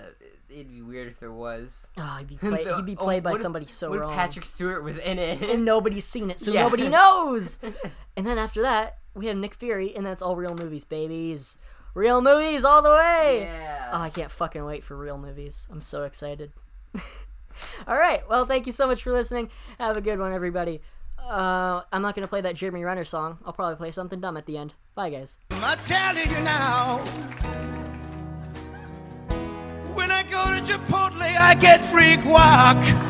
it'd 0.48 0.70
be 0.70 0.82
weird 0.82 1.08
if 1.08 1.18
there 1.18 1.32
was. 1.32 1.88
Oh, 1.96 2.16
he'd 2.18 2.28
be 2.28 2.36
play- 2.38 2.64
he'd 2.64 2.86
be 2.86 2.96
Oh, 2.96 3.04
played 3.04 3.22
by 3.22 3.32
if- 3.32 3.40
somebody 3.40 3.66
so 3.66 3.90
what 3.90 3.96
if 3.96 4.02
wrong. 4.02 4.14
Patrick 4.14 4.44
Stewart 4.44 4.84
was 4.84 4.98
in 4.98 5.18
it, 5.18 5.42
and 5.42 5.64
nobody's 5.64 6.04
seen 6.04 6.30
it, 6.30 6.38
so 6.38 6.52
Yeah. 6.52 6.62
nobody 6.62 6.88
knows. 6.88 7.58
and 8.16 8.26
then 8.26 8.38
after 8.38 8.62
that, 8.62 8.98
we 9.14 9.26
have 9.26 9.36
Nick 9.36 9.54
Fury, 9.54 9.94
and 9.96 10.06
that's 10.06 10.22
all 10.22 10.36
real 10.36 10.54
movies, 10.54 10.84
babies. 10.84 11.58
Real 11.94 12.22
movies 12.22 12.64
all 12.64 12.80
the 12.80 12.88
way. 12.88 13.42
Yeah. 13.50 13.90
Oh, 13.92 13.98
I 14.00 14.08
can't 14.08 14.30
fucking 14.30 14.64
wait 14.64 14.82
for 14.84 14.96
real 14.96 15.18
movies. 15.18 15.68
I'm 15.70 15.82
so 15.82 16.04
excited. 16.04 16.52
All 17.86 17.96
right. 17.96 18.22
Well, 18.28 18.46
thank 18.46 18.66
you 18.66 18.72
so 18.72 18.86
much 18.86 19.02
for 19.02 19.12
listening. 19.12 19.50
Have 19.78 19.96
a 19.96 20.00
good 20.00 20.18
one, 20.18 20.32
everybody. 20.32 20.80
Uh, 21.18 21.82
I'm 21.92 22.02
not 22.02 22.14
gonna 22.14 22.28
play 22.28 22.40
that 22.40 22.56
Jeremy 22.56 22.84
Renner 22.84 23.04
song. 23.04 23.38
I'll 23.44 23.52
probably 23.52 23.76
play 23.76 23.90
something 23.90 24.20
dumb 24.20 24.36
at 24.36 24.46
the 24.46 24.56
end. 24.56 24.74
Bye, 24.94 25.10
guys. 25.10 25.38
I'm 25.50 25.78
telling 25.78 26.30
you 26.30 26.40
now. 26.42 26.98
When 29.94 30.10
I 30.10 30.22
go 30.24 30.42
to 30.54 30.60
Chipotle, 30.62 31.20
I 31.20 31.54
get. 31.54 31.80